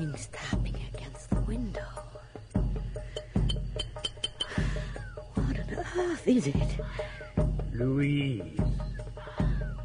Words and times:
Something's 0.00 0.28
tapping 0.28 0.76
against 0.94 1.28
the 1.28 1.40
window. 1.42 1.84
What 5.34 5.58
on 5.58 5.84
earth 5.98 6.26
is 6.26 6.46
it? 6.46 6.80
Louise. 7.74 8.58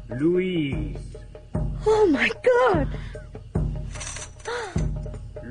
Louise. 0.08 1.16
Oh 1.84 2.06
my 2.06 2.30
god! 2.42 2.88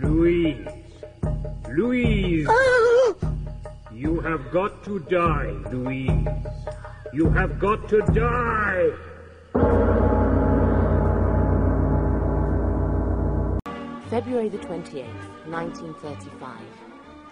Louise. 0.02 0.68
Louise. 1.70 2.48
Oh! 2.50 3.16
You 3.94 4.20
have 4.22 4.52
got 4.52 4.84
to 4.86 4.98
die, 4.98 5.54
Louise. 5.72 6.28
You 7.14 7.30
have 7.30 7.60
got 7.60 7.88
to 7.90 8.02
die. 8.02 8.90
February 14.16 14.48
the 14.48 14.58
28th, 14.60 15.46
1935. 15.46 16.58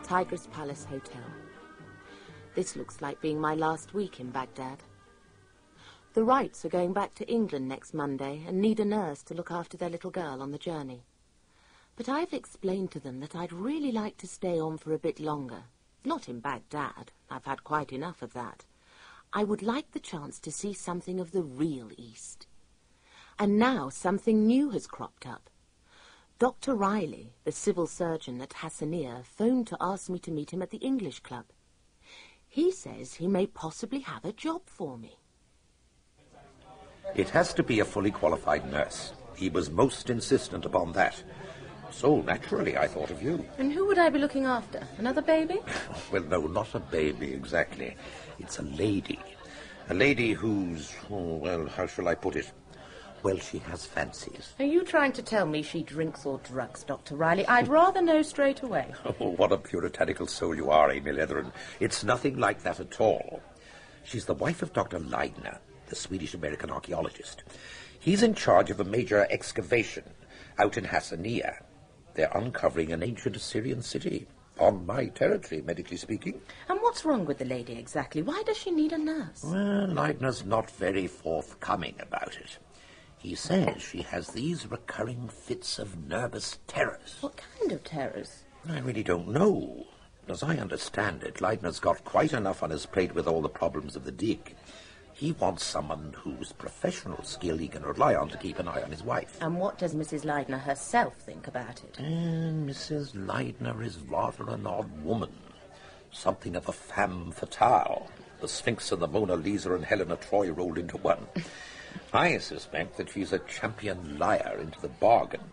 Tigris 0.03 0.47
Palace 0.51 0.83
Hotel. 0.83 1.23
This 2.55 2.75
looks 2.75 3.01
like 3.01 3.21
being 3.21 3.39
my 3.39 3.55
last 3.55 3.93
week 3.93 4.19
in 4.19 4.29
Baghdad. 4.31 4.83
The 6.13 6.25
Wrights 6.25 6.65
are 6.65 6.69
going 6.69 6.91
back 6.91 7.15
to 7.15 7.31
England 7.31 7.69
next 7.69 7.93
Monday 7.93 8.43
and 8.45 8.59
need 8.59 8.81
a 8.81 8.83
nurse 8.83 9.23
to 9.23 9.33
look 9.33 9.49
after 9.49 9.77
their 9.77 9.89
little 9.89 10.11
girl 10.11 10.41
on 10.41 10.51
the 10.51 10.57
journey. 10.57 11.05
But 11.95 12.09
I've 12.09 12.33
explained 12.33 12.91
to 12.91 12.99
them 12.99 13.21
that 13.21 13.33
I'd 13.33 13.53
really 13.53 13.93
like 13.93 14.17
to 14.17 14.27
stay 14.27 14.59
on 14.59 14.77
for 14.77 14.91
a 14.91 14.99
bit 14.99 15.21
longer. 15.21 15.63
Not 16.03 16.27
in 16.27 16.41
Baghdad. 16.41 17.13
I've 17.29 17.45
had 17.45 17.63
quite 17.63 17.93
enough 17.93 18.21
of 18.21 18.33
that. 18.33 18.65
I 19.31 19.45
would 19.45 19.61
like 19.61 19.93
the 19.93 20.01
chance 20.01 20.37
to 20.39 20.51
see 20.51 20.73
something 20.73 21.21
of 21.21 21.31
the 21.31 21.43
real 21.43 21.91
East. 21.95 22.45
And 23.39 23.57
now 23.57 23.87
something 23.87 24.45
new 24.45 24.71
has 24.71 24.85
cropped 24.85 25.25
up. 25.25 25.49
Dr. 26.43 26.75
Reilly, 26.75 27.31
the 27.45 27.53
civil 27.53 27.87
surgeon 27.87 28.41
at 28.41 28.49
Hassanieh, 28.49 29.23
phoned 29.23 29.65
to 29.67 29.77
ask 29.79 30.09
me 30.09 30.19
to 30.19 30.29
meet 30.29 30.51
him 30.51 30.61
at 30.61 30.71
the 30.71 30.77
English 30.79 31.21
Club. 31.21 31.45
He 32.49 32.69
says 32.69 33.13
he 33.13 33.29
may 33.29 33.47
possibly 33.47 34.01
have 34.01 34.25
a 34.25 34.33
job 34.33 34.63
for 34.65 34.97
me. 34.97 35.17
It 37.15 37.29
has 37.29 37.53
to 37.53 37.63
be 37.63 37.79
a 37.79 37.85
fully 37.85 38.11
qualified 38.11 38.69
nurse. 38.69 39.13
He 39.37 39.47
was 39.47 39.71
most 39.71 40.09
insistent 40.09 40.65
upon 40.65 40.91
that. 40.91 41.23
So 41.91 42.19
naturally, 42.19 42.75
I 42.77 42.89
thought 42.89 43.09
of 43.09 43.23
you. 43.23 43.45
And 43.57 43.71
who 43.71 43.87
would 43.87 43.97
I 43.97 44.09
be 44.09 44.19
looking 44.19 44.43
after? 44.43 44.85
Another 44.97 45.21
baby? 45.21 45.61
Well, 46.11 46.23
no, 46.23 46.41
not 46.47 46.75
a 46.75 46.81
baby 46.81 47.33
exactly. 47.33 47.95
It's 48.39 48.59
a 48.59 48.63
lady. 48.63 49.21
A 49.87 49.93
lady 49.93 50.33
who's, 50.33 50.93
oh, 51.09 51.37
well, 51.37 51.67
how 51.67 51.87
shall 51.87 52.09
I 52.09 52.15
put 52.15 52.35
it? 52.35 52.51
Well, 53.23 53.37
she 53.37 53.59
has 53.59 53.85
fancies. 53.85 54.53
Are 54.59 54.65
you 54.65 54.83
trying 54.83 55.13
to 55.13 55.21
tell 55.21 55.45
me 55.45 55.61
she 55.61 55.81
drinks 55.81 56.25
or 56.25 56.39
drugs, 56.39 56.83
Dr. 56.83 57.15
Reilly? 57.15 57.47
I'd 57.47 57.69
rather 57.69 58.01
know 58.01 58.21
straight 58.21 58.61
away. 58.61 58.93
Oh, 59.19 59.29
what 59.29 59.51
a 59.53 59.57
puritanical 59.57 60.27
soul 60.27 60.53
you 60.55 60.69
are, 60.71 60.91
Amy 60.91 61.11
Leatheran. 61.11 61.51
It's 61.79 62.03
nothing 62.03 62.37
like 62.37 62.63
that 62.63 62.79
at 62.81 62.99
all. 62.99 63.41
She's 64.03 64.25
the 64.25 64.33
wife 64.33 64.61
of 64.61 64.73
Dr. 64.73 64.99
Leidner, 64.99 65.59
the 65.87 65.95
Swedish-American 65.95 66.69
archaeologist. 66.69 67.43
He's 67.99 68.23
in 68.23 68.33
charge 68.35 68.69
of 68.69 68.81
a 68.81 68.83
major 68.83 69.25
excavation 69.29 70.03
out 70.59 70.77
in 70.77 70.83
Hassanieh. 70.83 71.55
They're 72.15 72.31
uncovering 72.35 72.91
an 72.91 73.03
ancient 73.03 73.37
Assyrian 73.37 73.81
city. 73.81 74.27
On 74.59 74.85
my 74.85 75.07
territory, 75.07 75.61
medically 75.61 75.97
speaking. 75.97 76.39
And 76.69 76.79
what's 76.81 77.05
wrong 77.05 77.25
with 77.25 77.39
the 77.39 77.45
lady 77.45 77.73
exactly? 77.73 78.21
Why 78.21 78.43
does 78.45 78.57
she 78.57 78.69
need 78.69 78.91
a 78.91 78.97
nurse? 78.99 79.43
Well, 79.43 79.87
Leidner's 79.87 80.45
not 80.45 80.69
very 80.69 81.07
forthcoming 81.07 81.95
about 81.99 82.35
it. 82.37 82.59
He 83.23 83.35
says 83.35 83.81
she 83.81 84.01
has 84.01 84.27
these 84.27 84.69
recurring 84.69 85.29
fits 85.29 85.79
of 85.79 86.09
nervous 86.09 86.59
terrors. 86.67 87.15
What 87.21 87.37
kind 87.37 87.71
of 87.71 87.81
terrors? 87.85 88.43
I 88.67 88.79
really 88.79 89.01
don't 89.01 89.29
know. 89.29 89.87
As 90.27 90.43
I 90.43 90.57
understand 90.57 91.23
it, 91.23 91.35
Leidner's 91.35 91.79
got 91.79 92.03
quite 92.03 92.33
enough 92.33 92.61
on 92.61 92.69
his 92.69 92.85
plate 92.85 93.15
with 93.15 93.25
all 93.25 93.41
the 93.41 93.47
problems 93.47 93.95
of 93.95 94.03
the 94.03 94.11
dig. 94.11 94.55
He 95.13 95.31
wants 95.31 95.63
someone 95.63 96.13
whose 96.17 96.51
professional 96.51 97.23
skill 97.23 97.57
he 97.57 97.69
can 97.69 97.83
rely 97.83 98.13
on 98.13 98.27
to 98.27 98.37
keep 98.37 98.59
an 98.59 98.67
eye 98.67 98.81
on 98.81 98.91
his 98.91 99.03
wife. 99.03 99.37
And 99.39 99.57
what 99.57 99.77
does 99.77 99.95
Mrs. 99.95 100.25
Leidner 100.25 100.59
herself 100.59 101.15
think 101.15 101.47
about 101.47 101.81
it? 101.81 101.95
Eh, 101.99 102.03
and 102.03 102.69
Mrs. 102.69 103.13
Leidner 103.13 103.85
is 103.85 103.99
rather 103.99 104.49
an 104.49 104.67
odd 104.67 104.91
woman. 105.01 105.31
Something 106.11 106.57
of 106.57 106.67
a 106.67 106.73
femme 106.73 107.31
fatale. 107.31 108.09
The 108.41 108.49
Sphinx 108.49 108.91
and 108.91 109.01
the 109.01 109.07
Mona 109.07 109.37
Lisa 109.37 109.73
and 109.73 109.85
Helen 109.85 110.11
of 110.11 110.19
Troy 110.19 110.51
rolled 110.51 110.77
into 110.77 110.97
one. 110.97 111.25
I 112.13 112.37
suspect 112.37 112.97
that 112.97 113.09
she's 113.09 113.33
a 113.33 113.39
champion 113.39 114.19
liar 114.19 114.57
into 114.61 114.79
the 114.81 114.89
bargain. 114.89 115.51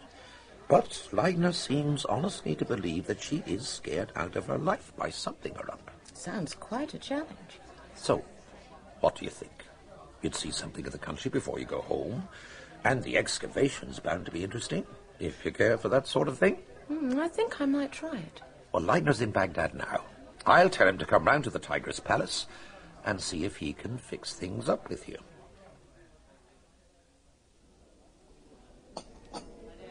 But 0.68 1.08
Leidner 1.10 1.52
seems 1.52 2.04
honestly 2.04 2.54
to 2.54 2.64
believe 2.64 3.06
that 3.06 3.22
she 3.22 3.42
is 3.46 3.66
scared 3.66 4.12
out 4.14 4.36
of 4.36 4.46
her 4.46 4.58
life 4.58 4.92
by 4.96 5.10
something 5.10 5.52
or 5.56 5.70
other. 5.72 5.92
Sounds 6.14 6.54
quite 6.54 6.94
a 6.94 6.98
challenge. 6.98 7.60
So, 7.94 8.24
what 9.00 9.16
do 9.16 9.24
you 9.24 9.30
think? 9.30 9.64
You'd 10.22 10.34
see 10.34 10.50
something 10.50 10.86
of 10.86 10.92
the 10.92 10.98
country 10.98 11.30
before 11.30 11.58
you 11.58 11.64
go 11.64 11.80
home, 11.80 12.28
and 12.84 13.02
the 13.02 13.16
excavation's 13.16 13.98
bound 13.98 14.26
to 14.26 14.30
be 14.30 14.44
interesting, 14.44 14.86
if 15.18 15.44
you 15.44 15.50
care 15.50 15.76
for 15.76 15.88
that 15.88 16.06
sort 16.06 16.28
of 16.28 16.38
thing. 16.38 16.56
Hmm, 16.88 17.18
I 17.18 17.28
think 17.28 17.60
I 17.60 17.66
might 17.66 17.92
try 17.92 18.18
it. 18.18 18.40
Well, 18.72 18.82
Leidner's 18.82 19.20
in 19.20 19.32
Baghdad 19.32 19.74
now. 19.74 20.04
I'll 20.46 20.70
tell 20.70 20.88
him 20.88 20.98
to 20.98 21.06
come 21.06 21.24
round 21.24 21.44
to 21.44 21.50
the 21.50 21.58
Tigris 21.58 22.00
Palace 22.00 22.46
and 23.04 23.20
see 23.20 23.44
if 23.44 23.56
he 23.56 23.72
can 23.72 23.98
fix 23.98 24.34
things 24.34 24.68
up 24.68 24.88
with 24.88 25.08
you. 25.08 25.18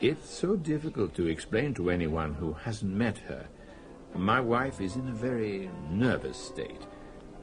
It's 0.01 0.29
so 0.29 0.55
difficult 0.55 1.13
to 1.15 1.27
explain 1.27 1.73
to 1.73 1.89
anyone 1.89 2.33
who 2.33 2.53
hasn't 2.53 2.93
met 2.93 3.17
her. 3.17 3.45
My 4.15 4.39
wife 4.39 4.79
is 4.79 4.95
in 4.95 5.09
a 5.09 5.11
very 5.11 5.69
nervous 5.91 6.37
state. 6.37 6.87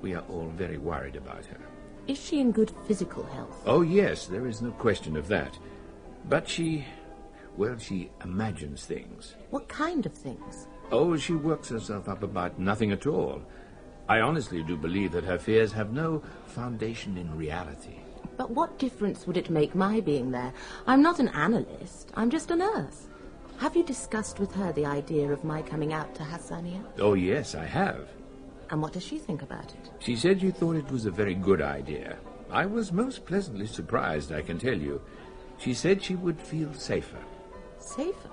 We 0.00 0.14
are 0.14 0.24
all 0.30 0.48
very 0.56 0.78
worried 0.78 1.16
about 1.16 1.44
her. 1.46 1.60
Is 2.06 2.18
she 2.18 2.40
in 2.40 2.52
good 2.52 2.72
physical 2.86 3.24
health? 3.24 3.62
Oh, 3.66 3.82
yes, 3.82 4.26
there 4.26 4.46
is 4.46 4.62
no 4.62 4.70
question 4.70 5.18
of 5.18 5.28
that. 5.28 5.58
But 6.30 6.48
she, 6.48 6.86
well, 7.58 7.76
she 7.76 8.10
imagines 8.24 8.86
things. 8.86 9.34
What 9.50 9.68
kind 9.68 10.06
of 10.06 10.14
things? 10.14 10.66
Oh, 10.90 11.14
she 11.18 11.34
works 11.34 11.68
herself 11.68 12.08
up 12.08 12.22
about 12.22 12.58
nothing 12.58 12.90
at 12.90 13.06
all. 13.06 13.42
I 14.08 14.20
honestly 14.20 14.62
do 14.62 14.78
believe 14.78 15.12
that 15.12 15.24
her 15.24 15.38
fears 15.38 15.72
have 15.72 15.92
no 15.92 16.22
foundation 16.46 17.18
in 17.18 17.36
reality. 17.36 17.98
But 18.36 18.50
what 18.50 18.78
difference 18.78 19.26
would 19.26 19.36
it 19.36 19.50
make 19.50 19.74
my 19.74 20.00
being 20.00 20.30
there? 20.30 20.52
I'm 20.86 21.02
not 21.02 21.18
an 21.18 21.28
analyst. 21.28 22.10
I'm 22.14 22.30
just 22.30 22.50
a 22.50 22.56
nurse. 22.56 23.08
Have 23.58 23.74
you 23.74 23.82
discussed 23.82 24.38
with 24.38 24.54
her 24.54 24.72
the 24.72 24.84
idea 24.84 25.32
of 25.32 25.44
my 25.44 25.62
coming 25.62 25.92
out 25.92 26.14
to 26.16 26.22
Hassanieh? 26.22 26.84
Oh, 26.98 27.14
yes, 27.14 27.54
I 27.54 27.64
have. 27.64 28.08
And 28.70 28.82
what 28.82 28.92
does 28.92 29.04
she 29.04 29.18
think 29.18 29.42
about 29.42 29.72
it? 29.72 29.90
She 30.00 30.16
said 30.16 30.42
you 30.42 30.52
thought 30.52 30.76
it 30.76 30.90
was 30.90 31.06
a 31.06 31.10
very 31.10 31.34
good 31.34 31.62
idea. 31.62 32.18
I 32.50 32.66
was 32.66 32.92
most 32.92 33.24
pleasantly 33.24 33.66
surprised, 33.66 34.32
I 34.32 34.42
can 34.42 34.58
tell 34.58 34.76
you. 34.76 35.00
She 35.58 35.72
said 35.72 36.02
she 36.02 36.16
would 36.16 36.40
feel 36.40 36.72
safer. 36.74 37.18
Safer? 37.78 38.30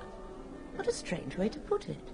What 0.75 0.87
a 0.87 0.91
strange 0.91 1.37
way 1.37 1.49
to 1.49 1.59
put 1.59 1.87
it. 1.87 2.09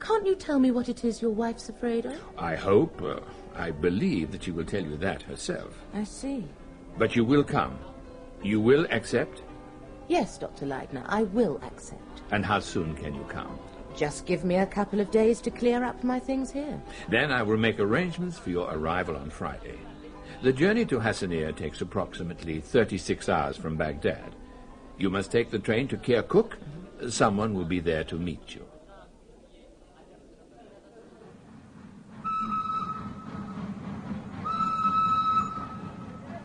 Can't 0.00 0.26
you 0.26 0.34
tell 0.34 0.58
me 0.58 0.70
what 0.70 0.88
it 0.88 1.04
is 1.04 1.22
your 1.22 1.30
wife's 1.30 1.68
afraid 1.68 2.04
of? 2.06 2.20
I 2.36 2.56
hope, 2.56 3.00
uh, 3.00 3.20
I 3.54 3.70
believe 3.70 4.32
that 4.32 4.42
she 4.42 4.50
will 4.50 4.64
tell 4.64 4.82
you 4.82 4.96
that 4.96 5.22
herself. 5.22 5.78
I 5.94 6.04
see. 6.04 6.44
But 6.98 7.16
you 7.16 7.24
will 7.24 7.44
come. 7.44 7.78
You 8.42 8.60
will 8.60 8.86
accept? 8.90 9.42
Yes, 10.08 10.38
Dr. 10.38 10.66
Leidner, 10.66 11.04
I 11.06 11.22
will 11.24 11.60
accept. 11.64 12.22
And 12.30 12.44
how 12.44 12.60
soon 12.60 12.94
can 12.94 13.14
you 13.14 13.24
come? 13.24 13.58
Just 13.96 14.26
give 14.26 14.44
me 14.44 14.56
a 14.56 14.66
couple 14.66 15.00
of 15.00 15.10
days 15.10 15.40
to 15.42 15.50
clear 15.50 15.84
up 15.84 16.02
my 16.04 16.18
things 16.18 16.50
here. 16.50 16.80
Then 17.08 17.30
I 17.30 17.42
will 17.42 17.56
make 17.56 17.78
arrangements 17.78 18.38
for 18.38 18.50
your 18.50 18.68
arrival 18.70 19.16
on 19.16 19.30
Friday. 19.30 19.78
The 20.42 20.52
journey 20.52 20.84
to 20.86 20.98
Hassanieh 20.98 21.56
takes 21.56 21.80
approximately 21.80 22.60
36 22.60 23.28
hours 23.28 23.56
from 23.56 23.76
Baghdad. 23.76 24.34
You 24.98 25.10
must 25.10 25.32
take 25.32 25.50
the 25.50 25.58
train 25.58 25.88
to 25.88 25.96
Kirkuk. 25.96 26.54
Someone 27.08 27.54
will 27.54 27.64
be 27.64 27.80
there 27.80 28.04
to 28.04 28.16
meet 28.16 28.54
you. 28.54 28.66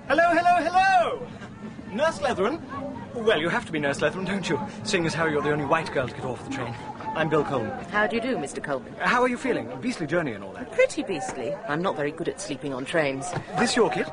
Hello, 0.07 0.24
hello, 0.34 0.56
hello! 0.63 1.28
Nurse 2.09 2.21
Leatheran? 2.21 2.59
Well, 3.13 3.39
you 3.39 3.50
have 3.50 3.67
to 3.67 3.71
be 3.71 3.77
Nurse 3.77 4.00
Leatheran, 4.00 4.25
don't 4.25 4.50
you? 4.50 4.59
Seeing 4.83 5.06
as 5.06 5.13
how 5.13 5.27
you're 5.27 5.44
the 5.44 5.51
only 5.51 5.65
white 5.65 5.91
girl 5.91 6.07
to 6.07 6.13
get 6.15 6.25
off 6.25 6.44
the 6.44 6.50
train. 6.51 6.73
I'm 7.15 7.29
Bill 7.29 7.44
Coleman. 7.44 7.69
How 7.91 8.07
do 8.07 8.15
you 8.15 8.21
do, 8.23 8.35
Mr. 8.35 8.63
Coleman? 8.63 8.95
How 9.00 9.21
are 9.21 9.27
you 9.27 9.38
feeling? 9.38 9.69
Beastly 9.79 10.07
journey 10.07 10.31
and 10.33 10.44
all 10.44 10.51
that. 10.53 10.71
Pretty 10.71 11.03
beastly. 11.03 11.53
I'm 11.67 11.83
not 11.83 11.95
very 11.95 12.09
good 12.11 12.27
at 12.27 12.41
sleeping 12.41 12.73
on 12.73 12.83
trains. 12.83 13.31
This 13.59 13.75
your 13.75 13.91
kit? 13.91 14.11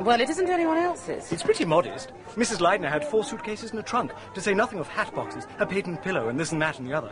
Well, 0.00 0.20
it 0.20 0.30
isn't 0.30 0.48
anyone 0.48 0.76
else's. 0.76 1.32
It's 1.32 1.42
pretty 1.42 1.64
modest. 1.64 2.12
Mrs. 2.36 2.58
Leidner 2.58 2.88
had 2.88 3.04
four 3.04 3.24
suitcases 3.24 3.72
and 3.72 3.80
a 3.80 3.82
trunk, 3.82 4.12
to 4.34 4.40
say 4.40 4.54
nothing 4.54 4.78
of 4.78 4.86
hat 4.86 5.12
boxes, 5.12 5.48
a 5.58 5.66
patent 5.66 6.00
pillow, 6.00 6.28
and 6.28 6.38
this 6.38 6.52
and 6.52 6.62
that 6.62 6.78
and 6.78 6.86
the 6.86 6.94
other. 6.94 7.10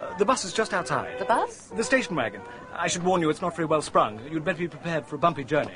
Uh, 0.00 0.16
the 0.16 0.24
bus 0.24 0.46
is 0.46 0.54
just 0.54 0.72
outside. 0.72 1.18
The 1.18 1.26
bus? 1.26 1.70
The 1.76 1.84
station 1.84 2.16
wagon. 2.16 2.40
I 2.72 2.88
should 2.88 3.02
warn 3.02 3.20
you, 3.20 3.28
it's 3.28 3.42
not 3.42 3.54
very 3.54 3.66
well 3.66 3.82
sprung. 3.82 4.18
You'd 4.32 4.46
better 4.46 4.60
be 4.60 4.68
prepared 4.68 5.04
for 5.04 5.16
a 5.16 5.18
bumpy 5.18 5.44
journey. 5.44 5.74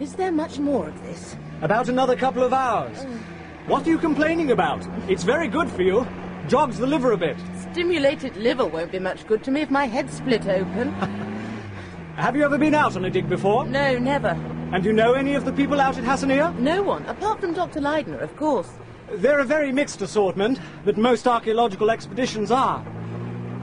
Is 0.00 0.14
there 0.14 0.30
much 0.30 0.60
more 0.60 0.86
of 0.88 1.02
this? 1.02 1.36
About 1.60 1.88
another 1.88 2.14
couple 2.14 2.44
of 2.44 2.52
hours. 2.52 2.96
Oh. 3.00 3.20
What 3.66 3.84
are 3.86 3.90
you 3.90 3.98
complaining 3.98 4.52
about? 4.52 4.86
It's 5.08 5.24
very 5.24 5.48
good 5.48 5.68
for 5.68 5.82
you. 5.82 6.06
Jogs 6.46 6.78
the 6.78 6.86
liver 6.86 7.12
a 7.12 7.16
bit. 7.16 7.36
Stimulated 7.72 8.36
liver 8.36 8.64
won't 8.64 8.92
be 8.92 9.00
much 9.00 9.26
good 9.26 9.42
to 9.44 9.50
me 9.50 9.60
if 9.62 9.70
my 9.70 9.86
head's 9.86 10.16
split 10.16 10.46
open. 10.46 10.92
Have 12.16 12.36
you 12.36 12.44
ever 12.44 12.58
been 12.58 12.74
out 12.74 12.94
on 12.96 13.04
a 13.04 13.10
dig 13.10 13.28
before? 13.28 13.66
no, 13.66 13.98
never. 13.98 14.36
And 14.72 14.84
you 14.84 14.92
know 14.92 15.14
any 15.14 15.34
of 15.34 15.44
the 15.44 15.52
people 15.52 15.80
out 15.80 15.98
at 15.98 16.04
Hassanieh? 16.04 16.56
No 16.58 16.82
one, 16.82 17.04
apart 17.06 17.40
from 17.40 17.54
Dr. 17.54 17.80
Leidner, 17.80 18.20
of 18.20 18.36
course. 18.36 18.70
They're 19.10 19.40
a 19.40 19.44
very 19.44 19.72
mixed 19.72 20.02
assortment, 20.02 20.60
but 20.84 20.96
most 20.96 21.26
archaeological 21.26 21.90
expeditions 21.90 22.50
are. 22.50 22.84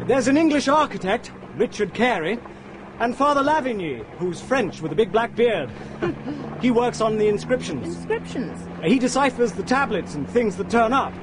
There's 0.05 0.27
an 0.27 0.35
English 0.35 0.67
architect, 0.67 1.31
Richard 1.55 1.93
Carey, 1.93 2.39
and 2.99 3.15
Father 3.15 3.41
Lavigny, 3.41 4.05
who's 4.17 4.39
French 4.39 4.81
with 4.81 4.91
a 4.91 4.95
big 4.95 5.11
black 5.11 5.35
beard. 5.35 5.69
he 6.61 6.71
works 6.71 7.01
on 7.01 7.17
the 7.17 7.27
inscriptions. 7.27 7.87
Inscriptions. 7.87 8.67
He 8.83 8.99
deciphers 8.99 9.51
the 9.51 9.63
tablets 9.63 10.15
and 10.15 10.27
things 10.29 10.55
that 10.55 10.69
turn 10.69 10.93
up. 10.93 11.13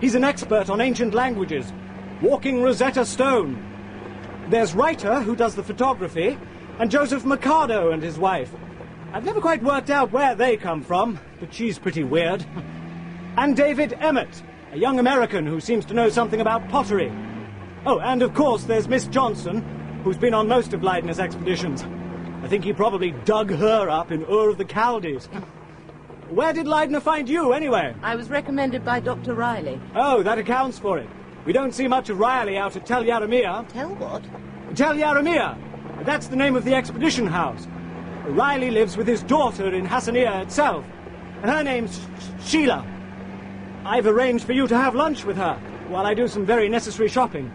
He's 0.00 0.14
an 0.14 0.24
expert 0.24 0.70
on 0.70 0.80
ancient 0.80 1.14
languages. 1.14 1.72
Walking 2.22 2.62
Rosetta 2.62 3.04
Stone. 3.04 3.64
There's 4.48 4.74
Reiter, 4.74 5.20
who 5.20 5.34
does 5.34 5.54
the 5.54 5.62
photography, 5.62 6.38
and 6.78 6.90
Joseph 6.90 7.24
Mercado 7.24 7.90
and 7.90 8.02
his 8.02 8.18
wife. 8.18 8.52
I've 9.12 9.24
never 9.24 9.40
quite 9.40 9.62
worked 9.62 9.90
out 9.90 10.12
where 10.12 10.34
they 10.34 10.56
come 10.56 10.82
from, 10.82 11.18
but 11.40 11.52
she's 11.52 11.78
pretty 11.78 12.04
weird. 12.04 12.44
And 13.36 13.56
David 13.56 13.92
Emmett, 14.00 14.42
a 14.72 14.78
young 14.78 14.98
American 14.98 15.46
who 15.46 15.60
seems 15.60 15.84
to 15.84 15.94
know 15.94 16.08
something 16.08 16.40
about 16.40 16.68
pottery. 16.70 17.12
Oh, 17.86 18.00
and 18.00 18.20
of 18.20 18.34
course 18.34 18.64
there's 18.64 18.88
Miss 18.88 19.06
Johnson, 19.06 19.77
who's 20.04 20.16
been 20.16 20.34
on 20.34 20.48
most 20.48 20.72
of 20.72 20.80
Leidner's 20.80 21.18
expeditions. 21.18 21.84
I 22.42 22.48
think 22.48 22.64
he 22.64 22.72
probably 22.72 23.12
dug 23.24 23.50
her 23.50 23.88
up 23.88 24.12
in 24.12 24.24
Ur 24.24 24.50
of 24.50 24.58
the 24.58 24.64
Chaldees. 24.64 25.26
Where 26.30 26.52
did 26.52 26.66
Leidner 26.66 27.00
find 27.00 27.28
you, 27.28 27.52
anyway? 27.52 27.94
I 28.02 28.14
was 28.14 28.28
recommended 28.28 28.84
by 28.84 29.00
Dr. 29.00 29.34
Reilly. 29.34 29.80
Oh, 29.94 30.22
that 30.22 30.38
accounts 30.38 30.78
for 30.78 30.98
it. 30.98 31.08
We 31.44 31.52
don't 31.52 31.72
see 31.74 31.88
much 31.88 32.10
of 32.10 32.18
Reilly 32.18 32.58
out 32.58 32.76
at 32.76 32.84
Tell 32.84 33.02
Yarimjah. 33.02 33.68
Tell 33.68 33.94
what? 33.94 34.22
Tell 34.76 34.94
Yarimjah! 34.94 36.04
That's 36.04 36.28
the 36.28 36.36
name 36.36 36.54
of 36.54 36.64
the 36.64 36.74
expedition 36.74 37.26
house. 37.26 37.66
Reilly 38.26 38.70
lives 38.70 38.96
with 38.96 39.06
his 39.06 39.22
daughter 39.22 39.72
in 39.74 39.86
Hassanieh 39.86 40.42
itself, 40.42 40.84
and 41.42 41.50
her 41.50 41.62
name's 41.62 41.98
Sh- 41.98 42.50
Sheila. 42.50 42.86
I've 43.84 44.06
arranged 44.06 44.44
for 44.44 44.52
you 44.52 44.68
to 44.68 44.76
have 44.76 44.94
lunch 44.94 45.24
with 45.24 45.38
her 45.38 45.54
while 45.88 46.04
I 46.04 46.12
do 46.12 46.28
some 46.28 46.44
very 46.44 46.68
necessary 46.68 47.08
shopping. 47.08 47.50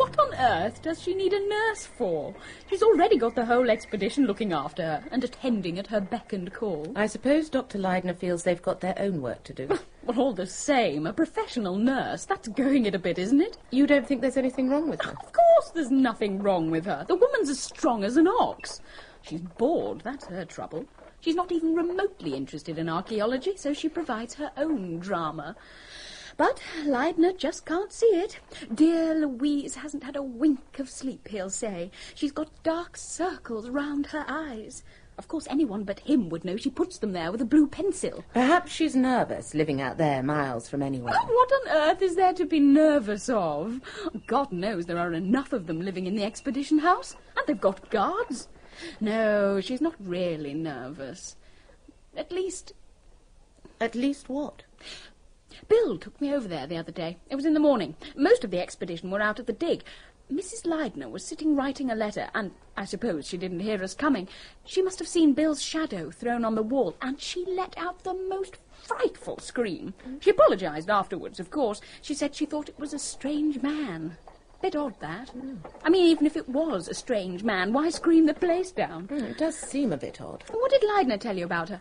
What 0.00 0.18
on 0.18 0.34
earth 0.34 0.80
does 0.80 1.02
she 1.02 1.12
need 1.12 1.34
a 1.34 1.46
nurse 1.46 1.84
for? 1.84 2.34
She's 2.70 2.82
already 2.82 3.18
got 3.18 3.34
the 3.34 3.44
whole 3.44 3.68
expedition 3.68 4.24
looking 4.24 4.50
after 4.50 4.82
her 4.82 5.04
and 5.10 5.22
attending 5.22 5.78
at 5.78 5.88
her 5.88 6.00
beck 6.00 6.32
and 6.32 6.50
call. 6.50 6.90
I 6.96 7.06
suppose 7.06 7.50
Dr. 7.50 7.78
Leidner 7.78 8.16
feels 8.16 8.42
they've 8.42 8.62
got 8.62 8.80
their 8.80 8.98
own 8.98 9.20
work 9.20 9.44
to 9.44 9.52
do. 9.52 9.68
Well, 10.02 10.18
all 10.18 10.32
the 10.32 10.46
same, 10.46 11.06
a 11.06 11.12
professional 11.12 11.76
nurse, 11.76 12.24
that's 12.24 12.48
going 12.48 12.86
it 12.86 12.94
a 12.94 12.98
bit, 12.98 13.18
isn't 13.18 13.42
it? 13.42 13.58
you 13.70 13.86
don't 13.86 14.08
think 14.08 14.22
there's 14.22 14.38
anything 14.38 14.70
wrong 14.70 14.88
with 14.88 15.02
her? 15.02 15.10
Of 15.10 15.32
course 15.34 15.70
there's 15.74 15.90
nothing 15.90 16.42
wrong 16.42 16.70
with 16.70 16.86
her. 16.86 17.04
The 17.06 17.16
woman's 17.16 17.50
as 17.50 17.60
strong 17.60 18.02
as 18.02 18.16
an 18.16 18.26
ox. 18.26 18.80
She's 19.20 19.42
bored, 19.42 20.00
that's 20.00 20.24
her 20.28 20.46
trouble. 20.46 20.86
She's 21.20 21.34
not 21.34 21.52
even 21.52 21.74
remotely 21.74 22.34
interested 22.34 22.78
in 22.78 22.88
archaeology, 22.88 23.52
so 23.56 23.74
she 23.74 23.90
provides 23.90 24.34
her 24.34 24.50
own 24.56 24.98
drama. 25.00 25.54
But 26.40 26.58
Leidner 26.86 27.36
just 27.36 27.66
can't 27.66 27.92
see 27.92 28.06
it. 28.06 28.40
Dear 28.74 29.14
Louise 29.14 29.74
hasn't 29.74 30.04
had 30.04 30.16
a 30.16 30.22
wink 30.22 30.78
of 30.78 30.88
sleep, 30.88 31.28
he'll 31.28 31.50
say. 31.50 31.90
She's 32.14 32.32
got 32.32 32.62
dark 32.62 32.96
circles 32.96 33.68
round 33.68 34.06
her 34.06 34.24
eyes. 34.26 34.82
Of 35.18 35.28
course, 35.28 35.46
anyone 35.50 35.84
but 35.84 36.00
him 36.00 36.30
would 36.30 36.46
know 36.46 36.56
she 36.56 36.70
puts 36.70 36.96
them 36.96 37.12
there 37.12 37.30
with 37.30 37.42
a 37.42 37.44
blue 37.44 37.66
pencil. 37.66 38.24
Perhaps 38.32 38.72
she's 38.72 38.96
nervous 38.96 39.52
living 39.52 39.82
out 39.82 39.98
there 39.98 40.22
miles 40.22 40.66
from 40.66 40.80
anywhere. 40.80 41.12
Oh, 41.14 41.26
what 41.26 41.52
on 41.52 41.90
earth 41.90 42.00
is 42.00 42.16
there 42.16 42.32
to 42.32 42.46
be 42.46 42.58
nervous 42.58 43.28
of? 43.28 43.82
God 44.26 44.50
knows 44.50 44.86
there 44.86 44.96
are 44.96 45.12
enough 45.12 45.52
of 45.52 45.66
them 45.66 45.82
living 45.82 46.06
in 46.06 46.16
the 46.16 46.24
expedition 46.24 46.78
house, 46.78 47.16
and 47.36 47.46
they've 47.46 47.60
got 47.60 47.90
guards. 47.90 48.48
No, 48.98 49.60
she's 49.60 49.82
not 49.82 49.94
really 50.00 50.54
nervous. 50.54 51.36
At 52.16 52.32
least, 52.32 52.72
At 53.78 53.94
least 53.94 54.30
what? 54.30 54.62
Bill 55.70 55.96
took 55.98 56.20
me 56.20 56.34
over 56.34 56.48
there 56.48 56.66
the 56.66 56.76
other 56.76 56.90
day. 56.90 57.16
It 57.30 57.36
was 57.36 57.46
in 57.46 57.54
the 57.54 57.60
morning. 57.60 57.94
Most 58.16 58.42
of 58.42 58.50
the 58.50 58.58
expedition 58.58 59.08
were 59.08 59.22
out 59.22 59.38
at 59.38 59.46
the 59.46 59.52
dig. 59.52 59.84
Mrs. 60.30 60.66
Leidner 60.66 61.08
was 61.08 61.24
sitting 61.24 61.54
writing 61.54 61.90
a 61.90 61.94
letter, 61.94 62.28
and 62.34 62.50
I 62.76 62.84
suppose 62.84 63.28
she 63.28 63.36
didn't 63.36 63.60
hear 63.60 63.80
us 63.82 63.94
coming. 63.94 64.26
She 64.64 64.82
must 64.82 64.98
have 64.98 65.06
seen 65.06 65.32
Bill's 65.32 65.62
shadow 65.62 66.10
thrown 66.10 66.44
on 66.44 66.56
the 66.56 66.62
wall, 66.62 66.96
and 67.00 67.20
she 67.20 67.44
let 67.46 67.78
out 67.78 68.02
the 68.02 68.14
most 68.14 68.58
frightful 68.72 69.38
scream. 69.38 69.94
She 70.18 70.30
apologised 70.30 70.90
afterwards, 70.90 71.38
of 71.38 71.52
course. 71.52 71.80
She 72.02 72.14
said 72.14 72.34
she 72.34 72.46
thought 72.46 72.68
it 72.68 72.78
was 72.78 72.92
a 72.92 72.98
strange 72.98 73.62
man. 73.62 74.16
Bit 74.60 74.74
odd, 74.74 74.98
that. 74.98 75.30
I 75.84 75.88
mean, 75.88 76.06
even 76.06 76.26
if 76.26 76.36
it 76.36 76.48
was 76.48 76.88
a 76.88 76.94
strange 76.94 77.44
man, 77.44 77.72
why 77.72 77.90
scream 77.90 78.26
the 78.26 78.34
place 78.34 78.72
down? 78.72 79.04
Hmm, 79.04 79.24
it 79.24 79.38
does 79.38 79.56
seem 79.56 79.92
a 79.92 79.96
bit 79.96 80.20
odd. 80.20 80.42
What 80.50 80.72
did 80.72 80.82
Leidner 80.82 81.20
tell 81.20 81.38
you 81.38 81.44
about 81.44 81.68
her? 81.68 81.80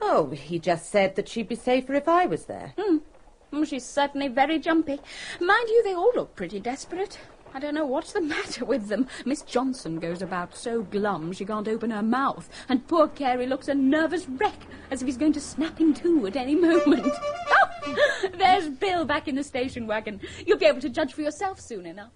Oh, 0.00 0.30
he 0.30 0.58
just 0.58 0.90
said 0.90 1.16
that 1.16 1.28
she'd 1.28 1.48
be 1.48 1.54
safer 1.54 1.94
if 1.94 2.08
I 2.08 2.26
was 2.26 2.46
there. 2.46 2.72
Mm, 2.78 3.66
she's 3.66 3.84
certainly 3.84 4.28
very 4.28 4.58
jumpy. 4.58 4.98
Mind 5.40 5.68
you, 5.68 5.82
they 5.82 5.94
all 5.94 6.12
look 6.14 6.34
pretty 6.34 6.60
desperate. 6.60 7.18
I 7.52 7.58
don't 7.58 7.74
know 7.74 7.86
what's 7.86 8.12
the 8.12 8.20
matter 8.36 8.64
with 8.64 8.88
them. 8.88 9.08
Miss 9.24 9.42
Johnson 9.42 9.98
goes 9.98 10.22
about 10.22 10.56
so 10.56 10.82
glum 10.82 11.32
she 11.32 11.44
can't 11.44 11.68
open 11.68 11.90
her 11.90 12.02
mouth, 12.02 12.48
and 12.68 12.86
poor 12.86 13.08
Carey 13.08 13.46
looks 13.46 13.68
a 13.68 13.74
nervous 13.74 14.28
wreck, 14.28 14.66
as 14.90 15.02
if 15.02 15.06
he's 15.06 15.16
going 15.16 15.32
to 15.32 15.40
snap 15.40 15.80
in 15.80 15.92
two 15.94 16.26
at 16.26 16.36
any 16.36 16.54
moment. 16.56 17.12
Oh, 17.12 17.94
there's 18.38 18.68
Bill 18.68 19.04
back 19.04 19.28
in 19.28 19.34
the 19.34 19.44
station 19.44 19.86
wagon. 19.86 20.20
You'll 20.46 20.58
be 20.58 20.66
able 20.66 20.80
to 20.80 20.88
judge 20.88 21.12
for 21.12 21.22
yourself 21.22 21.60
soon 21.60 21.86
enough. 21.86 22.12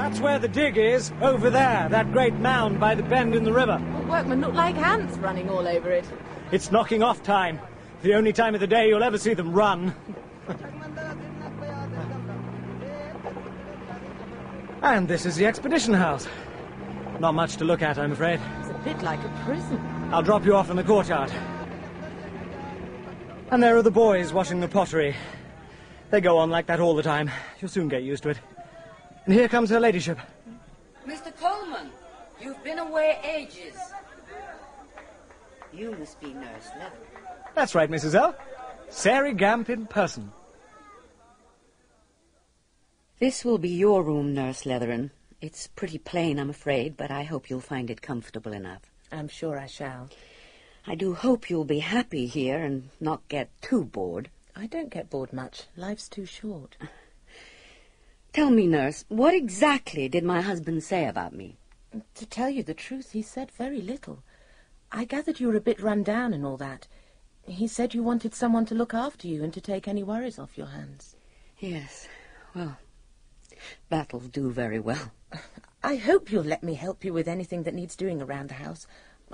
That's 0.00 0.18
where 0.18 0.38
the 0.38 0.48
dig 0.48 0.78
is, 0.78 1.12
over 1.20 1.50
there, 1.50 1.86
that 1.90 2.10
great 2.10 2.32
mound 2.32 2.80
by 2.80 2.94
the 2.94 3.02
bend 3.02 3.34
in 3.34 3.44
the 3.44 3.52
river. 3.52 3.78
The 4.00 4.06
workmen 4.06 4.40
look 4.40 4.54
like 4.54 4.74
ants 4.76 5.18
running 5.18 5.50
all 5.50 5.68
over 5.68 5.90
it. 5.90 6.06
It's 6.52 6.72
knocking 6.72 7.02
off 7.02 7.22
time. 7.22 7.60
The 8.00 8.14
only 8.14 8.32
time 8.32 8.54
of 8.54 8.60
the 8.60 8.66
day 8.66 8.88
you'll 8.88 9.02
ever 9.02 9.18
see 9.18 9.34
them 9.34 9.52
run. 9.52 9.94
and 14.82 15.06
this 15.06 15.26
is 15.26 15.36
the 15.36 15.44
expedition 15.44 15.92
house. 15.92 16.26
Not 17.18 17.34
much 17.34 17.56
to 17.56 17.66
look 17.66 17.82
at, 17.82 17.98
I'm 17.98 18.12
afraid. 18.12 18.40
It's 18.60 18.70
a 18.70 18.80
bit 18.82 19.02
like 19.02 19.22
a 19.22 19.42
prison. 19.44 19.78
I'll 20.10 20.22
drop 20.22 20.46
you 20.46 20.56
off 20.56 20.70
in 20.70 20.76
the 20.76 20.82
courtyard. 20.82 21.30
And 23.50 23.62
there 23.62 23.76
are 23.76 23.82
the 23.82 23.90
boys 23.90 24.32
washing 24.32 24.60
the 24.60 24.68
pottery. 24.68 25.14
They 26.08 26.22
go 26.22 26.38
on 26.38 26.48
like 26.48 26.68
that 26.68 26.80
all 26.80 26.94
the 26.94 27.02
time. 27.02 27.30
You'll 27.60 27.68
soon 27.68 27.88
get 27.88 28.02
used 28.02 28.22
to 28.22 28.30
it. 28.30 28.38
And 29.24 29.34
here 29.34 29.48
comes 29.48 29.70
her 29.70 29.80
ladyship. 29.80 30.18
Mr. 31.06 31.34
Coleman, 31.38 31.90
you've 32.40 32.62
been 32.64 32.78
away 32.78 33.18
ages. 33.24 33.76
You 35.72 35.92
must 35.92 36.20
be 36.20 36.32
Nurse 36.32 36.70
Leatheran. 36.78 37.34
That's 37.54 37.74
right, 37.74 37.90
Mrs. 37.90 38.14
L. 38.14 38.34
Sairey 38.88 39.36
Gamp 39.36 39.70
in 39.70 39.86
person. 39.86 40.32
This 43.20 43.44
will 43.44 43.58
be 43.58 43.68
your 43.68 44.02
room, 44.02 44.34
Nurse 44.34 44.64
Leatheran. 44.64 45.10
It's 45.40 45.68
pretty 45.68 45.98
plain, 45.98 46.38
I'm 46.38 46.50
afraid, 46.50 46.96
but 46.96 47.10
I 47.10 47.22
hope 47.22 47.48
you'll 47.48 47.60
find 47.60 47.90
it 47.90 48.02
comfortable 48.02 48.52
enough. 48.52 48.82
I'm 49.12 49.28
sure 49.28 49.58
I 49.58 49.66
shall. 49.66 50.08
I 50.86 50.94
do 50.94 51.14
hope 51.14 51.50
you'll 51.50 51.64
be 51.64 51.80
happy 51.80 52.26
here 52.26 52.58
and 52.58 52.88
not 52.98 53.28
get 53.28 53.50
too 53.60 53.84
bored. 53.84 54.30
I 54.56 54.66
don't 54.66 54.90
get 54.90 55.10
bored 55.10 55.32
much. 55.32 55.64
Life's 55.76 56.08
too 56.08 56.26
short. 56.26 56.76
Tell 58.32 58.50
me, 58.50 58.68
Nurse, 58.68 59.04
what 59.08 59.34
exactly 59.34 60.08
did 60.08 60.22
my 60.22 60.40
husband 60.40 60.84
say 60.84 61.06
about 61.06 61.34
me? 61.34 61.56
To 62.14 62.26
tell 62.26 62.48
you 62.48 62.62
the 62.62 62.74
truth, 62.74 63.10
he 63.10 63.22
said 63.22 63.50
very 63.50 63.80
little. 63.80 64.22
I 64.92 65.04
gathered 65.04 65.40
you 65.40 65.48
were 65.48 65.56
a 65.56 65.60
bit 65.60 65.80
run 65.80 66.04
down 66.04 66.32
and 66.32 66.46
all 66.46 66.56
that. 66.58 66.86
He 67.42 67.66
said 67.66 67.92
you 67.92 68.04
wanted 68.04 68.34
someone 68.34 68.66
to 68.66 68.74
look 68.74 68.94
after 68.94 69.26
you 69.26 69.42
and 69.42 69.52
to 69.52 69.60
take 69.60 69.88
any 69.88 70.04
worries 70.04 70.38
off 70.38 70.56
your 70.56 70.68
hands. 70.68 71.16
Yes, 71.58 72.06
well, 72.54 72.78
that'll 73.88 74.20
do 74.20 74.50
very 74.50 74.78
well. 74.78 75.10
I 75.82 75.96
hope 75.96 76.30
you'll 76.30 76.44
let 76.44 76.62
me 76.62 76.74
help 76.74 77.04
you 77.04 77.12
with 77.12 77.26
anything 77.26 77.64
that 77.64 77.74
needs 77.74 77.96
doing 77.96 78.22
around 78.22 78.50
the 78.50 78.54
house. 78.54 78.86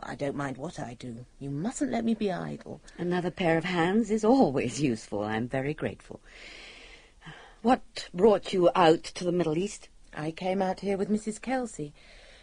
I 0.02 0.14
don't 0.14 0.36
mind 0.36 0.56
what 0.56 0.78
I 0.78 0.94
do. 0.94 1.26
You 1.38 1.50
mustn't 1.50 1.90
let 1.90 2.04
me 2.04 2.14
be 2.14 2.30
idle. 2.30 2.80
Another 2.98 3.30
pair 3.30 3.58
of 3.58 3.64
hands 3.64 4.10
is 4.10 4.24
always 4.24 4.80
useful. 4.80 5.22
I'm 5.22 5.48
very 5.48 5.74
grateful. 5.74 6.20
What 7.66 8.08
brought 8.14 8.52
you 8.52 8.70
out 8.76 9.02
to 9.02 9.24
the 9.24 9.32
Middle 9.32 9.58
East? 9.58 9.88
I 10.14 10.30
came 10.30 10.62
out 10.62 10.78
here 10.78 10.96
with 10.96 11.10
Mrs. 11.10 11.42
Kelsey. 11.42 11.92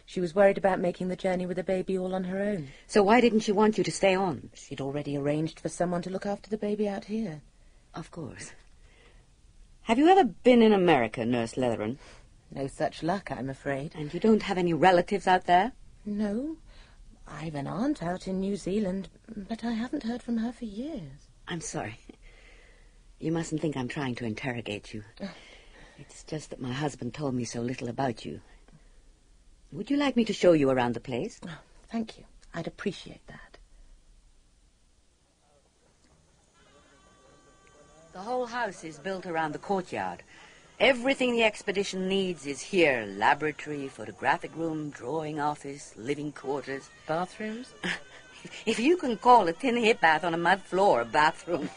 She 0.04 0.20
was 0.20 0.34
worried 0.34 0.58
about 0.58 0.80
making 0.80 1.08
the 1.08 1.16
journey 1.16 1.46
with 1.46 1.58
a 1.58 1.64
baby 1.64 1.96
all 1.96 2.14
on 2.14 2.24
her 2.24 2.42
own. 2.42 2.68
So 2.86 3.02
why 3.02 3.22
didn't 3.22 3.40
she 3.40 3.50
want 3.50 3.78
you 3.78 3.84
to 3.84 3.90
stay 3.90 4.14
on? 4.14 4.50
She'd 4.52 4.82
already 4.82 5.16
arranged 5.16 5.60
for 5.60 5.70
someone 5.70 6.02
to 6.02 6.10
look 6.10 6.26
after 6.26 6.50
the 6.50 6.58
baby 6.58 6.86
out 6.86 7.06
here. 7.06 7.40
Of 7.94 8.10
course. 8.10 8.52
Have 9.84 9.96
you 9.96 10.08
ever 10.08 10.24
been 10.24 10.60
in 10.60 10.74
America, 10.74 11.24
Nurse 11.24 11.54
Leatheran? 11.54 11.96
No 12.50 12.66
such 12.66 13.02
luck, 13.02 13.32
I'm 13.32 13.48
afraid. 13.48 13.94
And 13.94 14.12
you 14.12 14.20
don't 14.20 14.42
have 14.42 14.58
any 14.58 14.74
relatives 14.74 15.26
out 15.26 15.46
there? 15.46 15.72
No. 16.04 16.58
I've 17.26 17.54
an 17.54 17.66
aunt 17.66 18.02
out 18.02 18.28
in 18.28 18.40
New 18.40 18.56
Zealand, 18.56 19.08
but 19.34 19.64
I 19.64 19.72
haven't 19.72 20.02
heard 20.02 20.22
from 20.22 20.36
her 20.36 20.52
for 20.52 20.66
years. 20.66 21.30
I'm 21.48 21.62
sorry. 21.62 21.96
You 23.24 23.32
mustn't 23.32 23.62
think 23.62 23.74
I'm 23.74 23.88
trying 23.88 24.14
to 24.16 24.26
interrogate 24.26 24.92
you. 24.92 25.02
It's 25.98 26.24
just 26.24 26.50
that 26.50 26.60
my 26.60 26.74
husband 26.74 27.14
told 27.14 27.34
me 27.34 27.46
so 27.46 27.62
little 27.62 27.88
about 27.88 28.26
you. 28.26 28.42
Would 29.72 29.90
you 29.90 29.96
like 29.96 30.14
me 30.14 30.26
to 30.26 30.34
show 30.34 30.52
you 30.52 30.68
around 30.68 30.92
the 30.92 31.00
place? 31.00 31.40
Oh, 31.48 31.56
thank 31.90 32.18
you. 32.18 32.24
I'd 32.52 32.66
appreciate 32.66 33.26
that. 33.28 33.56
The 38.12 38.18
whole 38.18 38.44
house 38.44 38.84
is 38.84 38.98
built 38.98 39.24
around 39.24 39.52
the 39.52 39.58
courtyard. 39.58 40.22
Everything 40.78 41.32
the 41.32 41.44
expedition 41.44 42.06
needs 42.06 42.44
is 42.44 42.60
here. 42.60 43.06
Laboratory, 43.08 43.88
photographic 43.88 44.54
room, 44.54 44.90
drawing 44.90 45.40
office, 45.40 45.94
living 45.96 46.30
quarters. 46.30 46.90
Bathrooms? 47.06 47.72
if 48.66 48.78
you 48.78 48.98
can 48.98 49.16
call 49.16 49.48
a 49.48 49.54
tin 49.54 49.78
hip 49.78 50.02
bath 50.02 50.24
on 50.24 50.34
a 50.34 50.36
mud 50.36 50.60
floor 50.60 51.00
a 51.00 51.04
bathroom. 51.06 51.70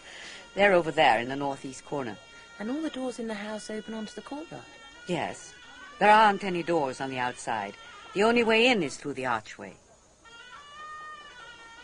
They're 0.58 0.74
over 0.74 0.90
there 0.90 1.20
in 1.20 1.30
the 1.30 1.36
northeast 1.36 1.86
corner. 1.86 2.18
And 2.58 2.72
all 2.72 2.82
the 2.82 2.90
doors 2.90 3.20
in 3.20 3.28
the 3.28 3.36
house 3.36 3.70
open 3.70 3.94
onto 3.94 4.16
the 4.16 4.22
courtyard? 4.22 4.64
Yes. 5.06 5.54
There 6.00 6.10
aren't 6.10 6.44
any 6.44 6.64
doors 6.64 7.00
on 7.00 7.12
the 7.12 7.20
outside. 7.20 7.76
The 8.16 8.24
only 8.24 8.44
way 8.44 8.66
in 8.66 8.82
is 8.82 8.98
through 8.98 9.14
the 9.14 9.28
archway. 9.28 9.74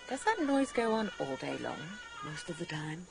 Does 0.09 0.23
that 0.23 0.41
noise 0.41 0.71
go 0.71 0.91
on 0.91 1.11
all 1.19 1.35
day 1.35 1.55
long? 1.63 1.77
Most 2.25 2.49
of 2.49 2.57
the 2.57 2.65
time. 2.65 3.05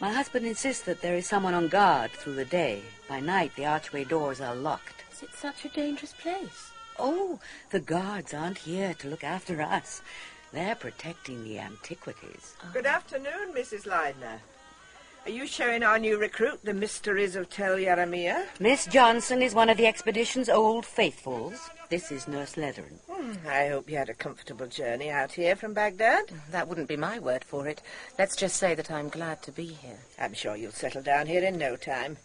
My 0.00 0.12
husband 0.12 0.44
insists 0.44 0.82
that 0.86 1.02
there 1.02 1.14
is 1.14 1.28
someone 1.28 1.54
on 1.54 1.68
guard 1.68 2.10
through 2.10 2.34
the 2.34 2.44
day. 2.44 2.82
By 3.08 3.20
night, 3.20 3.54
the 3.54 3.66
archway 3.66 4.02
doors 4.02 4.40
are 4.40 4.56
locked. 4.56 5.04
Is 5.12 5.22
it 5.22 5.34
such 5.34 5.64
a 5.64 5.68
dangerous 5.68 6.14
place? 6.14 6.72
Oh, 6.98 7.38
the 7.70 7.78
guards 7.78 8.34
aren't 8.34 8.58
here 8.58 8.92
to 8.94 9.08
look 9.08 9.22
after 9.22 9.62
us. 9.62 10.02
They're 10.52 10.74
protecting 10.74 11.44
the 11.44 11.60
antiquities. 11.60 12.56
Good 12.72 12.86
afternoon, 12.86 13.54
Mrs. 13.54 13.86
Leidner. 13.86 14.40
Are 15.26 15.30
you 15.30 15.48
showing 15.48 15.82
our 15.82 15.98
new 15.98 16.18
recruit 16.18 16.60
the 16.62 16.72
mysteries 16.72 17.34
of 17.34 17.50
Tell 17.50 17.74
Yarimjah? 17.74 18.46
Miss 18.60 18.86
Johnson 18.86 19.42
is 19.42 19.56
one 19.56 19.68
of 19.68 19.76
the 19.76 19.88
expedition's 19.88 20.48
old 20.48 20.86
faithfuls. 20.86 21.68
This 21.90 22.12
is 22.12 22.28
Nurse 22.28 22.54
Leatheran. 22.54 23.00
Hmm, 23.10 23.48
I 23.48 23.66
hope 23.66 23.90
you 23.90 23.96
had 23.96 24.08
a 24.08 24.14
comfortable 24.14 24.68
journey 24.68 25.10
out 25.10 25.32
here 25.32 25.56
from 25.56 25.74
Baghdad. 25.74 26.30
That 26.52 26.68
wouldn't 26.68 26.86
be 26.86 26.96
my 26.96 27.18
word 27.18 27.42
for 27.42 27.66
it. 27.66 27.82
Let's 28.16 28.36
just 28.36 28.54
say 28.54 28.76
that 28.76 28.88
I'm 28.88 29.08
glad 29.08 29.42
to 29.42 29.50
be 29.50 29.66
here. 29.66 29.98
I'm 30.16 30.32
sure 30.32 30.54
you'll 30.54 30.70
settle 30.70 31.02
down 31.02 31.26
here 31.26 31.42
in 31.42 31.58
no 31.58 31.74
time. 31.74 32.18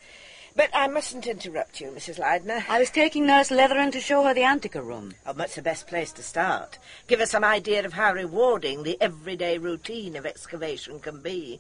But 0.56 0.70
I 0.72 0.86
mustn't 0.88 1.26
interrupt 1.26 1.82
you, 1.82 1.88
Mrs. 1.88 2.20
Leidner. 2.20 2.64
I 2.70 2.78
was 2.78 2.92
taking 2.92 3.26
Nurse 3.26 3.50
Leatheran 3.50 3.92
to 3.94 4.00
show 4.00 4.26
her 4.26 4.36
the 4.36 4.44
Antica 4.44 4.80
room. 4.80 5.16
Oh, 5.26 5.34
that's 5.34 5.56
the 5.56 5.64
best 5.64 5.88
place 5.88 6.12
to 6.14 6.22
start. 6.22 6.78
Give 7.08 7.20
her 7.20 7.26
some 7.26 7.44
idea 7.44 7.84
of 7.84 7.94
how 7.94 8.14
rewarding 8.14 8.84
the 8.84 9.02
everyday 9.02 9.58
routine 9.58 10.16
of 10.16 10.28
excavation 10.28 11.00
can 11.00 11.20
be. 11.24 11.60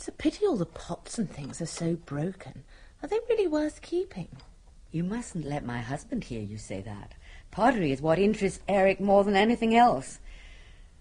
It's 0.00 0.08
a 0.08 0.12
pity 0.12 0.46
all 0.46 0.56
the 0.56 0.64
pots 0.64 1.18
and 1.18 1.30
things 1.30 1.60
are 1.60 1.66
so 1.66 1.94
broken. 1.94 2.64
Are 3.02 3.06
they 3.06 3.18
really 3.28 3.46
worth 3.46 3.82
keeping? 3.82 4.28
You 4.90 5.04
mustn't 5.04 5.44
let 5.44 5.62
my 5.62 5.80
husband 5.80 6.24
hear 6.24 6.40
you 6.40 6.56
say 6.56 6.80
that. 6.80 7.12
Pottery 7.50 7.92
is 7.92 8.00
what 8.00 8.18
interests 8.18 8.60
Eric 8.66 8.98
more 8.98 9.24
than 9.24 9.36
anything 9.36 9.76
else. 9.76 10.18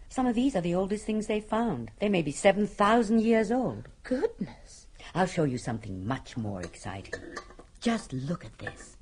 Some 0.09 0.27
of 0.27 0.35
these 0.35 0.53
are 0.53 0.59
the 0.59 0.75
oldest 0.75 1.05
things 1.05 1.27
they've 1.27 1.41
found. 1.41 1.91
They 2.01 2.09
may 2.09 2.21
be 2.21 2.33
7,000 2.33 3.21
years 3.21 3.53
old. 3.53 3.87
Goodness. 4.03 4.87
I'll 5.15 5.27
show 5.27 5.45
you 5.45 5.57
something 5.57 6.05
much 6.05 6.35
more 6.35 6.61
exciting. 6.61 7.13
Just 7.79 8.11
look 8.11 8.43
at 8.43 8.57
this. 8.57 8.97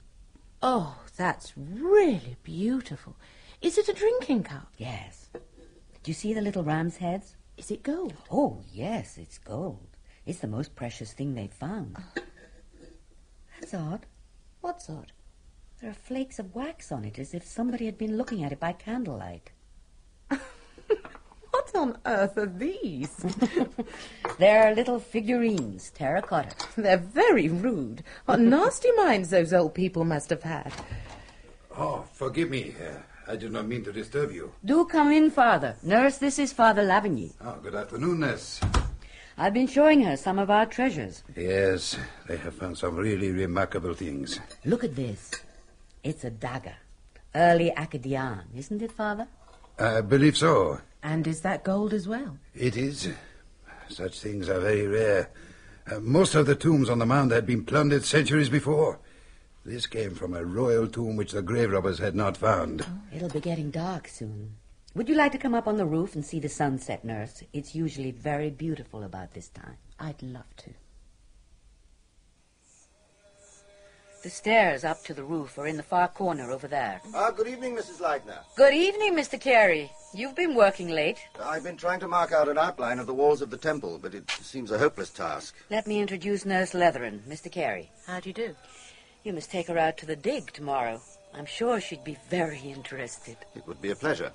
Oh, 0.61 0.95
that's 1.15 1.53
really 1.57 2.37
beautiful. 2.43 3.15
Is 3.63 3.79
it 3.79 3.89
a 3.89 3.93
drinking 3.93 4.43
cup? 4.43 4.71
Yes. 4.77 5.29
Do 5.33 6.11
you 6.11 6.13
see 6.13 6.35
the 6.35 6.41
little 6.41 6.63
ram's 6.63 6.97
heads? 6.97 7.35
Is 7.57 7.71
it 7.71 7.81
gold? 7.81 8.13
Oh, 8.29 8.61
yes, 8.71 9.17
it's 9.17 9.39
gold. 9.39 9.86
It's 10.27 10.39
the 10.39 10.47
most 10.47 10.75
precious 10.75 11.13
thing 11.13 11.33
they've 11.33 11.49
found. 11.49 11.95
That's 13.59 13.73
odd. 13.73 14.05
What's 14.59 14.89
odd? 14.89 15.13
There 15.79 15.89
are 15.89 15.93
flakes 15.93 16.37
of 16.37 16.53
wax 16.53 16.91
on 16.91 17.05
it, 17.05 17.17
as 17.17 17.33
if 17.33 17.45
somebody 17.45 17.85
had 17.85 17.97
been 17.97 18.17
looking 18.17 18.43
at 18.43 18.51
it 18.51 18.59
by 18.59 18.73
candlelight. 18.73 19.51
what 20.27 21.75
on 21.75 21.97
earth 22.05 22.37
are 22.37 22.45
these? 22.45 23.25
They're 24.37 24.75
little 24.75 24.99
figurines, 24.99 25.91
terracotta. 25.91 26.55
They're 26.75 26.97
very 26.97 27.47
rude. 27.47 28.03
What 28.25 28.41
nasty 28.41 28.91
minds 28.97 29.29
those 29.29 29.53
old 29.53 29.75
people 29.75 30.03
must 30.03 30.29
have 30.29 30.43
had. 30.43 30.73
Oh, 31.77 32.03
forgive 32.11 32.49
me. 32.49 32.75
Uh, 32.77 33.31
I 33.31 33.37
did 33.37 33.53
not 33.53 33.65
mean 33.65 33.85
to 33.85 33.93
disturb 33.93 34.33
you. 34.33 34.51
Do 34.65 34.83
come 34.85 35.11
in, 35.11 35.31
Father. 35.31 35.77
Nurse, 35.83 36.17
this 36.17 36.37
is 36.37 36.51
Father 36.51 36.83
Lavigny. 36.83 37.33
Oh, 37.39 37.59
good 37.61 37.75
afternoon, 37.75 38.19
Nurse. 38.19 38.59
I've 39.39 39.53
been 39.53 39.67
showing 39.67 40.01
her 40.01 40.17
some 40.17 40.39
of 40.39 40.49
our 40.49 40.65
treasures. 40.65 41.23
Yes, 41.35 41.95
they 42.27 42.37
have 42.37 42.55
found 42.55 42.75
some 42.75 42.95
really 42.95 43.31
remarkable 43.31 43.93
things. 43.93 44.39
Look 44.65 44.83
at 44.83 44.95
this. 44.95 45.31
It's 46.03 46.23
a 46.23 46.31
dagger. 46.31 46.75
Early 47.35 47.71
Akkadian, 47.77 48.45
isn't 48.55 48.81
it, 48.81 48.91
Father? 48.91 49.27
I 49.77 50.01
believe 50.01 50.35
so. 50.35 50.81
And 51.03 51.27
is 51.27 51.41
that 51.41 51.63
gold 51.63 51.93
as 51.93 52.07
well? 52.07 52.39
It 52.55 52.75
is. 52.75 53.09
Such 53.89 54.19
things 54.19 54.49
are 54.49 54.59
very 54.59 54.87
rare. 54.87 55.29
Uh, 55.89 55.99
most 55.99 56.33
of 56.33 56.47
the 56.47 56.55
tombs 56.55 56.89
on 56.89 56.97
the 56.97 57.05
mound 57.05 57.31
had 57.31 57.45
been 57.45 57.63
plundered 57.63 58.03
centuries 58.03 58.49
before. 58.49 58.99
This 59.63 59.85
came 59.85 60.15
from 60.15 60.33
a 60.33 60.43
royal 60.43 60.87
tomb 60.87 61.15
which 61.15 61.33
the 61.33 61.43
grave 61.43 61.71
robbers 61.71 61.99
had 61.99 62.15
not 62.15 62.37
found. 62.37 62.85
Oh, 62.87 63.15
it'll 63.15 63.29
be 63.29 63.39
getting 63.39 63.69
dark 63.69 64.07
soon. 64.07 64.55
Would 64.97 65.09
you 65.09 65.13
like 65.13 65.31
to 65.33 65.37
come 65.37 65.53
up 65.53 65.67
on 65.67 65.77
the 65.77 65.85
roof 65.85 66.15
and 66.15 66.25
see 66.25 66.39
the 66.39 66.49
sunset, 66.49 67.05
Nurse? 67.05 67.43
It's 67.53 67.75
usually 67.75 68.09
very 68.09 68.49
beautiful 68.49 69.03
about 69.03 69.31
this 69.31 69.47
time. 69.49 69.77
I'd 69.99 70.19
love 70.23 70.55
to. 70.57 70.71
The 74.23 74.29
stairs 74.31 74.83
up 74.83 75.03
to 75.03 75.13
the 75.13 75.23
roof 75.23 75.59
are 75.59 75.67
in 75.67 75.77
the 75.77 75.83
far 75.83 76.07
corner 76.07 76.49
over 76.49 76.67
there. 76.67 76.99
Ah, 77.13 77.29
good 77.29 77.47
evening, 77.47 77.75
Mrs. 77.75 78.01
Leidner. 78.01 78.39
Good 78.55 78.73
evening, 78.73 79.13
Mr. 79.13 79.39
Carey. 79.39 79.91
You've 80.15 80.35
been 80.35 80.55
working 80.55 80.89
late. 80.89 81.19
I've 81.39 81.63
been 81.63 81.77
trying 81.77 81.99
to 81.99 82.07
mark 82.07 82.31
out 82.31 82.49
an 82.49 82.57
outline 82.57 82.97
of 82.97 83.05
the 83.05 83.13
walls 83.13 83.43
of 83.43 83.51
the 83.51 83.57
temple, 83.57 83.99
but 84.01 84.15
it 84.15 84.27
seems 84.41 84.71
a 84.71 84.79
hopeless 84.79 85.11
task. 85.11 85.53
Let 85.69 85.85
me 85.85 85.99
introduce 85.99 86.43
Nurse 86.43 86.73
Leatheran, 86.73 87.19
Mr. 87.29 87.51
Carey. 87.51 87.91
How 88.07 88.19
do 88.19 88.29
you 88.29 88.33
do? 88.33 88.55
You 89.23 89.33
must 89.33 89.51
take 89.51 89.67
her 89.67 89.77
out 89.77 89.97
to 89.97 90.07
the 90.07 90.15
dig 90.15 90.53
tomorrow. 90.53 90.99
I'm 91.35 91.45
sure 91.45 91.79
she'd 91.79 92.03
be 92.03 92.17
very 92.31 92.61
interested. 92.61 93.37
It 93.53 93.67
would 93.67 93.79
be 93.79 93.91
a 93.91 93.95
pleasure. 93.95 94.31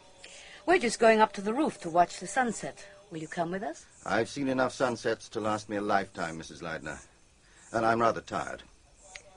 We're 0.64 0.78
just 0.78 1.00
going 1.00 1.20
up 1.20 1.32
to 1.34 1.40
the 1.40 1.52
roof 1.52 1.80
to 1.80 1.90
watch 1.90 2.20
the 2.20 2.26
sunset. 2.26 2.86
Will 3.10 3.18
you 3.18 3.28
come 3.28 3.50
with 3.50 3.62
us? 3.62 3.84
I've 4.06 4.28
seen 4.28 4.48
enough 4.48 4.72
sunsets 4.72 5.28
to 5.30 5.40
last 5.40 5.68
me 5.68 5.76
a 5.76 5.80
lifetime, 5.80 6.38
Mrs. 6.38 6.62
Leidner. 6.62 6.98
And 7.72 7.84
I'm 7.84 8.00
rather 8.00 8.20
tired. 8.20 8.62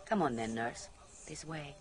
Come 0.05 0.21
on 0.21 0.35
then, 0.35 0.53
nurse. 0.53 0.89
This 1.27 1.43
way. 1.43 1.75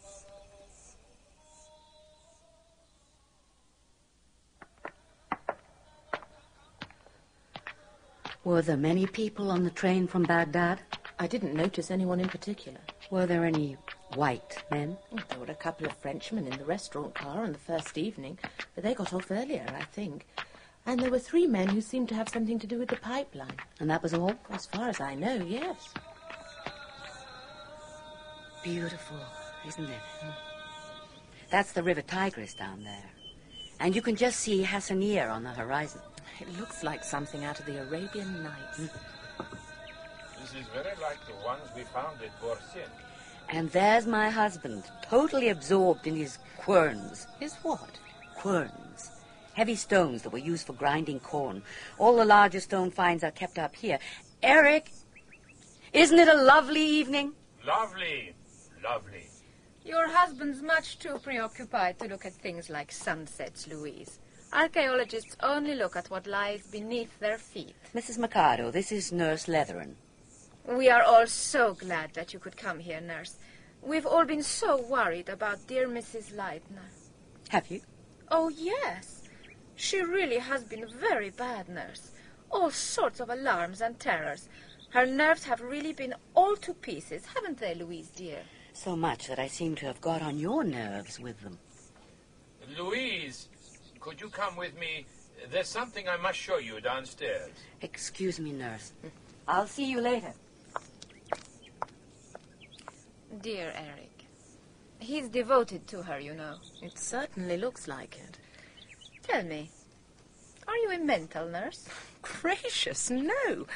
Were 8.44 8.62
there 8.62 8.76
many 8.76 9.06
people 9.06 9.50
on 9.50 9.64
the 9.64 9.70
train 9.70 10.06
from 10.06 10.22
Baghdad? 10.24 10.80
I 11.18 11.26
didn't 11.26 11.54
notice 11.54 11.90
anyone 11.90 12.20
in 12.20 12.28
particular. 12.28 12.80
Were 13.10 13.26
there 13.26 13.44
any 13.44 13.76
white 14.14 14.64
men? 14.70 14.96
Oh, 15.12 15.18
there 15.28 15.38
were 15.38 15.46
a 15.46 15.54
couple 15.54 15.86
of 15.86 15.96
Frenchmen 15.96 16.46
in 16.46 16.58
the 16.58 16.64
restaurant 16.64 17.14
car 17.14 17.44
on 17.44 17.52
the 17.52 17.58
first 17.58 17.98
evening, 17.98 18.38
but 18.74 18.84
they 18.84 18.94
got 18.94 19.12
off 19.12 19.30
earlier, 19.30 19.66
I 19.68 19.84
think. 19.84 20.26
And 20.86 21.00
there 21.00 21.10
were 21.10 21.18
three 21.18 21.46
men 21.46 21.68
who 21.68 21.80
seemed 21.80 22.08
to 22.10 22.14
have 22.14 22.28
something 22.28 22.58
to 22.58 22.66
do 22.66 22.78
with 22.78 22.90
the 22.90 22.96
pipeline. 22.96 23.56
And 23.80 23.90
that 23.90 24.02
was 24.02 24.14
all? 24.14 24.34
As 24.50 24.66
far 24.66 24.88
as 24.88 25.00
I 25.00 25.14
know, 25.14 25.34
yes. 25.36 25.94
Beautiful, 28.62 29.18
isn't 29.66 29.84
it? 29.84 30.00
Hmm. 30.20 30.30
That's 31.50 31.72
the 31.72 31.82
River 31.82 32.02
Tigris 32.02 32.54
down 32.54 32.84
there. 32.84 33.10
And 33.80 33.94
you 33.94 34.02
can 34.02 34.16
just 34.16 34.40
see 34.40 34.62
Hassanieh 34.62 35.30
on 35.30 35.42
the 35.42 35.50
horizon. 35.50 36.00
It 36.40 36.58
looks 36.58 36.82
like 36.82 37.04
something 37.04 37.44
out 37.44 37.60
of 37.60 37.66
the 37.66 37.80
Arabian 37.82 38.42
Nights. 38.42 38.78
Hmm. 38.78 39.44
This 40.40 40.54
is 40.54 40.66
very 40.74 40.94
like 41.00 41.24
the 41.26 41.46
ones 41.46 41.62
we 41.74 41.82
found 41.84 42.20
at 42.22 42.40
Borsin. 42.40 42.88
And 43.50 43.70
there's 43.70 44.06
my 44.06 44.30
husband, 44.30 44.84
totally 45.02 45.48
absorbed 45.48 46.06
in 46.06 46.16
his 46.16 46.38
querns. 46.58 47.26
His 47.40 47.54
what? 47.62 47.98
Querns. 48.36 49.10
Heavy 49.54 49.76
stones 49.76 50.22
that 50.22 50.30
were 50.30 50.38
used 50.38 50.66
for 50.66 50.72
grinding 50.72 51.20
corn. 51.20 51.62
All 51.98 52.16
the 52.16 52.24
larger 52.24 52.60
stone 52.60 52.90
finds 52.90 53.22
are 53.22 53.30
kept 53.30 53.58
up 53.58 53.76
here. 53.76 53.98
Eric, 54.42 54.90
isn't 55.92 56.18
it 56.18 56.28
a 56.28 56.42
lovely 56.42 56.84
evening? 56.84 57.32
Lovely. 57.64 58.34
Lovely. 58.82 59.28
Your 59.84 60.08
husband's 60.08 60.62
much 60.62 60.98
too 60.98 61.18
preoccupied 61.22 61.98
to 61.98 62.08
look 62.08 62.26
at 62.26 62.32
things 62.32 62.68
like 62.68 62.90
sunsets, 62.90 63.66
Louise. 63.68 64.18
Archaeologists 64.52 65.36
only 65.42 65.74
look 65.74 65.96
at 65.96 66.10
what 66.10 66.26
lies 66.26 66.66
beneath 66.66 67.18
their 67.20 67.38
feet. 67.38 67.74
Mrs. 67.94 68.18
Mercado, 68.18 68.70
this 68.70 68.90
is 68.92 69.12
Nurse 69.12 69.46
Leatheran. 69.46 69.94
We 70.66 70.88
are 70.88 71.02
all 71.02 71.26
so 71.26 71.74
glad 71.74 72.14
that 72.14 72.32
you 72.32 72.38
could 72.38 72.56
come 72.56 72.78
here, 72.78 73.00
nurse. 73.00 73.36
We've 73.82 74.06
all 74.06 74.24
been 74.24 74.42
so 74.42 74.80
worried 74.80 75.28
about 75.28 75.66
dear 75.66 75.86
Mrs. 75.86 76.34
Leidner. 76.34 76.88
Have 77.50 77.70
you? 77.70 77.82
Oh, 78.30 78.48
yes. 78.48 79.22
She 79.76 80.00
really 80.00 80.38
has 80.38 80.64
been 80.64 80.86
very 80.98 81.28
bad, 81.30 81.68
nurse. 81.68 82.12
All 82.50 82.70
sorts 82.70 83.20
of 83.20 83.28
alarms 83.28 83.82
and 83.82 84.00
terrors. 84.00 84.48
Her 84.88 85.04
nerves 85.04 85.44
have 85.44 85.60
really 85.60 85.92
been 85.92 86.14
all 86.34 86.56
to 86.56 86.72
pieces, 86.72 87.26
haven't 87.34 87.58
they, 87.58 87.74
Louise, 87.74 88.08
dear? 88.08 88.40
So 88.72 88.96
much 88.96 89.26
that 89.26 89.38
I 89.38 89.48
seem 89.48 89.74
to 89.76 89.86
have 89.86 90.00
got 90.00 90.22
on 90.22 90.38
your 90.38 90.64
nerves 90.64 91.20
with 91.20 91.40
them. 91.42 91.58
Louise, 92.78 93.48
could 94.00 94.20
you 94.20 94.30
come 94.30 94.56
with 94.56 94.78
me? 94.78 95.04
There's 95.50 95.68
something 95.68 96.08
I 96.08 96.16
must 96.16 96.38
show 96.38 96.56
you 96.56 96.80
downstairs. 96.80 97.50
Excuse 97.82 98.40
me, 98.40 98.52
nurse. 98.52 98.92
I'll 99.46 99.66
see 99.66 99.84
you 99.84 100.00
later. 100.00 100.32
Dear 103.40 103.72
Eric. 103.74 104.26
He's 105.00 105.28
devoted 105.28 105.86
to 105.88 106.02
her, 106.02 106.18
you 106.20 106.34
know. 106.34 106.56
It 106.82 106.98
certainly 106.98 107.56
looks 107.56 107.88
like 107.88 108.16
it. 108.16 108.38
Tell 109.22 109.42
me, 109.42 109.70
are 110.68 110.76
you 110.76 110.92
a 110.92 110.98
mental 110.98 111.46
nurse? 111.48 111.88
Gracious, 112.22 113.10
no. 113.10 113.66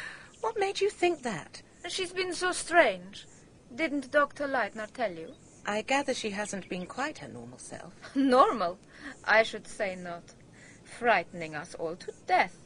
What 0.41 0.59
made 0.59 0.81
you 0.81 0.91
think 0.91 1.23
that? 1.23 1.63
She's 1.89 2.13
been 2.13 2.35
so 2.35 2.53
strange. 2.53 3.27
Didn't 3.75 4.11
Dr. 4.11 4.47
Leidner 4.47 4.91
tell 4.93 5.13
you? 5.13 5.35
I 5.67 5.83
gather 5.83 6.15
she 6.15 6.31
hasn't 6.31 6.69
been 6.69 6.87
quite 6.87 7.19
her 7.19 7.29
normal 7.29 7.59
self. 7.59 7.93
Normal? 8.15 8.79
I 9.25 9.43
should 9.43 9.67
say 9.67 9.97
not. 9.97 10.23
Frightening 10.85 11.55
us 11.55 11.75
all 11.75 11.97
to 11.97 12.13
death. 12.27 12.57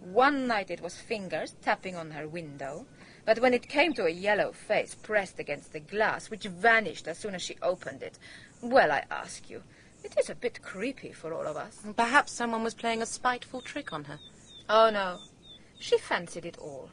One 0.00 0.46
night 0.46 0.70
it 0.70 0.80
was 0.80 0.96
fingers 0.96 1.56
tapping 1.62 1.96
on 1.96 2.10
her 2.10 2.28
window, 2.28 2.86
but 3.24 3.38
when 3.38 3.54
it 3.54 3.68
came 3.68 3.94
to 3.94 4.04
a 4.04 4.10
yellow 4.10 4.52
face 4.52 4.94
pressed 4.94 5.38
against 5.38 5.72
the 5.72 5.80
glass, 5.80 6.30
which 6.30 6.44
vanished 6.44 7.08
as 7.08 7.18
soon 7.18 7.34
as 7.34 7.42
she 7.42 7.56
opened 7.62 8.02
it, 8.02 8.18
well, 8.60 8.92
I 8.92 9.04
ask 9.10 9.48
you, 9.48 9.62
it 10.02 10.14
is 10.18 10.28
a 10.28 10.34
bit 10.34 10.62
creepy 10.62 11.12
for 11.12 11.32
all 11.32 11.46
of 11.46 11.56
us. 11.56 11.80
Perhaps 11.96 12.32
someone 12.32 12.62
was 12.62 12.74
playing 12.74 13.00
a 13.00 13.06
spiteful 13.06 13.62
trick 13.62 13.92
on 13.92 14.04
her. 14.04 14.18
Oh, 14.68 14.90
no. 14.90 15.18
She 15.78 15.96
fancied 15.98 16.44
it 16.44 16.58
all. 16.58 16.90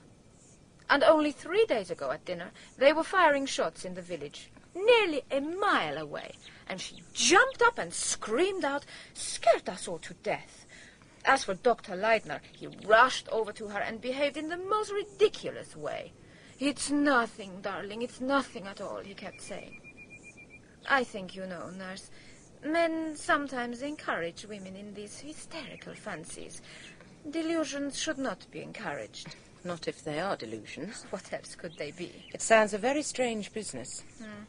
And 0.89 1.03
only 1.03 1.31
three 1.31 1.65
days 1.65 1.91
ago 1.91 2.11
at 2.11 2.25
dinner, 2.25 2.51
they 2.77 2.93
were 2.93 3.03
firing 3.03 3.45
shots 3.45 3.85
in 3.85 3.93
the 3.95 4.01
village, 4.01 4.49
nearly 4.73 5.23
a 5.31 5.39
mile 5.39 5.97
away, 5.97 6.33
and 6.67 6.79
she 6.79 7.03
jumped 7.13 7.61
up 7.61 7.77
and 7.77 7.93
screamed 7.93 8.63
out, 8.63 8.85
scared 9.13 9.67
us 9.69 9.87
all 9.87 9.99
to 9.99 10.13
death. 10.15 10.65
As 11.23 11.43
for 11.43 11.53
Dr. 11.53 11.95
Leidner, 11.95 12.39
he 12.57 12.67
rushed 12.67 13.29
over 13.29 13.51
to 13.53 13.67
her 13.67 13.79
and 13.79 14.01
behaved 14.01 14.37
in 14.37 14.49
the 14.49 14.57
most 14.57 14.91
ridiculous 14.91 15.75
way. 15.75 16.13
It's 16.61 16.91
nothing, 16.91 17.61
darling, 17.63 18.03
it's 18.03 18.21
nothing 18.21 18.67
at 18.67 18.81
all, 18.81 18.99
he 18.99 19.15
kept 19.15 19.41
saying. 19.41 19.81
I 20.87 21.03
think 21.03 21.35
you 21.35 21.47
know, 21.47 21.71
nurse, 21.71 22.11
men 22.63 23.15
sometimes 23.15 23.81
encourage 23.81 24.45
women 24.45 24.75
in 24.75 24.93
these 24.93 25.19
hysterical 25.19 25.95
fancies. 25.95 26.61
Delusions 27.27 27.97
should 27.97 28.19
not 28.19 28.45
be 28.51 28.61
encouraged. 28.61 29.35
Not 29.63 29.87
if 29.87 30.03
they 30.03 30.19
are 30.19 30.37
delusions. 30.37 31.07
What 31.09 31.33
else 31.33 31.55
could 31.55 31.75
they 31.79 31.89
be? 31.89 32.11
It 32.31 32.43
sounds 32.43 32.75
a 32.75 32.77
very 32.77 33.01
strange 33.01 33.51
business. 33.51 34.03
Hmm. 34.19 34.43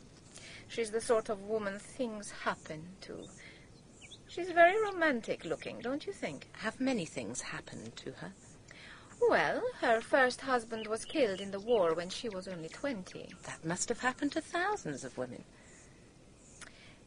She's 0.68 0.90
the 0.90 1.00
sort 1.00 1.30
of 1.30 1.40
woman 1.40 1.78
things 1.78 2.30
happen 2.30 2.82
to. 3.02 3.24
She's 4.28 4.50
very 4.50 4.78
romantic 4.82 5.46
looking, 5.46 5.80
don't 5.80 6.06
you 6.06 6.12
think? 6.12 6.48
Have 6.58 6.78
many 6.78 7.06
things 7.06 7.40
happened 7.40 7.96
to 7.96 8.12
her? 8.20 8.32
Well, 9.28 9.62
her 9.80 10.00
first 10.00 10.40
husband 10.40 10.86
was 10.86 11.04
killed 11.04 11.40
in 11.40 11.50
the 11.50 11.60
war 11.60 11.94
when 11.94 12.08
she 12.08 12.28
was 12.28 12.48
only 12.48 12.68
20. 12.68 13.28
That 13.44 13.64
must 13.64 13.88
have 13.88 14.00
happened 14.00 14.32
to 14.32 14.40
thousands 14.40 15.04
of 15.04 15.16
women. 15.16 15.44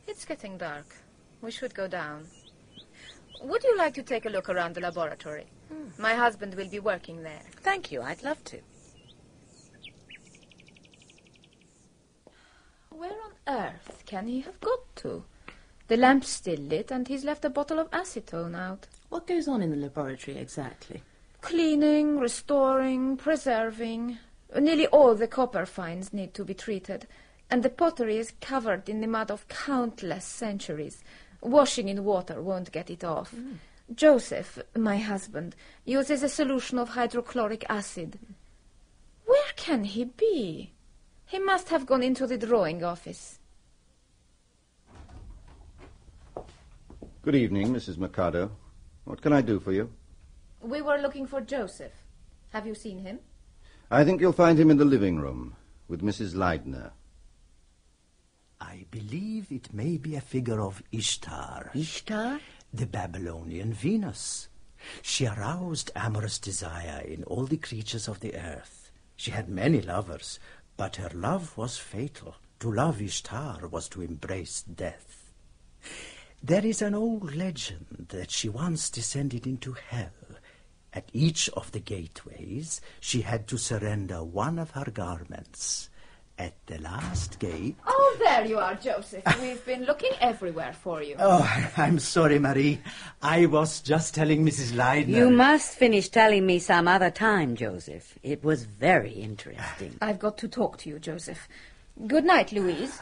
It's 0.07 0.25
getting 0.25 0.57
dark. 0.57 0.95
We 1.41 1.51
should 1.51 1.73
go 1.73 1.87
down. 1.87 2.27
Would 3.41 3.63
you 3.63 3.77
like 3.77 3.93
to 3.95 4.03
take 4.03 4.25
a 4.25 4.29
look 4.29 4.49
around 4.49 4.75
the 4.75 4.81
laboratory? 4.81 5.45
Hmm. 5.71 6.01
My 6.01 6.13
husband 6.13 6.55
will 6.55 6.69
be 6.69 6.79
working 6.79 7.21
there. 7.23 7.41
Thank 7.61 7.91
you, 7.91 8.01
I'd 8.01 8.23
love 8.23 8.43
to. 8.45 8.59
Where 12.89 13.11
on 13.11 13.33
earth 13.47 14.03
can 14.05 14.27
he 14.27 14.41
have 14.41 14.59
got 14.61 14.95
to? 14.97 15.25
The 15.87 15.97
lamp's 15.97 16.29
still 16.29 16.59
lit, 16.59 16.91
and 16.91 17.07
he's 17.07 17.23
left 17.23 17.45
a 17.45 17.49
bottle 17.49 17.77
of 17.77 17.91
acetone 17.91 18.55
out. 18.55 18.87
What 19.09 19.27
goes 19.27 19.47
on 19.47 19.61
in 19.61 19.69
the 19.69 19.77
laboratory 19.77 20.37
exactly? 20.37 21.03
Cleaning, 21.45 22.17
restoring, 22.17 23.17
preserving. 23.17 24.17
Nearly 24.59 24.87
all 24.87 25.13
the 25.13 25.27
copper 25.27 25.67
finds 25.67 26.11
need 26.11 26.33
to 26.33 26.43
be 26.43 26.55
treated, 26.55 27.05
and 27.51 27.61
the 27.61 27.69
pottery 27.69 28.17
is 28.17 28.33
covered 28.41 28.89
in 28.89 28.99
the 28.99 29.05
mud 29.05 29.29
of 29.29 29.47
countless 29.47 30.25
centuries. 30.25 31.03
Washing 31.41 31.87
in 31.87 32.03
water 32.03 32.41
won't 32.41 32.71
get 32.71 32.89
it 32.89 33.03
off. 33.03 33.31
Mm. 33.35 33.57
Joseph, 33.93 34.57
my 34.75 34.97
husband, 34.97 35.55
uses 35.85 36.23
a 36.23 36.29
solution 36.29 36.79
of 36.79 36.89
hydrochloric 36.89 37.63
acid. 37.69 38.17
Where 39.27 39.53
can 39.55 39.83
he 39.83 40.05
be? 40.05 40.71
He 41.27 41.37
must 41.37 41.69
have 41.69 41.85
gone 41.85 42.01
into 42.01 42.25
the 42.25 42.39
drawing 42.39 42.83
office. 42.83 43.37
Good 47.21 47.35
evening, 47.35 47.71
Mrs. 47.71 47.99
Mercado. 47.99 48.49
What 49.03 49.21
can 49.21 49.31
I 49.31 49.41
do 49.41 49.59
for 49.59 49.73
you? 49.73 49.91
We 50.65 50.81
were 50.81 50.97
looking 50.97 51.27
for 51.27 51.41
Joseph. 51.41 51.93
Have 52.49 52.65
you 52.65 52.73
seen 52.73 52.97
him? 52.97 53.19
I 53.91 54.03
think 54.03 54.19
you'll 54.19 54.33
find 54.33 54.57
him 54.57 54.71
in 54.71 54.77
the 54.77 54.85
living 54.85 55.19
room 55.19 55.55
with 55.87 56.01
Mrs. 56.01 56.33
Leidner. 56.33 56.89
I 58.59 58.85
believe 58.89 59.51
it 59.51 59.75
may 59.75 59.97
be 59.97 60.15
a 60.15 60.21
figure 60.21 60.59
of 60.59 60.81
Ishtar. 60.91 61.69
Ishtar? 61.75 62.39
The 62.73 62.87
Babylonian 62.87 63.73
Venus. 63.73 64.49
She 65.03 65.27
aroused 65.27 65.91
amorous 65.95 66.39
desire 66.39 67.03
in 67.05 67.23
all 67.25 67.45
the 67.45 67.57
creatures 67.57 68.07
of 68.07 68.21
the 68.21 68.35
earth. 68.35 68.89
She 69.15 69.29
had 69.29 69.47
many 69.47 69.81
lovers, 69.81 70.39
but 70.77 70.95
her 70.95 71.11
love 71.13 71.55
was 71.55 71.77
fatal. 71.77 72.37
To 72.61 72.71
love 72.71 73.03
Ishtar 73.03 73.67
was 73.67 73.87
to 73.89 74.01
embrace 74.01 74.63
death. 74.63 75.31
There 76.41 76.65
is 76.65 76.81
an 76.81 76.95
old 76.95 77.35
legend 77.35 78.07
that 78.09 78.31
she 78.31 78.49
once 78.49 78.89
descended 78.89 79.45
into 79.45 79.73
hell. 79.73 80.09
At 80.95 81.09
each 81.11 81.49
of 81.49 81.73
the 81.73 81.81
gateways, 81.81 82.79
she 83.01 83.21
had 83.21 83.47
to 83.49 83.57
surrender 83.57 84.23
one 84.23 84.57
of 84.57 84.71
her 84.71 84.89
garments. 84.89 85.89
At 86.37 86.53
the 86.65 86.79
last 86.79 87.39
gate. 87.39 87.77
Oh, 87.87 88.17
there 88.19 88.45
you 88.45 88.57
are, 88.57 88.75
Joseph. 88.75 89.23
We've 89.41 89.65
been 89.65 89.85
looking 89.85 90.11
everywhere 90.19 90.73
for 90.73 91.01
you. 91.01 91.15
Oh, 91.17 91.49
I'm 91.77 91.97
sorry, 91.97 92.39
Marie. 92.39 92.81
I 93.21 93.45
was 93.45 93.79
just 93.79 94.13
telling 94.13 94.45
Mrs. 94.45 94.73
Leidner. 94.73 95.15
You 95.15 95.29
must 95.29 95.77
finish 95.77 96.09
telling 96.09 96.45
me 96.45 96.59
some 96.59 96.89
other 96.89 97.09
time, 97.09 97.55
Joseph. 97.55 98.19
It 98.21 98.43
was 98.43 98.65
very 98.65 99.11
interesting. 99.11 99.95
I've 100.01 100.19
got 100.19 100.37
to 100.39 100.49
talk 100.49 100.77
to 100.79 100.89
you, 100.89 100.99
Joseph. 100.99 101.47
Good 102.05 102.25
night, 102.25 102.51
Louise. 102.51 102.99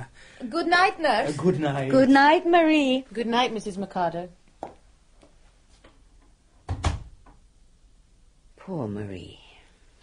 Good 0.48 0.68
night, 0.68 1.00
nurse. 1.00 1.36
good 1.36 1.60
night. 1.60 1.90
Good 1.90 2.10
night, 2.10 2.46
Marie. 2.46 3.06
Good 3.12 3.26
night, 3.26 3.52
Mrs. 3.52 3.78
Mercado. 3.78 4.30
Poor 8.66 8.88
Marie. 8.88 9.42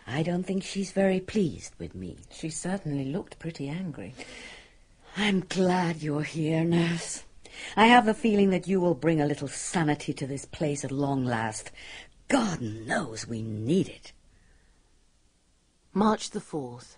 I 0.06 0.22
don't 0.22 0.42
think 0.42 0.62
she's 0.62 0.92
very 0.92 1.18
pleased 1.18 1.72
with 1.78 1.94
me. 1.94 2.18
She 2.30 2.50
certainly 2.50 3.06
looked 3.06 3.38
pretty 3.38 3.70
angry. 3.70 4.12
I'm 5.16 5.40
glad 5.48 6.02
you're 6.02 6.24
here, 6.24 6.62
nurse. 6.62 7.22
I 7.74 7.86
have 7.86 8.04
the 8.04 8.12
feeling 8.12 8.50
that 8.50 8.68
you 8.68 8.78
will 8.78 8.92
bring 8.92 9.18
a 9.18 9.26
little 9.26 9.48
sanity 9.48 10.12
to 10.12 10.26
this 10.26 10.44
place 10.44 10.84
at 10.84 10.92
long 10.92 11.24
last. 11.24 11.70
God 12.28 12.60
knows 12.60 13.26
we 13.26 13.40
need 13.40 13.88
it. 13.88 14.12
March 15.94 16.28
the 16.28 16.38
4th. 16.38 16.96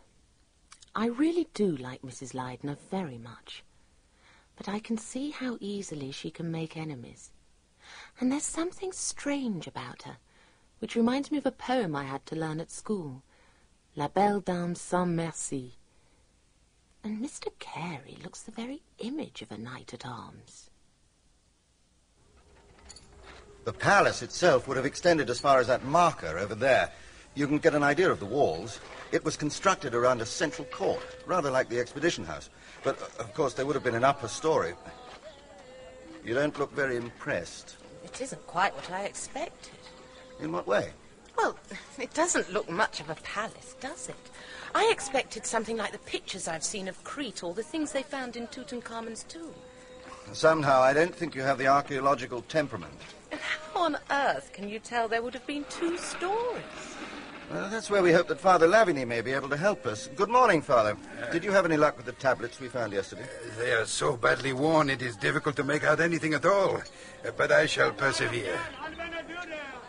I 0.97 1.07
really 1.07 1.47
do 1.55 1.77
like 1.77 2.03
Mrs. 2.03 2.35
Leidner 2.35 2.77
very 2.91 3.19
much. 3.19 3.63
But 4.57 4.69
I 4.69 4.81
can 4.81 4.99
see 4.99 5.31
how 5.31 5.59
easily 5.61 6.11
she 6.11 6.33
can 6.33 6.51
make 6.51 6.77
enemies. 6.77 7.31
And 8.19 8.33
there's 8.33 8.43
something 8.43 8.91
strange 8.91 9.69
about 9.69 10.03
her, 10.03 10.17
which 10.83 10.97
reminds 10.97 11.31
me 11.31 11.39
of 11.39 11.47
a 11.47 11.53
poem 11.53 11.95
I 11.95 12.03
had 12.03 12.27
to 12.27 12.35
learn 12.35 12.59
at 12.59 12.73
school. 12.73 13.23
La 13.95 14.09
Belle 14.09 14.41
Dame 14.41 14.75
Sans 14.75 15.09
Merci. 15.09 15.77
And 17.05 17.25
Mr. 17.25 17.57
Carey 17.61 18.19
looks 18.25 18.43
the 18.43 18.51
very 18.51 18.83
image 18.99 19.43
of 19.43 19.53
a 19.53 19.57
knight 19.59 19.95
at 19.95 20.05
arms. 20.05 20.71
The 23.65 23.73
palace 23.73 24.23
itself 24.23 24.67
would 24.67 24.77
have 24.77 24.85
extended 24.85 25.31
as 25.31 25.39
far 25.39 25.61
as 25.61 25.69
that 25.69 25.85
marker 25.85 26.37
over 26.37 26.57
there. 26.57 26.91
You 27.37 27.47
can 27.47 27.59
get 27.59 27.77
an 27.77 27.85
idea 27.85 28.11
of 28.11 28.19
the 28.19 28.27
walls. 28.27 28.81
It 29.13 29.25
was 29.25 29.37
constructed 29.37 29.95
around 29.95 30.21
a 30.21 30.27
central 30.27 30.67
court, 30.67 31.07
rather 31.27 31.53
like 31.53 31.69
the 31.69 31.79
expedition 31.79 32.25
house. 32.25 32.51
But, 32.83 33.01
of 33.21 33.33
course, 33.35 33.55
there 33.55 33.67
would 33.67 33.77
have 33.77 33.85
been 33.85 33.95
an 33.95 34.03
upper 34.03 34.27
story. 34.27 34.75
You 36.25 36.35
don't 36.35 36.59
look 36.59 36.75
very 36.75 36.97
impressed. 36.97 37.77
It 38.03 38.21
isn't 38.21 38.45
quite 38.49 38.75
what 38.75 38.91
I 38.91 39.05
expected. 39.05 39.79
In 40.41 40.53
what 40.53 40.67
way? 40.67 40.91
Well, 41.37 41.57
it 41.99 42.13
doesn't 42.15 42.53
look 42.53 42.71
much 42.71 43.01
of 43.01 43.09
a 43.11 43.15
palace, 43.17 43.75
does 43.81 44.09
it? 44.09 44.31
I 44.75 44.89
expected 44.93 45.47
something 45.47 45.77
like 45.77 45.93
the 45.93 45.99
pictures 45.99 46.49
I've 46.49 46.65
seen 46.65 46.89
of 46.89 47.03
Crete 47.05 47.43
or 47.43 47.55
the 47.55 47.63
things 47.63 47.93
they 47.93 48.03
found 48.03 48.37
in 48.37 48.47
Tutankhamun's 48.49 49.25
tomb. 49.25 49.55
Somehow, 50.33 50.81
I 50.83 50.93
don't 50.93 51.15
think 51.15 51.35
you 51.35 51.43
have 51.43 51.59
the 51.59 51.67
archaeological 51.67 52.43
temperament. 52.43 52.93
And 53.31 53.41
how 53.41 53.81
on 53.81 53.99
earth 54.11 54.53
can 54.53 54.69
you 54.69 54.79
tell 54.79 55.09
there 55.09 55.23
would 55.23 55.35
have 55.35 55.47
been 55.47 55.65
two 55.69 55.97
stories? 55.99 56.63
Well, 57.51 57.69
that's 57.69 57.91
where 57.91 58.03
we 58.03 58.13
hope 58.13 58.29
that 58.29 58.41
Father 58.41 58.67
Lavigny 58.67 59.07
may 59.07 59.21
be 59.21 59.33
able 59.33 59.51
to 59.51 59.57
help 59.59 59.85
us. 59.85 60.09
Good 60.17 60.31
morning, 60.31 60.63
Father. 60.63 60.97
Did 61.33 61.45
you 61.45 61.51
have 61.51 61.67
any 61.67 61.77
luck 61.77 61.97
with 61.99 62.07
the 62.07 62.13
tablets 62.13 62.61
we 62.61 62.69
found 62.69 62.93
yesterday? 62.95 63.27
They 63.59 63.73
are 63.73 63.85
so 63.85 64.17
badly 64.17 64.55
worn, 64.55 64.89
it 64.89 65.03
is 65.03 65.17
difficult 65.17 65.57
to 65.57 65.65
make 65.65 65.85
out 65.85 66.01
anything 66.01 66.33
at 66.35 66.47
all. 66.47 66.77
Uh, 66.77 67.31
But 67.37 67.53
I 67.53 67.67
shall 67.67 67.91
persevere. 67.93 68.59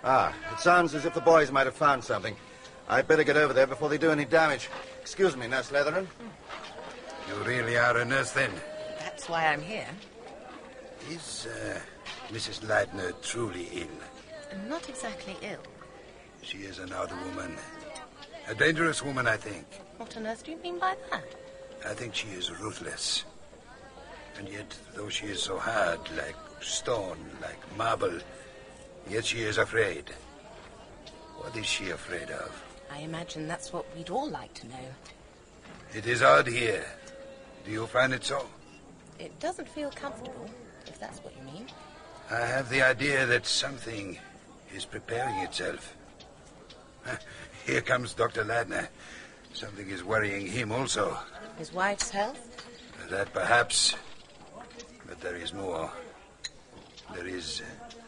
Ah, 0.03 0.33
it 0.51 0.59
sounds 0.59 0.93
as 0.93 1.05
if 1.05 1.13
the 1.13 1.21
boys 1.21 1.51
might 1.51 1.65
have 1.65 1.75
found 1.75 2.03
something. 2.03 2.35
I'd 2.89 3.07
better 3.07 3.23
get 3.23 3.37
over 3.37 3.53
there 3.53 3.67
before 3.67 3.87
they 3.87 3.97
do 3.97 4.11
any 4.11 4.25
damage. 4.25 4.69
Excuse 5.01 5.37
me, 5.37 5.47
Nurse 5.47 5.71
Leatheran. 5.71 6.07
You 7.29 7.35
really 7.45 7.77
are 7.77 7.97
a 7.97 8.05
nurse, 8.05 8.31
then? 8.31 8.51
That's 8.99 9.29
why 9.29 9.47
I'm 9.47 9.61
here. 9.61 9.87
Is 11.09 11.47
uh, 11.47 11.79
Mrs. 12.29 12.61
Leidner 12.65 13.13
truly 13.21 13.69
ill? 13.73 14.67
Not 14.67 14.89
exactly 14.89 15.37
ill. 15.41 15.63
She 16.41 16.59
is 16.59 16.79
an 16.79 16.91
odd 16.91 17.11
woman. 17.25 17.55
A 18.49 18.55
dangerous 18.55 19.01
woman, 19.01 19.25
I 19.25 19.37
think. 19.37 19.65
What 19.97 20.17
on 20.17 20.27
earth 20.27 20.43
do 20.43 20.51
you 20.51 20.57
mean 20.57 20.79
by 20.79 20.95
that? 21.11 21.23
I 21.85 21.93
think 21.93 22.13
she 22.13 22.27
is 22.29 22.51
ruthless. 22.59 23.23
And 24.37 24.49
yet, 24.49 24.75
though 24.95 25.09
she 25.09 25.27
is 25.27 25.41
so 25.41 25.57
hard, 25.57 25.99
like 26.17 26.35
stone, 26.59 27.19
like 27.41 27.77
marble, 27.77 28.19
yet 29.09 29.25
she 29.25 29.39
is 29.39 29.57
afraid. 29.57 30.09
What 31.37 31.55
is 31.57 31.65
she 31.65 31.89
afraid 31.89 32.29
of? 32.31 32.63
I 32.91 32.99
imagine 32.99 33.47
that's 33.47 33.73
what 33.73 33.85
we'd 33.95 34.09
all 34.09 34.29
like 34.29 34.53
to 34.55 34.67
know. 34.67 34.87
It 35.93 36.07
is 36.07 36.21
odd 36.21 36.47
here. 36.47 36.85
Do 37.65 37.71
you 37.71 37.85
find 37.87 38.13
it 38.13 38.23
so? 38.23 38.45
It 39.19 39.39
doesn't 39.39 39.69
feel 39.69 39.91
comfortable, 39.91 40.49
if 40.87 40.99
that's 40.99 41.19
what 41.19 41.33
you 41.37 41.43
mean. 41.43 41.67
I 42.31 42.39
have 42.39 42.69
the 42.69 42.81
idea 42.81 43.25
that 43.25 43.45
something 43.45 44.17
is 44.75 44.85
preparing 44.85 45.35
itself. 45.37 45.95
Here 47.65 47.81
comes 47.81 48.13
Dr. 48.13 48.43
Leidner. 48.43 48.87
Something 49.53 49.89
is 49.89 50.03
worrying 50.03 50.47
him 50.47 50.71
also. 50.71 51.17
His 51.57 51.71
wife's 51.71 52.09
health? 52.09 52.65
That 53.09 53.31
perhaps. 53.33 53.95
But 55.07 55.21
there 55.21 55.35
is 55.35 55.53
more. 55.53 55.91
There 57.13 57.27
is, 57.27 57.61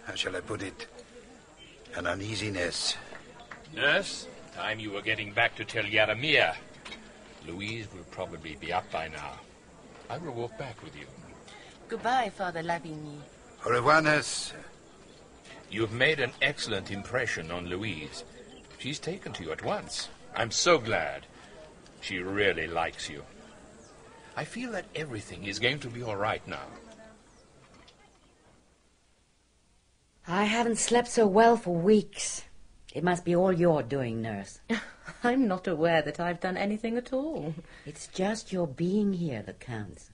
how 0.05 0.15
shall 0.15 0.35
I 0.35 0.39
put 0.39 0.61
it, 0.61 0.87
an 1.95 2.07
uneasiness. 2.07 2.95
Nurse, 3.75 4.27
time 4.55 4.79
you 4.79 4.91
were 4.91 5.01
getting 5.01 5.33
back 5.33 5.55
to 5.55 5.65
tell 5.65 5.83
Yarimjah. 5.83 6.55
Louise 7.47 7.87
will 7.93 8.05
probably 8.11 8.55
be 8.55 8.71
up 8.71 8.89
by 8.91 9.07
now. 9.07 9.33
I 10.09 10.17
will 10.17 10.33
walk 10.33 10.57
back 10.57 10.81
with 10.83 10.95
you. 10.95 11.05
Goodbye, 11.87 12.31
Father 12.35 12.63
Lavigny. 12.63 13.17
Au 13.65 13.71
revoir, 13.71 14.01
nurse. 14.01 14.53
You've 15.69 15.91
made 15.91 16.19
an 16.19 16.31
excellent 16.41 16.91
impression 16.91 17.51
on 17.51 17.67
Louise. 17.67 18.23
She's 18.77 18.99
taken 18.99 19.33
to 19.33 19.43
you 19.43 19.51
at 19.51 19.63
once. 19.63 20.09
I'm 20.35 20.51
so 20.51 20.77
glad. 20.77 21.25
She 22.01 22.19
really 22.19 22.67
likes 22.67 23.09
you. 23.09 23.23
I 24.37 24.43
feel 24.43 24.71
that 24.73 24.85
everything 24.95 25.45
is 25.45 25.59
going 25.59 25.79
to 25.79 25.89
be 25.89 26.03
all 26.03 26.15
right 26.15 26.45
now. 26.47 26.67
I 30.27 30.45
haven't 30.45 30.77
slept 30.77 31.07
so 31.07 31.27
well 31.27 31.55
for 31.55 31.75
weeks. 31.75 32.45
It 32.95 33.03
must 33.03 33.25
be 33.25 33.35
all 33.35 33.51
your 33.51 33.83
doing, 33.83 34.23
nurse. 34.23 34.59
I'm 35.23 35.47
not 35.47 35.67
aware 35.67 36.01
that 36.01 36.19
I've 36.19 36.39
done 36.39 36.57
anything 36.57 36.97
at 36.97 37.13
all. 37.13 37.53
It's 37.85 38.07
just 38.07 38.51
your 38.51 38.65
being 38.65 39.13
here 39.13 39.43
that 39.43 39.59
counts. 39.59 40.09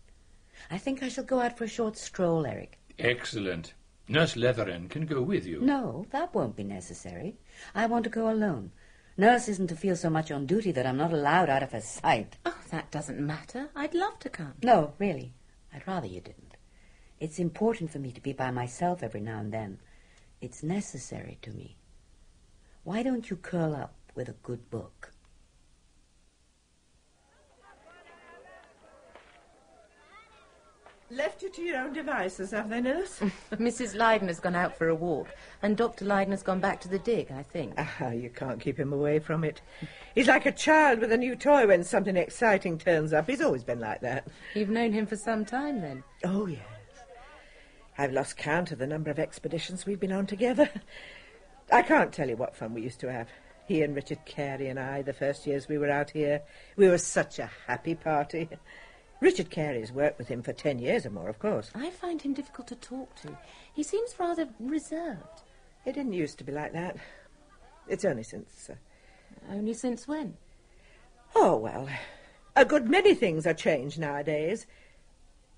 I 0.70 0.78
think 0.78 1.02
I 1.02 1.08
shall 1.08 1.24
go 1.24 1.40
out 1.40 1.58
for 1.58 1.64
a 1.64 1.70
short 1.70 1.96
stroll, 1.96 2.46
Eric. 2.46 2.78
Excellent. 3.00 3.74
Nurse 4.10 4.36
Leatheran 4.36 4.90
can 4.90 5.06
go 5.06 5.22
with 5.22 5.46
you. 5.46 5.62
No, 5.62 6.06
that 6.12 6.34
won't 6.34 6.58
be 6.58 6.66
necessary. 6.66 7.38
I 7.74 7.86
want 7.86 8.04
to 8.04 8.10
go 8.10 8.30
alone. 8.30 8.72
Nurse 9.16 9.48
isn't 9.48 9.68
to 9.68 9.76
feel 9.76 9.96
so 9.96 10.10
much 10.10 10.30
on 10.30 10.46
duty 10.46 10.74
that 10.74 10.86
I'm 10.86 10.98
not 10.98 11.14
allowed 11.14 11.50
out 11.50 11.64
of 11.64 11.72
her 11.72 11.82
sight. 11.82 12.36
Oh, 12.46 12.58
that 12.72 12.92
doesn't 12.92 13.20
matter. 13.20 13.70
I'd 13.76 13.94
love 13.94 14.20
to 14.20 14.30
come. 14.30 14.56
No, 14.62 14.94
really. 15.00 15.34
I'd 15.74 15.88
rather 15.88 16.08
you 16.08 16.20
didn't. 16.20 16.58
It's 17.20 17.40
important 17.40 17.92
for 17.92 18.00
me 18.00 18.12
to 18.12 18.22
be 18.22 18.34
by 18.34 18.52
myself 18.52 19.04
every 19.04 19.22
now 19.22 19.40
and 19.40 19.54
then. 19.54 19.80
It's 20.42 20.64
necessary 20.64 21.38
to 21.44 21.52
me. 21.52 21.78
Why 22.84 23.04
don't 23.04 23.30
you 23.30 23.36
curl 23.36 23.76
up 23.76 23.94
with 24.16 24.28
a 24.28 24.36
good 24.44 24.70
book? 24.72 25.14
Left 31.12 31.44
you 31.44 31.50
to 31.50 31.62
your 31.62 31.78
own 31.82 31.92
devices, 31.92 32.52
have 32.52 32.70
they, 32.70 32.80
nurse? 32.80 33.20
Mrs. 33.52 33.96
Leidner's 33.96 34.40
gone 34.40 34.56
out 34.56 34.78
for 34.78 34.88
a 34.88 34.96
walk, 34.96 35.28
and 35.62 35.76
Dr. 35.76 36.06
Leidner's 36.06 36.42
gone 36.42 36.62
back 36.62 36.80
to 36.82 36.88
the 36.88 37.00
dig, 37.00 37.30
I 37.32 37.44
think. 37.44 37.74
Ah, 37.78 38.12
you 38.12 38.30
can't 38.30 38.62
keep 38.62 38.80
him 38.80 38.94
away 38.94 39.20
from 39.20 39.44
it. 39.44 39.62
He's 40.16 40.28
like 40.28 40.46
a 40.46 40.54
child 40.54 41.00
with 41.00 41.12
a 41.12 41.18
new 41.18 41.36
toy 41.36 41.68
when 41.68 41.84
something 41.84 42.16
exciting 42.16 42.78
turns 42.78 43.12
up. 43.12 43.30
He's 43.30 43.42
always 43.42 43.64
been 43.64 43.82
like 43.82 44.00
that. 44.02 44.26
You've 44.56 44.70
known 44.70 44.94
him 44.94 45.06
for 45.06 45.18
some 45.18 45.44
time, 45.44 45.82
then? 45.82 46.02
Oh, 46.24 46.46
yes. 46.46 46.71
I've 48.02 48.14
lost 48.14 48.36
count 48.36 48.72
of 48.72 48.80
the 48.80 48.88
number 48.88 49.12
of 49.12 49.20
expeditions 49.20 49.86
we've 49.86 50.00
been 50.00 50.12
on 50.12 50.26
together. 50.26 50.68
I 51.72 51.84
can't 51.84 52.12
tell 52.12 52.28
you 52.28 52.36
what 52.36 52.56
fun 52.56 52.74
we 52.74 52.82
used 52.82 53.00
to 53.02 53.12
have. 53.12 53.28
He 53.68 53.84
and 53.84 53.96
Richard 53.96 54.26
Carey 54.26 54.70
and 54.70 54.80
I, 54.80 55.04
the 55.04 55.14
first 55.14 55.46
years 55.46 55.68
we 55.68 55.78
were 55.78 55.92
out 55.92 56.10
here. 56.10 56.42
We 56.76 56.90
were 56.90 56.98
such 56.98 57.38
a 57.38 57.52
happy 57.68 57.94
party. 57.94 58.50
Richard 59.22 59.52
Carey's 59.52 59.92
worked 59.92 60.18
with 60.18 60.30
him 60.30 60.42
for 60.42 60.52
ten 60.52 60.80
years 60.80 61.06
or 61.06 61.12
more, 61.12 61.30
of 61.30 61.38
course. 61.38 61.70
I 61.76 61.92
find 61.92 62.20
him 62.20 62.34
difficult 62.34 62.70
to 62.70 62.76
talk 62.76 63.14
to. 63.18 63.38
He 63.72 63.84
seems 63.84 64.16
rather 64.18 64.50
reserved. 64.60 65.44
It 65.86 65.94
didn't 65.94 66.14
used 66.14 66.40
to 66.40 66.44
be 66.44 66.52
like 66.52 66.74
that. 66.74 66.98
It's 67.88 68.04
only 68.04 68.24
since. 68.24 68.68
Uh... 68.68 68.78
Only 69.48 69.76
since 69.76 70.08
when? 70.08 70.38
Oh, 71.36 71.56
well, 71.56 71.88
a 72.56 72.66
good 72.66 72.90
many 72.90 73.14
things 73.14 73.46
are 73.46 73.54
changed 73.54 74.00
nowadays. 74.00 74.66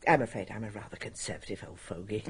I'm 0.07 0.21
afraid 0.21 0.51
I'm 0.51 0.63
a 0.63 0.71
rather 0.71 0.97
conservative 0.97 1.63
old 1.67 1.79
fogey. 1.79 2.23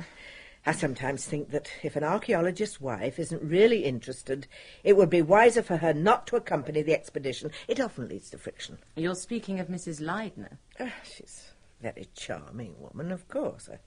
I 0.65 0.71
sometimes 0.71 1.25
think 1.25 1.51
that 1.51 1.69
if 1.83 1.95
an 1.95 2.03
archaeologist's 2.03 2.79
wife 2.79 3.19
isn't 3.19 3.43
really 3.43 3.83
interested, 3.83 4.47
it 4.83 4.95
would 4.95 5.09
be 5.09 5.21
wiser 5.21 5.61
for 5.61 5.77
her 5.77 5.93
not 5.93 6.25
to 6.27 6.37
accompany 6.37 6.81
the 6.81 6.93
expedition. 6.93 7.51
It 7.67 7.81
often 7.81 8.07
leads 8.07 8.29
to 8.29 8.37
friction. 8.37 8.77
You're 8.95 9.15
speaking 9.15 9.59
of 9.59 9.67
Mrs. 9.67 10.01
Leidner. 10.01 10.57
Uh, 10.79 10.89
she's 11.03 11.51
a 11.79 11.83
very 11.83 12.07
charming 12.15 12.75
woman, 12.79 13.11
of 13.11 13.27
course. 13.27 13.69
I, 13.71 13.79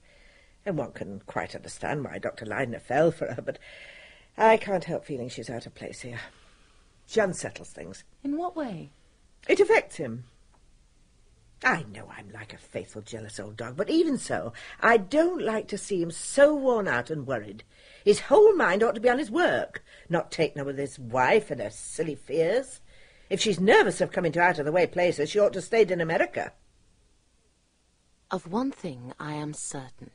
and 0.65 0.77
one 0.77 0.91
can 0.91 1.21
quite 1.25 1.55
understand 1.55 2.03
why 2.03 2.19
Dr. 2.19 2.45
Leidner 2.45 2.81
fell 2.81 3.09
for 3.11 3.33
her, 3.33 3.41
but 3.41 3.57
I 4.37 4.57
can't 4.57 4.83
help 4.83 5.05
feeling 5.05 5.29
she's 5.29 5.49
out 5.49 5.65
of 5.65 5.73
place 5.73 6.01
here. 6.01 6.19
She 7.07 7.19
unsettles 7.19 7.69
things. 7.69 8.03
In 8.23 8.37
what 8.37 8.55
way? 8.55 8.91
It 9.47 9.59
affects 9.59 9.95
him. 9.95 10.25
I 11.63 11.83
know 11.91 12.07
I'm 12.15 12.31
like 12.31 12.53
a 12.53 12.57
faithful, 12.57 13.01
jealous 13.01 13.39
old 13.39 13.57
dog, 13.57 13.75
but 13.75 13.89
even 13.89 14.17
so, 14.17 14.53
I 14.79 14.97
don't 14.97 15.41
like 15.41 15.67
to 15.69 15.77
see 15.77 16.01
him 16.01 16.11
so 16.11 16.53
worn 16.53 16.87
out 16.87 17.09
and 17.09 17.25
worried. 17.25 17.63
His 18.05 18.21
whole 18.21 18.53
mind 18.53 18.83
ought 18.83 18.95
to 18.95 19.01
be 19.01 19.09
on 19.09 19.19
his 19.19 19.31
work, 19.31 19.83
not 20.07 20.31
taken 20.31 20.61
up 20.61 20.67
with 20.67 20.77
his 20.77 20.99
wife 20.99 21.49
and 21.49 21.59
her 21.59 21.71
silly 21.71 22.15
fears. 22.15 22.79
If 23.29 23.41
she's 23.41 23.59
nervous 23.59 23.99
of 24.01 24.11
coming 24.11 24.31
to 24.33 24.39
out-of-the-way 24.39 24.87
places, 24.87 25.29
she 25.29 25.39
ought 25.39 25.53
to 25.53 25.61
stay 25.61 25.81
in 25.81 25.99
America. 25.99 26.53
Of 28.29 28.51
one 28.51 28.71
thing 28.71 29.13
I 29.19 29.33
am 29.33 29.53
certain. 29.53 30.11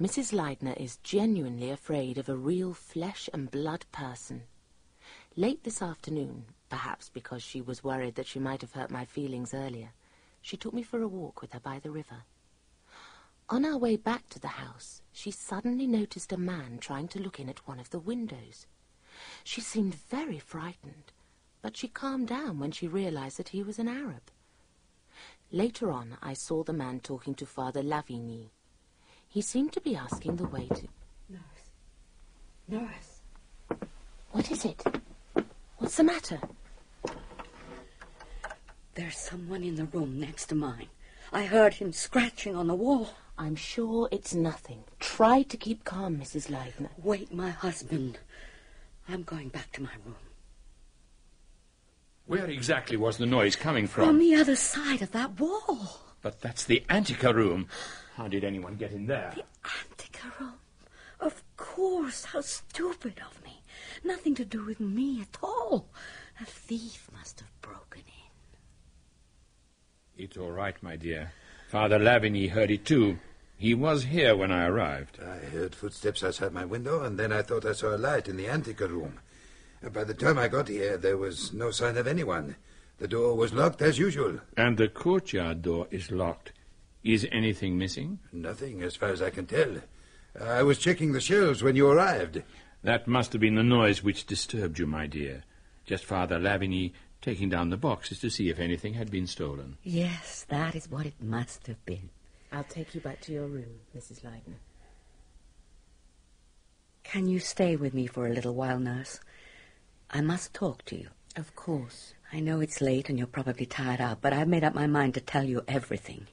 Mrs. 0.00 0.32
Leidner 0.32 0.76
is 0.76 0.96
genuinely 0.98 1.70
afraid 1.70 2.18
of 2.18 2.28
a 2.28 2.36
real 2.36 2.74
flesh-and-blood 2.74 3.84
person. 3.92 4.44
Late 5.36 5.62
this 5.62 5.82
afternoon, 5.82 6.46
perhaps 6.68 7.10
because 7.10 7.42
she 7.42 7.60
was 7.60 7.84
worried 7.84 8.14
that 8.16 8.26
she 8.26 8.38
might 8.38 8.62
have 8.62 8.72
hurt 8.72 8.90
my 8.90 9.04
feelings 9.04 9.54
earlier, 9.54 9.92
she 10.44 10.58
took 10.58 10.74
me 10.74 10.82
for 10.82 11.00
a 11.00 11.08
walk 11.08 11.40
with 11.40 11.54
her 11.54 11.58
by 11.58 11.78
the 11.78 11.90
river. 11.90 12.22
On 13.48 13.64
our 13.64 13.78
way 13.78 13.96
back 13.96 14.28
to 14.28 14.38
the 14.38 14.60
house, 14.62 15.00
she 15.10 15.30
suddenly 15.30 15.86
noticed 15.86 16.34
a 16.34 16.36
man 16.36 16.76
trying 16.78 17.08
to 17.08 17.18
look 17.18 17.40
in 17.40 17.48
at 17.48 17.66
one 17.66 17.80
of 17.80 17.88
the 17.88 17.98
windows. 17.98 18.66
She 19.42 19.62
seemed 19.62 19.94
very 19.94 20.38
frightened, 20.38 21.12
but 21.62 21.78
she 21.78 21.88
calmed 21.88 22.28
down 22.28 22.58
when 22.58 22.72
she 22.72 22.86
realized 22.86 23.38
that 23.38 23.48
he 23.48 23.62
was 23.62 23.78
an 23.78 23.88
Arab. 23.88 24.30
Later 25.50 25.90
on, 25.90 26.18
I 26.20 26.34
saw 26.34 26.62
the 26.62 26.74
man 26.74 27.00
talking 27.00 27.34
to 27.36 27.46
Father 27.46 27.82
Lavigny. 27.82 28.50
He 29.26 29.40
seemed 29.40 29.72
to 29.72 29.80
be 29.80 29.96
asking 29.96 30.36
the 30.36 30.46
way 30.46 30.68
to... 30.68 30.88
Nurse. 31.30 31.70
Nurse. 32.68 33.22
What 34.32 34.50
is 34.50 34.66
it? 34.66 34.82
What's 35.78 35.96
the 35.96 36.04
matter? 36.04 36.38
There's 38.94 39.16
someone 39.16 39.64
in 39.64 39.74
the 39.74 39.86
room 39.86 40.20
next 40.20 40.46
to 40.46 40.54
mine. 40.54 40.86
I 41.32 41.46
heard 41.46 41.74
him 41.74 41.92
scratching 41.92 42.54
on 42.54 42.68
the 42.68 42.74
wall. 42.76 43.10
I'm 43.36 43.56
sure 43.56 44.08
it's 44.12 44.32
nothing. 44.34 44.84
Try 45.00 45.42
to 45.42 45.56
keep 45.56 45.84
calm, 45.84 46.18
Mrs. 46.18 46.48
Leidner. 46.48 46.90
Wait, 46.96 47.34
my 47.34 47.50
husband. 47.50 48.18
I'm 49.08 49.24
going 49.24 49.48
back 49.48 49.72
to 49.72 49.82
my 49.82 49.90
room. 50.04 50.14
Where 52.26 52.46
exactly 52.46 52.96
was 52.96 53.18
the 53.18 53.26
noise 53.26 53.56
coming 53.56 53.88
from? 53.88 54.06
From 54.06 54.18
the 54.18 54.36
other 54.36 54.54
side 54.54 55.02
of 55.02 55.10
that 55.10 55.40
wall. 55.40 56.00
But 56.22 56.40
that's 56.40 56.64
the 56.64 56.84
Antica 56.88 57.34
room. 57.34 57.66
How 58.16 58.28
did 58.28 58.44
anyone 58.44 58.76
get 58.76 58.92
in 58.92 59.06
there? 59.06 59.32
The 59.34 59.44
Antica 59.64 60.32
room. 60.38 60.54
Of 61.18 61.42
course. 61.56 62.26
How 62.26 62.42
stupid 62.42 63.20
of 63.28 63.42
me. 63.44 63.60
Nothing 64.04 64.36
to 64.36 64.44
do 64.44 64.64
with 64.64 64.78
me 64.78 65.20
at 65.20 65.36
all. 65.42 65.88
A 66.40 66.44
thief 66.44 67.08
must 67.12 67.40
have 67.40 67.60
broken 67.60 68.02
in. 68.06 68.23
It's 70.16 70.36
all 70.36 70.52
right, 70.52 70.80
my 70.80 70.94
dear. 70.94 71.32
Father 71.68 71.98
Lavigny 71.98 72.48
heard 72.48 72.70
it 72.70 72.84
too. 72.84 73.18
He 73.56 73.74
was 73.74 74.04
here 74.04 74.36
when 74.36 74.52
I 74.52 74.66
arrived. 74.66 75.18
I 75.20 75.38
heard 75.46 75.74
footsteps 75.74 76.22
outside 76.22 76.52
my 76.52 76.64
window, 76.64 77.02
and 77.02 77.18
then 77.18 77.32
I 77.32 77.42
thought 77.42 77.66
I 77.66 77.72
saw 77.72 77.94
a 77.94 77.98
light 77.98 78.28
in 78.28 78.36
the 78.36 78.48
Antica 78.48 78.86
room. 78.86 79.18
By 79.92 80.04
the 80.04 80.14
time 80.14 80.38
I 80.38 80.48
got 80.48 80.68
here, 80.68 80.96
there 80.96 81.16
was 81.16 81.52
no 81.52 81.70
sign 81.70 81.96
of 81.96 82.06
anyone. 82.06 82.56
The 82.98 83.08
door 83.08 83.34
was 83.36 83.52
locked 83.52 83.82
as 83.82 83.98
usual. 83.98 84.38
And 84.56 84.76
the 84.76 84.88
courtyard 84.88 85.62
door 85.62 85.88
is 85.90 86.12
locked. 86.12 86.52
Is 87.02 87.26
anything 87.32 87.76
missing? 87.76 88.20
Nothing, 88.32 88.82
as 88.82 88.94
far 88.94 89.08
as 89.08 89.20
I 89.20 89.30
can 89.30 89.46
tell. 89.46 89.76
I 90.40 90.62
was 90.62 90.78
checking 90.78 91.12
the 91.12 91.20
shelves 91.20 91.62
when 91.62 91.76
you 91.76 91.88
arrived. 91.88 92.42
That 92.82 93.08
must 93.08 93.32
have 93.32 93.40
been 93.40 93.56
the 93.56 93.62
noise 93.62 94.02
which 94.02 94.26
disturbed 94.26 94.78
you, 94.78 94.86
my 94.86 95.06
dear. 95.06 95.42
Just 95.84 96.04
Father 96.04 96.38
Lavigny 96.38 96.92
taking 97.24 97.48
down 97.48 97.70
the 97.70 97.76
boxes 97.78 98.18
to 98.20 98.28
see 98.28 98.50
if 98.50 98.58
anything 98.58 98.94
had 98.94 99.10
been 99.10 99.26
stolen. 99.26 99.78
Yes, 99.82 100.44
that 100.48 100.74
is 100.74 100.90
what 100.90 101.06
it 101.06 101.14
must 101.22 101.66
have 101.68 101.82
been. 101.86 102.10
I'll 102.52 102.64
take 102.64 102.94
you 102.94 103.00
back 103.00 103.22
to 103.22 103.32
your 103.32 103.46
room, 103.46 103.80
Mrs. 103.96 104.20
Leidner. 104.20 104.60
Can 107.02 107.26
you 107.26 107.40
stay 107.40 107.76
with 107.76 107.94
me 107.94 108.06
for 108.06 108.26
a 108.26 108.32
little 108.32 108.54
while, 108.54 108.78
nurse? 108.78 109.20
I 110.10 110.20
must 110.20 110.52
talk 110.52 110.84
to 110.84 110.96
you. 110.96 111.08
Of 111.34 111.56
course. 111.56 112.12
I 112.30 112.40
know 112.40 112.60
it's 112.60 112.82
late 112.82 113.08
and 113.08 113.16
you're 113.16 113.26
probably 113.26 113.64
tired 113.64 114.02
out, 114.02 114.20
but 114.20 114.34
I've 114.34 114.48
made 114.48 114.64
up 114.64 114.74
my 114.74 114.86
mind 114.86 115.14
to 115.14 115.20
tell 115.20 115.44
you 115.44 115.62
everything. 115.66 116.26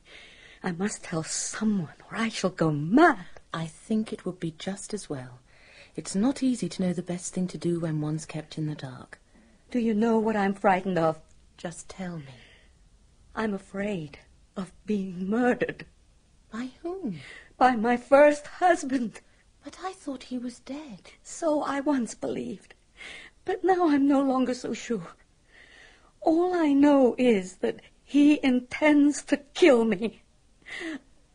I 0.61 0.73
must 0.73 1.05
tell 1.05 1.23
someone, 1.23 1.95
or 2.11 2.17
I 2.17 2.27
shall 2.27 2.49
go 2.49 2.69
mad. 2.69 3.39
I 3.53 3.65
think 3.65 4.11
it 4.11 4.25
would 4.25 4.41
be 4.41 4.51
just 4.57 4.93
as 4.93 5.09
well. 5.09 5.39
It's 5.95 6.15
not 6.15 6.43
easy 6.43 6.67
to 6.67 6.81
know 6.81 6.93
the 6.93 7.01
best 7.01 7.33
thing 7.33 7.47
to 7.47 7.57
do 7.57 7.79
when 7.79 8.01
one's 8.01 8.25
kept 8.25 8.57
in 8.57 8.67
the 8.67 8.75
dark. 8.75 9.20
Do 9.71 9.79
you 9.79 9.93
know 9.93 10.19
what 10.19 10.35
I'm 10.35 10.53
frightened 10.53 10.97
of? 10.97 11.21
Just 11.55 11.87
tell 11.87 12.17
me. 12.17 12.35
I'm 13.33 13.53
afraid 13.53 14.19
of 14.57 14.73
being 14.85 15.29
murdered. 15.29 15.85
By 16.51 16.71
whom? 16.81 17.21
By 17.57 17.77
my 17.77 17.95
first 17.95 18.45
husband. 18.47 19.21
But 19.63 19.77
I 19.81 19.93
thought 19.93 20.23
he 20.23 20.37
was 20.37 20.59
dead. 20.59 21.11
So 21.23 21.61
I 21.61 21.79
once 21.79 22.15
believed. 22.15 22.73
But 23.45 23.63
now 23.63 23.87
I'm 23.87 24.09
no 24.09 24.21
longer 24.21 24.53
so 24.53 24.73
sure. 24.73 25.15
All 26.19 26.53
I 26.53 26.73
know 26.73 27.15
is 27.17 27.55
that 27.57 27.79
he 28.03 28.41
intends 28.43 29.23
to 29.23 29.37
kill 29.37 29.85
me. 29.85 30.23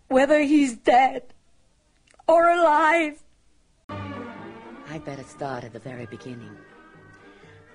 Whether 0.08 0.40
he's 0.40 0.76
dead 0.76 1.32
or 2.28 2.50
alive. 2.50 3.22
I'd 3.88 5.06
better 5.06 5.24
start 5.24 5.64
at 5.64 5.72
the 5.72 5.78
very 5.78 6.04
beginning. 6.04 6.54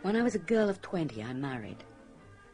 When 0.01 0.15
I 0.15 0.23
was 0.23 0.33
a 0.33 0.39
girl 0.39 0.67
of 0.67 0.81
20, 0.81 1.21
I 1.21 1.31
married. 1.33 1.83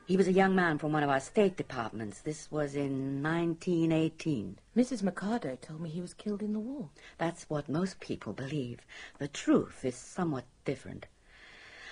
He 0.06 0.18
was 0.18 0.28
a 0.28 0.34
young 0.34 0.54
man 0.54 0.78
from 0.78 0.92
one 0.92 1.02
of 1.04 1.10
our 1.10 1.22
state 1.22 1.56
departments. 1.56 2.20
This 2.20 2.52
was 2.52 2.76
in 2.76 3.24
1918. 3.24 4.60
Mrs. 4.76 5.02
Mercado 5.02 5.58
told 5.62 5.80
me 5.80 5.90
he 5.90 6.02
was 6.02 6.14
killed 6.14 6.42
in 6.42 6.52
the 6.52 6.60
war. 6.60 6.90
That's 7.18 7.50
what 7.50 7.70
most 7.70 8.02
people 8.02 8.34
believe. 8.34 8.80
The 9.18 9.30
truth 9.30 9.86
is 9.86 9.96
somewhat 9.96 10.44
different. 10.66 11.08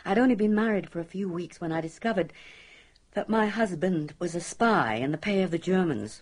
I'd 0.03 0.17
only 0.17 0.35
been 0.35 0.53
married 0.53 0.89
for 0.89 0.99
a 0.99 1.05
few 1.05 1.29
weeks 1.29 1.61
when 1.61 1.71
I 1.71 1.79
discovered 1.79 2.33
that 3.13 3.29
my 3.29 3.47
husband 3.47 4.13
was 4.19 4.35
a 4.35 4.41
spy 4.41 4.95
in 4.95 5.13
the 5.13 5.17
pay 5.17 5.41
of 5.41 5.51
the 5.51 5.57
Germans. 5.57 6.21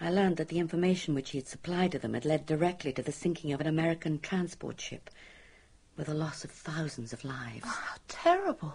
I 0.00 0.10
learned 0.10 0.38
that 0.38 0.48
the 0.48 0.58
information 0.58 1.14
which 1.14 1.32
he 1.32 1.38
had 1.38 1.48
supplied 1.48 1.92
to 1.92 1.98
them 1.98 2.14
had 2.14 2.24
led 2.24 2.46
directly 2.46 2.94
to 2.94 3.02
the 3.02 3.12
sinking 3.12 3.52
of 3.52 3.60
an 3.60 3.66
American 3.66 4.20
transport 4.20 4.80
ship 4.80 5.10
with 6.02 6.08
the 6.08 6.14
loss 6.14 6.42
of 6.42 6.50
thousands 6.50 7.12
of 7.12 7.24
lives. 7.24 7.62
Oh, 7.64 7.80
how 7.86 7.94
terrible. 8.08 8.74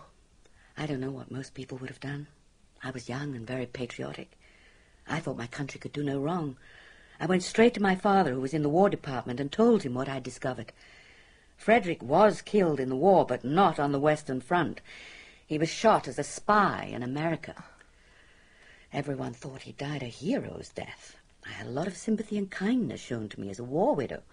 I 0.78 0.86
don't 0.86 1.02
know 1.02 1.12
what 1.12 1.30
most 1.30 1.54
people 1.54 1.78
would 1.78 1.90
have 1.90 2.00
done. 2.00 2.28
I 2.82 2.92
was 2.92 3.10
young 3.10 3.36
and 3.36 3.46
very 3.46 3.66
patriotic. 3.66 4.40
I 5.10 5.20
thought 5.20 5.36
my 5.36 5.48
country 5.48 5.78
could 5.78 5.92
do 5.92 6.04
no 6.04 6.22
wrong. 6.22 6.56
I 7.20 7.26
went 7.26 7.44
straight 7.44 7.74
to 7.74 7.82
my 7.82 7.96
father, 7.96 8.32
who 8.32 8.40
was 8.40 8.54
in 8.54 8.62
the 8.62 8.70
War 8.70 8.90
Department, 8.90 9.42
and 9.42 9.52
told 9.52 9.84
him 9.84 9.94
what 9.94 10.08
I'd 10.08 10.24
discovered. 10.24 10.72
Frederick 11.58 12.02
was 12.02 12.42
killed 12.42 12.80
in 12.80 12.88
the 12.88 12.96
war, 12.96 13.26
but 13.26 13.44
not 13.44 13.78
on 13.78 13.92
the 13.92 14.00
Western 14.00 14.40
Front. 14.40 14.80
He 15.46 15.58
was 15.58 15.68
shot 15.68 16.08
as 16.08 16.18
a 16.18 16.24
spy 16.24 16.90
in 16.94 17.04
America. 17.04 17.62
Everyone 18.94 19.34
thought 19.34 19.64
he 19.64 19.74
died 19.74 20.02
a 20.02 20.06
hero's 20.06 20.70
death. 20.70 21.18
I 21.46 21.50
had 21.50 21.68
a 21.68 21.72
lot 21.72 21.88
of 21.88 21.98
sympathy 21.98 22.38
and 22.38 22.50
kindness 22.50 23.02
shown 23.02 23.28
to 23.28 23.42
me 23.42 23.50
as 23.50 23.60
a 23.60 23.66
war 23.66 23.96
widow. 23.96 24.24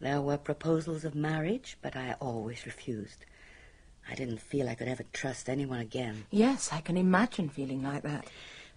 There 0.00 0.22
were 0.22 0.38
proposals 0.38 1.04
of 1.04 1.14
marriage, 1.14 1.76
but 1.82 1.94
I 1.94 2.16
always 2.20 2.64
refused. 2.64 3.26
I 4.08 4.14
didn't 4.14 4.40
feel 4.40 4.68
I 4.68 4.74
could 4.74 4.88
ever 4.88 5.04
trust 5.12 5.48
anyone 5.48 5.80
again. 5.80 6.24
Yes, 6.30 6.70
I 6.72 6.80
can 6.80 6.96
imagine 6.96 7.50
feeling 7.50 7.82
like 7.82 8.02
that. 8.02 8.26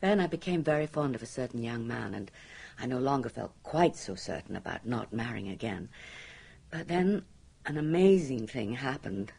Then 0.01 0.19
I 0.19 0.27
became 0.27 0.63
very 0.63 0.85
fond 0.85 1.15
of 1.15 1.23
a 1.23 1.25
certain 1.25 1.63
young 1.63 1.87
man, 1.87 2.13
and 2.13 2.29
I 2.77 2.87
no 2.87 2.99
longer 2.99 3.29
felt 3.29 3.53
quite 3.63 3.95
so 3.95 4.15
certain 4.15 4.57
about 4.57 4.85
not 4.85 5.13
marrying 5.13 5.47
again. 5.47 5.87
But 6.69 6.89
then 6.89 7.23
an 7.65 7.77
amazing 7.77 8.47
thing 8.47 8.73
happened. 8.73 9.31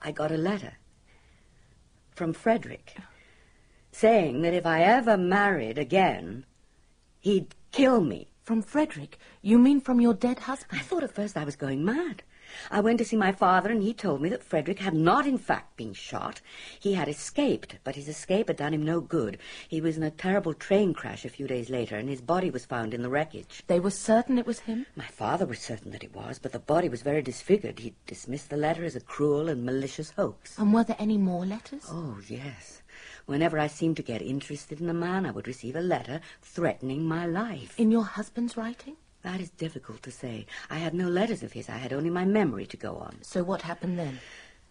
I 0.00 0.12
got 0.12 0.30
a 0.30 0.36
letter 0.36 0.74
from 2.14 2.32
Frederick 2.32 2.96
saying 3.90 4.42
that 4.42 4.54
if 4.54 4.64
I 4.64 4.82
ever 4.82 5.16
married 5.16 5.76
again, 5.76 6.46
he'd 7.18 7.56
kill 7.72 8.00
me. 8.00 8.29
From 8.50 8.62
Frederick? 8.62 9.16
You 9.42 9.60
mean 9.60 9.80
from 9.80 10.00
your 10.00 10.12
dead 10.12 10.40
husband? 10.40 10.80
I 10.80 10.82
thought 10.82 11.04
at 11.04 11.14
first 11.14 11.36
I 11.36 11.44
was 11.44 11.54
going 11.54 11.84
mad. 11.84 12.24
I 12.68 12.80
went 12.80 12.98
to 12.98 13.04
see 13.04 13.14
my 13.14 13.30
father, 13.30 13.70
and 13.70 13.80
he 13.80 13.94
told 13.94 14.20
me 14.20 14.28
that 14.30 14.42
Frederick 14.42 14.80
had 14.80 14.92
not, 14.92 15.24
in 15.24 15.38
fact, 15.38 15.76
been 15.76 15.92
shot. 15.92 16.40
He 16.80 16.94
had 16.94 17.06
escaped, 17.06 17.76
but 17.84 17.94
his 17.94 18.08
escape 18.08 18.48
had 18.48 18.56
done 18.56 18.74
him 18.74 18.84
no 18.84 19.00
good. 19.00 19.38
He 19.68 19.80
was 19.80 19.96
in 19.96 20.02
a 20.02 20.10
terrible 20.10 20.52
train 20.52 20.94
crash 20.94 21.24
a 21.24 21.28
few 21.28 21.46
days 21.46 21.70
later, 21.70 21.94
and 21.94 22.08
his 22.08 22.20
body 22.20 22.50
was 22.50 22.66
found 22.66 22.92
in 22.92 23.02
the 23.02 23.08
wreckage. 23.08 23.62
They 23.68 23.78
were 23.78 23.90
certain 23.90 24.36
it 24.36 24.46
was 24.46 24.58
him? 24.58 24.84
My 24.96 25.06
father 25.06 25.46
was 25.46 25.60
certain 25.60 25.92
that 25.92 26.02
it 26.02 26.12
was, 26.12 26.40
but 26.40 26.50
the 26.50 26.58
body 26.58 26.88
was 26.88 27.02
very 27.02 27.22
disfigured. 27.22 27.78
He 27.78 27.94
dismissed 28.08 28.50
the 28.50 28.56
letter 28.56 28.82
as 28.82 28.96
a 28.96 29.00
cruel 29.00 29.48
and 29.48 29.64
malicious 29.64 30.10
hoax. 30.10 30.58
And 30.58 30.74
were 30.74 30.82
there 30.82 30.96
any 30.98 31.18
more 31.18 31.46
letters? 31.46 31.84
Oh, 31.88 32.18
yes. 32.26 32.82
Whenever 33.30 33.60
I 33.60 33.68
seemed 33.68 33.96
to 33.98 34.02
get 34.02 34.22
interested 34.22 34.80
in 34.80 34.88
a 34.88 34.92
man, 34.92 35.24
I 35.24 35.30
would 35.30 35.46
receive 35.46 35.76
a 35.76 35.80
letter 35.80 36.20
threatening 36.42 37.06
my 37.06 37.26
life. 37.26 37.78
In 37.78 37.92
your 37.92 38.02
husband's 38.02 38.56
writing? 38.56 38.96
That 39.22 39.40
is 39.40 39.50
difficult 39.50 40.02
to 40.02 40.10
say. 40.10 40.46
I 40.68 40.78
had 40.78 40.94
no 40.94 41.06
letters 41.06 41.44
of 41.44 41.52
his. 41.52 41.68
I 41.68 41.76
had 41.76 41.92
only 41.92 42.10
my 42.10 42.24
memory 42.24 42.66
to 42.66 42.76
go 42.76 42.96
on. 42.96 43.18
So 43.22 43.44
what 43.44 43.62
happened 43.62 44.00
then? 44.00 44.18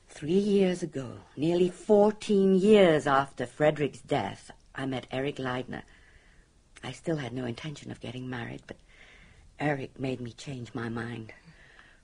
Three 0.10 0.34
years 0.34 0.84
ago, 0.84 1.20
nearly 1.38 1.70
fourteen 1.70 2.54
years 2.54 3.08
after 3.08 3.46
Frederick's 3.46 4.02
death, 4.02 4.52
I 4.76 4.86
met 4.86 5.08
Eric 5.10 5.38
Leidner. 5.38 5.84
I 6.84 6.92
still 6.92 7.16
had 7.16 7.32
no 7.32 7.46
intention 7.46 7.92
of 7.92 8.02
getting 8.02 8.30
married, 8.30 8.64
but 8.68 8.76
Eric 9.58 9.98
made 9.98 10.20
me 10.20 10.34
change 10.34 10.74
my 10.74 10.90
mind. 10.90 11.32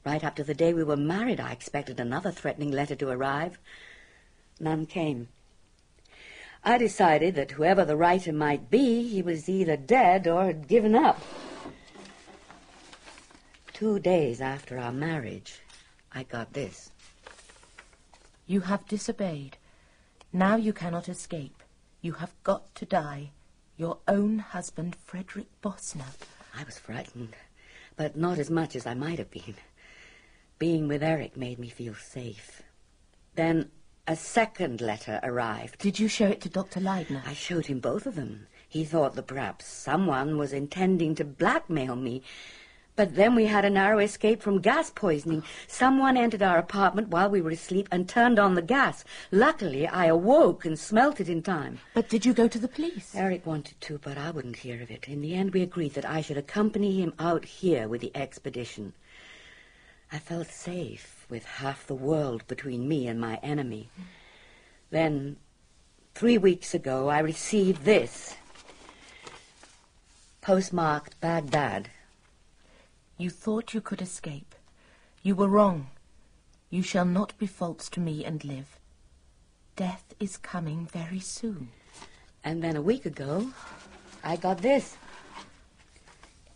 Right 0.06 0.24
up 0.24 0.38
to 0.38 0.44
the 0.46 0.54
day 0.54 0.74
we 0.74 0.86
were 0.86 0.96
married, 0.96 1.41
I 1.41 1.52
expected 1.52 2.00
another 2.00 2.32
threatening 2.32 2.72
letter 2.72 2.96
to 2.96 3.10
arrive. 3.10 3.60
None 4.58 4.86
came. 4.86 5.28
I 6.67 6.80
decided 6.80 7.36
that 7.36 7.51
whoever 7.51 7.86
the 7.86 7.95
writer 7.95 8.34
might 8.34 8.71
be, 8.71 9.08
he 9.08 9.21
was 9.21 9.47
either 9.47 9.78
dead 9.78 10.28
or 10.28 10.45
had 10.45 10.67
given 10.67 10.95
up. 10.95 11.21
Two 13.71 13.99
days 13.99 14.41
after 14.41 14.80
our 14.80 14.91
marriage, 14.91 15.62
I 16.12 16.23
got 16.23 16.54
this. 16.54 16.89
You 18.47 18.62
have 18.62 18.88
disobeyed. 18.88 19.58
Now 20.34 20.56
you 20.56 20.73
cannot 20.73 21.08
escape. 21.08 21.62
You 22.01 22.13
have 22.13 22.34
got 22.43 22.73
to 22.75 22.86
die. 22.86 23.30
Your 23.78 23.99
own 24.08 24.39
husband, 24.39 24.95
Frederick 24.95 25.47
Bosner. 25.62 26.15
I 26.58 26.63
was 26.63 26.80
frightened, 26.80 27.36
but 27.95 28.15
not 28.15 28.39
as 28.39 28.49
much 28.49 28.75
as 28.75 28.88
I 28.88 28.95
might 28.95 29.19
have 29.19 29.30
been. 29.30 29.56
Being 30.58 30.88
with 30.88 31.04
Eric 31.04 31.38
made 31.38 31.60
me 31.60 31.69
feel 31.69 31.93
safe. 31.93 32.63
Then 33.36 33.69
a 34.08 34.15
second 34.15 34.82
letter 34.82 35.20
arrived. 35.24 35.80
Did 35.80 36.00
you 36.00 36.08
show 36.08 36.28
it 36.28 36.39
to 36.41 36.50
Dr. 36.50 36.80
Leidner? 36.80 37.26
I 37.26 37.34
showed 37.34 37.65
him 37.65 37.80
both 37.80 38.06
of 38.06 38.15
them. 38.15 38.46
He 38.70 38.84
thought 38.84 39.15
that 39.15 39.26
perhaps 39.26 39.65
someone 39.65 40.38
was 40.38 40.54
intending 40.54 41.15
to 41.15 41.24
blackmail 41.26 41.96
me. 41.96 42.22
But 42.96 43.15
then 43.15 43.34
we 43.34 43.48
had 43.48 43.65
a 43.65 43.70
narrow 43.70 43.98
escape 44.00 44.44
from 44.44 44.62
gas 44.62 44.91
poisoning. 44.91 45.44
Someone 45.68 46.18
entered 46.18 46.44
our 46.44 46.58
apartment 46.58 47.10
while 47.10 47.30
we 47.30 47.41
were 47.41 47.50
asleep 47.50 47.89
and 47.91 48.08
turned 48.08 48.38
on 48.38 48.54
the 48.54 48.62
gas. 48.62 49.04
Luckily, 49.32 49.88
I 49.88 50.06
awoke 50.06 50.65
and 50.65 50.78
smelt 50.78 51.20
it 51.20 51.28
in 51.28 51.41
time. 51.41 51.80
But 51.96 52.08
did 52.08 52.26
you 52.26 52.34
go 52.34 52.48
to 52.48 52.60
the 52.60 52.68
police? 52.68 53.13
Eric 53.15 53.46
wanted 53.46 53.82
to, 53.82 53.98
but 53.98 54.18
I 54.20 54.30
wouldn't 54.30 54.58
hear 54.58 54.82
of 54.84 54.91
it. 54.91 55.08
In 55.08 55.22
the 55.22 55.34
end, 55.34 55.52
we 55.52 55.62
agreed 55.62 55.96
that 55.96 56.06
I 56.06 56.22
should 56.22 56.38
accompany 56.38 57.02
him 57.02 57.13
out 57.18 57.44
here 57.44 57.88
with 57.88 58.02
the 58.02 58.15
expedition. 58.15 58.94
I 60.12 60.20
felt 60.20 60.48
safe 60.48 61.14
with 61.30 61.46
half 61.46 61.88
the 61.88 61.96
world 61.96 62.48
between 62.48 62.88
me 62.88 63.08
and 63.08 63.20
my 63.20 63.38
enemy. 63.44 63.90
Then 64.90 65.38
Three 66.16 66.38
weeks 66.38 66.74
ago, 66.74 67.10
I 67.10 67.20
received 67.20 67.84
this. 67.84 68.38
Postmarked 70.40 71.20
Baghdad. 71.20 71.90
You 73.18 73.30
thought 73.30 73.74
you 73.74 73.82
could 73.82 74.02
escape. 74.02 74.56
You 75.24 75.36
were 75.36 75.50
wrong. 75.50 75.88
You 76.70 76.84
shall 76.84 77.04
not 77.04 77.38
be 77.38 77.48
false 77.48 77.90
to 77.90 78.00
me 78.00 78.24
and 78.24 78.46
live. 78.46 78.80
Death 79.76 80.16
is 80.18 80.38
coming 80.38 80.86
very 80.86 81.20
soon. 81.20 81.68
And 82.46 82.64
then 82.64 82.78
a 82.78 82.82
week 82.82 83.06
ago, 83.06 83.52
I 84.24 84.38
got 84.38 84.60
this. 84.60 84.96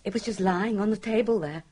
It 0.06 0.14
was 0.14 0.24
just 0.24 0.40
lying 0.40 0.80
on 0.80 0.90
the 0.90 0.96
table 0.96 1.38
there. 1.38 1.64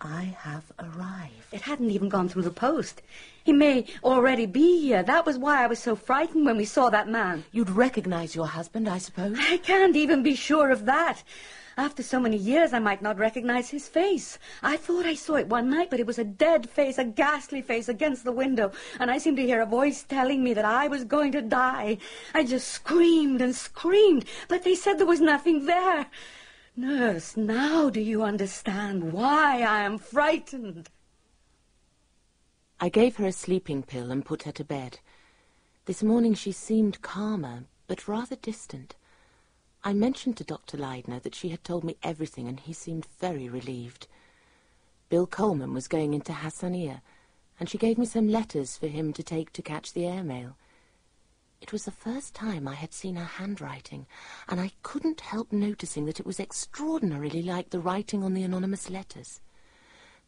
I 0.00 0.36
have 0.40 0.72
arrived. 0.78 1.32
It 1.52 1.62
hadn't 1.62 1.90
even 1.90 2.08
gone 2.08 2.28
through 2.28 2.42
the 2.42 2.50
post. 2.50 3.00
He 3.42 3.52
may 3.52 3.86
already 4.04 4.44
be 4.44 4.80
here. 4.80 5.02
That 5.02 5.24
was 5.24 5.38
why 5.38 5.64
I 5.64 5.66
was 5.66 5.78
so 5.78 5.96
frightened 5.96 6.44
when 6.44 6.58
we 6.58 6.66
saw 6.66 6.90
that 6.90 7.08
man. 7.08 7.44
You'd 7.50 7.70
recognize 7.70 8.36
your 8.36 8.46
husband, 8.46 8.88
I 8.88 8.98
suppose? 8.98 9.38
I 9.40 9.56
can't 9.56 9.96
even 9.96 10.22
be 10.22 10.34
sure 10.34 10.70
of 10.70 10.84
that. 10.84 11.22
After 11.78 12.02
so 12.02 12.18
many 12.18 12.38
years, 12.38 12.72
I 12.72 12.78
might 12.78 13.02
not 13.02 13.18
recognize 13.18 13.68
his 13.68 13.86
face. 13.86 14.38
I 14.62 14.78
thought 14.78 15.04
I 15.04 15.14
saw 15.14 15.34
it 15.34 15.48
one 15.48 15.68
night, 15.68 15.90
but 15.90 16.00
it 16.00 16.06
was 16.06 16.18
a 16.18 16.24
dead 16.24 16.70
face, 16.70 16.96
a 16.96 17.04
ghastly 17.04 17.60
face 17.60 17.88
against 17.88 18.24
the 18.24 18.32
window, 18.32 18.72
and 18.98 19.10
I 19.10 19.18
seemed 19.18 19.36
to 19.36 19.42
hear 19.42 19.60
a 19.60 19.66
voice 19.66 20.02
telling 20.02 20.42
me 20.42 20.54
that 20.54 20.64
I 20.64 20.88
was 20.88 21.04
going 21.04 21.32
to 21.32 21.42
die. 21.42 21.98
I 22.32 22.44
just 22.44 22.68
screamed 22.68 23.42
and 23.42 23.54
screamed, 23.54 24.24
but 24.48 24.64
they 24.64 24.74
said 24.74 24.96
there 24.98 25.06
was 25.06 25.20
nothing 25.20 25.66
there. 25.66 26.06
Nurse, 26.78 27.38
now 27.38 27.88
do 27.88 28.00
you 28.00 28.22
understand 28.22 29.10
why 29.10 29.62
I 29.62 29.80
am 29.80 29.96
frightened? 29.96 30.90
I 32.78 32.90
gave 32.90 33.16
her 33.16 33.26
a 33.26 33.32
sleeping 33.32 33.82
pill 33.82 34.12
and 34.12 34.22
put 34.22 34.42
her 34.42 34.52
to 34.52 34.64
bed. 34.64 34.98
This 35.86 36.02
morning 36.02 36.34
she 36.34 36.52
seemed 36.52 37.00
calmer, 37.00 37.64
but 37.86 38.06
rather 38.06 38.36
distant. 38.36 38.94
I 39.84 39.94
mentioned 39.94 40.36
to 40.36 40.44
Dr. 40.44 40.76
Leidner 40.76 41.22
that 41.22 41.34
she 41.34 41.48
had 41.48 41.64
told 41.64 41.82
me 41.82 41.96
everything, 42.02 42.46
and 42.46 42.60
he 42.60 42.74
seemed 42.74 43.06
very 43.20 43.48
relieved. 43.48 44.06
Bill 45.08 45.26
Coleman 45.26 45.72
was 45.72 45.88
going 45.88 46.12
into 46.12 46.32
Hassanieh, 46.32 47.00
and 47.58 47.70
she 47.70 47.78
gave 47.78 47.96
me 47.96 48.04
some 48.04 48.28
letters 48.28 48.76
for 48.76 48.88
him 48.88 49.14
to 49.14 49.22
take 49.22 49.50
to 49.54 49.62
catch 49.62 49.94
the 49.94 50.04
airmail. 50.04 50.56
It 51.60 51.72
was 51.72 51.84
the 51.84 51.90
first 51.90 52.34
time 52.34 52.68
I 52.68 52.74
had 52.74 52.92
seen 52.92 53.16
her 53.16 53.24
handwriting, 53.24 54.06
and 54.48 54.60
I 54.60 54.72
couldn't 54.82 55.20
help 55.20 55.52
noticing 55.52 56.04
that 56.06 56.20
it 56.20 56.26
was 56.26 56.38
extraordinarily 56.38 57.42
like 57.42 57.70
the 57.70 57.80
writing 57.80 58.22
on 58.22 58.34
the 58.34 58.42
anonymous 58.42 58.90
letters. 58.90 59.40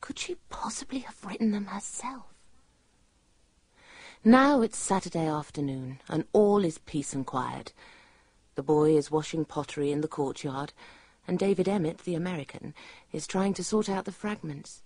Could 0.01 0.19
she 0.19 0.37
possibly 0.49 1.01
have 1.01 1.25
written 1.25 1.51
them 1.51 1.67
herself? 1.67 2.35
Now 4.25 4.63
it's 4.63 4.79
Saturday 4.79 5.27
afternoon, 5.27 6.01
and 6.09 6.25
all 6.33 6.65
is 6.65 6.79
peace 6.79 7.13
and 7.13 7.27
quiet. 7.27 7.73
The 8.55 8.63
boy 8.63 8.97
is 8.97 9.11
washing 9.11 9.45
pottery 9.45 9.93
in 9.93 10.01
the 10.01 10.09
courtyard, 10.09 10.73
and 11.29 11.39
David 11.39 11.69
Emmott, 11.69 11.99
the 11.99 12.15
American, 12.15 12.75
is 13.13 13.27
trying 13.27 13.55
to 13.55 13.63
sort 13.63 13.89
out 13.89 14.07
the 14.07 14.13
fragments. 14.13 14.83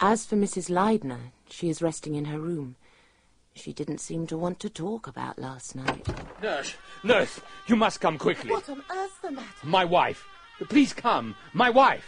As 0.00 0.24
for 0.24 0.36
Mrs. 0.36 0.70
Leidner, 0.70 1.32
she 1.50 1.68
is 1.68 1.82
resting 1.82 2.14
in 2.14 2.26
her 2.26 2.38
room. 2.38 2.76
She 3.56 3.72
didn't 3.72 3.98
seem 3.98 4.26
to 4.26 4.36
want 4.36 4.60
to 4.60 4.68
talk 4.68 5.06
about 5.06 5.38
last 5.38 5.74
night. 5.74 6.06
Nurse, 6.42 6.74
nurse, 7.02 7.40
you 7.66 7.74
must 7.74 8.02
come 8.02 8.18
quickly. 8.18 8.50
What 8.50 8.68
on 8.68 8.82
earth's 8.90 9.18
the 9.22 9.30
matter? 9.30 9.48
My 9.64 9.84
wife. 9.84 10.24
Please 10.68 10.92
come. 10.92 11.34
My 11.54 11.70
wife. 11.70 12.04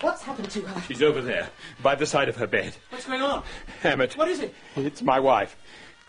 What's 0.00 0.22
happened 0.22 0.50
to 0.50 0.62
her? 0.62 0.80
She's 0.88 1.02
over 1.02 1.20
there, 1.20 1.50
by 1.82 1.94
the 1.94 2.06
side 2.06 2.30
of 2.30 2.36
her 2.36 2.46
bed. 2.46 2.74
What's 2.88 3.04
going 3.04 3.20
on? 3.20 3.44
Emmott. 3.84 4.16
What 4.16 4.28
is 4.28 4.40
it? 4.40 4.54
It's 4.74 5.02
my 5.02 5.20
wife. 5.20 5.54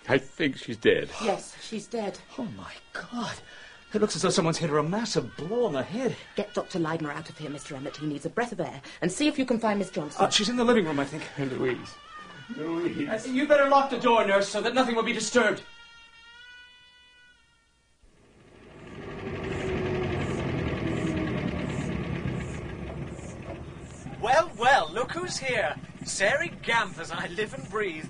I 0.08 0.18
think 0.18 0.58
she's 0.58 0.78
dead. 0.78 1.10
Yes, 1.22 1.56
she's 1.62 1.86
dead. 1.86 2.18
Oh, 2.38 2.48
my 2.58 2.72
God. 2.94 3.34
It 3.94 4.02
looks 4.02 4.16
as 4.16 4.24
though 4.24 4.30
someone's 4.30 4.58
hit 4.58 4.72
her 4.72 4.80
a 4.80 4.84
massive 4.84 5.36
blow 5.38 5.66
on 5.66 5.74
the 5.74 5.84
head. 5.84 6.16
Get 6.36 6.52
Dr. 6.56 6.80
Leidner 6.80 7.14
out 7.14 7.30
of 7.30 7.38
here, 7.38 7.52
Mr. 7.52 7.76
Emmott. 7.76 7.98
He 7.98 8.08
needs 8.08 8.26
a 8.26 8.30
breath 8.30 8.52
of 8.52 8.60
air. 8.60 8.82
And 9.02 9.12
see 9.12 9.28
if 9.28 9.38
you 9.38 9.46
can 9.46 9.60
find 9.60 9.78
Miss 9.78 9.92
Johnson. 9.92 10.26
Uh, 10.26 10.30
she's 10.30 10.50
in 10.50 10.56
the 10.56 10.64
living 10.64 10.86
room, 10.86 11.00
I 11.00 11.06
think. 11.06 11.24
Louise. 11.38 11.78
Louise. 12.58 13.08
Uh, 13.08 13.30
you 13.30 13.48
better 13.48 13.70
lock 13.70 13.92
the 13.92 14.00
door, 14.00 14.26
nurse, 14.26 14.50
so 14.50 14.62
that 14.62 14.74
nothing 14.74 14.96
will 14.96 15.04
be 15.04 15.14
disturbed. 15.14 15.62
Well, 24.20 24.52
well, 24.58 24.90
look 24.92 25.12
who's 25.12 25.38
here. 25.38 25.76
Sairey 26.04 26.52
Gamp 26.64 26.98
as 26.98 27.12
I 27.12 27.28
live 27.28 27.54
and 27.54 27.70
breathe. 27.70 28.10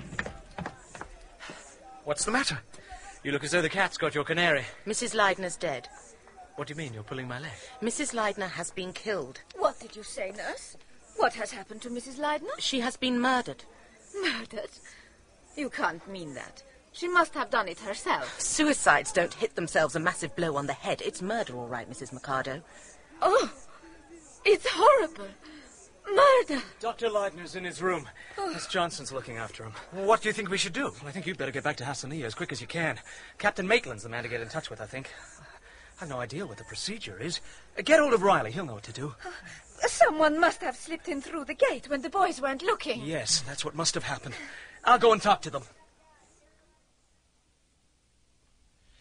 What's 2.05 2.23
the 2.23 2.31
matter? 2.31 2.59
You 3.23 3.31
look 3.31 3.43
as 3.45 3.51
though 3.51 3.61
the 3.61 3.69
cat's 3.69 3.97
got 3.97 4.13
your 4.13 4.25
canary. 4.25 4.65
Mrs. 4.85 5.15
Leidner's 5.15 5.55
dead. 5.55 5.87
What 6.55 6.67
do 6.67 6.73
you 6.73 6.77
mean, 6.77 6.93
you're 6.93 7.03
pulling 7.03 7.27
my 7.27 7.39
leg? 7.39 7.51
Mrs. 7.81 8.13
Leidner 8.13 8.49
has 8.49 8.69
been 8.69 8.91
killed. 8.91 9.39
What 9.55 9.79
did 9.79 9.95
you 9.95 10.03
say, 10.03 10.31
nurse? 10.35 10.75
What 11.15 11.33
has 11.35 11.51
happened 11.51 11.81
to 11.83 11.89
Mrs. 11.89 12.19
Leidner? 12.19 12.59
She 12.59 12.81
has 12.81 12.97
been 12.97 13.19
murdered. 13.19 13.63
Murdered? 14.21 14.69
You 15.55 15.69
can't 15.69 16.05
mean 16.07 16.33
that. 16.33 16.63
She 16.91 17.07
must 17.07 17.33
have 17.33 17.49
done 17.49 17.67
it 17.67 17.79
herself. 17.79 18.39
Suicides 18.39 19.11
don't 19.11 19.33
hit 19.33 19.55
themselves 19.55 19.95
a 19.95 19.99
massive 19.99 20.35
blow 20.35 20.57
on 20.57 20.67
the 20.67 20.73
head. 20.73 21.01
It's 21.03 21.21
murder, 21.21 21.55
all 21.55 21.67
right, 21.67 21.89
Mrs. 21.89 22.13
Mercado. 22.13 22.61
Oh, 23.21 23.51
it's 24.45 24.67
horrible. 24.67 25.27
Murder. 26.11 26.61
Dr. 26.79 27.09
Leidner's 27.09 27.55
in 27.55 27.63
his 27.63 27.81
room. 27.81 28.07
Oh. 28.37 28.51
Miss 28.51 28.67
Johnson's 28.67 29.11
looking 29.11 29.37
after 29.37 29.63
him. 29.63 29.73
What 29.91 30.21
do 30.21 30.29
you 30.29 30.33
think 30.33 30.49
we 30.49 30.57
should 30.57 30.73
do? 30.73 30.85
Well, 30.85 31.07
I 31.07 31.11
think 31.11 31.25
you'd 31.25 31.37
better 31.37 31.51
get 31.51 31.63
back 31.63 31.77
to 31.77 31.83
Hassanieh 31.83 32.25
as 32.25 32.35
quick 32.35 32.51
as 32.51 32.61
you 32.61 32.67
can. 32.67 32.99
Captain 33.37 33.67
Maitland's 33.67 34.03
the 34.03 34.09
man 34.09 34.23
to 34.23 34.29
get 34.29 34.41
in 34.41 34.49
touch 34.49 34.69
with, 34.69 34.81
I 34.81 34.85
think. 34.85 35.09
I've 36.01 36.09
no 36.09 36.19
idea 36.19 36.45
what 36.45 36.57
the 36.57 36.63
procedure 36.65 37.19
is. 37.19 37.39
Get 37.83 37.99
hold 37.99 38.13
of 38.13 38.23
Reilly. 38.23 38.51
He'll 38.51 38.65
know 38.65 38.73
what 38.73 38.83
to 38.83 38.93
do. 38.93 39.15
Uh, 39.25 39.87
someone 39.87 40.39
must 40.39 40.61
have 40.61 40.75
slipped 40.75 41.07
in 41.07 41.21
through 41.21 41.45
the 41.45 41.53
gate 41.53 41.89
when 41.89 42.01
the 42.01 42.09
boys 42.09 42.41
weren't 42.41 42.61
looking. 42.63 43.01
Yes, 43.03 43.41
that's 43.41 43.63
what 43.63 43.75
must 43.75 43.93
have 43.93 44.03
happened. 44.03 44.35
I'll 44.83 44.99
go 44.99 45.13
and 45.13 45.21
talk 45.21 45.41
to 45.43 45.49
them. 45.49 45.63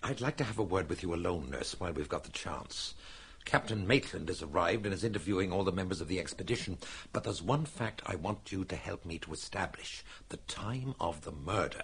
I'd 0.03 0.21
like 0.21 0.37
to 0.39 0.45
have 0.45 0.59
a 0.59 0.65
word 0.65 0.89
with 0.89 1.03
you 1.03 1.15
alone, 1.15 1.51
nurse, 1.51 1.79
while 1.79 1.93
we've 1.93 2.09
got 2.09 2.25
the 2.25 2.33
chance. 2.33 2.95
Captain 3.45 3.87
Maitland 3.87 4.29
has 4.29 4.43
arrived 4.43 4.85
and 4.85 4.95
is 4.95 5.05
interviewing 5.05 5.53
all 5.53 5.65
the 5.65 5.73
members 5.73 6.01
of 6.01 6.09
the 6.09 6.19
expedition, 6.21 6.79
but 7.13 7.25
there's 7.25 7.43
one 7.43 7.65
fact 7.65 8.03
I 8.07 8.15
want 8.15 8.53
you 8.53 8.65
to 8.65 8.77
help 8.77 9.05
me 9.05 9.19
to 9.19 9.33
establish 9.33 10.05
the 10.29 10.37
time 10.39 10.95
of 11.01 11.23
the 11.23 11.33
murder. 11.33 11.83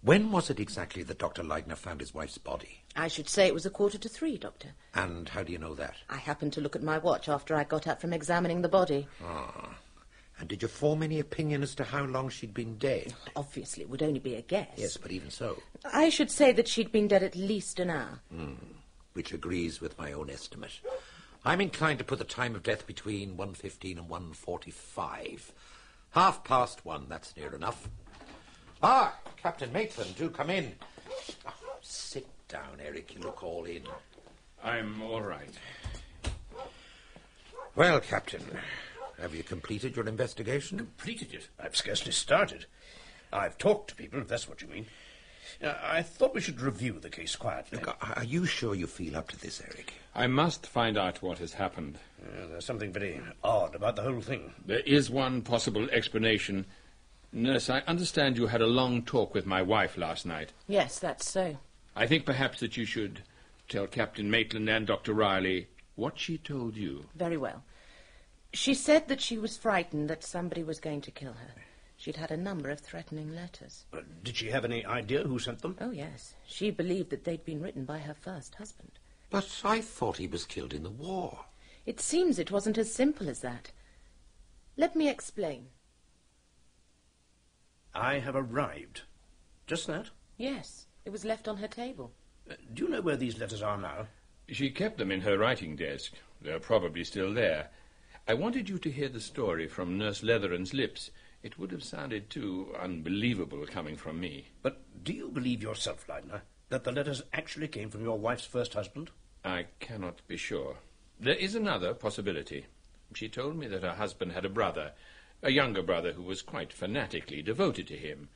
When 0.00 0.30
was 0.30 0.48
it 0.48 0.60
exactly 0.60 1.02
that 1.02 1.18
Dr. 1.18 1.42
Leidner 1.42 1.76
found 1.76 2.00
his 2.00 2.14
wife's 2.14 2.38
body? 2.38 2.82
I 2.94 3.08
should 3.08 3.28
say 3.28 3.46
it 3.46 3.54
was 3.54 3.66
a 3.66 3.70
quarter 3.70 3.98
to 3.98 4.08
three, 4.08 4.38
Doctor. 4.38 4.68
And 4.94 5.28
how 5.28 5.42
do 5.42 5.52
you 5.52 5.58
know 5.58 5.74
that? 5.74 5.96
I 6.08 6.16
happened 6.16 6.52
to 6.52 6.60
look 6.60 6.76
at 6.76 6.82
my 6.82 6.98
watch 6.98 7.28
after 7.28 7.54
I 7.56 7.64
got 7.64 7.88
up 7.88 8.00
from 8.00 8.12
examining 8.12 8.62
the 8.62 8.68
body. 8.68 9.08
Ah. 9.24 9.74
And 10.38 10.48
did 10.48 10.62
you 10.62 10.68
form 10.68 11.02
any 11.02 11.18
opinion 11.18 11.64
as 11.64 11.74
to 11.76 11.84
how 11.84 12.04
long 12.04 12.28
she'd 12.28 12.54
been 12.54 12.78
dead? 12.78 13.12
Obviously, 13.34 13.82
it 13.82 13.90
would 13.90 14.04
only 14.04 14.20
be 14.20 14.36
a 14.36 14.42
guess. 14.42 14.68
Yes, 14.76 14.96
but 14.96 15.10
even 15.10 15.30
so. 15.30 15.60
I 15.92 16.10
should 16.10 16.30
say 16.30 16.52
that 16.52 16.68
she'd 16.68 16.92
been 16.92 17.08
dead 17.08 17.24
at 17.24 17.34
least 17.34 17.80
an 17.80 17.90
hour. 17.90 18.20
Hmm. 18.32 18.54
Which 19.18 19.32
agrees 19.32 19.80
with 19.80 19.98
my 19.98 20.12
own 20.12 20.30
estimate. 20.30 20.78
I'm 21.44 21.60
inclined 21.60 21.98
to 21.98 22.04
put 22.04 22.20
the 22.20 22.24
time 22.24 22.54
of 22.54 22.62
death 22.62 22.86
between 22.86 23.36
1.15 23.36 23.98
and 23.98 24.08
1.45. 24.08 25.40
Half 26.10 26.44
past 26.44 26.84
one, 26.84 27.06
that's 27.08 27.36
near 27.36 27.52
enough. 27.52 27.88
Ah, 28.80 29.18
Captain 29.36 29.72
Maitland, 29.72 30.14
do 30.14 30.30
come 30.30 30.50
in. 30.50 30.72
Oh, 31.44 31.52
sit 31.80 32.28
down, 32.46 32.78
Eric. 32.80 33.12
You 33.12 33.22
look 33.22 33.42
all 33.42 33.64
in. 33.64 33.82
I'm 34.62 35.02
all 35.02 35.22
right. 35.22 35.58
Well, 37.74 37.98
Captain, 37.98 38.44
have 39.20 39.34
you 39.34 39.42
completed 39.42 39.96
your 39.96 40.06
investigation? 40.06 40.78
Completed 40.78 41.34
it? 41.34 41.48
I've 41.58 41.74
scarcely 41.74 42.12
started. 42.12 42.66
I've 43.32 43.58
talked 43.58 43.90
to 43.90 43.96
people, 43.96 44.20
if 44.20 44.28
that's 44.28 44.48
what 44.48 44.62
you 44.62 44.68
mean. 44.68 44.86
Uh, 45.62 45.74
I 45.82 46.02
thought 46.02 46.34
we 46.34 46.40
should 46.40 46.60
review 46.60 46.98
the 47.00 47.10
case 47.10 47.36
quietly. 47.36 47.78
Look, 47.78 47.96
are 48.16 48.24
you 48.24 48.46
sure 48.46 48.74
you 48.74 48.86
feel 48.86 49.16
up 49.16 49.28
to 49.28 49.40
this, 49.40 49.60
Eric? 49.60 49.94
I 50.14 50.26
must 50.26 50.66
find 50.66 50.98
out 50.98 51.22
what 51.22 51.38
has 51.38 51.52
happened. 51.54 51.98
Uh, 52.22 52.46
there's 52.48 52.64
something 52.64 52.92
very 52.92 53.20
odd 53.44 53.74
about 53.74 53.96
the 53.96 54.02
whole 54.02 54.20
thing. 54.20 54.52
There 54.66 54.80
is 54.80 55.10
one 55.10 55.42
possible 55.42 55.88
explanation. 55.90 56.66
Nurse, 57.32 57.68
I 57.70 57.80
understand 57.80 58.36
you 58.36 58.46
had 58.46 58.62
a 58.62 58.66
long 58.66 59.02
talk 59.02 59.34
with 59.34 59.46
my 59.46 59.62
wife 59.62 59.96
last 59.96 60.26
night. 60.26 60.52
Yes, 60.66 60.98
that's 60.98 61.30
so. 61.30 61.58
I 61.94 62.06
think 62.06 62.24
perhaps 62.24 62.60
that 62.60 62.76
you 62.76 62.84
should 62.84 63.22
tell 63.68 63.86
Captain 63.86 64.30
Maitland 64.30 64.68
and 64.68 64.86
Dr. 64.86 65.12
Reilly 65.12 65.68
what 65.94 66.18
she 66.18 66.38
told 66.38 66.76
you. 66.76 67.04
Very 67.14 67.36
well. 67.36 67.62
She 68.52 68.72
said 68.72 69.08
that 69.08 69.20
she 69.20 69.36
was 69.36 69.58
frightened 69.58 70.08
that 70.08 70.24
somebody 70.24 70.62
was 70.62 70.80
going 70.80 71.02
to 71.02 71.10
kill 71.10 71.34
her. 71.34 71.54
She'd 71.98 72.16
had 72.16 72.30
a 72.30 72.36
number 72.36 72.70
of 72.70 72.78
threatening 72.78 73.34
letters. 73.34 73.84
Uh, 73.92 74.02
did 74.22 74.36
she 74.36 74.46
have 74.50 74.64
any 74.64 74.86
idea 74.86 75.24
who 75.24 75.40
sent 75.40 75.62
them? 75.62 75.76
Oh, 75.80 75.90
yes. 75.90 76.34
She 76.46 76.70
believed 76.70 77.10
that 77.10 77.24
they'd 77.24 77.44
been 77.44 77.60
written 77.60 77.84
by 77.84 77.98
her 77.98 78.14
first 78.14 78.54
husband. 78.54 78.92
But 79.30 79.60
I 79.64 79.80
thought 79.80 80.16
he 80.18 80.28
was 80.28 80.44
killed 80.46 80.72
in 80.72 80.84
the 80.84 80.90
war. 80.90 81.46
It 81.84 82.00
seems 82.00 82.38
it 82.38 82.52
wasn't 82.52 82.78
as 82.78 82.94
simple 82.94 83.28
as 83.28 83.40
that. 83.40 83.72
Let 84.76 84.94
me 84.94 85.08
explain. 85.08 85.70
I 87.92 88.20
have 88.20 88.36
arrived. 88.36 89.02
Just 89.66 89.88
that? 89.88 90.10
Yes, 90.36 90.86
it 91.04 91.10
was 91.10 91.24
left 91.24 91.48
on 91.48 91.56
her 91.56 91.66
table. 91.66 92.12
Uh, 92.48 92.54
do 92.74 92.84
you 92.84 92.90
know 92.90 93.00
where 93.00 93.16
these 93.16 93.40
letters 93.40 93.60
are 93.60 93.76
now? 93.76 94.06
She 94.48 94.70
kept 94.70 94.98
them 94.98 95.10
in 95.10 95.22
her 95.22 95.36
writing 95.36 95.74
desk. 95.74 96.12
They're 96.40 96.60
probably 96.60 97.02
still 97.02 97.34
there. 97.34 97.70
I 98.28 98.34
wanted 98.34 98.68
you 98.68 98.78
to 98.78 98.90
hear 98.90 99.08
the 99.08 99.20
story 99.20 99.66
from 99.66 99.98
Nurse 99.98 100.22
Leatheran's 100.22 100.72
lips. 100.72 101.10
It 101.42 101.58
would 101.58 101.70
have 101.70 101.84
sounded 101.84 102.30
too 102.30 102.74
unbelievable 102.78 103.64
coming 103.66 103.96
from 103.96 104.18
me. 104.18 104.48
But 104.62 104.80
do 105.04 105.12
you 105.12 105.30
believe 105.30 105.62
yourself, 105.62 106.06
Leidner, 106.08 106.42
that 106.68 106.84
the 106.84 106.92
letters 106.92 107.22
actually 107.32 107.68
came 107.68 107.90
from 107.90 108.02
your 108.02 108.18
wife's 108.18 108.44
first 108.44 108.74
husband? 108.74 109.10
I 109.44 109.66
cannot 109.78 110.26
be 110.26 110.36
sure. 110.36 110.78
There 111.20 111.36
is 111.36 111.54
another 111.54 111.94
possibility. 111.94 112.66
She 113.14 113.28
told 113.28 113.56
me 113.56 113.68
that 113.68 113.82
her 113.82 113.94
husband 113.94 114.32
had 114.32 114.44
a 114.44 114.50
brother, 114.50 114.92
a 115.42 115.50
younger 115.50 115.82
brother 115.82 116.12
who 116.12 116.22
was 116.22 116.42
quite 116.42 116.72
fanatically 116.72 117.40
devoted 117.40 117.86
to 117.88 117.96
him. 117.96 118.28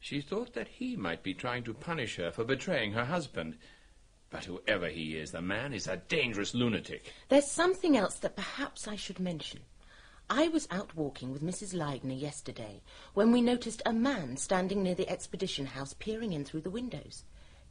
She 0.00 0.20
thought 0.20 0.54
that 0.54 0.68
he 0.68 0.96
might 0.96 1.22
be 1.22 1.34
trying 1.34 1.64
to 1.64 1.74
punish 1.74 2.16
her 2.16 2.30
for 2.30 2.44
betraying 2.44 2.92
her 2.92 3.04
husband. 3.04 3.58
But 4.30 4.46
whoever 4.46 4.88
he 4.88 5.16
is, 5.16 5.30
the 5.30 5.42
man 5.42 5.72
is 5.72 5.86
a 5.86 5.98
dangerous 5.98 6.54
lunatic. 6.54 7.12
There's 7.28 7.50
something 7.50 7.96
else 7.96 8.16
that 8.16 8.34
perhaps 8.34 8.88
I 8.88 8.96
should 8.96 9.20
mention. 9.20 9.60
I 10.28 10.48
was 10.48 10.66
out 10.72 10.96
walking 10.96 11.32
with 11.32 11.40
Mrs. 11.40 11.72
Leidner 11.72 12.20
yesterday 12.20 12.82
when 13.14 13.30
we 13.30 13.40
noticed 13.40 13.80
a 13.86 13.92
man 13.92 14.36
standing 14.36 14.82
near 14.82 14.96
the 14.96 15.08
expedition 15.08 15.66
house 15.66 15.94
peering 15.94 16.32
in 16.32 16.44
through 16.44 16.62
the 16.62 16.70
windows. 16.70 17.22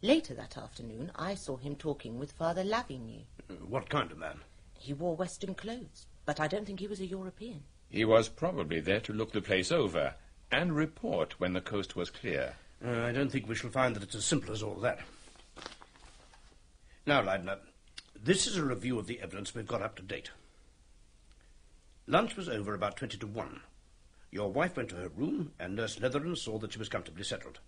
Later 0.01 0.34
that 0.36 0.58
afternoon, 0.58 1.12
I 1.18 1.36
saw 1.36 1.58
him 1.58 1.76
talking 1.76 2.18
with 2.18 2.32
Father 2.32 2.64
Lavigny. 2.64 3.26
Uh, 3.49 3.56
what 3.68 3.89
kind 3.89 4.10
of 4.10 4.18
man? 4.18 4.39
He 4.80 4.93
wore 4.93 5.18
Western 5.18 5.53
clothes, 5.53 6.08
but 6.26 6.39
I 6.39 6.47
don't 6.47 6.66
think 6.66 6.80
he 6.80 6.88
was 6.88 7.01
a 7.01 7.06
European. 7.06 7.64
He 7.89 8.06
was 8.06 8.30
probably 8.30 8.80
there 8.80 9.01
to 9.01 9.14
look 9.14 9.34
the 9.34 9.41
place 9.41 9.70
over 9.70 10.14
and 10.49 10.74
report 10.74 11.38
when 11.41 11.51
the 11.51 11.62
coast 11.62 11.97
was 11.97 12.10
clear. 12.10 12.56
Uh, 12.86 13.01
I 13.01 13.12
don't 13.12 13.30
think 13.30 13.49
we 13.49 13.56
shall 13.56 13.70
find 13.70 13.95
that 13.97 14.03
it's 14.03 14.16
as 14.16 14.24
simple 14.24 14.53
as 14.53 14.64
all 14.64 14.76
that. 14.76 14.99
Now, 17.06 17.22
Leidner, 17.22 17.58
this 18.24 18.47
is 18.47 18.56
a 18.56 18.64
review 18.64 18.97
of 18.97 19.08
the 19.08 19.20
evidence 19.20 19.53
we've 19.53 19.68
got 19.68 19.82
up 19.82 19.97
to 19.97 20.01
date. 20.01 20.30
Lunch 22.08 22.36
was 22.36 22.47
over 22.47 22.74
about 22.74 22.97
twenty 22.97 23.18
to 23.18 23.28
one. 23.28 23.62
Your 24.32 24.51
wife 24.51 24.78
went 24.78 24.89
to 24.89 24.95
her 24.95 25.10
room, 25.10 25.53
and 25.60 25.76
Nurse 25.76 25.97
Leatheran 25.97 26.38
saw 26.38 26.58
that 26.60 26.74
she 26.74 26.80
was 26.80 26.89
comfortably 26.89 27.24
settled. 27.24 27.60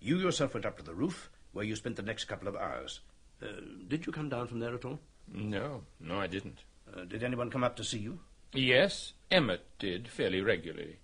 You 0.00 0.18
yourself 0.18 0.54
went 0.54 0.66
up 0.66 0.78
to 0.78 0.82
the 0.82 0.94
roof, 0.94 1.30
where 1.52 1.64
you 1.64 1.76
spent 1.76 1.96
the 1.96 2.02
next 2.02 2.24
couple 2.26 2.48
of 2.48 2.56
hours. 2.56 3.00
Uh, 3.42 3.46
did 3.88 4.06
you 4.06 4.12
come 4.12 4.28
down 4.28 4.46
from 4.46 4.60
there 4.60 4.74
at 4.74 4.84
all? 4.84 4.98
No, 5.32 5.82
no, 6.00 6.18
I 6.18 6.26
didn't. 6.26 6.60
Uh, 6.94 7.04
did 7.04 7.22
anyone 7.22 7.50
come 7.50 7.64
up 7.64 7.76
to 7.76 7.84
see 7.84 7.98
you? 7.98 8.20
Yes, 8.52 9.12
Emmott 9.30 9.66
did, 9.78 10.08
fairly 10.08 10.40
regularly. 10.40 10.96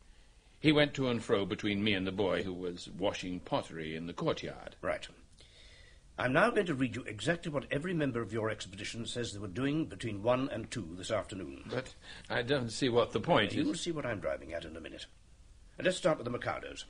He 0.60 0.72
went 0.72 0.94
to 0.94 1.08
and 1.08 1.22
fro 1.22 1.44
between 1.44 1.82
me 1.82 1.92
and 1.92 2.06
the 2.06 2.12
boy 2.12 2.44
who 2.44 2.54
was 2.54 2.88
washing 2.96 3.40
pottery 3.40 3.96
in 3.96 4.06
the 4.06 4.12
courtyard. 4.12 4.76
Right. 4.80 5.06
I'm 6.18 6.32
now 6.34 6.50
going 6.50 6.66
to 6.66 6.74
read 6.74 6.94
you 6.94 7.02
exactly 7.04 7.50
what 7.50 7.64
every 7.70 7.94
member 7.94 8.20
of 8.20 8.32
your 8.32 8.50
expedition 8.50 9.06
says 9.06 9.32
they 9.32 9.38
were 9.38 9.48
doing 9.48 9.86
between 9.86 10.22
one 10.22 10.48
and 10.50 10.70
two 10.70 10.94
this 10.96 11.10
afternoon. 11.10 11.64
But 11.70 11.94
I 12.28 12.42
don't 12.42 12.70
see 12.70 12.90
what 12.90 13.12
the 13.12 13.20
point 13.20 13.52
is. 13.52 13.56
You'll 13.56 13.74
see 13.74 13.92
what 13.92 14.04
I'm 14.04 14.20
driving 14.20 14.52
at 14.52 14.64
in 14.64 14.76
a 14.76 14.80
minute. 14.80 15.06
And 15.78 15.86
let's 15.86 15.96
start 15.96 16.18
with 16.18 16.26
the 16.26 16.38
Mercados. 16.38 16.84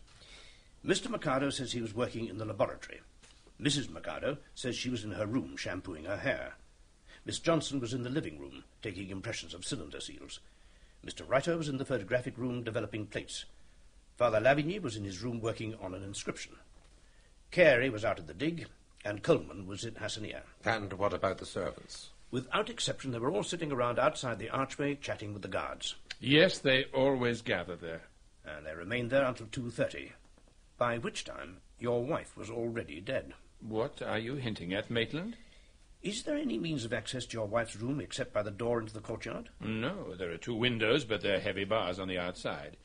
Mr. 0.84 1.08
Mercado 1.08 1.50
says 1.50 1.72
he 1.72 1.80
was 1.80 1.94
working 1.94 2.26
in 2.26 2.38
the 2.38 2.44
laboratory. 2.44 3.00
Mrs. 3.60 3.88
Mercado 3.88 4.38
says 4.54 4.76
she 4.76 4.90
was 4.90 5.04
in 5.04 5.12
her 5.12 5.26
room 5.26 5.56
shampooing 5.56 6.04
her 6.04 6.16
hair. 6.16 6.54
Miss 7.24 7.38
Johnson 7.38 7.78
was 7.78 7.94
in 7.94 8.02
the 8.02 8.10
living 8.10 8.40
room 8.40 8.64
taking 8.82 9.08
impressions 9.10 9.54
of 9.54 9.64
cylinder 9.64 10.00
seals. 10.00 10.40
Mr. 11.06 11.28
Reiter 11.28 11.56
was 11.56 11.68
in 11.68 11.76
the 11.76 11.84
photographic 11.84 12.36
room 12.36 12.64
developing 12.64 13.06
plates. 13.06 13.44
Father 14.16 14.40
Lavigny 14.40 14.82
was 14.82 14.96
in 14.96 15.04
his 15.04 15.22
room 15.22 15.40
working 15.40 15.76
on 15.80 15.94
an 15.94 16.02
inscription. 16.02 16.56
Carey 17.52 17.88
was 17.88 18.04
out 18.04 18.18
at 18.18 18.26
the 18.26 18.34
dig, 18.34 18.66
and 19.04 19.22
Coleman 19.22 19.66
was 19.66 19.84
in 19.84 19.94
Hassanieh. 19.94 20.42
And 20.64 20.92
what 20.94 21.12
about 21.12 21.38
the 21.38 21.46
servants? 21.46 22.10
Without 22.30 22.70
exception, 22.70 23.10
they 23.10 23.18
were 23.18 23.30
all 23.30 23.42
sitting 23.42 23.72
around 23.72 23.98
outside 23.98 24.38
the 24.38 24.50
archway 24.50 24.94
chatting 24.94 25.32
with 25.32 25.42
the 25.42 25.48
guards. 25.48 25.96
Yes, 26.20 26.58
they 26.58 26.84
always 26.94 27.42
gather 27.42 27.76
there. 27.76 28.02
And 28.44 28.66
they 28.66 28.74
remained 28.74 29.10
there 29.10 29.24
until 29.24 29.46
2.30, 29.46 30.12
by 30.78 30.98
which 30.98 31.24
time 31.24 31.58
your 31.78 32.02
wife 32.04 32.36
was 32.36 32.50
already 32.50 33.00
dead. 33.00 33.34
What 33.60 34.02
are 34.02 34.18
you 34.18 34.36
hinting 34.36 34.72
at, 34.72 34.90
Maitland? 34.90 35.36
Is 36.02 36.24
there 36.24 36.36
any 36.36 36.58
means 36.58 36.84
of 36.84 36.92
access 36.92 37.26
to 37.26 37.36
your 37.36 37.46
wife's 37.46 37.76
room 37.76 38.00
except 38.00 38.32
by 38.32 38.42
the 38.42 38.50
door 38.50 38.80
into 38.80 38.92
the 38.92 39.00
courtyard? 39.00 39.50
No, 39.60 40.14
there 40.16 40.32
are 40.32 40.38
two 40.38 40.54
windows, 40.54 41.04
but 41.04 41.22
they're 41.22 41.38
heavy 41.38 41.64
bars 41.64 42.00
on 42.00 42.08
the 42.08 42.18
outside. 42.18 42.76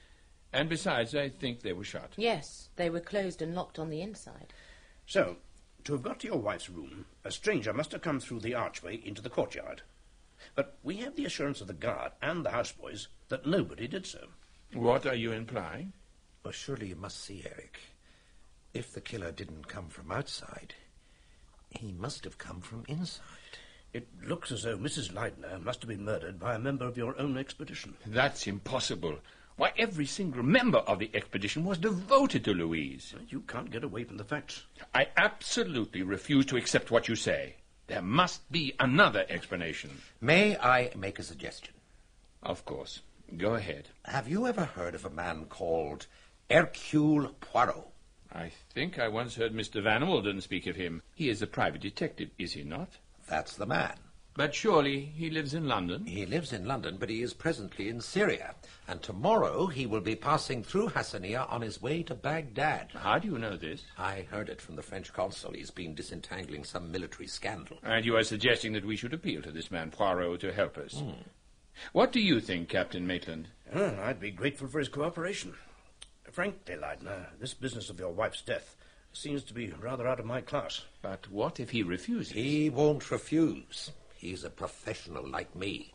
And 0.53 0.69
besides, 0.69 1.15
I 1.15 1.29
think 1.29 1.61
they 1.61 1.73
were 1.73 1.83
shut. 1.83 2.13
Yes, 2.15 2.69
they 2.75 2.89
were 2.89 2.99
closed 2.99 3.41
and 3.41 3.55
locked 3.55 3.79
on 3.79 3.89
the 3.89 4.01
inside. 4.01 4.53
So, 5.07 5.37
to 5.87 5.93
have 5.93 6.03
got 6.03 6.19
to 6.19 6.27
your 6.27 6.37
wife's 6.37 6.69
room, 6.69 7.05
a 7.23 7.31
stranger 7.31 7.71
must 7.71 7.93
have 7.93 8.01
come 8.01 8.19
through 8.19 8.41
the 8.41 8.53
archway 8.53 8.99
into 9.05 9.21
the 9.21 9.29
courtyard. 9.29 9.83
But 10.53 10.77
we 10.83 10.97
have 10.97 11.15
the 11.15 11.23
assurance 11.23 11.61
of 11.61 11.67
the 11.67 11.73
guard 11.73 12.11
and 12.21 12.45
the 12.45 12.49
houseboys 12.49 13.07
that 13.29 13.45
nobody 13.45 13.87
did 13.87 14.05
so. 14.05 14.27
What 14.73 15.05
are 15.05 15.15
you 15.15 15.31
implying? 15.31 15.93
Well, 16.43 16.51
surely 16.51 16.87
you 16.87 16.97
must 16.97 17.23
see, 17.23 17.41
Eric. 17.45 17.79
If 18.73 18.91
the 18.91 18.99
killer 18.99 19.31
didn't 19.31 19.69
come 19.69 19.87
from 19.87 20.11
outside, 20.11 20.73
he 21.69 21.93
must 21.93 22.25
have 22.25 22.37
come 22.37 22.59
from 22.59 22.83
inside. 22.89 23.23
It 23.93 24.09
looks 24.21 24.51
as 24.51 24.63
though 24.63 24.77
Mrs. 24.77 25.13
Leidner 25.13 25.63
must 25.63 25.81
have 25.83 25.89
been 25.89 26.03
murdered 26.03 26.37
by 26.37 26.55
a 26.55 26.59
member 26.59 26.85
of 26.85 26.97
your 26.97 27.17
own 27.17 27.37
expedition. 27.37 27.95
That's 28.05 28.45
impossible. 28.45 29.19
Why, 29.57 29.73
every 29.75 30.05
single 30.05 30.43
member 30.43 30.77
of 30.77 30.99
the 30.99 31.09
expedition 31.15 31.65
was 31.65 31.79
devoted 31.79 32.45
to 32.45 32.53
Louise. 32.53 33.15
You 33.27 33.41
can't 33.41 33.71
get 33.71 33.83
away 33.83 34.03
from 34.03 34.17
the 34.17 34.23
facts. 34.23 34.63
I 34.93 35.07
absolutely 35.17 36.03
refuse 36.03 36.45
to 36.47 36.57
accept 36.57 36.91
what 36.91 37.07
you 37.07 37.15
say. 37.15 37.55
There 37.87 38.03
must 38.03 38.51
be 38.51 38.75
another 38.79 39.25
explanation. 39.29 40.01
May 40.21 40.57
I 40.57 40.91
make 40.95 41.17
a 41.17 41.23
suggestion? 41.23 41.73
Of 42.43 42.65
course. 42.65 43.01
Go 43.35 43.55
ahead. 43.55 43.89
Have 44.05 44.29
you 44.29 44.45
ever 44.45 44.63
heard 44.63 44.93
of 44.93 45.05
a 45.05 45.09
man 45.09 45.45
called 45.45 46.05
Hercule 46.51 47.29
Poirot? 47.41 47.87
I 48.31 48.51
think 48.73 48.99
I 48.99 49.07
once 49.07 49.35
heard 49.35 49.53
Mr. 49.53 49.81
Van 49.81 50.03
Alden 50.03 50.39
speak 50.41 50.67
of 50.67 50.75
him. 50.75 51.01
He 51.15 51.29
is 51.29 51.41
a 51.41 51.47
private 51.47 51.81
detective, 51.81 52.29
is 52.37 52.53
he 52.53 52.63
not? 52.63 52.97
That's 53.27 53.55
the 53.55 53.65
man. 53.65 53.95
But 54.37 54.53
surely 54.53 54.99
he 54.99 55.31
lives 55.31 55.55
in 55.55 55.67
London? 55.67 56.05
He 56.05 56.27
lives 56.27 56.53
in 56.53 56.65
London, 56.65 56.97
but 56.99 57.09
he 57.09 57.23
is 57.23 57.33
presently 57.33 57.89
in 57.89 57.99
Syria. 57.99 58.53
And 58.87 59.01
tomorrow 59.01 59.65
he 59.65 59.87
will 59.87 59.99
be 59.99 60.15
passing 60.15 60.63
through 60.63 60.89
Hassanieh 60.89 61.51
on 61.51 61.61
his 61.61 61.81
way 61.81 62.03
to 62.03 62.13
Baghdad. 62.13 62.91
How 62.93 63.17
do 63.17 63.27
you 63.29 63.39
know 63.39 63.57
this? 63.57 63.81
I 63.97 64.27
heard 64.29 64.49
it 64.49 64.61
from 64.61 64.75
the 64.75 64.83
French 64.83 65.11
consul. 65.11 65.53
He's 65.53 65.71
been 65.71 65.95
disentangling 65.95 66.65
some 66.65 66.91
military 66.91 67.25
scandal. 67.25 67.79
And 67.81 68.05
you 68.05 68.15
are 68.15 68.23
suggesting 68.23 68.73
that 68.73 68.85
we 68.85 68.95
should 68.95 69.11
appeal 69.11 69.41
to 69.41 69.51
this 69.51 69.71
man 69.71 69.89
Poirot 69.89 70.39
to 70.41 70.53
help 70.53 70.77
us. 70.77 70.99
Hmm. 70.99 71.23
What 71.93 72.11
do 72.11 72.19
you 72.19 72.39
think, 72.39 72.69
Captain 72.69 73.07
Maitland? 73.07 73.47
Well, 73.73 73.99
I'd 74.01 74.19
be 74.19 74.29
grateful 74.29 74.67
for 74.67 74.77
his 74.77 74.87
cooperation. 74.87 75.55
Frankly, 76.31 76.75
Leidner, 76.75 77.25
this 77.39 77.55
business 77.55 77.89
of 77.89 77.99
your 77.99 78.11
wife's 78.11 78.43
death 78.43 78.75
seems 79.13 79.41
to 79.45 79.55
be 79.55 79.73
rather 79.81 80.07
out 80.07 80.19
of 80.19 80.27
my 80.27 80.41
class. 80.41 80.85
But 81.01 81.27
what 81.31 81.59
if 81.59 81.71
he 81.71 81.81
refuses? 81.81 82.33
He 82.33 82.69
won't 82.69 83.09
refuse. 83.09 83.89
He's 84.17 84.43
a 84.43 84.49
professional 84.49 85.27
like 85.27 85.55
me. 85.55 85.93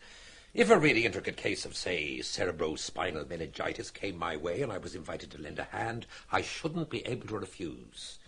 If 0.54 0.70
a 0.70 0.78
really 0.78 1.04
intricate 1.04 1.36
case 1.36 1.64
of, 1.64 1.74
say, 1.76 2.18
cerebrospinal 2.18 3.28
meningitis 3.28 3.90
came 3.90 4.18
my 4.18 4.36
way 4.36 4.62
and 4.62 4.70
I 4.70 4.78
was 4.78 4.94
invited 4.94 5.30
to 5.32 5.42
lend 5.42 5.58
a 5.58 5.64
hand, 5.64 6.06
I 6.30 6.42
shouldn't 6.42 6.90
be 6.90 7.06
able 7.06 7.26
to 7.28 7.38
refuse. 7.38 8.18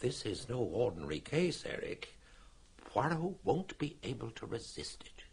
This 0.00 0.26
is 0.26 0.48
no 0.48 0.58
ordinary 0.58 1.20
case, 1.20 1.64
Eric. 1.64 2.16
Poirot 2.84 3.36
won't 3.44 3.78
be 3.78 3.96
able 4.02 4.30
to 4.32 4.46
resist 4.46 5.04
it. 5.06 5.24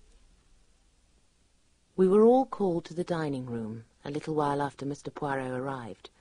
We 1.95 2.07
were 2.07 2.23
all 2.23 2.45
called 2.45 2.85
to 2.85 2.93
the 2.93 3.03
dining 3.03 3.47
room 3.47 3.85
a 4.05 4.11
little 4.11 4.35
while 4.35 4.61
after 4.61 4.85
Mr. 4.85 5.13
Poirot 5.13 5.51
arrived. 5.51 6.11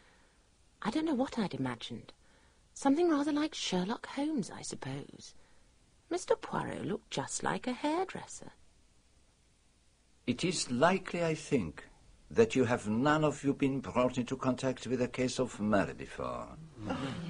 I 0.81 0.91
don't 0.91 1.05
know 1.05 1.15
what 1.15 1.39
I'd 1.39 1.55
imagined. 1.55 2.13
Something 2.73 3.11
rather 3.11 3.33
like 3.33 3.55
Sherlock 3.55 4.07
Holmes, 4.07 4.51
I 4.51 4.63
suppose. 4.63 5.35
Mr. 6.11 6.41
Poirot 6.41 6.85
looked 6.85 7.11
just 7.11 7.43
like 7.43 7.67
a 7.67 7.73
hairdresser. 7.73 8.53
It 10.27 10.45
is 10.45 10.71
likely, 10.71 11.25
I 11.25 11.35
think, 11.35 11.85
that 12.31 12.57
you 12.57 12.65
have 12.65 12.89
none 12.89 13.25
of 13.25 13.45
you 13.45 13.55
been 13.55 13.81
brought 13.81 14.19
into 14.19 14.37
contact 14.37 14.87
with 14.87 15.01
a 15.01 15.09
case 15.09 15.39
of 15.39 15.61
murder 15.61 15.95
before. 15.95 16.49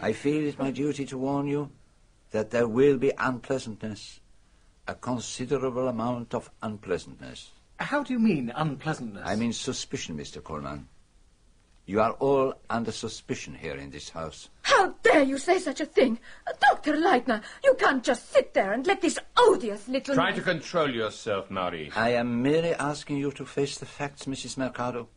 I 0.01 0.13
feel 0.13 0.47
it 0.47 0.59
my 0.59 0.71
duty 0.71 1.05
to 1.07 1.19
warn 1.19 1.47
you 1.47 1.71
that 2.31 2.51
there 2.51 2.69
will 2.69 2.97
be 2.97 3.13
unpleasantness, 3.19 4.21
a 4.89 4.95
considerable 4.95 5.89
amount 5.89 6.35
of 6.35 6.51
unpleasantness. 6.63 7.51
How 7.79 8.03
do 8.03 8.13
you 8.15 8.19
mean, 8.19 8.53
unpleasantness? 8.55 9.23
I 9.25 9.37
mean 9.37 9.53
suspicion, 9.53 10.17
Mr. 10.17 10.43
Coleman. 10.43 10.89
You 11.89 12.01
are 12.01 12.13
all 12.13 12.55
under 12.69 12.91
suspicion 12.91 13.55
here 13.55 13.77
in 13.77 13.91
this 13.91 14.11
house. 14.11 14.49
How 14.63 14.97
dare 15.05 15.23
you 15.23 15.39
say 15.39 15.61
such 15.61 15.81
a 15.81 15.87
thing? 15.87 16.19
Uh, 16.45 16.53
Dr. 16.61 16.95
Leidner, 16.95 17.43
you 17.63 17.77
can't 17.79 18.03
just 18.03 18.33
sit 18.33 18.53
there 18.55 18.73
and 18.73 18.85
let 18.85 19.01
this 19.01 19.21
odious 19.37 19.87
little... 19.87 20.17
Try 20.17 20.33
to 20.33 20.41
control 20.41 20.91
yourself, 20.91 21.49
Marie. 21.49 21.93
I 21.95 22.11
am 22.11 22.43
merely 22.43 22.75
asking 22.75 23.19
you 23.19 23.31
to 23.33 23.45
face 23.47 23.79
the 23.79 23.87
facts, 23.87 24.25
Mrs. 24.25 24.57
Mercado. 24.57 25.09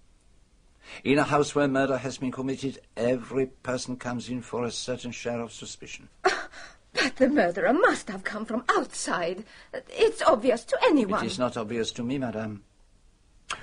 In 1.03 1.17
a 1.17 1.23
house 1.23 1.55
where 1.55 1.67
murder 1.67 1.97
has 1.97 2.19
been 2.19 2.31
committed, 2.31 2.79
every 2.95 3.47
person 3.47 3.95
comes 3.95 4.29
in 4.29 4.43
for 4.43 4.63
a 4.63 4.71
certain 4.71 5.11
share 5.11 5.41
of 5.41 5.51
suspicion. 5.51 6.07
But 6.93 7.17
the 7.17 7.29
murderer 7.29 7.71
must 7.71 8.09
have 8.09 8.23
come 8.23 8.45
from 8.45 8.63
outside. 8.67 9.45
It's 9.89 10.23
obvious 10.23 10.65
to 10.65 10.77
anyone. 10.83 11.23
It 11.23 11.27
is 11.27 11.37
not 11.39 11.55
obvious 11.55 11.91
to 11.91 12.03
me, 12.03 12.17
madame. 12.17 12.63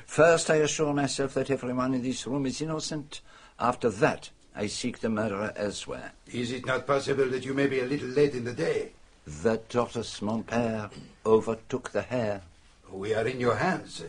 First, 0.07 0.51
I 0.51 0.57
assure 0.57 0.93
myself 0.93 1.35
that 1.35 1.51
everyone 1.51 1.95
in 1.95 2.03
this 2.03 2.27
room 2.27 2.47
is 2.47 2.61
innocent. 2.61 3.21
After 3.59 3.91
that, 3.91 4.31
I 4.55 4.67
seek 4.67 5.01
the 5.01 5.09
murderer 5.09 5.53
elsewhere. 5.57 6.13
Is 6.33 6.53
it 6.53 6.67
not 6.67 6.87
possible 6.87 7.27
that 7.27 7.45
you 7.45 7.55
may 7.55 7.67
be 7.67 7.81
a 7.81 7.87
little 7.87 8.09
late 8.09 8.35
in 8.35 8.45
the 8.45 8.53
day? 8.53 8.93
The 9.27 9.59
tortoise, 9.69 10.23
mon 10.23 10.45
père, 10.45 10.91
overtook 11.25 11.91
the 11.91 12.03
hare. 12.03 12.43
We 12.91 13.15
are 13.15 13.27
in 13.27 13.41
your 13.41 13.57
hands. 13.57 14.05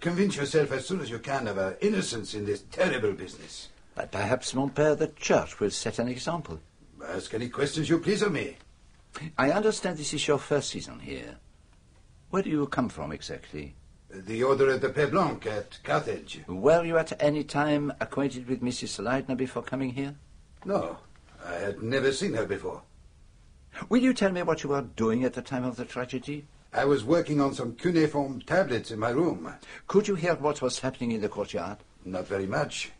Convince 0.00 0.36
yourself 0.36 0.72
as 0.72 0.86
soon 0.86 1.00
as 1.00 1.10
you 1.10 1.18
can 1.18 1.48
of 1.48 1.58
our 1.58 1.76
innocence 1.80 2.34
in 2.34 2.46
this 2.46 2.62
terrible 2.70 3.12
business. 3.12 3.68
But 3.94 4.10
perhaps, 4.10 4.54
mon 4.54 4.70
père, 4.70 4.96
the 4.96 5.08
church 5.08 5.60
will 5.60 5.70
set 5.70 5.98
an 5.98 6.08
example. 6.08 6.60
Ask 7.06 7.34
any 7.34 7.48
questions 7.48 7.88
you 7.88 7.98
please 7.98 8.22
of 8.22 8.32
me. 8.32 8.56
I 9.36 9.50
understand 9.50 9.98
this 9.98 10.14
is 10.14 10.26
your 10.26 10.38
first 10.38 10.70
season 10.70 11.00
here. 11.00 11.36
Where 12.30 12.42
do 12.42 12.50
you 12.50 12.66
come 12.66 12.88
from 12.88 13.12
exactly? 13.12 13.74
The 14.12 14.42
order 14.42 14.70
of 14.70 14.80
the 14.80 14.88
Pères 14.88 15.10
Blancs 15.10 15.46
at 15.46 15.78
Carthage. 15.84 16.40
Were 16.48 16.84
you 16.84 16.98
at 16.98 17.12
any 17.22 17.44
time 17.44 17.92
acquainted 18.00 18.48
with 18.48 18.60
Mrs. 18.60 18.98
Leidner 19.02 19.36
before 19.36 19.62
coming 19.62 19.90
here? 19.90 20.16
No, 20.64 20.98
I 21.46 21.54
had 21.54 21.82
never 21.82 22.12
seen 22.12 22.34
her 22.34 22.44
before. 22.44 22.82
Will 23.88 24.02
you 24.02 24.12
tell 24.12 24.32
me 24.32 24.42
what 24.42 24.64
you 24.64 24.70
were 24.70 24.82
doing 24.82 25.24
at 25.24 25.34
the 25.34 25.42
time 25.42 25.64
of 25.64 25.76
the 25.76 25.84
tragedy? 25.84 26.46
I 26.72 26.84
was 26.84 27.04
working 27.04 27.40
on 27.40 27.54
some 27.54 27.74
cuneiform 27.74 28.42
tablets 28.42 28.90
in 28.90 28.98
my 28.98 29.10
room. 29.10 29.54
Could 29.86 30.08
you 30.08 30.16
hear 30.16 30.34
what 30.34 30.60
was 30.60 30.80
happening 30.80 31.12
in 31.12 31.20
the 31.20 31.28
courtyard? 31.28 31.78
Not 32.04 32.26
very 32.26 32.46
much. 32.46 32.90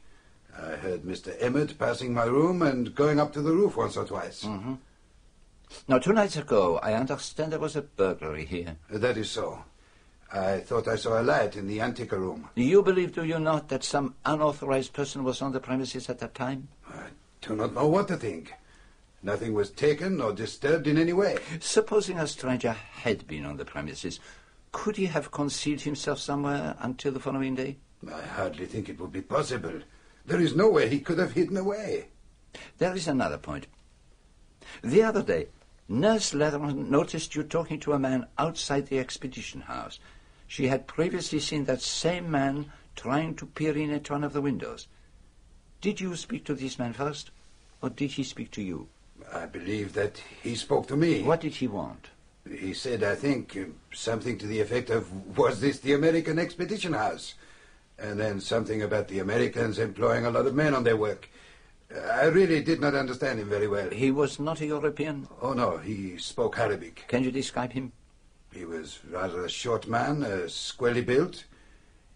I 0.57 0.77
heard 0.77 1.03
Mr. 1.03 1.35
Emmott 1.41 1.79
passing 1.79 2.13
my 2.13 2.25
room 2.25 2.63
and 2.63 2.95
going 2.95 3.19
up 3.19 3.33
to 3.33 3.43
the 3.43 3.53
roof 3.53 3.77
once 3.77 3.97
or 3.97 4.05
twice. 4.05 4.45
Mm-hmm. 4.45 4.75
Now, 5.87 5.99
two 5.99 6.13
nights 6.13 6.37
ago, 6.37 6.79
I 6.83 6.95
understand 6.95 7.53
there 7.53 7.61
was 7.61 7.77
a 7.77 7.83
burglary 7.83 8.45
here. 8.45 8.77
That 8.91 9.17
is 9.17 9.31
so. 9.31 9.65
I 10.33 10.59
thought 10.61 10.87
I 10.87 10.97
saw 10.97 11.21
a 11.21 11.25
light 11.25 11.57
in 11.57 11.67
the 11.67 11.81
antique 11.81 12.13
room. 12.13 12.49
You 12.55 12.83
believe, 12.83 13.15
do 13.15 13.25
you 13.25 13.41
not, 13.41 13.69
that 13.69 13.83
some 13.83 14.15
unauthorized 14.25 14.93
person 14.93 15.25
was 15.25 15.43
on 15.43 15.53
the 15.53 15.61
premises 15.61 16.09
at 16.09 16.21
that 16.21 16.35
time? 16.35 16.69
I 16.89 17.07
do 17.41 17.57
not 17.57 17.75
know 17.75 17.89
what 17.89 18.09
to 18.09 18.17
think. 18.17 18.53
Nothing 19.23 19.55
was 19.55 19.71
taken 19.71 20.21
or 20.21 20.33
disturbed 20.33 20.87
in 20.87 20.97
any 20.97 21.13
way. 21.13 21.39
Supposing 21.59 22.19
a 22.19 22.27
stranger 22.27 22.73
had 22.73 23.27
been 23.27 23.45
on 23.45 23.57
the 23.57 23.65
premises, 23.65 24.21
could 24.73 24.97
he 24.97 25.07
have 25.07 25.33
concealed 25.33 25.81
himself 25.81 26.21
somewhere 26.21 26.77
until 26.79 27.13
the 27.13 27.21
following 27.21 27.57
day? 27.57 27.77
I 28.11 28.23
hardly 28.23 28.67
think 28.67 28.89
it 28.89 29.01
would 29.01 29.13
be 29.13 29.23
possible. 29.23 29.81
There 30.25 30.41
is 30.41 30.55
no 30.55 30.71
way 30.71 30.89
he 30.89 31.01
could 31.01 31.19
have 31.19 31.33
hidden 31.33 31.57
away. 31.57 32.07
There 32.79 32.95
is 32.95 33.09
another 33.09 33.39
point. 33.39 33.67
The 34.83 35.03
other 35.03 35.23
day, 35.23 35.49
Nurse 35.89 36.33
Leatheran 36.33 36.89
noticed 36.89 37.35
you 37.35 37.43
talking 37.43 37.81
to 37.81 37.95
a 37.95 37.99
man 37.99 38.27
outside 38.39 38.87
the 38.87 39.01
expedition 39.01 39.63
house. 39.63 39.99
She 40.51 40.67
had 40.67 40.89
previously 40.89 41.39
seen 41.39 41.67
that 41.67 41.81
same 41.81 42.29
man 42.29 42.73
trying 42.97 43.37
to 43.37 43.47
peer 43.47 43.79
in 43.79 43.93
at 43.93 44.11
one 44.11 44.25
of 44.25 44.33
the 44.33 44.41
windows. 44.41 44.89
Did 45.81 46.01
you 46.01 46.17
speak 46.17 46.45
to 46.47 46.57
this 46.57 46.77
man 46.77 46.93
first, 46.93 47.31
or 47.81 47.89
did 47.89 48.11
he 48.11 48.25
speak 48.25 48.51
to 48.51 48.63
you? 48.63 48.89
I 49.33 49.47
believe 49.47 49.93
that 49.93 50.21
he 50.43 50.57
spoke 50.57 50.89
to 50.89 50.97
me. 50.97 51.23
What 51.23 51.43
did 51.43 51.55
he 51.55 51.69
want? 51.69 52.09
He 52.51 52.75
said, 52.75 53.05
I 53.05 53.15
think, 53.15 53.57
uh, 53.57 53.67
something 53.95 54.39
to 54.39 54.49
the 54.49 54.61
effect 54.61 54.91
of, 54.91 55.39
was 55.39 55.61
this 55.61 55.79
the 55.79 55.93
American 55.93 56.37
Expedition 56.37 56.95
House? 56.95 57.35
And 57.97 58.19
then 58.19 58.41
something 58.41 58.83
about 58.83 59.07
the 59.07 59.21
Americans 59.21 59.79
employing 59.79 60.27
a 60.27 60.31
lot 60.31 60.49
of 60.49 60.57
men 60.57 60.75
on 60.75 60.83
their 60.83 60.97
work. 60.97 61.31
I 61.95 62.25
really 62.25 62.61
did 62.61 62.81
not 62.81 62.97
understand 62.97 63.39
him 63.39 63.49
very 63.49 63.69
well. 63.69 63.89
He 63.91 64.11
was 64.11 64.41
not 64.41 64.61
a 64.61 64.67
European? 64.67 65.29
Oh, 65.41 65.53
no, 65.53 65.77
he 65.77 66.19
spoke 66.19 66.59
Arabic. 66.59 67.05
Can 67.07 67.23
you 67.23 67.31
describe 67.31 67.71
him? 67.71 67.93
He 68.53 68.65
was 68.65 68.99
rather 69.09 69.45
a 69.45 69.49
short 69.49 69.87
man, 69.87 70.25
uh, 70.25 70.49
squarely 70.49 71.03
built. 71.03 71.45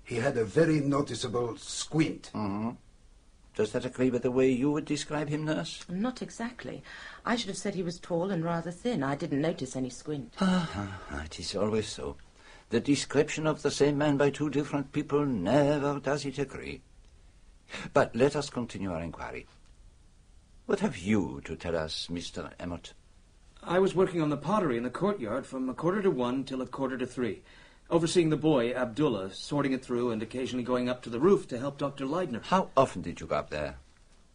He 0.03 0.17
had 0.17 0.37
a 0.37 0.45
very 0.45 0.81
noticeable 0.81 1.57
squint. 1.57 2.31
Mm-hmm. 2.35 2.71
Does 3.55 3.71
that 3.71 3.85
agree 3.85 4.11
with 4.11 4.23
the 4.23 4.33
way 4.33 4.51
you 4.51 4.73
would 4.73 4.85
describe 4.85 5.29
him, 5.29 5.45
nurse? 5.45 5.85
Not 5.89 6.23
exactly. 6.23 6.83
I 7.25 7.37
should 7.37 7.49
have 7.49 7.57
said 7.57 7.75
he 7.77 7.85
was 7.85 8.01
tall 8.01 8.33
and 8.33 8.45
rather 8.45 8.73
thin. 8.73 9.05
I 9.05 9.15
didn't 9.15 9.41
notice 9.41 9.77
any 9.77 9.91
squint. 9.91 10.35
Ah, 10.41 10.99
it 11.25 11.39
is 11.39 11.55
always 11.55 11.87
so. 11.87 12.17
The 12.71 12.81
description 12.81 13.47
of 13.47 13.63
the 13.63 13.71
same 13.71 13.97
man 13.97 14.17
by 14.17 14.31
two 14.31 14.51
different 14.51 14.91
people 14.91 15.25
never 15.25 16.01
does 16.01 16.25
it 16.25 16.39
agree. 16.39 16.83
But 17.93 18.17
let 18.17 18.35
us 18.35 18.51
continue 18.51 18.93
our 18.93 19.03
inquiry. 19.03 19.47
What 20.67 20.81
have 20.81 20.99
you 20.99 21.41
to 21.45 21.55
tell 21.55 21.77
us, 21.77 22.09
Mr. 22.11 22.51
Emmott? 22.59 22.93
I 23.67 23.79
was 23.79 23.95
working 23.95 24.21
on 24.21 24.29
the 24.29 24.37
pottery 24.37 24.77
in 24.77 24.83
the 24.83 24.91
courtyard 24.91 25.47
from 25.47 25.71
a 25.71 25.75
quarter 25.75 26.03
to 26.03 26.11
one 26.11 26.45
till 26.45 26.61
a 26.61 26.67
quarter 26.67 26.99
to 26.99 27.07
three, 27.07 27.43
overseeing 27.89 28.29
the 28.29 28.37
boy, 28.37 28.75
Abdullah, 28.75 29.33
sorting 29.33 29.73
it 29.73 29.83
through 29.83 30.11
and 30.11 30.23
occasionally 30.23 30.65
going 30.65 30.91
up 30.91 31.03
to 31.03 31.11
the 31.11 31.19
roof 31.19 31.49
to 31.49 31.59
help 31.59 31.79
Dr. 31.79 32.05
Leidner. 32.05 32.45
How 32.45 32.69
often 32.77 33.01
did 33.01 33.21
you 33.21 33.27
go 33.27 33.37
up 33.37 33.49
there? 33.49 33.77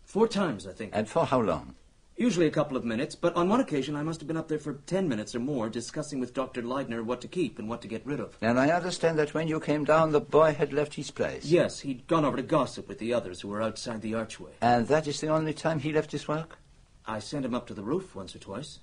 Four 0.03 0.27
times, 0.27 0.65
I 0.65 0.71
think. 0.71 0.91
And 0.95 1.07
for 1.07 1.25
how 1.25 1.41
long? 1.41 1.75
Usually 2.17 2.47
a 2.47 2.51
couple 2.51 2.75
of 2.75 2.83
minutes, 2.83 3.13
but 3.13 3.35
on 3.35 3.49
one 3.49 3.59
occasion 3.59 3.95
I 3.95 4.01
must 4.01 4.19
have 4.19 4.27
been 4.27 4.35
up 4.35 4.47
there 4.47 4.57
for 4.57 4.73
ten 4.73 5.07
minutes 5.07 5.35
or 5.35 5.39
more 5.39 5.69
discussing 5.69 6.19
with 6.19 6.33
Dr. 6.33 6.63
Leidner 6.63 7.03
what 7.03 7.21
to 7.21 7.27
keep 7.27 7.59
and 7.59 7.69
what 7.69 7.83
to 7.83 7.87
get 7.87 8.05
rid 8.07 8.19
of. 8.19 8.35
And 8.41 8.59
I 8.59 8.71
understand 8.71 9.19
that 9.19 9.35
when 9.35 9.47
you 9.47 9.59
came 9.59 9.83
down, 9.85 10.11
the 10.11 10.19
boy 10.19 10.53
had 10.53 10.73
left 10.73 10.95
his 10.95 11.11
place. 11.11 11.45
Yes, 11.45 11.81
he'd 11.81 12.07
gone 12.07 12.25
over 12.25 12.37
to 12.37 12.43
gossip 12.43 12.87
with 12.87 12.97
the 12.97 13.13
others 13.13 13.41
who 13.41 13.47
were 13.49 13.61
outside 13.61 14.01
the 14.01 14.15
archway. 14.15 14.53
And 14.59 14.87
that 14.87 15.07
is 15.07 15.21
the 15.21 15.27
only 15.27 15.53
time 15.53 15.79
he 15.79 15.93
left 15.93 16.11
his 16.11 16.27
work? 16.27 16.57
I 17.05 17.19
sent 17.19 17.45
him 17.45 17.53
up 17.53 17.67
to 17.67 17.73
the 17.75 17.83
roof 17.83 18.15
once 18.15 18.35
or 18.35 18.39
twice. 18.39 18.79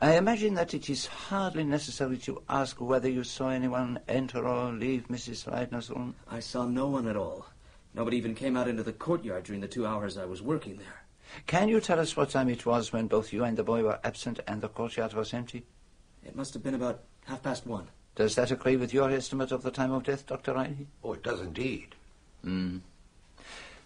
I 0.00 0.16
imagine 0.16 0.54
that 0.54 0.74
it 0.74 0.88
is 0.88 1.06
hardly 1.06 1.64
necessary 1.64 2.18
to 2.18 2.42
ask 2.48 2.80
whether 2.80 3.08
you 3.08 3.24
saw 3.24 3.50
anyone 3.50 4.00
enter 4.08 4.46
or 4.46 4.72
leave 4.72 5.08
Mrs. 5.08 5.50
Leidner's 5.50 5.90
room. 5.90 6.14
I 6.30 6.40
saw 6.40 6.64
no 6.64 6.88
one 6.88 7.06
at 7.06 7.16
all. 7.16 7.46
Nobody 7.94 8.16
even 8.16 8.34
came 8.34 8.56
out 8.56 8.68
into 8.68 8.82
the 8.82 8.92
courtyard 8.92 9.44
during 9.44 9.60
the 9.60 9.68
two 9.68 9.86
hours 9.86 10.16
I 10.16 10.24
was 10.24 10.42
working 10.42 10.76
there. 10.76 11.04
Can 11.46 11.68
you 11.68 11.80
tell 11.80 12.00
us 12.00 12.16
what 12.16 12.30
time 12.30 12.48
it 12.48 12.66
was 12.66 12.92
when 12.92 13.06
both 13.06 13.32
you 13.32 13.44
and 13.44 13.56
the 13.56 13.62
boy 13.62 13.82
were 13.82 14.00
absent 14.04 14.40
and 14.46 14.60
the 14.60 14.68
courtyard 14.68 15.14
was 15.14 15.34
empty? 15.34 15.64
It 16.24 16.36
must 16.36 16.54
have 16.54 16.62
been 16.62 16.74
about 16.74 17.02
half 17.26 17.42
past 17.42 17.66
one. 17.66 17.88
Does 18.14 18.34
that 18.36 18.50
agree 18.50 18.76
with 18.76 18.94
your 18.94 19.10
estimate 19.10 19.52
of 19.52 19.62
the 19.62 19.70
time 19.70 19.92
of 19.92 20.04
death, 20.04 20.26
Dr. 20.26 20.54
Reilly? 20.54 20.86
Oh, 21.02 21.12
it 21.14 21.22
does 21.22 21.40
indeed. 21.40 21.94
Hmm. 22.42 22.78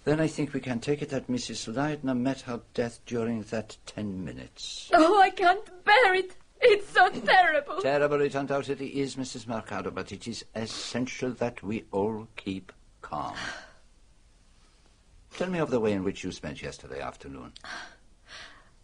Then 0.05 0.21
I 0.21 0.27
think 0.27 0.53
we 0.53 0.61
can 0.61 0.81
take 0.81 1.03
it 1.03 1.11
that 1.11 1.29
Mrs. 1.29 1.73
Leidner 1.73 2.17
met 2.17 2.43
her 2.43 2.61
death 2.75 3.01
during 3.05 3.43
that 3.43 3.77
ten 3.85 4.25
minutes. 4.25 4.91
Oh, 4.95 5.21
I 5.21 5.31
can't 5.31 5.85
bear 5.85 6.15
it. 6.15 6.37
It's 6.61 6.91
so 6.91 7.09
terrible. 7.11 7.81
Terrible 7.81 8.21
it 8.21 8.35
undoubtedly 8.35 9.01
is, 9.01 9.17
Mrs. 9.17 9.47
Mercado, 9.47 9.91
but 9.91 10.11
it 10.11 10.27
is 10.27 10.45
essential 10.55 11.31
that 11.33 11.63
we 11.63 11.85
all 11.93 12.27
keep 12.37 12.73
calm. 13.01 13.35
Tell 15.37 15.51
me 15.51 15.59
of 15.59 15.71
the 15.71 15.81
way 15.81 15.93
in 15.93 16.05
which 16.05 16.25
you 16.25 16.33
spent 16.33 16.63
yesterday 16.63 17.01
afternoon. 17.01 17.53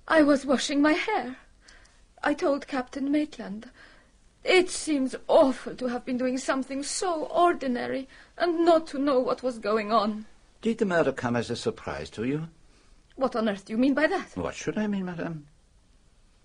I 0.06 0.22
was 0.22 0.46
washing 0.46 0.82
my 0.82 0.92
hair. 0.92 1.36
I 2.22 2.34
told 2.34 2.68
Captain 2.68 3.10
Maitland. 3.10 3.70
It 4.44 4.70
seems 4.70 5.16
awful 5.26 5.74
to 5.74 5.88
have 5.88 6.04
been 6.04 6.18
doing 6.18 6.36
something 6.36 6.82
so 6.82 7.24
ordinary 7.24 8.08
and 8.36 8.64
not 8.64 8.86
to 8.88 8.98
know 8.98 9.18
what 9.18 9.42
was 9.42 9.58
going 9.58 9.90
on. 9.90 10.26
Did 10.64 10.78
the 10.78 10.86
murder 10.86 11.12
come 11.12 11.36
as 11.36 11.50
a 11.50 11.56
surprise 11.56 12.08
to 12.08 12.24
you? 12.24 12.48
What 13.16 13.36
on 13.36 13.50
earth 13.50 13.66
do 13.66 13.74
you 13.74 13.76
mean 13.76 13.92
by 13.92 14.06
that? 14.06 14.34
What 14.34 14.54
should 14.54 14.78
I 14.78 14.86
mean, 14.86 15.04
madame? 15.04 15.46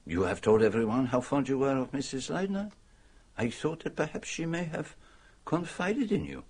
You 0.06 0.24
have 0.24 0.42
told 0.42 0.62
everyone 0.62 1.06
how 1.06 1.22
fond 1.22 1.48
you 1.48 1.58
were 1.58 1.78
of 1.78 1.94
Mrs. 1.94 2.30
Leidner. 2.30 2.74
I 3.38 3.50
thought 3.50 3.86
that 3.86 3.96
perhaps 3.96 4.28
she 4.28 4.46
may 4.46 4.66
have 4.66 4.98
confided 5.46 6.12
in 6.12 6.26
you. 6.26 6.44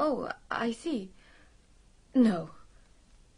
Oh, 0.00 0.28
I 0.50 0.72
see. 0.72 1.12
No. 2.16 2.50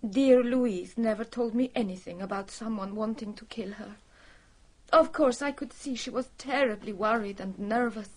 Dear 0.09 0.43
Louise 0.43 0.97
never 0.97 1.25
told 1.25 1.55
me 1.55 1.71
anything 1.75 2.23
about 2.23 2.51
someone 2.51 2.95
wanting 2.95 3.35
to 3.35 3.45
kill 3.45 3.73
her. 3.73 3.97
Of 4.91 5.13
course, 5.13 5.43
I 5.43 5.51
could 5.51 5.75
see 5.75 5.97
she 5.97 6.09
was 6.09 6.31
terribly 6.39 6.95
worried 6.95 7.41
and 7.41 7.59
nervous, 7.59 8.09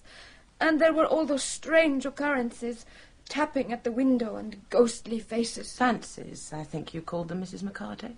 and 0.62 0.80
there 0.80 0.94
were 0.94 1.06
all 1.06 1.26
those 1.26 1.44
strange 1.44 2.06
occurrences 2.06 2.86
tapping 3.30 3.72
at 3.72 3.84
the 3.84 3.92
window 3.92 4.36
and 4.36 4.62
ghostly 4.70 5.20
faces. 5.20 5.76
Fancies, 5.76 6.52
I 6.54 6.64
think 6.64 6.94
you 6.94 7.02
called 7.02 7.30
them, 7.30 7.42
Mrs. 7.42 7.64
Mercado. 7.64 8.12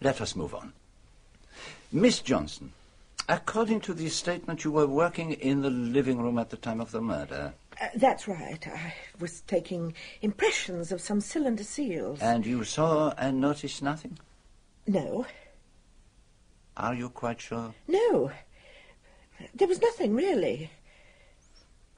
Let 0.00 0.20
us 0.20 0.36
move 0.36 0.54
on. 0.54 0.72
Miss 1.92 2.20
Johnson, 2.20 2.72
according 3.28 3.80
to 3.82 3.94
the 3.94 4.08
statement, 4.08 4.64
you 4.64 4.72
were 4.72 4.86
working 4.86 5.32
in 5.32 5.62
the 5.62 5.70
living 5.70 6.20
room 6.20 6.38
at 6.38 6.50
the 6.50 6.56
time 6.56 6.80
of 6.80 6.90
the 6.90 7.00
murder. 7.00 7.54
Uh, 7.80 7.88
that's 7.96 8.28
right. 8.28 8.66
I 8.66 8.94
was 9.18 9.42
taking 9.42 9.94
impressions 10.22 10.92
of 10.92 11.00
some 11.00 11.20
cylinder 11.20 11.64
seals. 11.64 12.20
And 12.20 12.44
you 12.44 12.64
saw 12.64 13.14
and 13.18 13.40
noticed 13.40 13.82
nothing? 13.82 14.18
No. 14.86 15.26
Are 16.76 16.94
you 16.94 17.08
quite 17.08 17.40
sure? 17.40 17.74
No. 17.86 18.32
There 19.54 19.68
was 19.68 19.80
nothing, 19.80 20.14
really. 20.14 20.70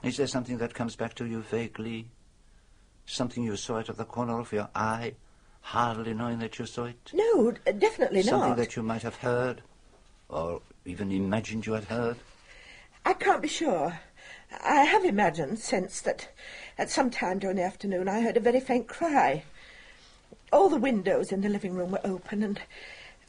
Is 0.07 0.19
there 0.19 0.29
something 0.29 0.59
that 0.59 0.73
comes 0.73 0.95
back 0.95 1.15
to 1.15 1.27
you 1.27 1.43
vaguely? 1.43 2.07
Something 3.07 3.43
you 3.43 3.57
saw 3.57 3.79
out 3.79 3.89
of 3.89 3.97
the 3.97 4.05
corner 4.05 4.39
of 4.39 4.53
your 4.53 4.69
eye, 4.73 5.15
hardly 5.61 6.15
knowing 6.15 6.39
that 6.39 6.61
you 6.61 6.67
saw 6.67 6.85
it? 6.85 7.11
No, 7.13 7.51
definitely 7.51 8.23
Something 8.23 8.39
not. 8.39 8.47
Something 8.47 8.65
that 8.65 8.77
you 8.77 8.85
might 8.85 9.03
have 9.03 9.17
heard, 9.17 9.63
or 10.29 10.63
even 10.85 11.11
imagined 11.11 11.67
you 11.67 11.73
had 11.73 11.85
heard? 11.85 12.19
I 13.05 13.15
can't 13.15 13.43
be 13.43 13.49
sure. 13.49 13.99
I 14.65 14.85
have 14.85 15.05
imagined 15.05 15.59
since 15.59 16.01
that 16.03 16.29
at 16.79 16.89
some 16.89 17.11
time 17.11 17.41
during 17.41 17.57
the 17.57 17.65
afternoon 17.65 18.09
I 18.09 18.21
heard 18.21 18.37
a 18.37 18.41
very 18.41 18.61
faint 18.61 18.87
cry. 18.87 19.43
All 20.53 20.69
the 20.69 20.77
windows 20.77 21.33
in 21.33 21.41
the 21.41 21.49
living 21.49 21.75
room 21.75 21.91
were 21.91 22.01
open 22.05 22.45
and 22.45 22.61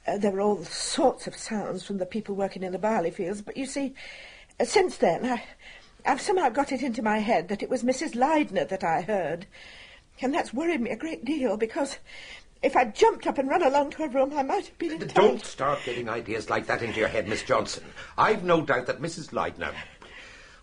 uh, 0.07 0.19
there 0.19 0.31
were 0.31 0.41
all 0.41 0.63
sorts 0.63 1.25
of 1.25 1.35
sounds 1.35 1.83
from 1.83 1.97
the 1.97 2.05
people 2.05 2.35
working 2.35 2.61
in 2.61 2.71
the 2.71 2.77
barley 2.77 3.09
fields. 3.09 3.41
But 3.41 3.57
you 3.57 3.65
see, 3.65 3.95
uh, 4.59 4.65
since 4.65 4.97
then 4.97 5.25
I, 5.25 5.43
I've 6.07 6.21
somehow 6.21 6.49
got 6.49 6.71
it 6.71 6.81
into 6.81 7.01
my 7.01 7.19
head 7.19 7.49
that 7.49 7.61
it 7.61 7.69
was 7.69 7.83
Mrs. 7.83 8.15
Leidner 8.15 8.67
that 8.69 8.83
I 8.83 9.01
heard. 9.01 9.45
And 10.21 10.33
that's 10.33 10.53
worried 10.53 10.81
me 10.81 10.89
a 10.89 10.95
great 10.95 11.25
deal 11.25 11.57
because 11.57 11.97
if 12.63 12.75
I'd 12.75 12.95
jumped 12.95 13.27
up 13.27 13.37
and 13.37 13.49
run 13.49 13.61
along 13.61 13.91
to 13.91 13.97
her 14.03 14.07
room 14.07 14.33
I 14.33 14.41
might 14.41 14.65
have 14.65 14.77
been 14.77 15.01
in. 15.01 15.07
Don't 15.09 15.45
start 15.45 15.79
getting 15.85 16.09
ideas 16.09 16.49
like 16.49 16.65
that 16.67 16.81
into 16.81 16.99
your 16.99 17.09
head, 17.09 17.27
Miss 17.27 17.43
Johnson. 17.43 17.83
I've 18.17 18.43
no 18.43 18.61
doubt 18.61 18.87
that 18.87 19.01
Mrs. 19.01 19.31
Leidner, 19.31 19.73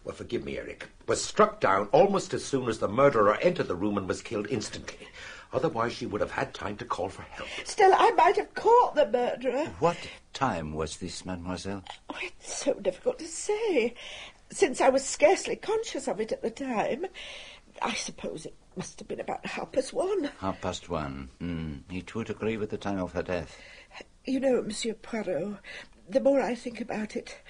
well, 0.03 0.15
forgive 0.15 0.45
me, 0.45 0.59
Eric, 0.59 0.89
was 1.07 1.23
struck 1.23 1.61
down 1.61 1.89
almost 1.93 2.35
as 2.35 2.45
soon 2.45 2.69
as 2.69 2.79
the 2.79 2.89
murderer 2.89 3.37
entered 3.37 3.69
the 3.69 3.77
room 3.77 3.99
and 3.99 4.09
was 4.09 4.23
killed 4.23 4.49
instantly. 4.49 5.07
Otherwise, 5.53 5.93
she 5.93 6.07
would 6.07 6.21
have 6.21 6.33
had 6.33 6.53
time 6.53 6.77
to 6.77 6.85
call 6.85 7.09
for 7.09 7.23
help. 7.23 7.49
Still, 7.63 7.95
I 7.95 8.11
might 8.11 8.37
have 8.37 8.53
caught 8.55 8.97
the 8.97 9.07
murderer. 9.07 9.67
What 9.79 9.97
time 10.33 10.75
was 10.75 10.97
this, 10.97 11.25
mademoiselle? 11.25 11.85
Oh, 12.11 12.17
it's 12.21 12.57
so 12.57 12.75
difficult 12.75 13.21
to 13.21 13.27
say, 13.29 13.95
since 14.55 14.81
I 14.81 14.89
was 14.89 15.05
scarcely 15.05 15.57
conscious 15.57 16.07
of 16.07 16.21
it 16.21 16.31
at 16.31 16.43
the 16.43 16.51
time. 16.51 17.07
I 17.83 17.95
suppose 17.95 18.47
it 18.47 18.55
must 18.77 19.01
have 19.01 19.09
been 19.09 19.21
about 19.21 19.45
half 19.45 19.73
past 19.73 19.93
one. 19.93 20.31
Half 20.39 20.61
past 20.61 20.89
one. 20.89 21.29
Hmm. 21.41 21.79
It 21.91 22.15
would 22.15 22.31
agree 22.31 22.57
with 22.57 22.71
the 22.71 22.79
time 22.79 23.01
of 23.01 23.13
her 23.13 23.23
death. 23.23 23.59
You 24.25 24.39
know, 24.39 24.63
Monsieur 24.63 24.95
Poirot, 24.95 25.59
the 26.09 26.21
more 26.21 26.41
I 26.41 26.55
think 26.55 26.81
about 26.81 27.17
it, 27.17 27.41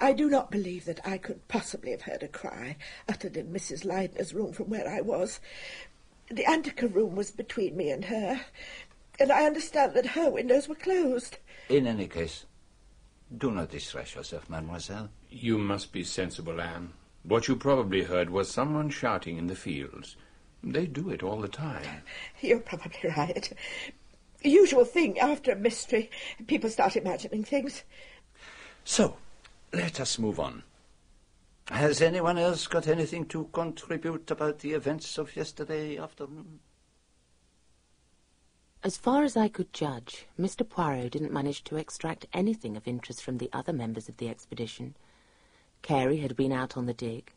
I 0.00 0.14
do 0.14 0.30
not 0.30 0.50
believe 0.50 0.86
that 0.86 1.06
I 1.06 1.18
could 1.18 1.46
possibly 1.48 1.90
have 1.90 2.02
heard 2.02 2.22
a 2.22 2.28
cry 2.28 2.76
uttered 3.08 3.36
in 3.36 3.52
Mrs. 3.52 3.84
Leidner's 3.84 4.32
room 4.32 4.52
from 4.52 4.70
where 4.70 4.88
I 4.88 5.02
was. 5.02 5.40
The 6.30 6.44
antika 6.44 6.92
room 6.92 7.14
was 7.14 7.30
between 7.30 7.76
me 7.76 7.90
and 7.90 8.06
her, 8.06 8.40
and 9.20 9.30
I 9.30 9.44
understand 9.44 9.94
that 9.94 10.06
her 10.06 10.30
windows 10.30 10.66
were 10.66 10.74
closed. 10.76 11.38
In 11.68 11.86
any 11.86 12.06
case, 12.06 12.46
do 13.36 13.50
not 13.50 13.70
distress 13.70 14.14
yourself, 14.14 14.48
mademoiselle. 14.48 15.10
You 15.30 15.58
must 15.58 15.92
be 15.92 16.04
sensible, 16.04 16.60
Anne. 16.60 16.92
What 17.22 17.48
you 17.48 17.56
probably 17.56 18.04
heard 18.04 18.30
was 18.30 18.50
someone 18.50 18.90
shouting 18.90 19.36
in 19.36 19.48
the 19.48 19.54
fields. 19.54 20.16
They 20.62 20.86
do 20.86 21.10
it 21.10 21.22
all 21.22 21.40
the 21.40 21.48
time. 21.48 22.02
You're 22.40 22.60
probably 22.60 23.10
right. 23.16 23.52
Usual 24.42 24.84
thing 24.84 25.18
after 25.18 25.52
a 25.52 25.56
mystery. 25.56 26.10
People 26.46 26.70
start 26.70 26.96
imagining 26.96 27.44
things. 27.44 27.82
So, 28.84 29.16
let 29.72 30.00
us 30.00 30.18
move 30.18 30.40
on. 30.40 30.62
Has 31.70 32.00
anyone 32.00 32.38
else 32.38 32.66
got 32.66 32.88
anything 32.88 33.26
to 33.26 33.44
contribute 33.52 34.30
about 34.30 34.60
the 34.60 34.72
events 34.72 35.18
of 35.18 35.36
yesterday 35.36 35.98
afternoon? 35.98 36.60
As 38.84 38.96
far 38.96 39.24
as 39.24 39.36
I 39.36 39.48
could 39.48 39.72
judge, 39.72 40.26
Mr. 40.38 40.68
Poirot 40.68 41.10
didn't 41.10 41.32
manage 41.32 41.64
to 41.64 41.76
extract 41.76 42.26
anything 42.32 42.76
of 42.76 42.86
interest 42.86 43.22
from 43.22 43.38
the 43.38 43.50
other 43.52 43.72
members 43.72 44.08
of 44.08 44.18
the 44.18 44.28
expedition. 44.28 44.94
Carey 45.82 46.18
had 46.18 46.36
been 46.36 46.52
out 46.52 46.76
on 46.76 46.86
the 46.86 46.94
dig, 46.94 47.32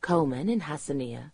Coleman 0.00 0.48
in 0.48 0.60
Hassanieh. 0.60 1.32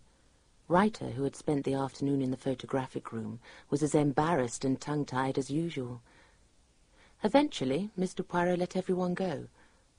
Reiter, 0.67 1.11
who 1.11 1.23
had 1.23 1.35
spent 1.35 1.63
the 1.63 1.75
afternoon 1.75 2.23
in 2.23 2.31
the 2.31 2.37
photographic 2.37 3.11
room, 3.11 3.39
was 3.69 3.83
as 3.83 3.93
embarrassed 3.93 4.65
and 4.65 4.81
tongue-tied 4.81 5.37
as 5.37 5.51
usual. 5.51 6.01
Eventually, 7.23 7.91
Mr. 7.99 8.27
Poirot 8.27 8.57
let 8.57 8.75
everyone 8.75 9.13
go, 9.13 9.47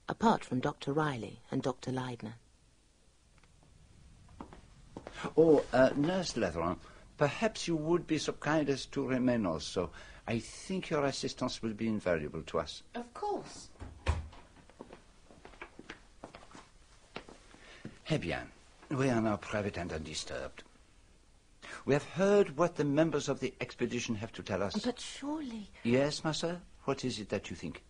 apart 0.09 0.45
from 0.45 0.59
Dr. 0.59 0.93
Reilly 0.93 1.41
and 1.53 1.63
Dr. 1.63 1.93
Leidner. 1.93 2.35
Oh, 5.37 5.65
uh, 5.73 5.91
Nurse 5.95 6.33
Leatheran, 6.33 6.79
perhaps 7.23 7.69
you 7.69 7.77
would 7.77 8.05
be 8.05 8.19
so 8.19 8.33
kind 8.33 8.69
as 8.69 8.85
to 8.85 9.07
remain 9.07 9.47
also. 9.47 9.89
I 10.27 10.41
think 10.41 10.91
your 10.91 11.05
assistance 11.05 11.63
will 11.63 11.73
be 11.73 11.87
invaluable 11.87 12.43
to 12.43 12.59
us. 12.59 12.83
Of 12.97 13.15
course. 13.15 13.69
Eh 18.09 18.19
bien, 18.19 18.51
we 18.91 19.09
are 19.09 19.21
now 19.21 19.37
private 19.37 19.77
and 19.77 19.93
undisturbed. 19.93 20.65
We 21.85 21.95
have 21.95 22.03
heard 22.03 22.57
what 22.57 22.75
the 22.75 22.85
members 22.85 23.29
of 23.29 23.39
the 23.39 23.55
expedition 23.61 24.17
have 24.17 24.33
to 24.33 24.43
tell 24.43 24.61
us. 24.61 24.75
But 24.85 24.99
surely... 24.99 25.71
Yes, 25.85 26.25
Master? 26.25 26.61
What 26.87 27.05
is 27.05 27.21
it 27.21 27.29
that 27.29 27.51
you 27.51 27.55
think? 27.55 27.85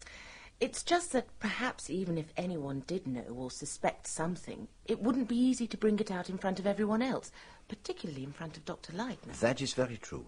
It's 0.62 0.84
just 0.84 1.10
that 1.10 1.26
perhaps 1.40 1.90
even 1.90 2.16
if 2.16 2.32
anyone 2.36 2.84
did 2.86 3.04
know 3.04 3.34
or 3.34 3.50
suspect 3.50 4.06
something, 4.06 4.68
it 4.84 5.02
wouldn't 5.02 5.26
be 5.26 5.34
easy 5.34 5.66
to 5.66 5.76
bring 5.76 5.98
it 5.98 6.08
out 6.08 6.30
in 6.30 6.38
front 6.38 6.60
of 6.60 6.68
everyone 6.68 7.02
else, 7.02 7.32
particularly 7.66 8.22
in 8.22 8.30
front 8.30 8.56
of 8.56 8.64
Dr. 8.64 8.92
Leidner. 8.92 9.40
That 9.40 9.60
is 9.60 9.74
very 9.74 9.96
true. 9.96 10.26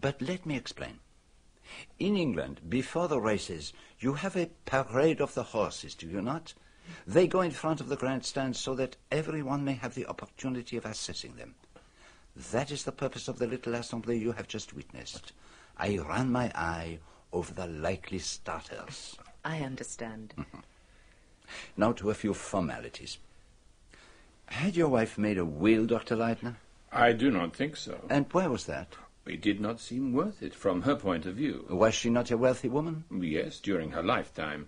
But 0.00 0.22
let 0.22 0.46
me 0.46 0.56
explain. 0.56 1.00
In 1.98 2.16
England, 2.16 2.62
before 2.70 3.06
the 3.06 3.20
races, 3.20 3.74
you 3.98 4.14
have 4.14 4.34
a 4.34 4.48
parade 4.64 5.20
of 5.20 5.34
the 5.34 5.42
horses, 5.42 5.94
do 5.94 6.08
you 6.08 6.22
not? 6.22 6.54
They 7.06 7.26
go 7.26 7.42
in 7.42 7.50
front 7.50 7.82
of 7.82 7.90
the 7.90 7.96
grandstand 7.96 8.56
so 8.56 8.74
that 8.76 8.96
everyone 9.12 9.62
may 9.62 9.74
have 9.74 9.94
the 9.94 10.06
opportunity 10.06 10.78
of 10.78 10.86
assessing 10.86 11.36
them. 11.36 11.54
That 12.34 12.70
is 12.70 12.84
the 12.84 12.92
purpose 12.92 13.28
of 13.28 13.38
the 13.38 13.46
little 13.46 13.74
assembly 13.74 14.16
you 14.16 14.32
have 14.32 14.48
just 14.48 14.72
witnessed. 14.72 15.34
I 15.76 15.98
ran 15.98 16.32
my 16.32 16.50
eye 16.54 17.00
over 17.32 17.52
the 17.52 17.66
likely 17.66 18.18
starters. 18.18 19.16
I 19.44 19.60
understand. 19.60 20.34
Now 21.78 21.92
to 21.92 22.10
a 22.10 22.14
few 22.14 22.34
formalities. 22.34 23.16
Had 24.46 24.76
your 24.76 24.88
wife 24.88 25.16
made 25.16 25.38
a 25.38 25.46
will, 25.46 25.86
Dr. 25.86 26.14
Leidner? 26.14 26.56
I 26.92 27.12
do 27.12 27.30
not 27.30 27.56
think 27.56 27.76
so. 27.76 28.06
And 28.10 28.30
where 28.32 28.50
was 28.50 28.66
that? 28.66 28.96
It 29.26 29.40
did 29.42 29.60
not 29.60 29.80
seem 29.80 30.12
worth 30.12 30.42
it 30.42 30.54
from 30.54 30.82
her 30.82 30.96
point 30.96 31.26
of 31.26 31.36
view. 31.36 31.66
Was 31.68 31.94
she 31.94 32.08
not 32.10 32.30
a 32.30 32.36
wealthy 32.36 32.68
woman? 32.68 33.04
Yes, 33.10 33.60
during 33.60 33.92
her 33.92 34.02
lifetime. 34.02 34.66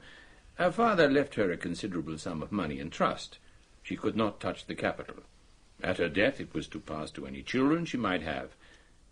Her 0.54 0.70
father 0.70 1.08
left 1.10 1.36
her 1.36 1.50
a 1.50 1.56
considerable 1.56 2.18
sum 2.18 2.42
of 2.42 2.52
money 2.52 2.78
in 2.78 2.90
trust. 2.90 3.38
She 3.82 3.96
could 3.96 4.16
not 4.16 4.40
touch 4.40 4.66
the 4.66 4.74
capital. 4.74 5.22
At 5.82 5.96
her 5.96 6.10
death, 6.10 6.40
it 6.40 6.52
was 6.52 6.68
to 6.68 6.80
pass 6.80 7.10
to 7.12 7.26
any 7.26 7.42
children 7.42 7.86
she 7.86 7.96
might 7.96 8.22
have, 8.22 8.54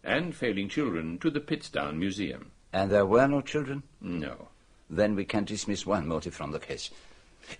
and, 0.05 0.35
failing 0.35 0.69
children, 0.69 1.19
to 1.19 1.31
the 1.31 1.41
Pittstown 1.41 1.97
Museum. 1.97 2.51
And 2.73 2.91
there 2.91 3.07
were 3.07 3.27
no 3.27 3.41
children? 3.41 3.83
No. 4.01 4.49
Then 4.91 5.15
we 5.15 5.25
can 5.25 5.45
dismiss 5.45 5.87
one 5.87 6.07
motive 6.07 6.35
from 6.35 6.53
the 6.53 6.59
case. 6.59 6.91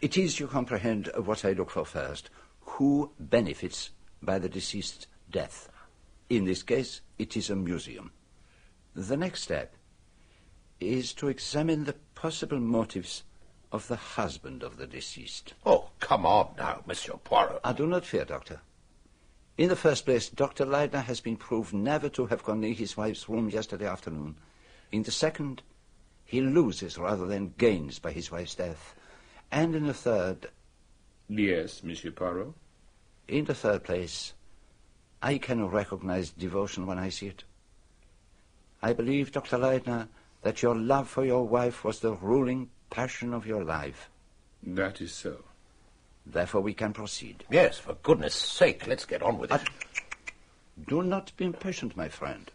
It 0.01 0.19
is, 0.19 0.39
you 0.39 0.47
comprehend, 0.47 1.11
what 1.17 1.45
I 1.45 1.53
look 1.53 1.71
for 1.71 1.85
first. 1.85 2.31
Who 2.61 3.13
benefits 3.19 3.91
by 4.23 4.39
the 4.39 4.49
deceased's 4.49 5.07
death? 5.31 5.71
In 6.29 6.45
this 6.45 6.63
case, 6.63 7.01
it 7.19 7.37
is 7.37 7.49
a 7.49 7.57
museum. 7.57 8.11
The 8.95 9.17
next 9.17 9.43
step 9.43 9.75
is 10.81 11.13
to 11.15 11.29
examine 11.29 11.85
the 11.85 11.95
possible 12.15 12.61
motives 12.61 13.23
of 13.73 13.89
the 13.89 13.97
husband 13.97 14.63
of 14.63 14.77
the 14.77 14.87
deceased. 14.87 15.55
Oh, 15.65 15.91
come 16.01 16.25
on 16.27 16.55
now, 16.57 16.83
Monsieur 16.87 17.15
Poirot. 17.17 17.61
I 17.65 17.73
do 17.73 17.87
not 17.87 18.05
fear, 18.05 18.25
Doctor. 18.25 18.61
In 19.57 19.69
the 19.69 19.77
first 19.77 20.05
place, 20.05 20.29
Dr. 20.29 20.65
Leidner 20.65 21.03
has 21.03 21.21
been 21.21 21.37
proved 21.37 21.75
never 21.75 22.09
to 22.11 22.27
have 22.27 22.45
gone 22.45 22.61
near 22.61 22.75
his 22.75 22.97
wife's 22.97 23.29
room 23.29 23.49
yesterday 23.49 23.87
afternoon. 23.87 24.37
In 24.91 25.03
the 25.03 25.11
second, 25.11 25.63
he 26.25 26.41
loses 26.41 26.99
rather 26.99 27.27
than 27.27 27.55
gains 27.59 27.99
by 27.99 28.13
his 28.13 28.31
wife's 28.31 28.55
death. 28.55 28.95
And 29.51 29.75
in 29.75 29.87
the 29.87 29.95
third... 29.95 30.49
Yes, 31.29 31.83
Monsieur 31.83 32.11
Poirot? 32.11 32.55
In 33.29 33.45
the 33.45 33.55
third 33.55 33.85
place, 33.85 34.33
I 35.23 35.39
can 35.39 35.67
recognize 35.67 36.31
devotion 36.31 36.87
when 36.87 36.99
I 36.99 37.09
see 37.11 37.27
it. 37.27 37.45
I 38.83 38.93
believe, 38.93 39.33
Dr. 39.33 39.59
Leidner, 39.59 40.09
that 40.43 40.63
your 40.63 40.75
love 40.75 41.09
for 41.09 41.25
your 41.25 41.47
wife 41.47 41.85
was 41.85 42.01
the 42.01 42.13
ruling 42.13 42.71
passion 42.91 43.35
of 43.35 43.47
your 43.47 43.65
life. 43.65 44.09
That 44.63 45.01
is 45.01 45.13
so. 45.13 45.45
Therefore, 46.25 46.61
we 46.61 46.75
can 46.75 46.93
proceed. 46.93 47.45
Yes, 47.51 47.79
for 47.79 47.95
goodness 48.03 48.35
sake, 48.35 48.87
let's 48.87 49.05
get 49.05 49.23
on 49.23 49.39
with 49.39 49.53
it. 49.53 49.63
Do 50.87 51.03
not 51.03 51.33
be 51.37 51.47
impatient, 51.47 51.97
my 51.97 52.09
friend. 52.09 52.51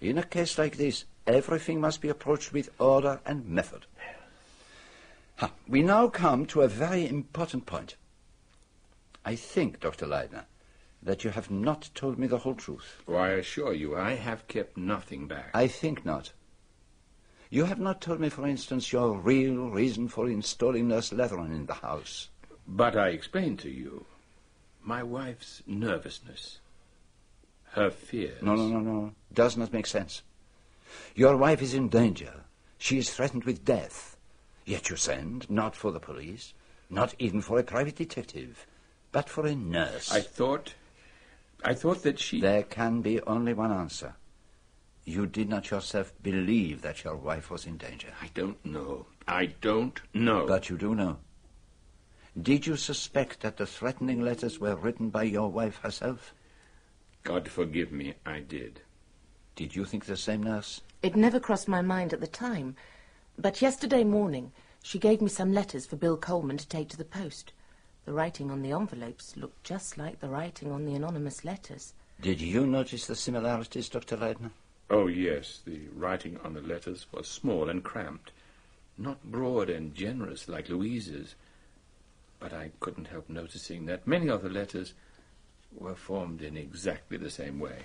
In 0.00 0.18
a 0.18 0.22
case 0.22 0.58
like 0.58 0.76
this, 0.76 1.04
everything 1.26 1.80
must 1.80 2.00
be 2.00 2.08
approached 2.08 2.52
with 2.52 2.70
order 2.78 3.20
and 3.24 3.48
method. 3.48 3.86
Ha, 5.36 5.50
we 5.66 5.82
now 5.82 6.08
come 6.08 6.46
to 6.46 6.62
a 6.62 6.68
very 6.68 7.08
important 7.08 7.66
point. 7.66 7.96
I 9.24 9.34
think, 9.34 9.80
Dr. 9.80 10.06
Leidner, 10.06 10.44
that 11.02 11.24
you 11.24 11.30
have 11.30 11.50
not 11.50 11.90
told 11.94 12.18
me 12.18 12.26
the 12.26 12.38
whole 12.38 12.54
truth. 12.54 13.02
Oh, 13.08 13.14
I 13.14 13.30
assure 13.30 13.72
you, 13.72 13.96
I 13.96 14.14
have 14.14 14.48
kept 14.48 14.76
nothing 14.76 15.26
back. 15.26 15.50
I 15.54 15.66
think 15.66 16.04
not. 16.04 16.32
You 17.48 17.64
have 17.66 17.78
not 17.78 18.00
told 18.00 18.20
me, 18.20 18.28
for 18.28 18.46
instance, 18.46 18.92
your 18.92 19.16
real 19.16 19.70
reason 19.70 20.08
for 20.08 20.28
installing 20.28 20.88
Nurse 20.88 21.12
Leatheran 21.12 21.52
in 21.54 21.66
the 21.66 21.74
house. 21.74 22.28
But 22.66 22.96
I 22.96 23.08
explained 23.08 23.60
to 23.60 23.70
you 23.70 24.06
my 24.82 25.02
wife's 25.02 25.62
nervousness. 25.66 26.58
Her 27.76 27.90
fears. 27.90 28.40
No, 28.40 28.54
no, 28.54 28.66
no, 28.68 28.80
no. 28.80 29.12
Does 29.34 29.58
not 29.58 29.70
make 29.70 29.86
sense. 29.86 30.22
Your 31.14 31.36
wife 31.36 31.60
is 31.60 31.74
in 31.74 31.90
danger. 31.90 32.44
She 32.78 32.96
is 32.96 33.10
threatened 33.10 33.44
with 33.44 33.66
death. 33.66 34.16
Yet 34.64 34.88
you 34.88 34.96
send, 34.96 35.48
not 35.50 35.76
for 35.76 35.92
the 35.92 36.00
police, 36.00 36.54
not 36.88 37.14
even 37.18 37.42
for 37.42 37.58
a 37.58 37.62
private 37.62 37.96
detective, 37.96 38.66
but 39.12 39.28
for 39.28 39.46
a 39.46 39.54
nurse. 39.54 40.10
I 40.10 40.22
thought. 40.22 40.72
I 41.62 41.74
thought 41.74 42.02
that 42.02 42.18
she. 42.18 42.40
There 42.40 42.62
can 42.62 43.02
be 43.02 43.20
only 43.22 43.52
one 43.52 43.72
answer. 43.72 44.14
You 45.04 45.26
did 45.26 45.50
not 45.50 45.70
yourself 45.70 46.14
believe 46.22 46.80
that 46.80 47.04
your 47.04 47.16
wife 47.16 47.50
was 47.50 47.66
in 47.66 47.76
danger. 47.76 48.08
I 48.22 48.30
don't 48.32 48.64
know. 48.64 49.06
I 49.28 49.52
don't 49.60 50.00
know. 50.14 50.46
But 50.46 50.70
you 50.70 50.78
do 50.78 50.94
know. 50.94 51.18
Did 52.40 52.66
you 52.66 52.76
suspect 52.76 53.40
that 53.40 53.58
the 53.58 53.66
threatening 53.66 54.22
letters 54.22 54.58
were 54.58 54.76
written 54.76 55.10
by 55.10 55.24
your 55.24 55.50
wife 55.50 55.76
herself? 55.82 56.32
God 57.26 57.48
forgive 57.48 57.90
me, 57.90 58.14
I 58.24 58.38
did. 58.38 58.82
Did 59.56 59.74
you 59.74 59.84
think 59.84 60.04
the 60.04 60.16
same, 60.16 60.44
nurse? 60.44 60.80
It 61.02 61.16
never 61.16 61.40
crossed 61.40 61.66
my 61.66 61.82
mind 61.82 62.12
at 62.12 62.20
the 62.20 62.28
time. 62.28 62.76
But 63.36 63.60
yesterday 63.60 64.04
morning, 64.04 64.52
she 64.80 65.00
gave 65.00 65.20
me 65.20 65.28
some 65.28 65.52
letters 65.52 65.86
for 65.86 65.96
Bill 65.96 66.16
Coleman 66.16 66.56
to 66.58 66.68
take 66.68 66.88
to 66.90 66.96
the 66.96 67.04
post. 67.04 67.52
The 68.04 68.12
writing 68.12 68.48
on 68.48 68.62
the 68.62 68.70
envelopes 68.70 69.36
looked 69.36 69.64
just 69.64 69.98
like 69.98 70.20
the 70.20 70.28
writing 70.28 70.70
on 70.70 70.84
the 70.84 70.94
anonymous 70.94 71.44
letters. 71.44 71.94
Did 72.20 72.40
you 72.40 72.64
notice 72.64 73.08
the 73.08 73.16
similarities, 73.16 73.88
Dr. 73.88 74.16
Leidner? 74.16 74.52
Oh, 74.88 75.08
yes. 75.08 75.62
The 75.66 75.80
writing 75.96 76.38
on 76.44 76.54
the 76.54 76.60
letters 76.60 77.06
was 77.10 77.26
small 77.26 77.68
and 77.68 77.82
cramped. 77.82 78.30
Not 78.96 79.24
broad 79.24 79.68
and 79.68 79.96
generous 79.96 80.48
like 80.48 80.68
Louise's. 80.68 81.34
But 82.38 82.52
I 82.52 82.70
couldn't 82.78 83.08
help 83.08 83.28
noticing 83.28 83.86
that 83.86 84.06
many 84.06 84.28
of 84.28 84.42
the 84.42 84.48
letters 84.48 84.94
were 85.74 85.94
formed 85.94 86.42
in 86.42 86.56
exactly 86.56 87.16
the 87.16 87.30
same 87.30 87.58
way. 87.58 87.78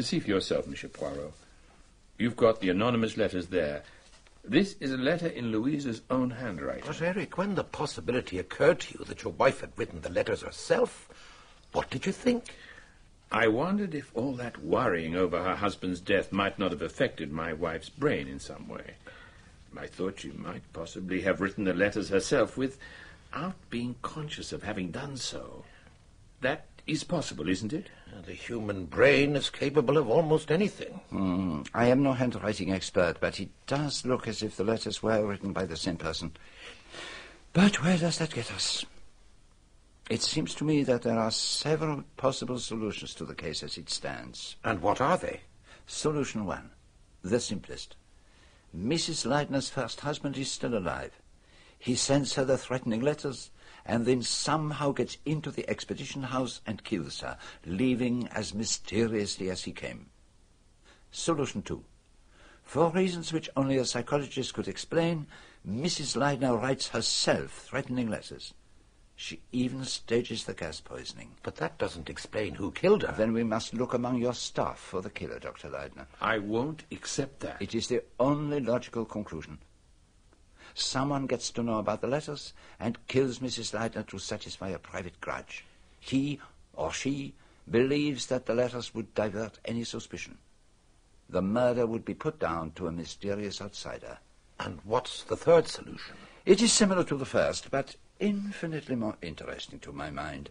See 0.00 0.20
for 0.20 0.28
yourself, 0.28 0.66
Monsieur 0.66 0.88
Poirot. 0.88 1.32
You've 2.18 2.36
got 2.36 2.60
the 2.60 2.70
anonymous 2.70 3.16
letters 3.16 3.48
there. 3.48 3.82
This 4.44 4.76
is 4.80 4.92
a 4.92 4.96
letter 4.96 5.26
in 5.26 5.50
Louise's 5.50 6.02
own 6.08 6.30
handwriting. 6.30 6.84
But, 6.86 7.02
Eric, 7.02 7.36
when 7.36 7.54
the 7.54 7.64
possibility 7.64 8.38
occurred 8.38 8.80
to 8.80 8.98
you 8.98 9.04
that 9.06 9.22
your 9.22 9.32
wife 9.32 9.60
had 9.60 9.72
written 9.76 10.00
the 10.00 10.10
letters 10.10 10.42
herself, 10.42 11.08
what 11.72 11.90
did 11.90 12.06
you 12.06 12.12
think? 12.12 12.54
I 13.30 13.48
wondered 13.48 13.94
if 13.94 14.12
all 14.14 14.34
that 14.34 14.62
worrying 14.62 15.16
over 15.16 15.42
her 15.42 15.56
husband's 15.56 16.00
death 16.00 16.32
might 16.32 16.58
not 16.58 16.70
have 16.70 16.82
affected 16.82 17.32
my 17.32 17.52
wife's 17.52 17.88
brain 17.88 18.28
in 18.28 18.38
some 18.38 18.68
way. 18.68 18.94
I 19.76 19.86
thought 19.86 20.20
she 20.20 20.30
might 20.30 20.72
possibly 20.72 21.20
have 21.22 21.42
written 21.42 21.64
the 21.64 21.74
letters 21.74 22.08
herself 22.08 22.56
without 22.56 23.56
being 23.68 23.96
conscious 24.00 24.52
of 24.52 24.62
having 24.62 24.90
done 24.90 25.18
so. 25.18 25.65
That 26.46 26.68
is 26.86 27.02
possible, 27.02 27.48
isn't 27.48 27.72
it? 27.72 27.88
The 28.24 28.32
human 28.32 28.84
brain 28.86 29.34
is 29.34 29.50
capable 29.50 29.96
of 29.96 30.08
almost 30.08 30.52
anything. 30.52 31.00
Hmm. 31.10 31.62
I 31.74 31.86
am 31.86 32.04
no 32.04 32.12
handwriting 32.12 32.72
expert, 32.72 33.16
but 33.18 33.40
it 33.40 33.48
does 33.66 34.06
look 34.06 34.28
as 34.28 34.44
if 34.44 34.56
the 34.56 34.62
letters 34.62 35.02
were 35.02 35.26
written 35.26 35.52
by 35.52 35.64
the 35.64 35.76
same 35.76 35.96
person. 35.96 36.36
But 37.52 37.82
where 37.82 37.98
does 37.98 38.18
that 38.18 38.32
get 38.32 38.52
us? 38.52 38.86
It 40.08 40.22
seems 40.22 40.54
to 40.54 40.64
me 40.64 40.84
that 40.84 41.02
there 41.02 41.18
are 41.18 41.32
several 41.32 42.04
possible 42.16 42.60
solutions 42.60 43.12
to 43.14 43.24
the 43.24 43.34
case 43.34 43.64
as 43.64 43.76
it 43.76 43.90
stands. 43.90 44.54
And 44.62 44.80
what 44.80 45.00
are 45.00 45.16
they? 45.16 45.40
Solution 45.88 46.46
one, 46.46 46.70
the 47.22 47.40
simplest. 47.40 47.96
Mrs. 48.72 49.26
Leidner's 49.26 49.68
first 49.68 50.02
husband 50.02 50.38
is 50.38 50.52
still 50.52 50.78
alive. 50.78 51.20
He 51.76 51.96
sends 51.96 52.34
her 52.34 52.44
the 52.44 52.56
threatening 52.56 53.00
letters 53.00 53.50
and 53.86 54.04
then 54.04 54.22
somehow 54.22 54.92
gets 54.92 55.16
into 55.24 55.50
the 55.50 55.68
expedition 55.68 56.24
house 56.24 56.60
and 56.66 56.84
kills 56.84 57.20
her, 57.20 57.38
leaving 57.64 58.28
as 58.28 58.54
mysteriously 58.54 59.48
as 59.50 59.64
he 59.64 59.72
came. 59.72 60.06
Solution 61.10 61.62
two. 61.62 61.84
For 62.62 62.90
reasons 62.90 63.32
which 63.32 63.48
only 63.56 63.78
a 63.78 63.84
psychologist 63.84 64.52
could 64.52 64.68
explain, 64.68 65.28
Mrs. 65.66 66.16
Leidner 66.16 66.60
writes 66.60 66.88
herself 66.88 67.52
threatening 67.52 68.10
letters. 68.10 68.54
She 69.14 69.40
even 69.50 69.84
stages 69.84 70.44
the 70.44 70.52
gas 70.52 70.80
poisoning. 70.80 71.36
But 71.42 71.56
that 71.56 71.78
doesn't 71.78 72.10
explain 72.10 72.54
who 72.54 72.70
killed 72.70 73.02
her. 73.02 73.14
Then 73.16 73.32
we 73.32 73.44
must 73.44 73.72
look 73.72 73.94
among 73.94 74.18
your 74.18 74.34
staff 74.34 74.78
for 74.78 75.00
the 75.00 75.08
killer, 75.08 75.38
Dr. 75.38 75.68
Leidner. 75.68 76.06
I 76.20 76.38
won't 76.38 76.84
accept 76.92 77.40
that. 77.40 77.56
It 77.62 77.74
is 77.74 77.86
the 77.88 78.02
only 78.20 78.60
logical 78.60 79.06
conclusion. 79.06 79.58
Someone 80.78 81.26
gets 81.26 81.50
to 81.52 81.62
know 81.62 81.78
about 81.78 82.02
the 82.02 82.06
letters 82.06 82.52
and 82.78 82.98
kills 83.08 83.38
Mrs. 83.38 83.72
Leidner 83.72 84.06
to 84.08 84.18
satisfy 84.18 84.68
a 84.68 84.78
private 84.78 85.18
grudge. 85.22 85.64
He 85.98 86.38
or 86.74 86.92
she 86.92 87.32
believes 87.68 88.26
that 88.26 88.44
the 88.44 88.54
letters 88.54 88.94
would 88.94 89.14
divert 89.14 89.58
any 89.64 89.84
suspicion. 89.84 90.36
The 91.30 91.40
murder 91.40 91.86
would 91.86 92.04
be 92.04 92.12
put 92.12 92.38
down 92.38 92.72
to 92.72 92.88
a 92.88 92.92
mysterious 92.92 93.62
outsider. 93.62 94.18
And 94.60 94.78
what's 94.84 95.22
the 95.22 95.34
third 95.34 95.66
solution? 95.66 96.14
It 96.44 96.60
is 96.60 96.74
similar 96.74 97.04
to 97.04 97.16
the 97.16 97.24
first, 97.24 97.70
but 97.70 97.96
infinitely 98.20 98.96
more 98.96 99.16
interesting 99.22 99.78
to 99.78 99.92
my 99.92 100.10
mind. 100.10 100.50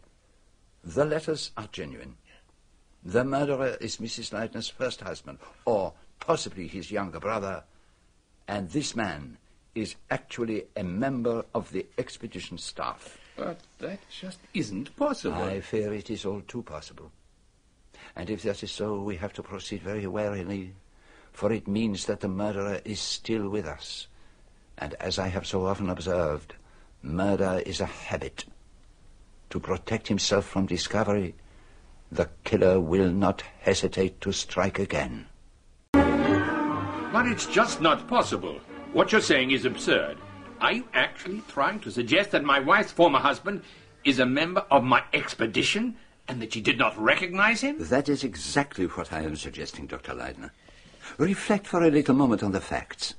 The 0.84 1.06
letters 1.06 1.52
are 1.56 1.70
genuine. 1.72 2.18
The 3.04 3.24
murderer 3.24 3.78
is 3.80 3.98
Mrs. 3.98 4.34
Leidner's 4.34 4.70
first 4.70 5.02
husband, 5.02 5.38
or 5.66 5.94
possibly 6.20 6.68
his 6.68 6.90
younger 6.90 7.20
brother, 7.20 7.64
and 8.48 8.72
this 8.72 8.96
man 8.96 9.38
is 9.76 9.96
actually 10.10 10.64
a 10.76 10.84
member 10.84 11.46
of 11.54 11.72
the 11.72 11.86
expedition 11.98 12.58
staff. 12.58 13.20
But 13.36 13.60
that 13.80 14.00
just 14.10 14.40
isn't 14.54 14.96
possible. 14.96 15.44
I 15.44 15.60
fear 15.60 15.94
it 15.94 16.10
is 16.10 16.26
all 16.26 16.42
too 16.42 16.64
possible. 16.64 17.12
And 18.16 18.30
if 18.30 18.44
that 18.44 18.64
is 18.64 18.72
so, 18.72 19.02
we 19.02 19.18
have 19.18 19.34
to 19.34 19.44
proceed 19.44 19.82
very 19.84 20.08
warily, 20.08 20.74
for 21.34 21.52
it 21.52 21.68
means 21.68 22.06
that 22.06 22.22
the 22.22 22.30
murderer 22.30 22.80
is 22.86 23.02
still 23.02 23.50
with 23.50 23.66
us. 23.66 24.08
And 24.78 24.94
as 24.96 25.20
I 25.20 25.28
have 25.28 25.46
so 25.46 25.66
often 25.66 25.90
observed, 25.90 26.56
murder 27.02 27.62
is 27.66 27.82
a 27.82 27.86
habit. 27.86 28.46
To 29.50 29.60
protect 29.60 30.08
himself 30.08 30.46
from 30.46 30.66
discovery, 30.66 31.36
the 32.12 32.30
killer 32.46 32.80
will 32.80 33.10
not 33.10 33.44
hesitate 33.60 34.22
to 34.22 34.32
strike 34.32 34.80
again. 34.80 35.28
But 35.92 37.28
it's 37.28 37.48
just 37.48 37.82
not 37.82 38.08
possible. 38.08 38.60
What 38.96 39.12
you're 39.12 39.20
saying 39.20 39.52
is 39.52 39.66
absurd. 39.66 40.16
Are 40.62 40.72
you 40.72 40.88
actually 40.94 41.42
trying 41.50 41.82
to 41.82 41.92
suggest 41.92 42.32
that 42.32 42.46
my 42.46 42.62
wife's 42.62 42.94
former 42.94 43.20
husband 43.20 43.62
is 44.06 44.20
a 44.20 44.26
member 44.26 44.66
of 44.72 44.86
my 44.86 45.04
expedition 45.12 45.98
and 46.30 46.42
that 46.42 46.54
she 46.54 46.62
did 46.62 46.78
not 46.78 46.98
recognize 46.98 47.60
him? 47.60 47.76
That 47.78 48.08
is 48.08 48.24
exactly 48.24 48.86
what 48.86 49.12
I 49.12 49.24
am 49.24 49.36
suggesting, 49.36 49.86
Dr. 49.86 50.14
Leidner. 50.14 50.52
Reflect 51.18 51.68
for 51.68 51.84
a 51.84 51.92
little 51.92 52.16
moment 52.16 52.42
on 52.42 52.54
the 52.54 52.62
facts. 52.62 53.16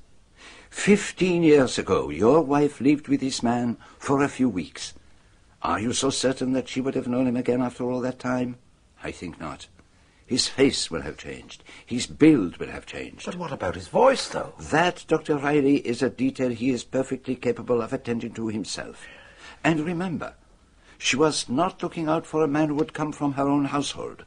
Fifteen 0.71 1.43
years 1.43 1.77
ago, 1.77 2.09
your 2.09 2.41
wife 2.41 2.81
lived 2.81 3.07
with 3.07 3.19
this 3.19 3.43
man 3.43 3.77
for 3.99 4.23
a 4.23 4.29
few 4.29 4.49
weeks. 4.49 4.95
Are 5.61 5.79
you 5.79 5.93
so 5.93 6.09
certain 6.09 6.53
that 6.53 6.67
she 6.67 6.81
would 6.81 6.95
have 6.95 7.07
known 7.07 7.27
him 7.27 7.37
again 7.37 7.61
after 7.61 7.83
all 7.83 8.01
that 8.01 8.17
time? 8.17 8.57
I 9.03 9.11
think 9.11 9.39
not. 9.39 9.67
His 10.27 10.49
face 10.49 10.91
will 10.91 11.01
have 11.01 11.17
changed. 11.17 11.63
His 11.85 12.05
build 12.05 12.57
will 12.57 12.67
have 12.67 12.85
changed. 12.85 13.25
But 13.25 13.37
what 13.37 13.53
about 13.53 13.75
his 13.75 13.87
voice, 13.87 14.27
though? 14.27 14.53
That, 14.59 15.05
Dr. 15.07 15.37
Reilly, 15.37 15.77
is 15.77 16.03
a 16.03 16.09
detail 16.09 16.49
he 16.49 16.69
is 16.69 16.83
perfectly 16.83 17.35
capable 17.35 17.81
of 17.81 17.93
attending 17.93 18.33
to 18.33 18.49
himself. 18.49 19.07
And 19.63 19.79
remember, 19.79 20.33
she 20.97 21.15
was 21.15 21.47
not 21.47 21.81
looking 21.81 22.09
out 22.09 22.25
for 22.25 22.43
a 22.43 22.47
man 22.47 22.67
who 22.67 22.75
would 22.75 22.93
come 22.93 23.13
from 23.13 23.33
her 23.33 23.47
own 23.47 23.65
household. 23.65 24.25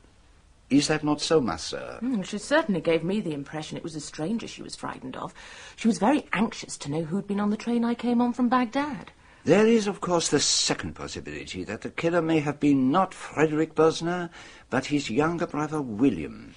Is 0.70 0.88
that 0.88 1.05
not 1.05 1.20
so, 1.20 1.40
ma 1.40 1.57
sœur? 1.57 2.01
Mm, 2.01 2.24
she 2.24 2.38
certainly 2.38 2.80
gave 2.80 3.05
me 3.05 3.20
the 3.20 3.34
impression 3.34 3.76
it 3.76 3.82
was 3.82 3.96
a 3.96 4.01
stranger 4.01 4.46
she 4.46 4.62
was 4.62 4.76
frightened 4.76 5.16
of. 5.16 5.34
She 5.76 5.88
was 5.88 5.98
very 5.98 6.26
anxious 6.32 6.78
to 6.78 6.90
know 6.90 7.03
who'd 7.03 7.26
been 7.26 7.40
on 7.40 7.51
the 7.51 7.57
train 7.57 7.84
I 7.84 7.94
came 7.94 8.22
on 8.22 8.32
from 8.32 8.48
Baghdad. 8.48 9.11
There 9.42 9.66
is, 9.66 9.86
of 9.86 10.03
course, 10.03 10.28
the 10.28 10.38
second 10.38 10.94
possibility 10.94 11.64
that 11.64 11.80
the 11.80 11.90
killer 11.90 12.20
may 12.20 12.40
have 12.40 12.61
been 12.61 12.90
not 12.90 13.14
Frederick 13.14 13.74
Bosner, 13.74 14.28
but 14.71 14.87
his 14.87 15.11
younger 15.11 15.47
brother 15.47 15.83
William. 15.83 16.55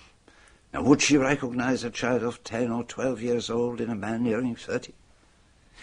Now, 0.71 0.83
would 0.83 1.01
she 1.01 1.17
recognize 1.17 1.83
a 1.83 1.89
child 1.89 2.23
of 2.23 2.43
ten 2.43 2.71
or 2.71 2.83
twelve 2.83 3.21
years 3.21 3.49
old 3.49 3.81
in 3.81 3.89
a 3.89 3.95
man 3.95 4.23
nearing 4.23 4.55
thirty? 4.55 4.93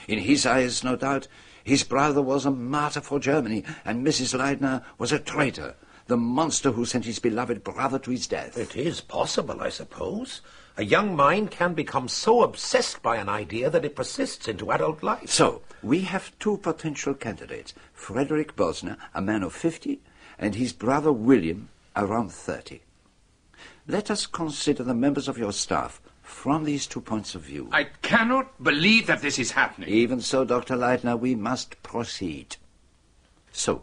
In 0.09 0.21
his 0.21 0.47
eyes, 0.47 0.83
no 0.83 0.97
doubt, 0.97 1.29
his 1.63 1.85
brother 1.85 2.23
was 2.23 2.47
a 2.47 2.51
martyr 2.51 3.01
for 3.01 3.21
Germany, 3.21 3.65
and 3.85 4.07
Mrs. 4.07 4.39
Leidner 4.39 4.83
was 4.97 5.13
a 5.13 5.19
traitor, 5.19 5.75
the 6.07 6.17
monster 6.17 6.71
who 6.71 6.85
sent 6.85 7.05
his 7.05 7.19
beloved 7.19 7.63
brother 7.63 7.99
to 7.99 8.11
his 8.11 8.27
death. 8.27 8.57
It 8.57 8.77
is 8.77 9.01
possible, 9.01 9.61
I 9.61 9.69
suppose. 9.69 10.41
A 10.77 10.85
young 10.85 11.15
mind 11.15 11.51
can 11.51 11.75
become 11.75 12.09
so 12.09 12.43
obsessed 12.43 13.03
by 13.03 13.17
an 13.17 13.29
idea 13.29 13.69
that 13.71 13.85
it 13.85 13.97
persists 13.97 14.49
into 14.49 14.73
adult 14.73 15.03
life. 15.03 15.29
So, 15.29 15.63
we 15.83 16.01
have 16.03 16.37
two 16.39 16.57
potential 16.57 17.15
candidates 17.15 17.75
Frederick 17.93 18.57
Bosner, 18.57 18.97
a 19.15 19.21
man 19.21 19.43
of 19.43 19.53
fifty, 19.53 20.01
and 20.39 20.55
his 20.55 20.73
brother 20.73 21.13
William, 21.13 21.69
around 22.01 22.33
thirty. 22.33 22.83
Let 23.87 24.11
us 24.11 24.27
consider 24.27 24.83
the 24.83 24.95
members 24.95 25.29
of 25.29 25.39
your 25.39 25.53
staff 25.53 26.01
from 26.23 26.65
these 26.65 26.87
two 26.87 27.01
points 27.01 27.35
of 27.35 27.43
view. 27.43 27.69
I 27.73 27.85
cannot 28.03 28.63
believe 28.63 29.07
that 29.07 29.21
this 29.21 29.39
is 29.39 29.53
happening. 29.53 29.89
Even 29.89 30.21
so, 30.21 30.45
Dr. 30.45 30.77
Leidner, 30.77 31.19
we 31.19 31.35
must 31.35 31.83
proceed. 31.83 32.57
So, 33.53 33.83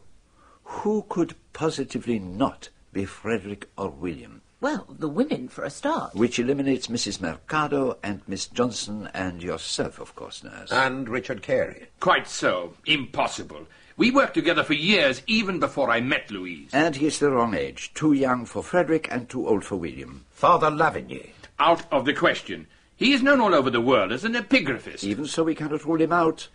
who 0.63 1.05
could 1.09 1.35
positively 1.53 2.19
not 2.19 2.69
be 2.93 3.05
Frederick 3.05 3.69
or 3.77 3.89
William? 3.89 4.41
Well, 4.59 4.87
the 4.89 5.09
women 5.09 5.49
for 5.49 5.63
a 5.63 5.69
start. 5.69 6.15
Which 6.15 6.39
eliminates 6.39 6.87
Mrs. 6.87 7.21
Mercado 7.21 7.97
and 8.01 8.21
Miss 8.27 8.47
Johnson 8.47 9.07
and 9.13 9.43
yourself, 9.43 9.99
of 9.99 10.15
course, 10.15 10.43
nurse. 10.43 10.71
And 10.71 11.07
Richard 11.07 11.43
Carey. 11.43 11.89
Quite 11.99 12.27
so. 12.27 12.73
Impossible. 12.85 13.67
We 13.97 14.11
worked 14.11 14.35
together 14.35 14.63
for 14.63 14.75
years, 14.75 15.23
even 15.25 15.59
before 15.59 15.89
I 15.89 16.01
met 16.01 16.29
Louise. 16.29 16.69
And 16.71 16.95
he's 16.95 17.17
the 17.17 17.31
wrong 17.31 17.55
age. 17.55 17.91
Too 17.95 18.13
young 18.13 18.45
for 18.45 18.61
Frederick 18.61 19.07
and 19.09 19.27
too 19.27 19.47
old 19.47 19.65
for 19.65 19.75
William. 19.75 20.23
Father 20.29 20.69
Lavigny. 20.69 21.31
Out 21.57 21.91
of 21.91 22.05
the 22.05 22.13
question. 22.13 22.67
He 22.95 23.13
is 23.13 23.23
known 23.23 23.41
all 23.41 23.55
over 23.55 23.71
the 23.71 23.81
world 23.81 24.11
as 24.11 24.23
an 24.23 24.35
epigraphist. 24.35 25.03
Even 25.03 25.25
so, 25.25 25.43
we 25.43 25.55
cannot 25.55 25.83
rule 25.83 25.99
him 25.99 26.13
out. 26.13 26.47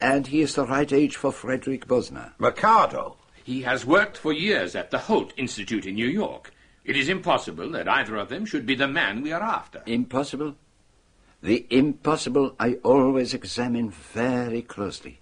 And 0.00 0.28
he 0.28 0.40
is 0.40 0.54
the 0.54 0.64
right 0.64 0.90
age 0.90 1.16
for 1.16 1.30
Frederick 1.30 1.86
Bosner. 1.86 2.32
Mercado. 2.38 3.18
He 3.44 3.60
has 3.62 3.84
worked 3.84 4.16
for 4.16 4.32
years 4.32 4.74
at 4.74 4.90
the 4.90 5.00
Holt 5.00 5.34
Institute 5.36 5.84
in 5.84 5.96
New 5.96 6.08
York. 6.08 6.50
It 6.86 6.96
is 6.96 7.10
impossible 7.10 7.70
that 7.72 7.88
either 7.88 8.16
of 8.16 8.30
them 8.30 8.46
should 8.46 8.64
be 8.64 8.74
the 8.74 8.88
man 8.88 9.20
we 9.20 9.32
are 9.32 9.42
after. 9.42 9.82
Impossible? 9.84 10.56
The 11.42 11.66
impossible 11.68 12.54
I 12.58 12.74
always 12.82 13.34
examine 13.34 13.90
very 13.90 14.62
closely. 14.62 15.20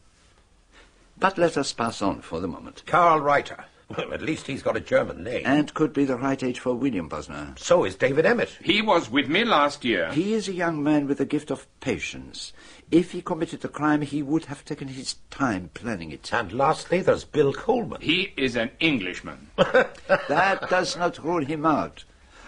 But 1.18 1.36
let 1.36 1.56
us 1.56 1.72
pass 1.72 2.00
on 2.00 2.20
for 2.20 2.40
the 2.40 2.48
moment. 2.48 2.84
Karl 2.86 3.20
Reiter. 3.20 3.64
Well, 3.88 4.12
at 4.12 4.20
least 4.20 4.46
he's 4.46 4.62
got 4.62 4.76
a 4.76 4.80
German 4.80 5.24
name. 5.24 5.42
And 5.46 5.72
could 5.72 5.94
be 5.94 6.04
the 6.04 6.16
right 6.16 6.42
age 6.42 6.60
for 6.60 6.74
William 6.74 7.08
Bosner. 7.08 7.58
So 7.58 7.84
is 7.84 7.96
David 7.96 8.26
Emmott. 8.26 8.56
He 8.62 8.82
was 8.82 9.10
with 9.10 9.28
me 9.28 9.44
last 9.44 9.82
year. 9.82 10.12
He 10.12 10.34
is 10.34 10.46
a 10.46 10.52
young 10.52 10.82
man 10.82 11.06
with 11.06 11.18
the 11.18 11.24
gift 11.24 11.50
of 11.50 11.66
patience. 11.80 12.52
If 12.90 13.12
he 13.12 13.22
committed 13.22 13.62
the 13.62 13.68
crime, 13.68 14.02
he 14.02 14.22
would 14.22 14.44
have 14.44 14.64
taken 14.64 14.88
his 14.88 15.16
time 15.30 15.70
planning 15.72 16.12
it. 16.12 16.32
And 16.32 16.52
lastly, 16.52 17.00
there's 17.00 17.24
Bill 17.24 17.54
Coleman. 17.54 18.02
He 18.02 18.34
is 18.36 18.56
an 18.56 18.70
Englishman. 18.78 19.48
that 19.56 20.66
does 20.68 20.96
not 20.96 21.24
rule 21.24 21.44
him 21.44 21.64
out. 21.64 22.04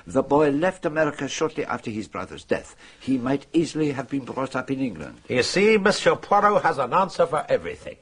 The 0.07 0.23
boy 0.23 0.51
left 0.51 0.85
America 0.85 1.27
shortly 1.27 1.65
after 1.65 1.91
his 1.91 2.07
brother's 2.07 2.45
death. 2.45 2.77
He 3.01 3.17
might 3.17 3.47
easily 3.53 3.93
have 3.93 4.11
been 4.11 4.25
brought 4.25 4.55
up 4.55 4.71
in 4.71 4.81
England. 4.81 5.23
You 5.29 5.43
see, 5.43 5.79
Monsieur 5.79 6.17
Poirot 6.17 6.63
has 6.63 6.79
an 6.79 6.93
answer 6.93 7.27
for 7.27 7.47
everything. 7.49 7.97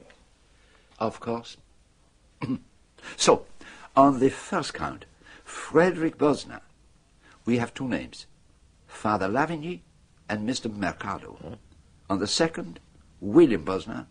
Of 0.99 1.19
course. 1.19 1.57
so, 3.15 3.45
on 3.95 4.19
the 4.19 4.29
first 4.29 4.73
count, 4.73 5.05
Frederick 5.43 6.17
Bosner, 6.17 6.59
we 7.45 7.57
have 7.57 7.73
two 7.73 7.87
names, 7.87 8.27
Father 8.85 9.27
Lavigny 9.27 9.79
and 10.27 10.47
Mr. 10.47 10.71
Mercado. 10.73 11.37
Hmm. 11.41 11.53
On 12.09 12.19
the 12.19 12.27
second, 12.27 12.79
William 13.21 13.65
Bosner, 13.65 14.05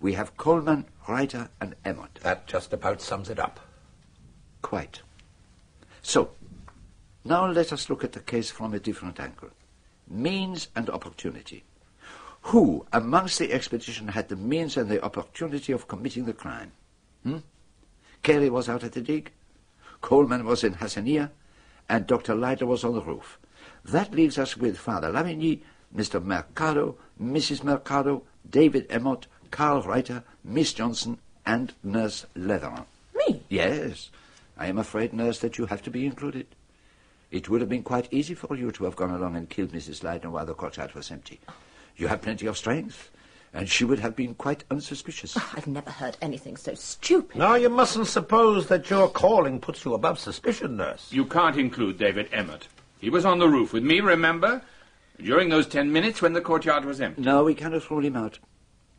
we 0.00 0.14
have 0.14 0.36
Coleman, 0.36 0.86
Reiter, 1.08 1.48
and 1.60 1.76
Emmott. 1.84 2.18
That 2.22 2.46
just 2.46 2.72
about 2.72 3.00
sums 3.00 3.30
it 3.30 3.38
up. 3.38 3.60
Quite. 4.60 5.02
So, 6.02 6.30
now 7.24 7.46
let 7.46 7.72
us 7.72 7.88
look 7.88 8.02
at 8.02 8.12
the 8.12 8.20
case 8.20 8.50
from 8.50 8.74
a 8.74 8.80
different 8.80 9.20
angle. 9.20 9.50
Means 10.08 10.68
and 10.74 10.90
opportunity. 10.90 11.62
Who 12.42 12.86
amongst 12.92 13.38
the 13.38 13.52
expedition 13.52 14.08
had 14.08 14.28
the 14.28 14.36
means 14.36 14.76
and 14.76 14.90
the 14.90 15.02
opportunity 15.02 15.72
of 15.72 15.88
committing 15.88 16.24
the 16.24 16.32
crime? 16.32 16.72
Hmm? 17.22 17.38
Carey 18.22 18.50
was 18.50 18.68
out 18.68 18.84
at 18.84 18.92
the 18.92 19.00
dig, 19.00 19.32
Coleman 20.00 20.44
was 20.44 20.64
in 20.64 20.74
Hassanieh, 20.74 21.30
and 21.88 22.06
Dr. 22.06 22.34
Leidner 22.34 22.66
was 22.66 22.84
on 22.84 22.94
the 22.94 23.02
roof. 23.02 23.38
That 23.84 24.12
leaves 24.12 24.38
us 24.38 24.56
with 24.56 24.76
Father 24.76 25.10
Lavigny, 25.10 25.60
Mr. 25.96 26.22
Mercado, 26.22 26.96
Mrs. 27.20 27.62
Mercado, 27.62 28.22
David 28.48 28.86
Emmott, 28.90 29.26
Carl 29.50 29.82
Reiter, 29.82 30.24
Miss 30.44 30.72
Johnson, 30.72 31.18
and 31.46 31.72
Nurse 31.82 32.26
Leatheran. 32.34 32.86
Me? 33.14 33.42
Yes. 33.48 34.10
I 34.56 34.66
am 34.66 34.78
afraid, 34.78 35.12
Nurse, 35.12 35.38
that 35.40 35.58
you 35.58 35.66
have 35.66 35.82
to 35.82 35.90
be 35.90 36.06
included. 36.06 36.46
It 37.30 37.48
would 37.48 37.60
have 37.60 37.70
been 37.70 37.82
quite 37.82 38.12
easy 38.12 38.34
for 38.34 38.56
you 38.56 38.70
to 38.72 38.84
have 38.84 38.96
gone 38.96 39.10
along 39.10 39.36
and 39.36 39.48
killed 39.48 39.72
Mrs. 39.72 40.02
Leidner 40.02 40.30
while 40.30 40.46
the 40.46 40.54
courtyard 40.54 40.94
was 40.94 41.10
empty. 41.10 41.40
You 41.96 42.08
have 42.08 42.22
plenty 42.22 42.46
of 42.46 42.56
strength, 42.56 43.10
and 43.52 43.68
she 43.68 43.84
would 43.84 43.98
have 44.00 44.16
been 44.16 44.34
quite 44.34 44.64
unsuspicious. 44.70 45.34
Ah, 45.36 45.52
I've 45.56 45.66
never 45.66 45.90
heard 45.90 46.16
anything 46.22 46.56
so 46.56 46.74
stupid. 46.74 47.36
Now, 47.36 47.54
you 47.54 47.68
mustn't 47.68 48.06
suppose 48.06 48.66
that 48.68 48.88
your 48.90 49.08
calling 49.08 49.60
puts 49.60 49.84
you 49.84 49.94
above 49.94 50.18
suspicion, 50.18 50.76
nurse. 50.76 51.08
You 51.12 51.24
can't 51.26 51.56
include 51.56 51.98
David 51.98 52.28
Emmott. 52.32 52.68
He 52.98 53.10
was 53.10 53.24
on 53.24 53.38
the 53.38 53.48
roof 53.48 53.72
with 53.72 53.82
me, 53.82 54.00
remember? 54.00 54.62
During 55.20 55.50
those 55.50 55.66
ten 55.66 55.92
minutes 55.92 56.22
when 56.22 56.32
the 56.32 56.40
courtyard 56.40 56.84
was 56.84 57.00
empty. 57.00 57.22
No, 57.22 57.44
we 57.44 57.54
cannot 57.54 57.88
rule 57.90 58.04
him 58.04 58.16
out. 58.16 58.38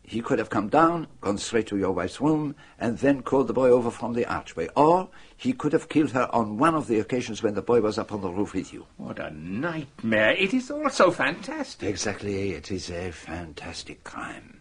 He 0.06 0.22
could 0.22 0.38
have 0.38 0.50
come 0.50 0.68
down, 0.68 1.08
gone 1.22 1.38
straight 1.38 1.68
to 1.68 1.78
your 1.78 1.94
wife's 1.94 2.20
room, 2.20 2.56
and 2.78 2.98
then 2.98 3.24
called 3.24 3.48
the 3.48 3.54
boy 3.54 3.70
over 3.70 3.90
from 3.90 4.14
the 4.14 4.26
archway. 4.26 4.68
Or 4.76 5.10
he 5.36 5.54
could 5.54 5.72
have 5.72 5.88
killed 5.88 6.12
her 6.12 6.30
on 6.36 6.58
one 6.58 6.76
of 6.76 6.88
the 6.88 7.00
occasions 7.00 7.42
when 7.42 7.56
the 7.56 7.62
boy 7.62 7.80
was 7.80 7.98
up 7.98 8.12
on 8.12 8.22
the 8.22 8.30
roof 8.30 8.54
with 8.54 8.74
you. 8.74 8.86
What 8.98 9.20
a 9.20 9.32
nightmare. 9.32 10.32
It 10.32 10.54
is 10.54 10.70
all 10.70 10.90
so 10.90 11.10
fantastic. 11.10 11.88
Exactly. 11.88 12.52
It 12.52 12.70
is 12.70 12.90
a 12.90 13.12
fantastic 13.12 14.04
crime. 14.04 14.60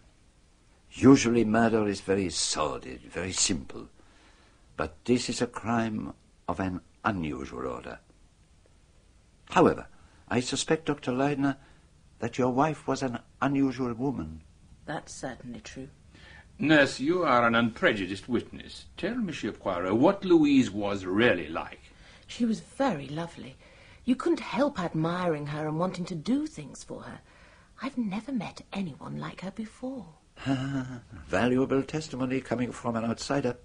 Usually 0.91 1.43
murder 1.43 1.87
is 1.87 1.99
very 1.99 2.29
sordid, 2.29 3.01
very 3.01 3.33
simple. 3.33 3.89
But 4.77 4.95
this 5.03 5.27
is 5.27 5.41
a 5.41 5.47
crime 5.47 6.13
of 6.47 6.61
an 6.61 6.79
unusual 7.03 7.67
order. 7.67 7.99
However, 9.49 9.87
I 10.29 10.39
suspect, 10.39 10.85
Dr. 10.85 11.11
Leidner, 11.11 11.57
that 12.19 12.37
your 12.37 12.51
wife 12.51 12.87
was 12.87 13.03
an 13.03 13.19
unusual 13.41 13.93
woman. 13.93 14.42
That's 14.85 15.13
certainly 15.13 15.61
true. 15.61 15.89
Nurse, 16.59 16.99
you 16.99 17.23
are 17.23 17.47
an 17.47 17.55
unprejudiced 17.55 18.29
witness. 18.29 18.85
Tell 18.95 19.15
Monsieur 19.15 19.51
Poirot 19.51 19.95
what 19.95 20.23
Louise 20.23 20.69
was 20.69 21.05
really 21.05 21.47
like. 21.47 21.79
She 22.27 22.45
was 22.45 22.59
very 22.59 23.07
lovely. 23.07 23.55
You 24.05 24.15
couldn't 24.15 24.39
help 24.39 24.79
admiring 24.79 25.47
her 25.47 25.67
and 25.67 25.79
wanting 25.79 26.05
to 26.05 26.15
do 26.15 26.45
things 26.45 26.83
for 26.83 27.03
her. 27.03 27.19
I've 27.81 27.97
never 27.97 28.31
met 28.31 28.61
anyone 28.71 29.17
like 29.17 29.41
her 29.41 29.51
before. 29.51 30.05
Valuable 31.27 31.83
testimony 31.83 32.41
coming 32.41 32.71
from 32.71 32.95
an 32.95 33.05
outsider. 33.05 33.57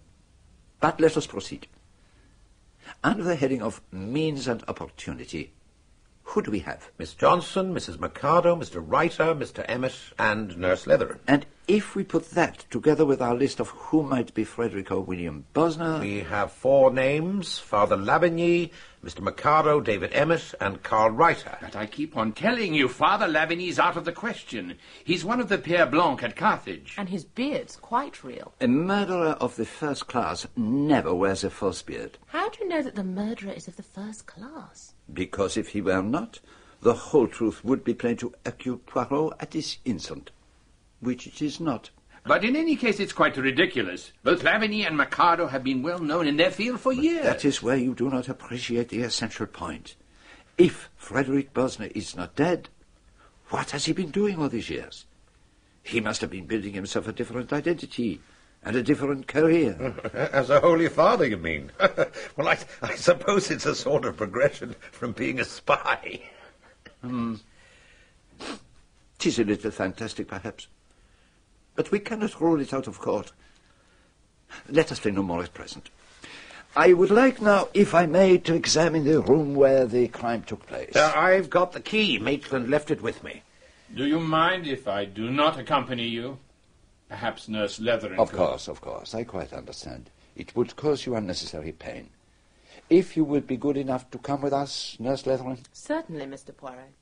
But 0.80 1.00
let 1.00 1.16
us 1.16 1.26
proceed. 1.26 1.66
Under 3.04 3.22
the 3.22 3.36
heading 3.36 3.62
of 3.62 3.82
means 3.92 4.48
and 4.48 4.64
opportunity, 4.68 5.52
who 6.28 6.42
do 6.42 6.50
we 6.50 6.58
have? 6.58 6.90
Miss 6.98 7.14
Johnson, 7.14 7.74
Mrs. 7.74 7.98
Mercado, 7.98 8.54
Mr. 8.54 8.84
Reiter, 8.86 9.34
Mr. 9.34 9.64
Emmott, 9.66 10.12
and 10.18 10.58
Nurse 10.58 10.84
Leatheran. 10.84 11.20
And 11.26 11.46
if 11.66 11.96
we 11.96 12.04
put 12.04 12.32
that 12.32 12.66
together 12.70 13.06
with 13.06 13.22
our 13.22 13.34
list 13.34 13.60
of 13.60 13.70
who 13.70 14.02
might 14.02 14.34
be 14.34 14.44
Frederick 14.44 14.90
or 14.90 15.00
William 15.00 15.46
Bosner... 15.54 16.00
We 16.00 16.20
have 16.20 16.52
four 16.52 16.92
names, 16.92 17.58
Father 17.58 17.96
Lavigny, 17.96 18.72
Mr. 19.02 19.20
Mercado, 19.20 19.80
David 19.80 20.12
Emmott, 20.12 20.54
and 20.60 20.82
Carl 20.82 21.12
Reiter. 21.12 21.56
But 21.62 21.76
I 21.76 21.86
keep 21.86 22.14
on 22.14 22.32
telling 22.32 22.74
you, 22.74 22.88
Father 22.88 23.26
Lavigny's 23.26 23.78
out 23.78 23.96
of 23.96 24.04
the 24.04 24.12
question. 24.12 24.76
He's 25.02 25.24
one 25.24 25.40
of 25.40 25.48
the 25.48 25.56
Pères 25.56 25.90
Blancs 25.90 26.24
at 26.24 26.36
Carthage. 26.36 26.94
And 26.98 27.08
his 27.08 27.24
beard's 27.24 27.76
quite 27.76 28.22
real. 28.22 28.52
A 28.60 28.68
murderer 28.68 29.36
of 29.40 29.56
the 29.56 29.64
first 29.64 30.08
class 30.08 30.46
never 30.56 31.14
wears 31.14 31.42
a 31.42 31.48
false 31.48 31.80
beard. 31.80 32.18
How 32.26 32.50
do 32.50 32.58
you 32.60 32.68
know 32.68 32.82
that 32.82 32.96
the 32.96 33.02
murderer 33.02 33.52
is 33.52 33.66
of 33.66 33.76
the 33.76 33.82
first 33.82 34.26
class? 34.26 34.92
Because 35.12 35.56
if 35.56 35.68
he 35.68 35.80
were 35.80 36.02
not, 36.02 36.40
the 36.80 36.94
whole 36.94 37.26
truth 37.26 37.64
would 37.64 37.84
be 37.84 37.94
plain 37.94 38.16
to 38.18 38.34
Hercule 38.44 38.78
Poirot 38.78 39.34
at 39.40 39.50
this 39.50 39.78
instant. 39.84 40.30
Which 41.00 41.26
it 41.26 41.42
is 41.42 41.60
not. 41.60 41.90
But 42.24 42.44
in 42.44 42.56
any 42.56 42.76
case, 42.76 43.00
it's 43.00 43.12
quite 43.12 43.36
ridiculous. 43.36 44.12
Both 44.22 44.42
Lavigny 44.42 44.86
and 44.86 44.96
Mercado 44.96 45.46
have 45.46 45.64
been 45.64 45.82
well 45.82 45.98
known 45.98 46.26
in 46.26 46.36
their 46.36 46.50
field 46.50 46.80
for 46.80 46.94
But 46.94 47.02
years. 47.02 47.24
That 47.24 47.44
is 47.44 47.62
where 47.62 47.76
you 47.76 47.94
do 47.94 48.10
not 48.10 48.28
appreciate 48.28 48.90
the 48.90 49.02
essential 49.02 49.46
point. 49.46 49.96
If 50.58 50.90
Frederick 50.96 51.54
Bosner 51.54 51.90
is 51.94 52.16
not 52.16 52.34
dead, 52.34 52.68
what 53.48 53.70
has 53.70 53.86
he 53.86 53.92
been 53.92 54.10
doing 54.10 54.38
all 54.38 54.48
these 54.48 54.68
years? 54.68 55.06
He 55.82 56.00
must 56.00 56.20
have 56.20 56.30
been 56.30 56.46
building 56.46 56.74
himself 56.74 57.08
a 57.08 57.12
different 57.12 57.52
identity 57.52 58.20
and 58.64 58.76
a 58.76 58.82
different 58.82 59.26
career. 59.26 59.94
As 60.32 60.50
a 60.50 60.60
Holy 60.60 60.88
Father, 60.88 61.26
you 61.26 61.36
mean? 61.36 61.70
well, 62.36 62.48
I, 62.48 62.58
I 62.82 62.94
suppose 62.96 63.50
it's 63.50 63.66
a 63.66 63.74
sort 63.74 64.04
of 64.04 64.16
progression 64.16 64.74
from 64.92 65.12
being 65.12 65.40
a 65.40 65.44
spy. 65.44 66.22
Hmm. 67.02 67.36
Tis 69.18 69.38
a 69.38 69.44
little 69.44 69.70
fantastic, 69.70 70.28
perhaps. 70.28 70.68
But 71.74 71.90
we 71.90 71.98
cannot 71.98 72.40
rule 72.40 72.60
it 72.60 72.74
out 72.74 72.86
of 72.86 72.98
court. 72.98 73.32
Let 74.68 74.90
us 74.92 75.00
say 75.00 75.10
no 75.10 75.22
more 75.22 75.42
at 75.42 75.54
present. 75.54 75.90
I 76.76 76.92
would 76.92 77.10
like 77.10 77.40
now, 77.40 77.68
if 77.74 77.94
I 77.94 78.06
may, 78.06 78.38
to 78.38 78.54
examine 78.54 79.04
the 79.04 79.20
room 79.20 79.54
where 79.54 79.86
the 79.86 80.08
crime 80.08 80.42
took 80.42 80.66
place. 80.66 80.94
Uh, 80.94 81.12
I've 81.14 81.50
got 81.50 81.72
the 81.72 81.80
key. 81.80 82.18
Maitland 82.18 82.68
left 82.68 82.90
it 82.90 83.02
with 83.02 83.24
me. 83.24 83.42
Do 83.94 84.06
you 84.06 84.20
mind 84.20 84.66
if 84.66 84.86
I 84.86 85.04
do 85.04 85.30
not 85.30 85.58
accompany 85.58 86.06
you? 86.06 86.38
Perhaps 87.08 87.48
Nurse 87.48 87.78
Leatheran 87.78 88.18
Of 88.18 88.32
course, 88.32 88.68
of 88.68 88.80
course. 88.80 89.14
I 89.14 89.24
quite 89.24 89.52
understand. 89.52 90.10
It 90.36 90.54
would 90.54 90.76
cause 90.76 91.06
you 91.06 91.14
unnecessary 91.16 91.72
pain. 91.72 92.10
If 92.90 93.16
you 93.16 93.24
would 93.24 93.46
be 93.46 93.56
good 93.56 93.76
enough 93.76 94.10
to 94.10 94.18
come 94.18 94.42
with 94.42 94.52
us, 94.52 94.96
Nurse 94.98 95.22
Leatheran. 95.24 95.58
Certainly, 95.72 96.26
Mr. 96.26 96.56
Poirot. 96.56 96.92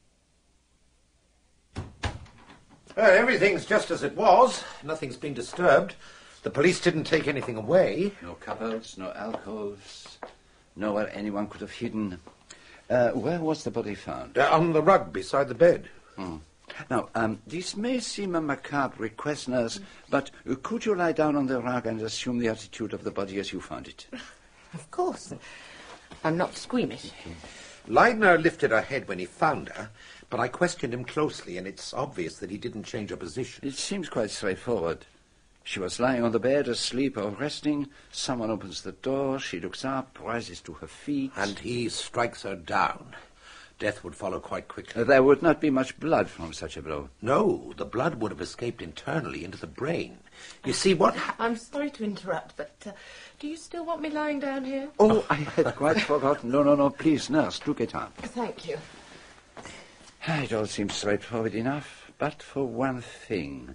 Well, 2.96 3.10
everything's 3.10 3.66
just 3.66 3.90
as 3.90 4.02
it 4.02 4.16
was. 4.16 4.64
Nothing's 4.82 5.16
been 5.16 5.34
disturbed. 5.34 5.94
The 6.42 6.50
police 6.50 6.80
didn't 6.80 7.04
take 7.04 7.28
anything 7.28 7.56
away. 7.56 8.12
No 8.22 8.34
cupboards, 8.34 8.96
no 8.96 9.12
alcoves. 9.12 10.18
nowhere 10.76 11.10
anyone 11.12 11.48
could 11.48 11.60
have 11.60 11.72
hidden. 11.72 12.18
Uh, 12.88 13.10
where 13.10 13.40
was 13.40 13.64
the 13.64 13.70
body 13.70 13.94
found? 13.94 14.38
Uh, 14.38 14.48
on 14.52 14.72
the 14.72 14.82
rug 14.82 15.12
beside 15.12 15.48
the 15.48 15.54
bed. 15.54 15.88
Hmm. 16.16 16.36
Now, 16.90 17.08
um, 17.14 17.40
this 17.46 17.76
may 17.76 18.00
seem 18.00 18.34
a 18.34 18.40
macabre 18.40 19.02
request, 19.02 19.48
nurse, 19.48 19.80
but 20.10 20.30
uh, 20.48 20.54
could 20.62 20.84
you 20.84 20.94
lie 20.94 21.12
down 21.12 21.36
on 21.36 21.46
the 21.46 21.60
rug 21.60 21.86
and 21.86 22.00
assume 22.02 22.38
the 22.38 22.48
attitude 22.48 22.92
of 22.92 23.04
the 23.04 23.10
body 23.10 23.38
as 23.38 23.52
you 23.52 23.60
found 23.60 23.88
it? 23.88 24.06
Of 24.74 24.90
course. 24.90 25.32
I'm 26.22 26.36
not 26.36 26.54
squeamish. 26.54 27.10
Leidner 27.88 28.42
lifted 28.42 28.72
her 28.72 28.82
head 28.82 29.08
when 29.08 29.18
he 29.18 29.24
found 29.24 29.70
her, 29.70 29.90
but 30.28 30.40
I 30.40 30.48
questioned 30.48 30.92
him 30.92 31.04
closely, 31.04 31.56
and 31.56 31.66
it's 31.66 31.94
obvious 31.94 32.38
that 32.40 32.50
he 32.50 32.58
didn't 32.58 32.82
change 32.82 33.08
her 33.08 33.16
position. 33.16 33.66
It 33.66 33.74
seems 33.74 34.10
quite 34.10 34.30
straightforward. 34.30 35.06
She 35.62 35.80
was 35.80 35.98
lying 35.98 36.22
on 36.22 36.32
the 36.32 36.38
bed, 36.38 36.68
asleep 36.68 37.16
or 37.16 37.30
resting. 37.30 37.88
Someone 38.12 38.50
opens 38.50 38.82
the 38.82 38.92
door. 38.92 39.38
She 39.38 39.58
looks 39.58 39.84
up, 39.84 40.18
rises 40.22 40.60
to 40.60 40.74
her 40.74 40.86
feet. 40.86 41.32
And 41.36 41.58
he 41.58 41.88
strikes 41.88 42.42
her 42.42 42.54
down. 42.54 43.16
Death 43.78 44.02
would 44.02 44.14
follow 44.14 44.40
quite 44.40 44.68
quickly. 44.68 45.04
There 45.04 45.22
would 45.22 45.42
not 45.42 45.60
be 45.60 45.68
much 45.68 46.00
blood 46.00 46.30
from 46.30 46.54
such 46.54 46.78
a 46.78 46.82
blow. 46.82 47.10
No, 47.20 47.74
the 47.76 47.84
blood 47.84 48.14
would 48.16 48.30
have 48.30 48.40
escaped 48.40 48.80
internally 48.80 49.44
into 49.44 49.58
the 49.58 49.66
brain. 49.66 50.16
You 50.64 50.72
see, 50.72 50.94
what 50.94 51.14
I'm 51.38 51.56
sorry 51.56 51.90
to 51.90 52.04
interrupt, 52.04 52.56
but 52.56 52.72
uh, 52.86 52.92
do 53.38 53.46
you 53.48 53.56
still 53.56 53.84
want 53.84 54.00
me 54.00 54.08
lying 54.08 54.40
down 54.40 54.64
here? 54.64 54.88
Oh, 54.98 55.26
I 55.28 55.34
had 55.34 55.76
quite 55.76 56.00
forgotten. 56.00 56.50
No, 56.50 56.62
no, 56.62 56.74
no. 56.74 56.88
Please, 56.88 57.28
nurse, 57.28 57.58
do 57.58 57.74
get 57.74 57.94
up. 57.94 58.16
Thank 58.16 58.66
you. 58.66 58.78
It 60.26 60.52
all 60.54 60.66
seems 60.66 60.94
straightforward 60.94 61.54
enough, 61.54 62.10
but 62.18 62.42
for 62.42 62.64
one 62.64 63.02
thing. 63.02 63.74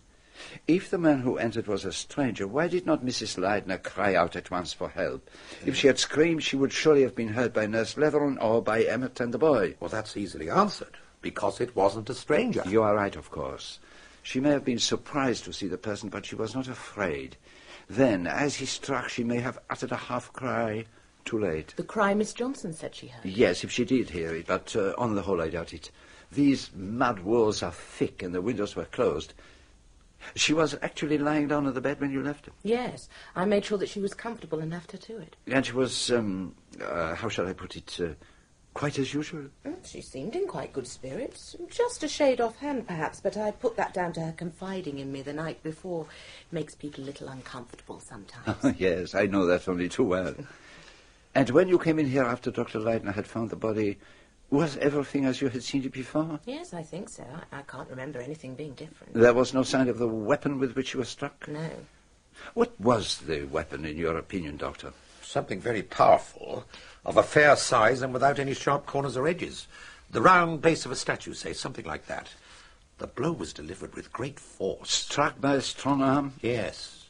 If 0.68 0.90
the 0.90 0.98
man 0.98 1.20
who 1.20 1.38
entered 1.38 1.68
was 1.68 1.86
a 1.86 1.92
stranger, 1.92 2.48
why 2.48 2.68
did 2.68 2.86
not 2.86 3.06
Mrs. 3.06 3.38
Leidner 3.38 3.82
cry 3.82 4.16
out 4.16 4.36
at 4.36 4.52
once 4.52 4.74
for 4.74 4.90
help? 4.90 5.30
If 5.66 5.76
she 5.76 5.88
had 5.88 6.00
screamed, 6.00 6.44
she 6.44 6.56
would 6.56 6.72
surely 6.72 7.04
have 7.04 7.16
been 7.16 7.30
heard 7.30 7.54
by 7.54 7.66
Nurse 7.66 7.96
Leatheran 7.96 8.38
or 8.42 8.62
by 8.62 8.84
Emmott 8.84 9.20
and 9.20 9.34
the 9.34 9.38
boy. 9.38 9.76
Well, 9.80 9.90
that's 9.90 10.18
easily 10.18 10.50
answered, 10.50 10.98
because 11.22 11.62
it 11.62 11.76
wasn't 11.76 12.10
a 12.10 12.14
stranger. 12.14 12.64
You 12.68 12.84
are 12.84 12.96
right, 12.96 13.16
of 13.16 13.32
course. 13.32 13.80
She 14.24 14.40
may 14.40 14.52
have 14.52 14.66
been 14.66 14.80
surprised 14.80 15.46
to 15.46 15.54
see 15.54 15.68
the 15.68 15.78
person, 15.78 16.10
but 16.10 16.26
she 16.26 16.36
was 16.36 16.54
not 16.54 16.68
afraid. 16.68 17.38
Then, 17.90 18.28
as 18.28 18.56
he 18.56 18.66
struck, 18.66 19.10
she 19.10 19.24
may 19.24 19.40
have 19.40 19.60
uttered 19.70 19.92
a 19.92 19.98
half 19.98 20.32
cry. 20.32 20.86
Too 21.26 21.40
late. 21.40 21.74
The 21.76 21.84
cry 21.84 22.14
Miss 22.14 22.34
Johnson 22.34 22.74
said 22.74 22.96
she 22.96 23.08
heard. 23.08 23.26
Yes, 23.26 23.64
if 23.64 23.72
she 23.72 23.86
did 23.86 24.10
hear 24.10 24.36
it, 24.36 24.48
but 24.48 24.76
uh, 24.76 24.94
on 24.98 25.16
the 25.16 25.22
whole, 25.22 25.42
I 25.42 25.50
doubt 25.50 25.74
it. 25.74 25.92
These 26.32 26.72
mud 26.74 27.20
walls 27.20 27.62
are 27.62 27.72
thick, 27.72 28.24
and 28.24 28.34
the 28.34 28.42
windows 28.42 28.76
were 28.76 28.86
closed. 28.86 29.34
She 30.36 30.54
was 30.54 30.78
actually 30.82 31.18
lying 31.18 31.48
down 31.48 31.66
on 31.68 31.74
the 31.74 31.82
bed 31.82 32.00
when 32.00 32.12
you 32.12 32.24
left 32.24 32.46
her. 32.46 32.52
Yes, 32.64 33.10
I 33.36 33.46
made 33.46 33.66
sure 33.66 33.78
that 33.78 33.90
she 33.90 34.00
was 34.00 34.14
comfortable 34.14 34.60
and 34.60 34.72
left 34.72 34.92
her 34.92 34.98
to 34.98 35.18
it. 35.18 35.36
And 35.48 35.66
she 35.66 35.74
was, 35.74 36.12
um, 36.12 36.56
uh, 36.84 37.16
how 37.16 37.30
shall 37.30 37.48
I 37.48 37.54
put 37.54 37.76
it, 37.76 37.98
uh, 38.00 38.14
quite 38.74 38.98
as 39.00 39.14
usual? 39.14 39.46
She 39.84 40.02
seemed 40.02 40.36
in 40.36 40.48
quite 40.48 40.74
good 40.74 40.88
spirits. 40.88 41.56
Just 41.70 42.04
a 42.04 42.08
shade 42.08 42.40
off-hand, 42.40 42.88
perhaps, 42.88 43.20
but 43.20 43.36
I 43.38 43.52
put 43.52 43.76
that 43.78 43.94
down 43.94 44.14
to 44.14 44.22
her 44.22 44.32
confiding 44.32 45.00
in 45.00 45.12
me 45.12 45.22
the 45.22 45.34
night 45.34 45.62
before. 45.64 46.06
Makes 46.52 46.76
people 46.76 47.04
a 47.04 47.06
little 47.06 47.28
uncomfortable 47.28 48.00
sometimes. 48.00 48.80
yes, 48.80 49.16
I 49.16 49.26
know 49.26 49.46
that 49.46 49.68
only 49.68 49.90
too 49.90 50.04
well. 50.04 50.36
And 51.34 51.50
when 51.50 51.68
you 51.68 51.80
came 51.80 51.98
in 51.98 52.08
here 52.08 52.24
after 52.24 52.52
Dr. 52.52 52.80
Leidner 52.80 53.14
had 53.14 53.28
found 53.28 53.50
the 53.50 53.56
body, 53.56 53.98
was 54.52 54.78
everything 54.78 55.26
as 55.26 55.42
you 55.42 55.50
had 55.50 55.64
seen 55.64 55.84
it 55.84 55.94
before? 55.94 56.40
yes, 56.46 56.74
I 56.74 56.84
think 56.84 57.10
so. 57.10 57.24
I, 57.52 57.60
I 57.60 57.62
can't 57.64 57.90
remember 57.90 58.20
anything 58.20 58.54
being 58.54 58.74
different. 58.74 59.14
There 59.14 59.34
was 59.34 59.54
no 59.54 59.64
sign 59.64 59.88
of 59.88 59.98
the 59.98 60.08
weapon 60.08 60.60
with 60.60 60.76
which 60.76 60.94
you 60.94 61.00
were 61.00 61.06
struck? 61.06 61.48
No. 61.48 61.70
What 62.54 62.80
was 62.80 63.20
the 63.20 63.46
weapon, 63.46 63.86
in 63.86 63.98
your 63.98 64.18
opinion, 64.18 64.58
Doctor? 64.58 64.92
Something 65.22 65.62
very 65.62 65.84
powerful, 65.84 66.66
of 67.06 67.16
a 67.16 67.24
fair 67.24 67.56
size 67.56 68.02
and 68.02 68.14
without 68.14 68.40
any 68.40 68.54
sharp 68.54 68.86
corners 68.86 69.16
or 69.16 69.28
edges. 69.28 69.68
The 70.12 70.22
round 70.22 70.62
base 70.62 70.86
of 70.86 70.92
a 70.92 70.96
statue, 70.96 71.34
say, 71.34 71.54
something 71.54 71.86
like 71.86 72.08
that. 72.08 72.28
The 72.98 73.08
blow 73.08 73.32
was 73.32 73.54
delivered 73.54 73.96
with 73.96 74.12
great 74.12 74.40
force. 74.40 74.92
Struck 74.92 75.40
by 75.40 75.56
a 75.56 75.62
strong 75.62 76.02
arm? 76.02 76.34
Yes. 76.42 77.06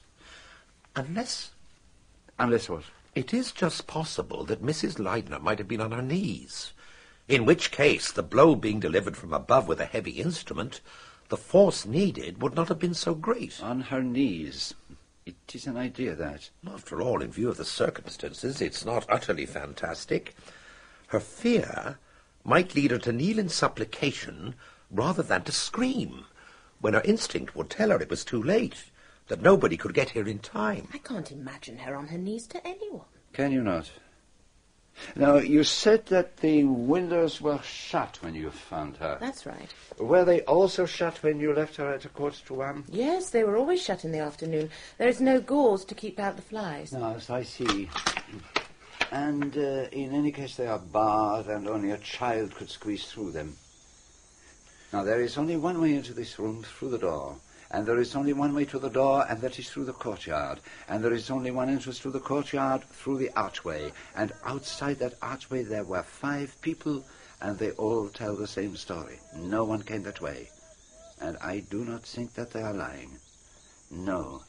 Unless... 0.95 1.51
Unless 2.37 2.69
what? 2.69 2.83
It 3.15 3.33
is 3.33 3.51
just 3.51 3.87
possible 3.87 4.43
that 4.45 4.63
Mrs. 4.63 4.99
Leidner 4.99 5.41
might 5.41 5.57
have 5.57 5.67
been 5.67 5.81
on 5.81 5.91
her 5.91 6.01
knees. 6.01 6.73
In 7.31 7.45
which 7.45 7.71
case, 7.71 8.11
the 8.11 8.23
blow 8.23 8.55
being 8.55 8.81
delivered 8.81 9.15
from 9.15 9.31
above 9.31 9.65
with 9.65 9.79
a 9.79 9.85
heavy 9.85 10.19
instrument, 10.19 10.81
the 11.29 11.37
force 11.37 11.85
needed 11.85 12.41
would 12.41 12.55
not 12.55 12.67
have 12.67 12.77
been 12.77 12.93
so 12.93 13.15
great. 13.15 13.63
On 13.63 13.79
her 13.79 14.03
knees. 14.03 14.73
It 15.25 15.37
is 15.53 15.65
an 15.65 15.77
idea, 15.77 16.13
that. 16.13 16.49
After 16.67 17.01
all, 17.01 17.21
in 17.21 17.31
view 17.31 17.47
of 17.47 17.55
the 17.55 17.63
circumstances, 17.63 18.59
it's 18.59 18.83
not 18.83 19.05
utterly 19.07 19.45
fantastic. 19.45 20.35
Her 21.07 21.21
fear 21.21 21.99
might 22.43 22.75
lead 22.75 22.91
her 22.91 22.97
to 22.97 23.13
kneel 23.13 23.39
in 23.39 23.47
supplication 23.47 24.55
rather 24.91 25.23
than 25.23 25.43
to 25.43 25.53
scream, 25.53 26.25
when 26.81 26.95
her 26.95 27.01
instinct 27.05 27.55
would 27.55 27.69
tell 27.69 27.91
her 27.91 28.01
it 28.01 28.09
was 28.09 28.25
too 28.25 28.43
late, 28.43 28.91
that 29.29 29.41
nobody 29.41 29.77
could 29.77 29.93
get 29.93 30.09
here 30.09 30.27
in 30.27 30.39
time. 30.39 30.89
I 30.93 30.97
can't 30.97 31.31
imagine 31.31 31.77
her 31.77 31.95
on 31.95 32.09
her 32.09 32.17
knees 32.17 32.45
to 32.47 32.67
anyone. 32.67 33.05
Can 33.31 33.53
you 33.53 33.61
not? 33.61 33.89
Now, 35.15 35.37
you 35.37 35.63
said 35.63 36.05
that 36.07 36.37
the 36.37 36.63
windows 36.63 37.41
were 37.41 37.59
shut 37.63 38.19
when 38.21 38.35
you 38.35 38.49
found 38.51 38.97
her. 38.97 39.17
That's 39.19 39.45
right. 39.45 39.73
Were 39.97 40.23
they 40.23 40.41
also 40.41 40.85
shut 40.85 41.21
when 41.23 41.39
you 41.39 41.53
left 41.53 41.75
her 41.77 41.91
at 41.93 42.05
a 42.05 42.09
quarter 42.09 42.43
to 42.45 42.53
one? 42.53 42.83
Yes, 42.87 43.29
they 43.29 43.43
were 43.43 43.57
always 43.57 43.81
shut 43.81 44.05
in 44.05 44.11
the 44.11 44.19
afternoon. 44.19 44.69
There 44.97 45.09
is 45.09 45.19
no 45.19 45.41
gauze 45.41 45.85
to 45.85 45.95
keep 45.95 46.19
out 46.19 46.35
the 46.35 46.41
flies. 46.41 46.93
No, 46.93 47.13
as 47.15 47.29
I 47.29 47.43
see. 47.43 47.89
And 49.11 49.57
uh, 49.57 49.87
in 49.91 50.13
any 50.13 50.31
case, 50.31 50.55
they 50.55 50.67
are 50.67 50.79
barred, 50.79 51.47
and 51.47 51.67
only 51.67 51.91
a 51.91 51.97
child 51.97 52.55
could 52.55 52.69
squeeze 52.69 53.05
through 53.05 53.31
them. 53.31 53.57
Now, 54.93 55.03
there 55.03 55.21
is 55.21 55.37
only 55.37 55.57
one 55.57 55.81
way 55.81 55.95
into 55.95 56.13
this 56.13 56.39
room, 56.39 56.63
through 56.63 56.91
the 56.91 56.97
door. 56.97 57.35
And 57.73 57.85
there 57.85 57.99
is 57.99 58.15
only 58.15 58.33
one 58.33 58.53
way 58.53 58.65
to 58.65 58.79
the 58.79 58.89
door, 58.89 59.25
and 59.29 59.39
that 59.41 59.57
is 59.57 59.69
through 59.69 59.85
the 59.85 59.93
courtyard. 59.93 60.59
And 60.89 61.01
there 61.03 61.13
is 61.13 61.31
only 61.31 61.51
one 61.51 61.69
entrance 61.69 61.99
to 61.99 62.11
the 62.11 62.19
courtyard, 62.19 62.83
through 62.91 63.17
the 63.17 63.31
archway. 63.35 63.93
And 64.15 64.33
outside 64.45 64.99
that 64.99 65.15
archway 65.21 65.63
there 65.63 65.85
were 65.85 66.03
five 66.03 66.55
people, 66.61 67.05
and 67.41 67.57
they 67.57 67.71
all 67.71 68.09
tell 68.09 68.35
the 68.35 68.47
same 68.47 68.75
story. 68.75 69.19
No 69.35 69.63
one 69.63 69.83
came 69.83 70.03
that 70.03 70.19
way. 70.19 70.49
And 71.21 71.37
I 71.41 71.59
do 71.59 71.85
not 71.85 72.03
think 72.03 72.33
that 72.33 72.51
they 72.51 72.61
are 72.61 72.73
lying. 72.73 73.17
No. 73.89 74.43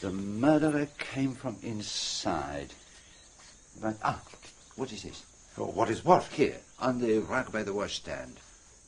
The 0.00 0.12
murderer 0.12 0.88
came 0.98 1.34
from 1.34 1.56
inside. 1.62 2.72
But, 3.80 3.96
ah, 4.04 4.20
what 4.76 4.92
is 4.92 5.02
this? 5.02 5.24
Oh, 5.58 5.66
what 5.66 5.90
is 5.90 6.04
what? 6.04 6.24
Here, 6.24 6.58
on 6.78 7.00
the 7.00 7.18
rug 7.18 7.52
by 7.52 7.62
the 7.62 7.74
washstand. 7.74 8.36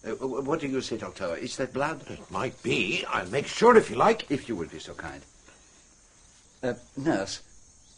Uh, 0.06 0.10
what 0.26 0.60
do 0.60 0.68
you 0.68 0.80
say, 0.80 0.98
Doctor? 0.98 1.36
Is 1.36 1.56
that 1.56 1.72
blood? 1.72 2.02
It 2.10 2.30
might 2.30 2.62
be. 2.62 3.04
I'll 3.08 3.28
make 3.30 3.46
sure 3.46 3.76
if 3.76 3.88
you 3.88 3.96
like. 3.96 4.30
If 4.30 4.48
you 4.48 4.56
will 4.56 4.68
be 4.68 4.78
so 4.78 4.92
kind. 4.94 5.22
Uh, 6.62 6.74
nurse, 6.96 7.42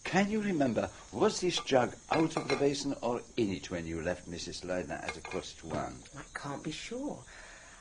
can 0.05 0.31
you 0.31 0.41
remember, 0.41 0.89
was 1.13 1.41
this 1.41 1.59
jug 1.61 1.95
out 2.13 2.37
of 2.37 2.49
the 2.49 2.57
basin 2.57 2.95
or 3.01 3.23
in 3.37 3.51
it 3.53 3.71
when 3.71 3.87
you 3.87 4.03
left 4.03 4.31
Mrs. 4.31 4.65
Leidner 4.65 5.03
at 5.03 5.17
a 5.17 5.21
quarter 5.21 5.49
to 5.61 5.67
one? 5.67 5.97
I 6.17 6.23
can't 6.39 6.63
be 6.63 6.71
sure. 6.71 7.19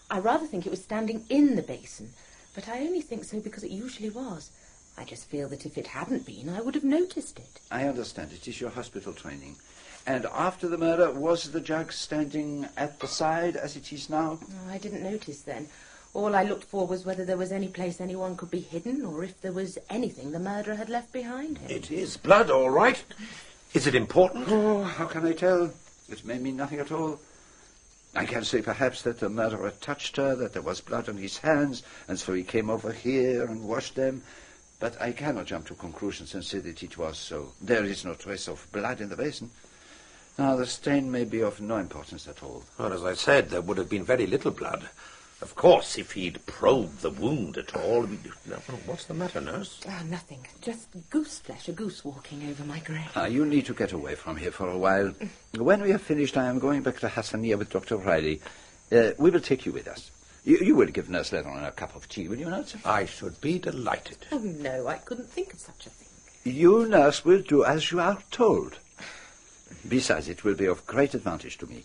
I 0.10 0.20
rather 0.20 0.46
think 0.46 0.66
it 0.66 0.72
was 0.72 0.84
standing 0.84 1.24
in 1.30 1.56
the 1.56 1.62
basin, 1.62 2.12
but 2.56 2.68
I 2.68 2.80
only 2.80 3.02
think 3.02 3.26
so 3.26 3.40
because 3.40 3.64
it 3.64 3.72
usually 3.72 4.10
was. 4.10 4.52
I 4.98 5.04
just 5.04 5.30
feel 5.30 5.50
that 5.50 5.66
if 5.66 5.78
it 5.78 5.88
hadn't 5.88 6.26
been, 6.26 6.50
I 6.50 6.62
would 6.62 6.76
have 6.76 6.84
noticed 6.84 7.38
it. 7.38 7.60
I 7.70 7.86
understand. 7.88 8.32
It 8.32 8.48
is 8.48 8.62
your 8.62 8.70
hospital 8.70 9.14
training. 9.14 9.58
And 10.08 10.26
after 10.28 10.68
the 10.68 10.78
murder, 10.78 11.12
was 11.12 11.52
the 11.52 11.62
jug 11.62 11.92
standing 11.92 12.68
at 12.78 13.00
the 13.00 13.08
side 13.08 13.56
as 13.56 13.76
it 13.76 13.92
is 13.92 14.10
now? 14.10 14.38
Oh, 14.42 14.70
I 14.70 14.78
didn't 14.78 15.04
notice 15.04 15.42
then. 15.42 15.68
All 16.14 16.36
I 16.36 16.44
looked 16.44 16.66
for 16.66 16.86
was 16.86 17.06
whether 17.06 17.26
there 17.26 17.38
was 17.38 17.52
any 17.52 17.68
place 17.68 18.00
anyone 18.00 18.38
could 18.38 18.52
be 18.52 18.60
hidden, 18.60 19.04
or 19.04 19.24
if 19.24 19.42
there 19.42 19.52
was 19.52 19.78
anything 19.90 20.32
the 20.32 20.40
murderer 20.40 20.76
had 20.76 20.90
left 20.90 21.12
behind 21.12 21.58
him. 21.58 21.70
It 21.70 21.92
is 21.92 22.18
blood, 22.18 22.50
all 22.50 22.70
right. 22.70 23.04
Is 23.74 23.88
it 23.88 23.96
important? 23.96 24.46
Oh, 24.48 24.84
how 24.84 25.06
can 25.08 25.26
I 25.26 25.34
tell? 25.34 25.74
It 26.08 26.24
may 26.24 26.38
mean 26.38 26.56
nothing 26.56 26.80
at 26.80 26.92
all. 26.92 27.20
I 28.14 28.26
can 28.26 28.46
say 28.46 28.62
perhaps 28.62 29.02
that 29.02 29.20
the 29.20 29.28
murderer 29.28 29.74
touched 29.82 30.16
her, 30.16 30.36
that 30.36 30.54
there 30.54 30.62
was 30.62 30.80
blood 30.80 31.10
on 31.10 31.18
his 31.18 31.40
hands, 31.40 31.84
and 32.08 32.18
so 32.18 32.32
he 32.32 32.44
came 32.44 32.70
over 32.70 32.94
here 32.94 33.44
and 33.44 33.68
washed 33.68 33.96
them. 33.96 34.24
But 34.80 35.02
I 35.02 35.12
cannot 35.12 35.48
jump 35.48 35.68
to 35.68 35.74
conclusions 35.74 36.34
and 36.34 36.44
say 36.44 36.60
that 36.60 36.84
it 36.84 36.98
was 36.98 37.18
so. 37.18 37.52
There 37.62 37.84
is 37.84 38.06
no 38.06 38.14
trace 38.14 38.48
of 38.48 38.66
blood 38.72 39.02
in 39.02 39.10
the 39.10 39.18
basin. 39.18 39.50
Now, 40.38 40.56
the 40.58 40.66
stain 40.66 41.12
may 41.12 41.24
be 41.24 41.42
of 41.42 41.62
no 41.62 41.78
importance 41.78 42.28
at 42.28 42.44
all. 42.44 42.64
Well, 42.78 42.92
as 42.92 43.04
I 43.06 43.14
said, 43.14 43.50
there 43.50 43.62
would 43.62 43.78
have 43.78 43.90
been 43.90 44.04
very 44.04 44.28
little 44.28 44.52
blood. 44.52 44.90
Of 45.42 45.56
course, 45.56 45.98
if 45.98 46.14
he'd 46.14 46.46
probed 46.46 47.02
the 47.02 47.10
wound 47.10 47.58
at 47.58 47.76
all... 47.76 48.04
No, 48.04 48.56
What's 48.86 49.06
the 49.06 49.14
matter, 49.14 49.42
nurse? 49.42 49.82
Ah, 49.88 50.04
nothing. 50.10 50.46
Just 50.62 50.88
goose 51.10 51.40
flesh, 51.40 51.68
a 51.70 51.72
goose 51.72 52.04
walking 52.04 52.50
over 52.50 52.64
my 52.64 52.80
grave. 52.80 53.12
Ah, 53.16 53.26
you 53.26 53.46
need 53.46 53.66
to 53.68 53.74
get 53.74 53.92
away 53.92 54.16
from 54.16 54.38
here 54.38 54.52
for 54.52 54.68
a 54.70 54.78
while. 54.78 55.14
When 55.58 55.82
we 55.82 55.92
have 55.92 56.02
finished, 56.02 56.38
I 56.38 56.46
am 56.46 56.60
going 56.60 56.82
back 56.84 57.00
to 57.00 57.08
Hassanieh 57.08 57.58
with 57.58 57.70
Dr. 57.70 57.98
Reilly. 57.98 58.42
Uh, 58.92 59.12
we 59.18 59.30
will 59.30 59.40
take 59.40 59.66
you 59.66 59.72
with 59.72 59.88
us. 59.88 60.12
You, 60.46 60.58
you 60.60 60.76
will 60.76 60.88
give 60.88 61.10
Nurse 61.10 61.32
Leatheran 61.32 61.68
a 61.68 61.72
cup 61.72 61.96
of 61.96 62.08
tea, 62.08 62.28
will 62.28 62.38
you 62.38 62.50
not? 62.50 62.74
I 62.86 63.06
should 63.06 63.40
be 63.42 63.60
delighted. 63.60 64.18
Oh, 64.32 64.40
no, 64.40 64.88
I 64.88 64.98
couldn't 64.98 65.30
think 65.30 65.54
of 65.54 65.60
such 65.60 65.88
a 65.88 65.90
thing. 65.90 66.54
You, 66.54 66.88
nurse, 66.88 67.26
will 67.26 67.42
do 67.42 67.66
as 67.66 67.92
you 67.92 68.00
are 68.00 68.20
told. 68.32 68.80
Besides, 69.88 70.30
it 70.30 70.44
will 70.44 70.56
be 70.56 70.66
of 70.66 70.86
great 70.86 71.14
advantage 71.14 71.58
to 71.60 71.68
me. 71.68 71.84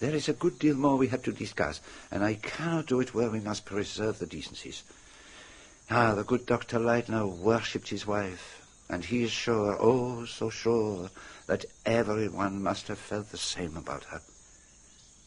There 0.00 0.14
is 0.14 0.28
a 0.28 0.32
good 0.32 0.58
deal 0.58 0.76
more 0.76 0.96
we 0.96 1.08
have 1.08 1.22
to 1.24 1.32
discuss, 1.32 1.80
and 2.10 2.22
I 2.22 2.34
cannot 2.34 2.86
do 2.86 3.00
it 3.00 3.14
where 3.14 3.30
we 3.30 3.40
must 3.40 3.64
preserve 3.64 4.18
the 4.18 4.26
decencies. 4.26 4.82
Ah, 5.90 6.14
the 6.14 6.22
good 6.22 6.46
Dr. 6.46 6.78
Leidner 6.78 7.26
worshipped 7.26 7.88
his 7.88 8.06
wife, 8.06 8.62
and 8.88 9.04
he 9.04 9.24
is 9.24 9.32
sure, 9.32 9.76
oh, 9.80 10.24
so 10.24 10.50
sure, 10.50 11.10
that 11.46 11.64
everyone 11.84 12.62
must 12.62 12.88
have 12.88 12.98
felt 12.98 13.30
the 13.30 13.38
same 13.38 13.76
about 13.76 14.04
her. 14.04 14.20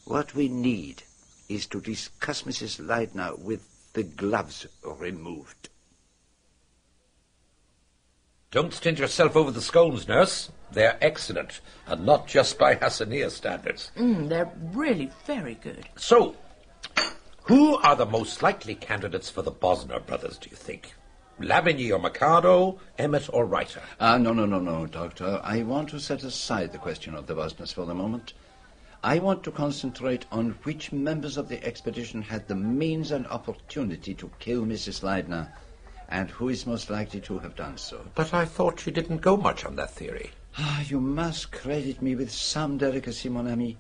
What 0.06 0.34
we 0.34 0.48
need 0.48 1.04
is 1.50 1.66
to 1.68 1.82
discuss 1.82 2.44
Mrs. 2.44 2.80
Leidner 2.80 3.38
with 3.38 3.68
the 3.94 4.04
gloves 4.04 4.68
removed. 4.84 5.70
Don't 8.52 8.74
stint 8.74 9.00
yourself 9.00 9.38
over 9.38 9.50
the 9.50 9.62
scones, 9.62 10.10
nurse. 10.10 10.52
They're 10.74 10.98
excellent, 11.00 11.62
and 11.88 12.06
not 12.06 12.28
just 12.28 12.60
by 12.60 12.76
Hassanieh 12.76 13.32
standards. 13.32 13.92
Mm, 13.96 14.28
they're 14.28 14.52
really 14.74 15.10
very 15.26 15.56
good. 15.56 15.88
So, 15.96 16.36
who 17.44 17.78
are 17.78 17.96
the 17.96 18.06
most 18.06 18.44
likely 18.44 18.76
candidates 18.76 19.30
for 19.30 19.42
the 19.42 19.54
Bosner 19.54 20.06
brothers, 20.06 20.38
do 20.38 20.50
you 20.50 20.58
think? 20.58 20.96
Lavigny 21.40 21.92
or 21.92 22.00
Mercado, 22.00 22.78
Emmott 22.98 23.30
or 23.32 23.46
Reiter? 23.46 23.84
Ah, 24.02 24.18
no, 24.18 24.34
no, 24.34 24.46
no, 24.46 24.60
no, 24.60 24.86
Doctor. 24.86 25.40
I 25.46 25.64
want 25.64 25.88
to 25.92 26.00
set 26.02 26.24
aside 26.24 26.74
the 26.74 26.78
question 26.78 27.16
of 27.16 27.28
the 27.28 27.36
Bosners 27.36 27.74
for 27.74 27.86
the 27.86 27.96
moment. 27.96 28.34
I 29.02 29.20
want 29.20 29.44
to 29.44 29.52
concentrate 29.52 30.26
on 30.30 30.58
which 30.64 30.92
members 30.92 31.38
of 31.38 31.48
the 31.48 31.64
expedition 31.66 32.22
had 32.22 32.50
the 32.50 32.56
means 32.56 33.12
and 33.12 33.26
opportunity 33.28 34.14
to 34.16 34.30
kill 34.40 34.66
Mrs. 34.66 35.04
Leidner, 35.04 35.48
and 36.12 36.30
who 36.30 36.50
is 36.50 36.68
most 36.68 36.90
likely 36.90 37.22
to 37.22 37.40
have 37.40 37.56
done 37.56 37.78
so. 37.78 38.06
But 38.16 38.34
I 38.34 38.46
thought 38.46 38.86
you 38.86 38.92
didn't 38.92 39.22
go 39.22 39.38
much 39.38 39.66
on 39.66 39.78
that 39.78 39.92
theory. 39.92 40.32
Ah, 40.58 40.84
you 40.84 41.00
must 41.00 41.52
credit 41.52 42.02
me 42.02 42.16
with 42.16 42.30
some 42.30 42.78
delicacy, 42.78 43.30
mon 43.30 43.50
ami. 43.50 43.78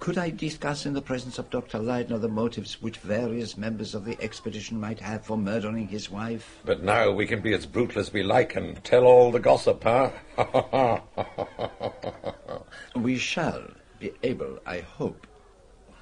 Could 0.00 0.18
I 0.18 0.30
discuss 0.30 0.86
in 0.86 0.92
the 0.92 1.02
presence 1.02 1.38
of 1.38 1.50
Dr. 1.50 1.78
Leidner 1.78 2.20
the 2.20 2.28
motives 2.28 2.82
which 2.82 2.98
various 2.98 3.56
members 3.56 3.94
of 3.94 4.04
the 4.04 4.20
expedition 4.20 4.80
might 4.80 4.98
have 5.00 5.24
for 5.24 5.36
murdering 5.36 5.88
his 5.88 6.10
wife? 6.10 6.58
But 6.64 6.82
now 6.82 7.12
we 7.12 7.26
can 7.26 7.40
be 7.40 7.54
as 7.54 7.66
brutal 7.66 8.00
as 8.00 8.12
we 8.12 8.22
like 8.22 8.56
and 8.56 8.82
tell 8.82 9.04
all 9.04 9.30
the 9.30 9.40
gossip, 9.40 9.84
huh? 9.84 10.10
we 12.96 13.16
shall 13.16 13.62
be 14.00 14.12
able, 14.22 14.58
I 14.66 14.80
hope, 14.80 15.26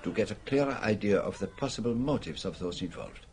to 0.03 0.13
get 0.13 0.31
a 0.31 0.37
clearer 0.37 0.79
idea 0.83 1.19
of 1.19 1.39
the 1.39 1.47
possible 1.47 1.95
motives 1.95 2.45
of 2.45 2.59
those 2.59 2.81
involved. 2.83 3.27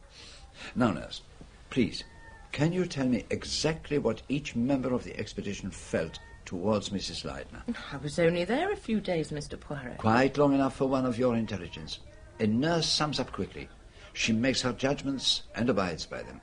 Now, 0.75 0.91
nurse, 0.91 1.21
please, 1.69 2.03
can 2.51 2.73
you 2.73 2.85
tell 2.85 3.05
me 3.05 3.25
exactly 3.29 3.97
what 3.97 4.21
each 4.29 4.55
member 4.55 4.93
of 4.93 5.03
the 5.03 5.17
expedition 5.17 5.69
felt 5.69 6.19
towards 6.45 6.89
Mrs. 6.89 7.23
Leidner? 7.25 7.75
I 7.91 7.97
was 7.97 8.17
only 8.17 8.43
there 8.43 8.71
a 8.71 8.75
few 8.75 8.99
days, 8.99 9.31
Mr. 9.31 9.59
Poirot. 9.59 9.97
Quite 9.99 10.37
long 10.37 10.53
enough 10.53 10.75
for 10.75 10.87
one 10.87 11.05
of 11.05 11.17
your 11.19 11.35
intelligence. 11.35 11.99
A 12.39 12.47
nurse 12.47 12.87
sums 12.87 13.19
up 13.19 13.31
quickly. 13.31 13.69
She 14.13 14.33
makes 14.33 14.61
her 14.61 14.73
judgments 14.73 15.43
and 15.55 15.69
abides 15.69 16.05
by 16.05 16.23
them. 16.23 16.41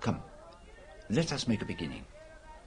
Come, 0.00 0.22
let 1.10 1.32
us 1.32 1.48
make 1.48 1.62
a 1.62 1.66
beginning. 1.66 2.04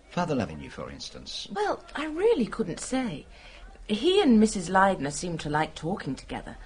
Father 0.10 0.36
Lavigny, 0.36 0.70
for 0.70 0.90
instance. 0.90 1.48
Well, 1.54 1.84
I 1.96 2.08
really 2.08 2.46
couldn't 2.48 2.80
say. 2.80 3.26
He 3.88 4.22
and 4.22 4.42
Mrs. 4.42 4.70
Leidner 4.70 5.12
seemed 5.12 5.40
to 5.42 5.50
like 5.50 5.76
talking 5.76 6.16
together, 6.16 6.58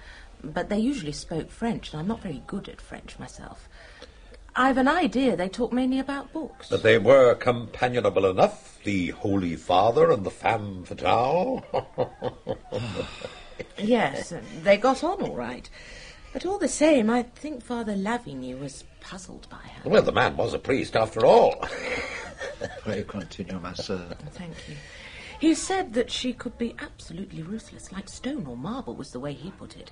but 0.42 0.68
they 0.68 0.78
usually 0.78 1.12
spoke 1.12 1.50
French, 1.50 1.92
and 1.92 2.00
I'm 2.00 2.08
not 2.08 2.22
very 2.22 2.42
good 2.46 2.68
at 2.68 2.80
French 2.80 3.18
myself. 3.18 3.68
I've 4.56 4.76
an 4.76 4.86
idea 4.86 5.36
they 5.36 5.48
talk 5.48 5.72
mainly 5.72 5.98
about 5.98 6.32
books. 6.32 6.68
But 6.68 6.82
they 6.82 6.98
were 6.98 7.34
companionable 7.34 8.26
enough, 8.26 8.78
the 8.84 9.08
Holy 9.08 9.56
Father 9.56 10.12
and 10.12 10.24
the 10.24 10.30
femme 10.30 10.84
fatale. 10.84 11.64
yes, 13.78 14.32
they 14.62 14.76
got 14.76 15.02
on 15.02 15.22
all 15.22 15.34
right. 15.34 15.68
But 16.32 16.46
all 16.46 16.58
the 16.58 16.68
same, 16.68 17.10
I 17.10 17.22
think 17.22 17.62
Father 17.62 17.94
Lavigny 17.94 18.58
was 18.58 18.84
puzzled 19.00 19.48
by 19.50 19.56
her. 19.56 19.88
Well, 19.88 20.02
the 20.02 20.12
man 20.12 20.36
was 20.36 20.54
a 20.54 20.58
priest 20.58 20.94
after 20.96 21.26
all. 21.26 21.64
Pray 22.80 23.02
continue, 23.04 23.58
my 23.58 23.74
sir. 23.74 24.16
Thank 24.32 24.54
you. 24.68 24.76
He 25.40 25.54
said 25.54 25.94
that 25.94 26.10
she 26.10 26.32
could 26.32 26.56
be 26.58 26.74
absolutely 26.78 27.42
ruthless, 27.42 27.92
like 27.92 28.08
stone 28.08 28.46
or 28.46 28.56
marble 28.56 28.94
was 28.94 29.10
the 29.10 29.20
way 29.20 29.32
he 29.32 29.50
put 29.50 29.76
it. 29.76 29.90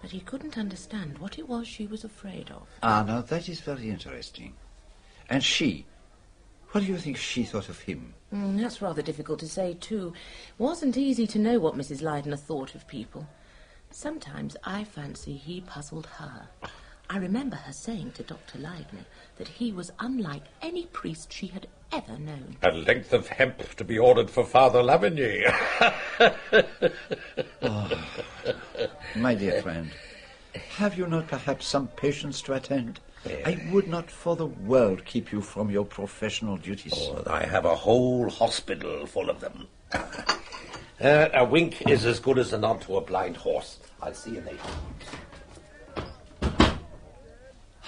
But 0.00 0.10
he 0.10 0.20
couldn't 0.20 0.58
understand 0.58 1.18
what 1.18 1.38
it 1.38 1.48
was 1.48 1.66
she 1.66 1.86
was 1.86 2.04
afraid 2.04 2.50
of. 2.50 2.66
Ah, 2.82 3.04
now 3.06 3.20
that 3.20 3.48
is 3.48 3.60
very 3.60 3.90
interesting. 3.90 4.54
And 5.28 5.42
she, 5.42 5.86
what 6.70 6.84
do 6.84 6.86
you 6.86 6.98
think 6.98 7.16
she 7.16 7.44
thought 7.44 7.68
of 7.68 7.80
him? 7.80 8.14
Mm, 8.32 8.60
that's 8.60 8.82
rather 8.82 9.02
difficult 9.02 9.40
to 9.40 9.48
say, 9.48 9.74
too. 9.80 10.12
Wasn't 10.58 10.96
easy 10.96 11.26
to 11.26 11.38
know 11.38 11.58
what 11.58 11.76
Mrs. 11.76 12.02
Leidner 12.02 12.38
thought 12.38 12.74
of 12.74 12.86
people. 12.86 13.26
Sometimes 13.90 14.56
I 14.64 14.84
fancy 14.84 15.34
he 15.34 15.62
puzzled 15.62 16.06
her. 16.18 16.48
I 17.10 17.16
remember 17.16 17.56
her 17.56 17.72
saying 17.72 18.12
to 18.12 18.22
Dr. 18.22 18.58
Leidner 18.58 19.06
that 19.36 19.48
he 19.48 19.72
was 19.72 19.90
unlike 19.98 20.44
any 20.60 20.86
priest 20.86 21.32
she 21.32 21.46
had 21.46 21.66
ever 21.92 22.18
known. 22.18 22.56
A 22.62 22.70
length 22.70 23.12
of 23.12 23.28
hemp 23.28 23.74
to 23.76 23.84
be 23.84 23.98
ordered 23.98 24.30
for 24.30 24.44
Father 24.44 24.82
Lavigny. 24.82 25.44
oh, 27.62 28.04
my 29.16 29.34
dear 29.34 29.62
friend, 29.62 29.90
have 30.76 30.96
you 30.96 31.06
not 31.06 31.28
perhaps 31.28 31.66
some 31.66 31.88
patients 31.88 32.42
to 32.42 32.54
attend? 32.54 33.00
I 33.44 33.60
would 33.70 33.88
not 33.88 34.10
for 34.10 34.36
the 34.36 34.46
world 34.46 35.04
keep 35.04 35.32
you 35.32 35.40
from 35.40 35.70
your 35.70 35.84
professional 35.84 36.56
duties. 36.56 36.94
Oh, 36.96 37.22
I 37.26 37.44
have 37.44 37.64
a 37.64 37.74
whole 37.74 38.30
hospital 38.30 39.06
full 39.06 39.30
of 39.30 39.40
them. 39.40 39.66
Uh, 41.00 41.28
a 41.32 41.44
wink 41.44 41.88
is 41.88 42.04
as 42.04 42.18
good 42.18 42.38
as 42.38 42.52
a 42.52 42.58
nod 42.58 42.80
to 42.80 42.96
a 42.96 43.00
blind 43.00 43.36
horse. 43.36 43.78
I'll 44.02 44.12
see 44.12 44.32
you 44.32 44.40
later. 44.40 44.58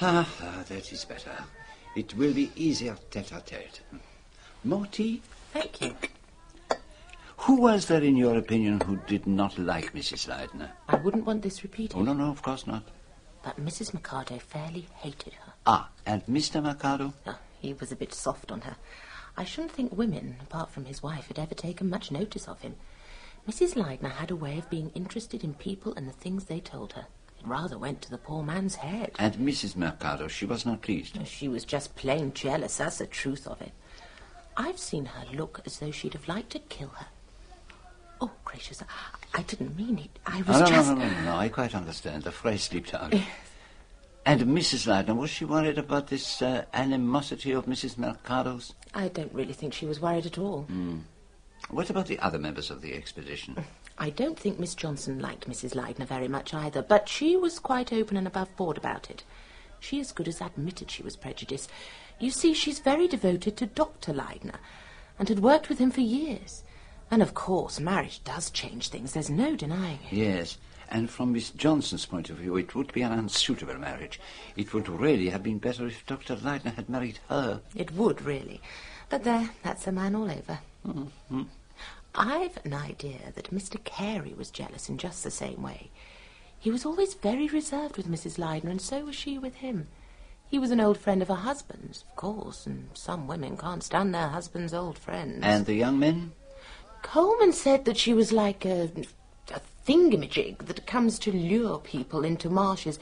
Ah, 0.00 0.28
ah, 0.40 0.62
that 0.68 0.92
is 0.92 1.04
better. 1.04 1.32
It 1.96 2.14
will 2.14 2.32
be 2.32 2.52
easier 2.56 2.96
tete-a-tete. 3.10 3.80
More 4.64 4.86
tea? 4.86 5.22
Thank 5.52 5.80
you. 5.80 5.96
Who 7.38 7.56
was 7.62 7.86
there, 7.86 8.02
in 8.02 8.16
your 8.16 8.36
opinion, 8.36 8.80
who 8.80 8.96
did 9.06 9.26
not 9.26 9.58
like 9.58 9.92
Mrs. 9.92 10.28
Leidner? 10.28 10.70
I 10.88 10.96
wouldn't 10.96 11.24
want 11.24 11.42
this 11.42 11.62
repeated. 11.62 11.96
Oh, 11.96 12.02
no, 12.02 12.12
no, 12.12 12.30
of 12.30 12.42
course 12.42 12.66
not. 12.66 12.84
But 13.42 13.58
Mrs. 13.58 13.94
Mercado 13.94 14.38
fairly 14.38 14.86
hated 14.96 15.32
her. 15.32 15.52
Ah, 15.66 15.88
and 16.04 16.24
Mr. 16.26 16.62
Mercado? 16.62 17.14
Oh, 17.26 17.38
he 17.60 17.72
was 17.72 17.90
a 17.90 17.96
bit 17.96 18.12
soft 18.12 18.52
on 18.52 18.60
her. 18.62 18.76
I 19.36 19.44
shouldn't 19.44 19.72
think 19.72 19.96
women, 19.96 20.36
apart 20.42 20.70
from 20.70 20.84
his 20.84 21.02
wife, 21.02 21.28
had 21.28 21.38
ever 21.38 21.54
taken 21.54 21.88
much 21.88 22.10
notice 22.10 22.46
of 22.46 22.60
him. 22.60 22.76
Mrs. 23.48 23.74
Leidner 23.74 24.12
had 24.12 24.30
a 24.30 24.36
way 24.36 24.58
of 24.58 24.68
being 24.68 24.90
interested 24.94 25.42
in 25.42 25.54
people 25.54 25.94
and 25.94 26.06
the 26.06 26.12
things 26.12 26.44
they 26.44 26.60
told 26.60 26.92
her. 26.92 27.06
Rather 27.44 27.78
went 27.78 28.02
to 28.02 28.10
the 28.10 28.18
poor 28.18 28.42
man's 28.42 28.76
head. 28.76 29.12
And 29.18 29.34
Mrs. 29.34 29.76
Mercado, 29.76 30.28
she 30.28 30.46
was 30.46 30.66
not 30.66 30.82
pleased. 30.82 31.18
She 31.26 31.48
was 31.48 31.64
just 31.64 31.96
plain 31.96 32.32
jealous, 32.32 32.76
that's 32.76 32.98
the 32.98 33.06
truth 33.06 33.46
of 33.46 33.60
it. 33.62 33.72
I've 34.56 34.78
seen 34.78 35.06
her 35.06 35.24
look 35.34 35.62
as 35.64 35.78
though 35.78 35.90
she'd 35.90 36.12
have 36.12 36.28
liked 36.28 36.50
to 36.50 36.58
kill 36.58 36.88
her. 36.88 37.06
Oh, 38.20 38.30
gracious, 38.44 38.82
I, 39.32 39.42
didn't 39.42 39.76
mean 39.76 39.98
it. 39.98 40.18
I 40.26 40.42
was 40.42 40.56
oh, 40.56 40.60
no, 40.60 40.66
just... 40.66 40.88
No, 40.88 40.94
no, 40.96 41.08
no, 41.08 41.22
no, 41.22 41.36
I 41.36 41.48
quite 41.48 41.74
understand. 41.74 42.24
The 42.24 42.32
phrase 42.32 42.64
slipped 42.64 42.92
out. 42.92 43.14
And 44.26 44.42
Mrs. 44.42 44.86
Leidner, 44.86 45.16
was 45.16 45.30
she 45.30 45.46
worried 45.46 45.78
about 45.78 46.08
this 46.08 46.42
uh, 46.42 46.64
animosity 46.74 47.52
of 47.52 47.64
Mrs. 47.64 47.96
Mercado's? 47.96 48.74
I 48.92 49.08
don't 49.08 49.32
really 49.32 49.54
think 49.54 49.72
she 49.72 49.86
was 49.86 50.00
worried 50.00 50.26
at 50.26 50.36
all. 50.36 50.66
Mm. 50.70 51.00
What 51.70 51.88
about 51.88 52.06
the 52.06 52.18
other 52.18 52.38
members 52.38 52.70
of 52.70 52.82
the 52.82 52.94
expedition? 52.94 53.56
I 54.00 54.08
don't 54.08 54.38
think 54.38 54.58
Miss 54.58 54.74
Johnson 54.74 55.18
liked 55.18 55.46
Mrs. 55.46 55.74
Leidner 55.74 56.06
very 56.06 56.26
much 56.26 56.54
either, 56.54 56.80
but 56.80 57.06
she 57.06 57.36
was 57.36 57.58
quite 57.58 57.92
open 57.92 58.16
and 58.16 58.26
above 58.26 58.56
board 58.56 58.78
about 58.78 59.10
it. 59.10 59.24
She 59.78 60.00
as 60.00 60.10
good 60.10 60.26
as 60.26 60.40
admitted 60.40 60.90
she 60.90 61.02
was 61.02 61.16
prejudiced. 61.16 61.70
You 62.18 62.30
see, 62.30 62.54
she's 62.54 62.78
very 62.78 63.06
devoted 63.06 63.58
to 63.58 63.66
Dr. 63.66 64.14
Leidner, 64.14 64.56
and 65.18 65.28
had 65.28 65.40
worked 65.40 65.68
with 65.68 65.78
him 65.78 65.90
for 65.90 66.00
years. 66.00 66.64
And 67.10 67.20
of 67.20 67.34
course, 67.34 67.78
marriage 67.78 68.24
does 68.24 68.48
change 68.48 68.88
things, 68.88 69.12
there's 69.12 69.28
no 69.28 69.54
denying 69.54 69.98
it. 70.10 70.16
Yes, 70.16 70.56
and 70.88 71.10
from 71.10 71.32
Miss 71.32 71.50
Johnson's 71.50 72.06
point 72.06 72.30
of 72.30 72.36
view, 72.36 72.56
it 72.56 72.74
would 72.74 72.94
be 72.94 73.02
an 73.02 73.12
unsuitable 73.12 73.76
marriage. 73.76 74.18
It 74.56 74.72
would 74.72 74.88
really 74.88 75.28
have 75.28 75.42
been 75.42 75.58
better 75.58 75.86
if 75.86 76.06
Dr. 76.06 76.36
Leidner 76.36 76.74
had 76.74 76.88
married 76.88 77.18
her. 77.28 77.60
It 77.76 77.92
would, 77.92 78.22
really. 78.22 78.62
But 79.10 79.24
there, 79.24 79.50
that's 79.62 79.86
a 79.86 79.92
man 79.92 80.14
all 80.14 80.30
over. 80.30 80.58
Mm-hmm. 80.86 81.42
I've 82.14 82.58
an 82.64 82.74
idea 82.74 83.32
that 83.34 83.54
Mr. 83.54 83.82
Carey 83.84 84.34
was 84.36 84.50
jealous 84.50 84.88
in 84.88 84.98
just 84.98 85.22
the 85.22 85.30
same 85.30 85.62
way. 85.62 85.90
He 86.58 86.70
was 86.70 86.84
always 86.84 87.14
very 87.14 87.48
reserved 87.48 87.96
with 87.96 88.08
Mrs. 88.08 88.38
Leidner, 88.38 88.70
and 88.70 88.82
so 88.82 89.04
was 89.04 89.14
she 89.14 89.38
with 89.38 89.56
him. 89.56 89.88
He 90.46 90.58
was 90.58 90.72
an 90.72 90.80
old 90.80 90.98
friend 90.98 91.22
of 91.22 91.28
her 91.28 91.34
husband's, 91.34 92.02
of 92.02 92.16
course, 92.16 92.66
and 92.66 92.90
some 92.94 93.28
women 93.28 93.56
can't 93.56 93.84
stand 93.84 94.14
their 94.14 94.28
husbands' 94.28 94.74
old 94.74 94.98
friends. 94.98 95.40
And 95.42 95.64
the 95.64 95.74
young 95.74 95.98
men? 95.98 96.32
Coleman 97.02 97.52
said 97.52 97.84
that 97.84 97.96
she 97.96 98.12
was 98.12 98.32
like 98.32 98.64
a, 98.66 98.90
a 99.54 99.60
thingamajig 99.86 100.66
that 100.66 100.86
comes 100.86 101.18
to 101.20 101.32
lure 101.32 101.78
people 101.78 102.24
into 102.24 102.50
marshes. 102.50 102.98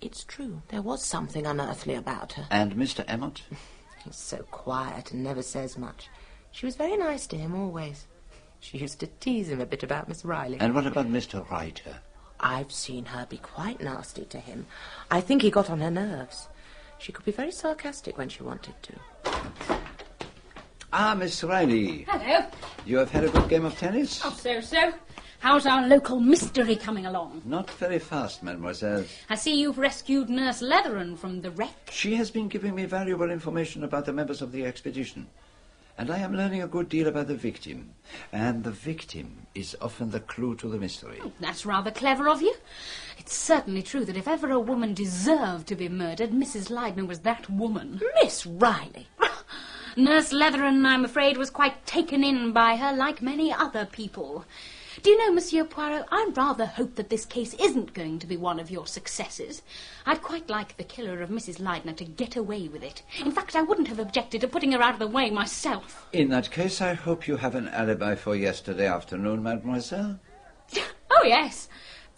It's 0.00 0.22
true, 0.22 0.62
there 0.68 0.82
was 0.82 1.02
something 1.02 1.46
unearthly 1.46 1.94
about 1.94 2.34
her. 2.34 2.46
And 2.50 2.74
Mr. 2.74 3.04
Emmott? 3.08 3.42
He's 4.04 4.16
so 4.16 4.38
quiet 4.50 5.12
and 5.12 5.24
never 5.24 5.42
says 5.42 5.78
much. 5.78 6.08
She 6.50 6.66
was 6.66 6.76
very 6.76 6.96
nice 6.96 7.26
to 7.28 7.38
him 7.38 7.54
always. 7.54 8.06
She 8.62 8.78
used 8.78 9.00
to 9.00 9.08
tease 9.18 9.50
him 9.50 9.60
a 9.60 9.66
bit 9.66 9.82
about 9.82 10.08
Miss 10.08 10.24
Reilly. 10.24 10.56
And 10.60 10.72
what 10.72 10.86
about 10.86 11.08
Mr. 11.08 11.48
Reiter? 11.50 11.96
I've 12.38 12.70
seen 12.70 13.04
her 13.06 13.26
be 13.28 13.38
quite 13.38 13.82
nasty 13.82 14.24
to 14.26 14.38
him. 14.38 14.66
I 15.10 15.20
think 15.20 15.42
he 15.42 15.50
got 15.50 15.68
on 15.68 15.80
her 15.80 15.90
nerves. 15.90 16.48
She 16.98 17.10
could 17.10 17.24
be 17.24 17.32
very 17.32 17.50
sarcastic 17.50 18.16
when 18.16 18.28
she 18.28 18.44
wanted 18.44 18.74
to. 18.82 18.94
Ah, 20.92 21.14
Miss 21.18 21.42
Reilly. 21.42 22.06
Hello. 22.08 22.46
You 22.86 22.98
have 22.98 23.10
had 23.10 23.24
a 23.24 23.30
good 23.30 23.48
game 23.48 23.64
of 23.64 23.76
tennis? 23.76 24.20
Oh, 24.24 24.30
so 24.30 24.60
so. 24.60 24.92
How's 25.40 25.66
our 25.66 25.88
local 25.88 26.20
mystery 26.20 26.76
coming 26.76 27.06
along? 27.06 27.42
Not 27.44 27.68
very 27.68 27.98
fast, 27.98 28.44
mademoiselle. 28.44 29.04
I 29.28 29.34
see 29.34 29.60
you've 29.60 29.78
rescued 29.78 30.30
Nurse 30.30 30.62
Leatheran 30.62 31.18
from 31.18 31.40
the 31.40 31.50
wreck. 31.50 31.90
She 31.90 32.14
has 32.14 32.30
been 32.30 32.46
giving 32.46 32.76
me 32.76 32.84
valuable 32.84 33.28
information 33.28 33.82
about 33.82 34.06
the 34.06 34.12
members 34.12 34.40
of 34.40 34.52
the 34.52 34.64
expedition. 34.64 35.26
And 36.02 36.10
I 36.10 36.18
am 36.18 36.34
learning 36.34 36.60
a 36.60 36.66
good 36.66 36.88
deal 36.88 37.06
about 37.06 37.28
the 37.28 37.36
victim. 37.36 37.94
And 38.32 38.64
the 38.64 38.72
victim 38.72 39.46
is 39.54 39.76
often 39.80 40.10
the 40.10 40.18
clue 40.18 40.56
to 40.56 40.68
the 40.68 40.76
mystery. 40.76 41.20
Oh, 41.22 41.30
that's 41.38 41.64
rather 41.64 41.92
clever 41.92 42.28
of 42.28 42.42
you. 42.42 42.52
It's 43.18 43.36
certainly 43.36 43.82
true 43.82 44.04
that 44.06 44.16
if 44.16 44.26
ever 44.26 44.50
a 44.50 44.58
woman 44.58 44.94
deserved 44.94 45.68
to 45.68 45.76
be 45.76 45.88
murdered, 45.88 46.30
Mrs. 46.32 46.72
Leidner 46.72 47.06
was 47.06 47.20
that 47.20 47.48
woman. 47.48 48.00
Miss 48.20 48.44
Reilly! 48.44 49.06
Nurse 49.96 50.32
Leatheran, 50.32 50.84
I'm 50.84 51.04
afraid, 51.04 51.36
was 51.36 51.50
quite 51.50 51.86
taken 51.86 52.24
in 52.24 52.50
by 52.50 52.74
her, 52.74 52.92
like 52.92 53.22
many 53.22 53.52
other 53.52 53.86
people. 53.86 54.44
Do 55.02 55.10
you 55.10 55.18
know, 55.18 55.32
Monsieur 55.32 55.64
Poirot, 55.64 56.06
I 56.12 56.30
rather 56.36 56.64
hope 56.64 56.94
that 56.94 57.10
this 57.10 57.24
case 57.24 57.54
isn't 57.54 57.92
going 57.92 58.20
to 58.20 58.26
be 58.26 58.36
one 58.36 58.60
of 58.60 58.70
your 58.70 58.86
successes. 58.86 59.62
I'd 60.06 60.22
quite 60.22 60.48
like 60.48 60.76
the 60.76 60.84
killer 60.84 61.22
of 61.22 61.28
Mrs. 61.28 61.58
Leidner 61.58 61.96
to 61.96 62.04
get 62.04 62.36
away 62.36 62.68
with 62.68 62.84
it. 62.84 63.02
In 63.18 63.32
fact, 63.32 63.56
I 63.56 63.62
wouldn't 63.62 63.88
have 63.88 63.98
objected 63.98 64.40
to 64.42 64.46
putting 64.46 64.70
her 64.70 64.80
out 64.80 64.94
of 64.94 65.00
the 65.00 65.08
way 65.08 65.28
myself. 65.28 66.06
In 66.12 66.28
that 66.28 66.52
case, 66.52 66.80
I 66.80 66.94
hope 66.94 67.26
you 67.26 67.36
have 67.36 67.56
an 67.56 67.66
alibi 67.66 68.14
for 68.14 68.36
yesterday 68.36 68.86
afternoon, 68.86 69.42
mademoiselle. 69.42 70.20
Oh, 71.14 71.24
yes. 71.24 71.68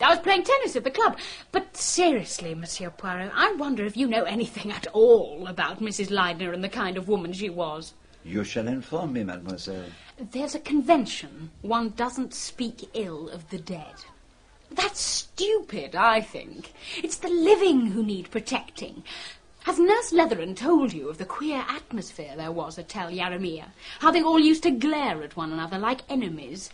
I 0.00 0.10
was 0.10 0.18
playing 0.20 0.44
tennis 0.44 0.76
at 0.76 0.84
the 0.84 0.90
club. 0.90 1.18
But 1.52 1.76
seriously, 1.76 2.54
Monsieur 2.54 2.90
Poirot, 2.90 3.32
I 3.34 3.52
wonder 3.54 3.84
if 3.84 3.96
you 3.96 4.06
know 4.06 4.24
anything 4.24 4.70
at 4.70 4.86
all 4.88 5.46
about 5.46 5.80
Mrs. 5.80 6.08
Leidner 6.08 6.54
and 6.54 6.62
the 6.62 6.68
kind 6.68 6.96
of 6.96 7.08
woman 7.08 7.32
she 7.32 7.50
was. 7.50 7.94
You 8.24 8.42
shall 8.42 8.68
inform 8.68 9.12
me, 9.12 9.22
mademoiselle. 9.22 9.84
There's 10.18 10.54
a 10.54 10.60
convention. 10.60 11.50
One 11.60 11.90
doesn't 11.90 12.32
speak 12.32 12.88
ill 12.94 13.28
of 13.28 13.50
the 13.50 13.58
dead. 13.58 13.94
That's 14.70 15.00
stupid, 15.00 15.94
I 15.94 16.22
think. 16.22 16.72
It's 17.02 17.18
the 17.18 17.28
living 17.28 17.88
who 17.88 18.02
need 18.02 18.30
protecting. 18.30 19.04
Has 19.64 19.78
Nurse 19.78 20.12
Leatheran 20.12 20.56
told 20.56 20.92
you 20.92 21.08
of 21.08 21.18
the 21.18 21.24
queer 21.24 21.64
atmosphere 21.68 22.34
there 22.36 22.52
was 22.52 22.78
at 22.78 22.88
Tell 22.88 23.10
Yarimjah? 23.10 23.68
How 24.00 24.10
they 24.10 24.22
all 24.22 24.38
used 24.38 24.62
to 24.64 24.70
glare 24.70 25.22
at 25.22 25.36
one 25.36 25.52
another 25.52 25.78
like 25.78 26.00
enemies? 26.08 26.70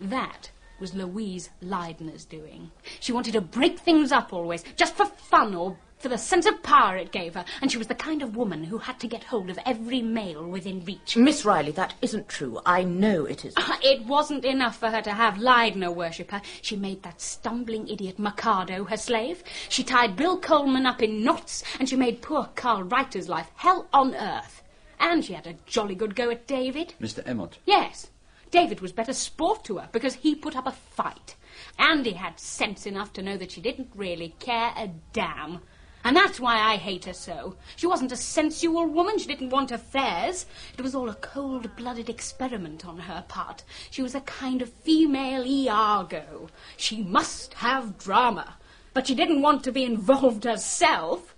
That 0.00 0.50
was 0.78 0.94
Louise 0.94 1.48
Leidner's 1.62 2.24
doing. 2.24 2.70
She 3.00 3.12
wanted 3.12 3.32
to 3.32 3.40
break 3.40 3.78
things 3.78 4.12
up 4.12 4.32
always, 4.32 4.64
just 4.76 4.94
for 4.94 5.06
fun 5.06 5.54
or 5.54 5.78
for 6.02 6.08
the 6.08 6.18
sense 6.18 6.46
of 6.46 6.62
power 6.64 6.96
it 6.96 7.12
gave 7.12 7.34
her, 7.34 7.44
and 7.60 7.70
she 7.70 7.78
was 7.78 7.86
the 7.86 7.94
kind 7.94 8.22
of 8.22 8.36
woman 8.36 8.64
who 8.64 8.78
had 8.78 8.98
to 9.00 9.06
get 9.06 9.22
hold 9.24 9.48
of 9.48 9.58
every 9.64 10.02
male 10.02 10.44
within 10.46 10.84
reach. 10.84 11.16
Miss 11.16 11.44
Reilly, 11.44 11.70
that 11.72 11.94
isn't 12.02 12.28
true. 12.28 12.60
I 12.66 12.82
know 12.82 13.24
it 13.24 13.44
isn't. 13.44 13.62
Ah, 13.62 13.78
It 13.82 14.04
wasn't 14.04 14.44
enough 14.44 14.78
for 14.78 14.90
her 14.90 15.00
to 15.00 15.12
have 15.12 15.34
Leidner 15.34 15.94
worship 15.94 16.32
her. 16.32 16.42
She 16.60 16.74
made 16.76 17.02
that 17.04 17.20
stumbling 17.20 17.86
idiot 17.88 18.18
Mercado 18.18 18.84
her 18.84 18.96
slave. 18.96 19.44
She 19.68 19.84
tied 19.84 20.16
Bill 20.16 20.38
Coleman 20.38 20.86
up 20.86 21.00
in 21.02 21.22
knots, 21.22 21.62
and 21.78 21.88
she 21.88 21.96
made 21.96 22.20
poor 22.20 22.50
Carl 22.56 22.82
Reiter's 22.82 23.28
life 23.28 23.50
hell 23.54 23.86
on 23.92 24.14
earth. 24.16 24.62
And 24.98 25.24
she 25.24 25.34
had 25.34 25.46
a 25.46 25.54
jolly 25.66 25.94
good 25.94 26.16
go 26.16 26.30
at 26.30 26.46
David. 26.48 26.94
Mr. 27.00 27.22
Emmott. 27.26 27.58
Yes, 27.64 28.10
David 28.50 28.80
was 28.80 28.92
better 28.92 29.12
sport 29.12 29.64
to 29.64 29.78
her 29.78 29.88
because 29.92 30.14
he 30.14 30.34
put 30.34 30.56
up 30.56 30.66
a 30.66 30.72
fight. 30.72 31.36
And 31.78 32.04
he 32.04 32.12
had 32.12 32.40
sense 32.40 32.86
enough 32.86 33.12
to 33.14 33.22
know 33.22 33.36
that 33.36 33.52
she 33.52 33.60
didn't 33.60 33.90
really 33.94 34.34
care 34.40 34.72
a 34.76 34.90
damn. 35.12 35.60
And 36.04 36.16
that's 36.16 36.40
why 36.40 36.58
I 36.58 36.76
hate 36.76 37.04
her 37.04 37.12
so. 37.12 37.56
She 37.76 37.86
wasn't 37.86 38.12
a 38.12 38.16
sensual 38.16 38.86
woman. 38.86 39.18
She 39.18 39.26
didn't 39.26 39.50
want 39.50 39.70
affairs. 39.70 40.46
It 40.76 40.82
was 40.82 40.94
all 40.94 41.08
a 41.08 41.14
cold-blooded 41.14 42.08
experiment 42.08 42.84
on 42.84 42.98
her 42.98 43.24
part. 43.28 43.62
She 43.90 44.02
was 44.02 44.14
a 44.14 44.20
kind 44.20 44.62
of 44.62 44.72
female 44.72 45.46
Iago. 45.46 46.48
She 46.76 47.02
must 47.02 47.54
have 47.54 47.98
drama. 47.98 48.56
But 48.94 49.06
she 49.06 49.14
didn't 49.14 49.42
want 49.42 49.62
to 49.64 49.72
be 49.72 49.84
involved 49.84 50.44
herself. 50.44 51.34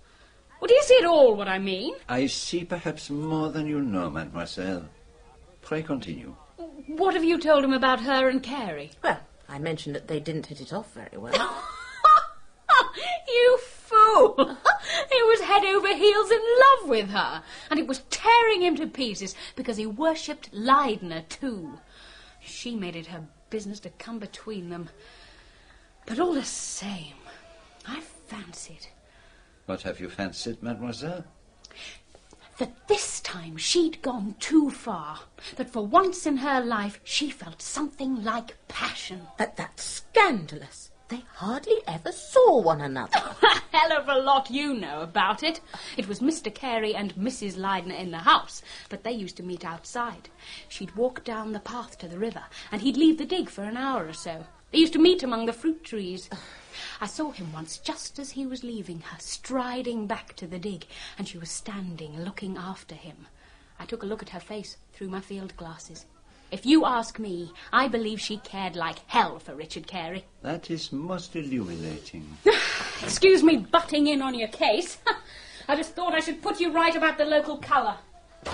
Well, 0.59 0.67
do 0.67 0.73
you 0.73 0.83
see 0.83 0.97
at 0.97 1.05
all 1.05 1.35
what 1.35 1.47
I 1.47 1.59
mean? 1.59 1.93
I 2.09 2.25
see 2.25 2.65
perhaps 2.65 3.09
more 3.09 3.49
than 3.51 3.67
you 3.67 3.81
know, 3.81 4.09
mademoiselle. 4.09 4.85
Pray 5.61 5.83
continue. 5.83 6.35
What 6.87 7.13
have 7.13 7.23
you 7.23 7.39
told 7.39 7.63
him 7.63 7.73
about 7.73 8.01
her 8.01 8.29
and 8.29 8.41
Carey? 8.41 8.91
Well, 9.03 9.19
I 9.47 9.59
mentioned 9.59 9.95
that 9.95 10.07
they 10.07 10.19
didn't 10.19 10.47
hit 10.47 10.61
it 10.61 10.73
off 10.73 10.93
very 10.93 11.17
well. 11.17 11.63
You 13.27 13.57
fool! 13.59 14.35
he 15.11 15.23
was 15.23 15.41
head 15.41 15.65
over 15.65 15.95
heels 15.95 16.31
in 16.31 16.39
love 16.39 16.89
with 16.89 17.09
her, 17.09 17.43
and 17.69 17.79
it 17.79 17.87
was 17.87 18.03
tearing 18.09 18.61
him 18.61 18.75
to 18.77 18.87
pieces 18.87 19.35
because 19.55 19.77
he 19.77 19.85
worshipped 19.85 20.53
Leidner 20.53 21.27
too. 21.27 21.79
She 22.39 22.75
made 22.75 22.95
it 22.95 23.07
her 23.07 23.27
business 23.49 23.79
to 23.81 23.89
come 23.89 24.19
between 24.19 24.69
them. 24.69 24.89
But 26.05 26.19
all 26.19 26.33
the 26.33 26.43
same, 26.43 27.15
I 27.87 28.01
fancied 28.27 28.87
What 29.65 29.81
have 29.83 29.99
you 29.99 30.09
fancied, 30.09 30.61
mademoiselle? 30.61 31.25
that 32.57 32.87
this 32.87 33.19
time 33.19 33.57
she'd 33.57 34.01
gone 34.01 34.35
too 34.39 34.69
far. 34.69 35.19
That 35.57 35.69
for 35.69 35.85
once 35.85 36.25
in 36.25 36.37
her 36.37 36.61
life 36.61 36.99
she 37.03 37.29
felt 37.29 37.61
something 37.61 38.23
like 38.23 38.55
passion. 38.67 39.27
But 39.37 39.57
that's 39.57 39.83
scandalous. 39.83 40.91
They 41.07 41.23
hardly 41.35 41.77
ever 41.87 42.11
saw 42.11 42.59
one 42.61 42.81
another. 42.81 43.19
hell 43.71 44.01
of 44.01 44.07
a 44.07 44.15
lot 44.15 44.49
you 44.49 44.73
know 44.73 45.01
about 45.01 45.43
it. 45.43 45.59
It 45.97 46.07
was 46.07 46.19
Mr. 46.19 46.53
Carey 46.53 46.95
and 46.95 47.13
Mrs. 47.15 47.57
Leidner 47.57 47.99
in 47.99 48.11
the 48.11 48.19
house, 48.19 48.61
but 48.89 49.03
they 49.03 49.11
used 49.11 49.37
to 49.37 49.43
meet 49.43 49.63
outside. 49.63 50.29
She'd 50.67 50.95
walk 50.95 51.23
down 51.23 51.51
the 51.51 51.59
path 51.59 51.97
to 51.99 52.07
the 52.07 52.17
river, 52.17 52.43
and 52.71 52.81
he'd 52.81 52.97
leave 52.97 53.17
the 53.17 53.25
dig 53.25 53.49
for 53.49 53.63
an 53.63 53.77
hour 53.77 54.07
or 54.07 54.13
so. 54.13 54.45
They 54.71 54.79
used 54.79 54.93
to 54.93 54.99
meet 54.99 55.21
among 55.21 55.45
the 55.45 55.53
fruit 55.53 55.83
trees. 55.83 56.29
I 56.99 57.05
saw 57.05 57.31
him 57.31 57.53
once 57.53 57.77
just 57.77 58.17
as 58.17 58.31
he 58.31 58.47
was 58.47 58.63
leaving 58.63 59.01
her, 59.01 59.17
striding 59.19 60.07
back 60.07 60.35
to 60.37 60.47
the 60.47 60.57
dig, 60.57 60.87
and 61.17 61.27
she 61.27 61.37
was 61.37 61.51
standing 61.51 62.23
looking 62.23 62.57
after 62.57 62.95
him. 62.95 63.27
I 63.77 63.85
took 63.85 64.03
a 64.03 64.07
look 64.07 64.23
at 64.23 64.29
her 64.29 64.39
face 64.39 64.77
through 64.93 65.09
my 65.09 65.21
field 65.21 65.55
glasses. 65.57 66.05
If 66.55 66.65
you 66.65 66.85
ask 66.85 67.19
me, 67.19 67.51
I 67.73 67.89
believe 67.89 68.21
she 68.21 68.37
cared 68.37 68.77
like 68.77 68.99
hell 69.07 69.39
for 69.39 69.53
Richard 69.53 69.87
Carey. 69.87 70.23
That 70.41 70.71
is 70.71 70.93
most 70.93 71.35
illuminating. 71.35 72.37
Excuse 73.03 73.43
me 73.43 73.57
butting 73.57 74.07
in 74.07 74.21
on 74.21 74.35
your 74.35 74.47
case. 74.47 74.99
I 75.67 75.75
just 75.75 75.95
thought 75.95 76.13
I 76.13 76.21
should 76.21 76.41
put 76.41 76.61
you 76.61 76.71
right 76.71 76.95
about 76.95 77.17
the 77.17 77.25
local 77.25 77.57
colour. 77.57 77.97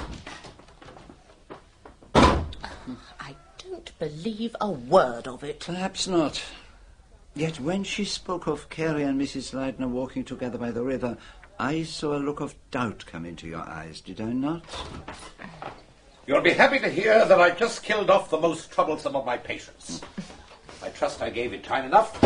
I 2.16 3.36
don't 3.70 4.00
believe 4.00 4.56
a 4.60 4.72
word 4.72 5.28
of 5.28 5.44
it. 5.44 5.60
Perhaps 5.60 6.08
not. 6.08 6.42
Yet 7.36 7.60
when 7.60 7.84
she 7.84 8.04
spoke 8.04 8.48
of 8.48 8.72
Carey 8.72 9.04
and 9.04 9.22
Mrs. 9.22 9.54
Leidner 9.54 9.88
walking 9.88 10.24
together 10.24 10.58
by 10.58 10.72
the 10.72 10.82
river, 10.82 11.20
I 11.60 11.84
saw 11.84 12.18
a 12.18 12.20
look 12.26 12.40
of 12.40 12.56
doubt 12.72 13.06
come 13.06 13.28
into 13.28 13.48
your 13.48 13.62
eyes, 13.62 14.02
did 14.02 14.20
I 14.20 14.34
not? 14.34 14.66
You'll 16.28 16.42
be 16.42 16.54
happy 16.54 16.78
to 16.80 16.90
hear 16.90 17.26
that 17.26 17.42
I 17.42 17.50
just 17.50 17.82
killed 17.82 18.12
off 18.12 18.30
the 18.30 18.40
most 18.40 18.72
troublesome 18.72 19.16
of 19.16 19.26
my 19.26 19.38
patients. 19.38 20.02
I 20.84 20.90
trust 20.90 21.22
I 21.22 21.32
gave 21.32 21.52
it 21.52 21.64
time 21.64 21.86
enough. 21.86 22.24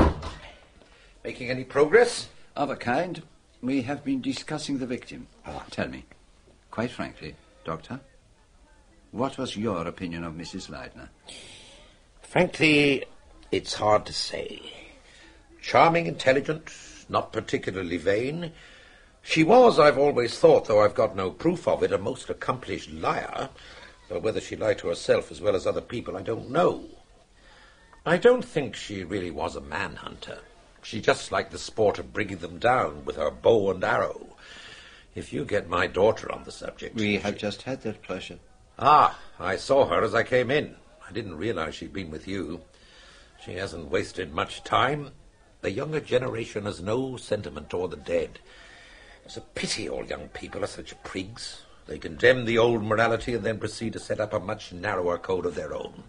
Making 1.23 1.49
any 1.49 1.63
progress? 1.63 2.27
Of 2.57 2.69
a 2.69 2.75
kind. 2.75 3.23
We 3.61 3.83
have 3.83 4.03
been 4.03 4.21
discussing 4.21 4.79
the 4.79 4.85
victim. 4.85 5.27
Ah. 5.45 5.63
Tell 5.71 5.87
me, 5.87 6.05
quite 6.71 6.91
frankly, 6.91 7.35
Doctor, 7.63 8.01
what 9.11 9.37
was 9.37 9.55
your 9.55 9.87
opinion 9.87 10.25
of 10.25 10.33
Mrs. 10.33 10.69
Leidner? 10.69 11.07
Frankly, 12.21 13.05
it's 13.49 13.75
hard 13.75 14.05
to 14.07 14.13
say. 14.13 14.61
Charming, 15.61 16.05
intelligent, 16.05 16.69
not 17.07 17.31
particularly 17.31 17.97
vain. 17.97 18.51
She 19.21 19.43
was, 19.43 19.79
I've 19.79 19.97
always 19.97 20.37
thought, 20.37 20.65
though 20.65 20.81
I've 20.83 20.93
got 20.95 21.15
no 21.15 21.31
proof 21.31 21.67
of 21.67 21.81
it, 21.81 21.93
a 21.93 21.97
most 21.97 22.29
accomplished 22.29 22.91
liar. 22.91 23.49
But 24.09 24.21
whether 24.21 24.41
she 24.41 24.55
lied 24.55 24.77
to 24.79 24.89
herself 24.89 25.31
as 25.31 25.41
well 25.41 25.55
as 25.55 25.65
other 25.65 25.81
people, 25.81 26.15
I 26.15 26.21
don't 26.21 26.51
know. 26.51 26.85
I 28.05 28.17
don't 28.17 28.45
think 28.45 28.75
she 28.75 29.03
really 29.03 29.31
was 29.31 29.55
a 29.55 29.61
manhunter. 29.61 30.39
She 30.83 31.01
just 31.01 31.31
liked 31.31 31.51
the 31.51 31.57
sport 31.57 31.97
of 31.97 32.13
bringing 32.13 32.37
them 32.37 32.59
down 32.59 33.05
with 33.05 33.15
her 33.15 33.31
bow 33.31 33.71
and 33.71 33.83
arrow. 33.83 34.35
If 35.15 35.33
you 35.33 35.45
get 35.45 35.67
my 35.67 35.87
daughter 35.87 36.31
on 36.31 36.43
the 36.43 36.51
subject. 36.51 36.95
We 36.95 37.17
have 37.17 37.37
just 37.37 37.63
had 37.63 37.81
that 37.81 38.03
pleasure. 38.03 38.37
Ah, 38.77 39.17
I 39.39 39.55
saw 39.55 39.87
her 39.87 40.03
as 40.03 40.13
I 40.13 40.23
came 40.23 40.51
in. 40.51 40.75
I 41.07 41.11
didn't 41.11 41.37
realize 41.37 41.75
she'd 41.75 41.93
been 41.93 42.11
with 42.11 42.27
you. 42.27 42.61
She 43.43 43.53
hasn't 43.53 43.89
wasted 43.89 44.33
much 44.33 44.63
time. 44.63 45.11
The 45.61 45.71
younger 45.71 45.99
generation 45.99 46.65
has 46.65 46.81
no 46.81 47.17
sentiment 47.17 47.69
toward 47.71 47.91
the 47.91 47.97
dead. 47.97 48.39
It's 49.25 49.37
a 49.37 49.41
pity 49.41 49.89
all 49.89 50.05
young 50.05 50.27
people 50.27 50.63
are 50.63 50.67
such 50.67 51.01
prigs. 51.03 51.61
They 51.87 51.97
condemn 51.99 52.45
the 52.45 52.57
old 52.57 52.83
morality 52.83 53.33
and 53.33 53.43
then 53.43 53.59
proceed 53.59 53.93
to 53.93 53.99
set 53.99 54.19
up 54.19 54.33
a 54.33 54.39
much 54.39 54.73
narrower 54.73 55.17
code 55.17 55.45
of 55.45 55.55
their 55.55 55.73
own. 55.73 56.03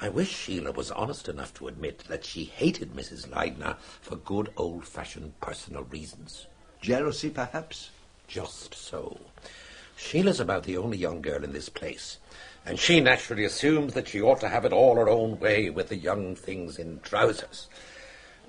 I 0.00 0.08
wish 0.08 0.30
Sheila 0.30 0.72
was 0.72 0.90
honest 0.90 1.28
enough 1.28 1.52
to 1.54 1.68
admit 1.68 2.04
that 2.08 2.24
she 2.24 2.44
hated 2.44 2.94
Mrs. 2.94 3.28
Leidner 3.28 3.76
for 4.00 4.16
good 4.16 4.50
old-fashioned 4.56 5.38
personal 5.40 5.84
reasons. 5.84 6.46
Jealousy, 6.80 7.30
perhaps? 7.30 7.90
Just 8.26 8.74
so. 8.74 9.20
Sheila's 9.96 10.40
about 10.40 10.64
the 10.64 10.78
only 10.78 10.96
young 10.96 11.20
girl 11.20 11.44
in 11.44 11.52
this 11.52 11.68
place, 11.68 12.16
and 12.64 12.78
she 12.78 13.00
naturally 13.00 13.44
assumes 13.44 13.92
that 13.92 14.08
she 14.08 14.22
ought 14.22 14.40
to 14.40 14.48
have 14.48 14.64
it 14.64 14.72
all 14.72 14.96
her 14.96 15.08
own 15.08 15.38
way 15.38 15.68
with 15.68 15.88
the 15.88 15.96
young 15.96 16.34
things 16.34 16.78
in 16.78 17.00
trousers. 17.00 17.68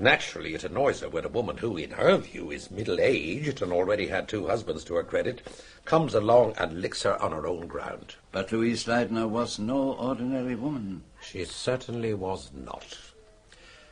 Naturally, 0.01 0.55
it 0.55 0.63
annoys 0.63 1.01
her 1.01 1.09
when 1.09 1.25
a 1.25 1.29
woman 1.29 1.57
who, 1.57 1.77
in 1.77 1.91
her 1.91 2.17
view, 2.17 2.49
is 2.49 2.71
middle-aged 2.71 3.61
and 3.61 3.71
already 3.71 4.07
had 4.07 4.27
two 4.27 4.47
husbands 4.47 4.83
to 4.85 4.95
her 4.95 5.03
credit, 5.03 5.47
comes 5.85 6.15
along 6.15 6.55
and 6.57 6.81
licks 6.81 7.03
her 7.03 7.21
on 7.21 7.31
her 7.31 7.45
own 7.45 7.67
ground. 7.67 8.15
But 8.31 8.51
Louise 8.51 8.85
Leidner 8.85 9.29
was 9.29 9.59
no 9.59 9.93
ordinary 9.93 10.55
woman. 10.55 11.03
She 11.21 11.45
certainly 11.45 12.15
was 12.15 12.49
not. 12.51 12.97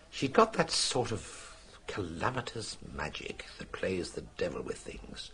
She'd 0.09 0.33
got 0.33 0.53
that 0.53 0.71
sort 0.71 1.11
of 1.11 1.55
calamitous 1.85 2.77
magic 2.91 3.45
that 3.59 3.71
plays 3.71 4.09
the 4.09 4.23
devil 4.35 4.63
with 4.63 4.77
things. 4.77 5.29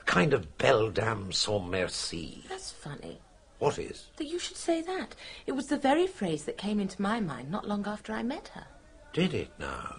A 0.00 0.04
kind 0.06 0.34
of 0.34 0.58
belle 0.58 0.90
dame 0.90 1.30
sans 1.30 1.70
merci. 1.70 2.42
That's 2.48 2.72
funny. 2.72 3.20
What 3.60 3.78
is? 3.78 4.08
That 4.16 4.26
you 4.26 4.40
should 4.40 4.56
say 4.56 4.82
that. 4.82 5.14
It 5.46 5.52
was 5.52 5.68
the 5.68 5.78
very 5.78 6.08
phrase 6.08 6.46
that 6.46 6.58
came 6.58 6.80
into 6.80 7.00
my 7.00 7.20
mind 7.20 7.48
not 7.48 7.68
long 7.68 7.86
after 7.86 8.12
I 8.12 8.24
met 8.24 8.48
her. 8.54 8.66
Did 9.12 9.34
it 9.34 9.50
now? 9.58 9.96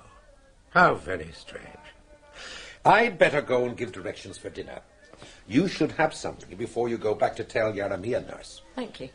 How 0.70 0.96
very 0.96 1.32
strange. 1.34 1.68
I'd 2.86 3.18
better 3.18 3.42
go 3.42 3.66
and 3.66 3.76
give 3.78 3.92
directions 3.92 4.38
for 4.38 4.50
dinner. 4.50 4.80
You 5.48 5.68
should 5.68 5.92
have 5.94 6.14
something 6.14 6.58
before 6.58 6.88
you 6.90 6.98
go 6.98 7.14
back 7.14 7.36
to 7.36 7.44
Tell 7.44 7.74
Yarimjah, 7.74 8.28
nurse. 8.28 8.62
Thank 8.76 9.02
you. 9.02 9.10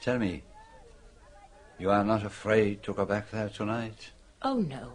Tell 0.00 0.18
me, 0.18 0.42
you 1.78 1.90
are 1.90 2.04
not 2.04 2.24
afraid 2.24 2.82
to 2.82 2.92
go 2.92 3.04
back 3.04 3.30
there 3.30 3.48
tonight? 3.48 4.10
Oh, 4.42 4.58
no. 4.58 4.94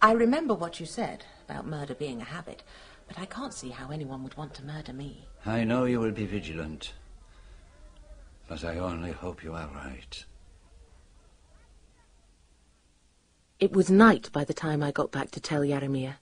I 0.00 0.12
remember 0.12 0.54
what 0.54 0.78
you 0.78 0.86
said 0.86 1.24
about 1.48 1.66
murder 1.66 1.94
being 1.94 2.20
a 2.20 2.24
habit, 2.24 2.62
but 3.08 3.18
I 3.18 3.26
can't 3.26 3.52
see 3.52 3.70
how 3.70 3.90
anyone 3.90 4.22
would 4.22 4.36
want 4.36 4.54
to 4.54 4.64
murder 4.64 4.92
me. 4.92 5.26
I 5.44 5.64
know 5.64 5.84
you 5.84 5.98
will 5.98 6.12
be 6.12 6.26
vigilant, 6.26 6.92
but 8.48 8.64
I 8.64 8.78
only 8.78 9.12
hope 9.12 9.42
you 9.42 9.54
are 9.54 9.68
right. 9.74 10.24
It 13.64 13.72
was 13.72 13.88
night 13.88 14.28
by 14.30 14.44
the 14.44 14.52
time 14.52 14.82
I 14.82 14.92
got 14.92 15.10
back 15.10 15.30
to 15.30 15.40
Tell 15.40 15.62
Yarimjah. 15.62 16.16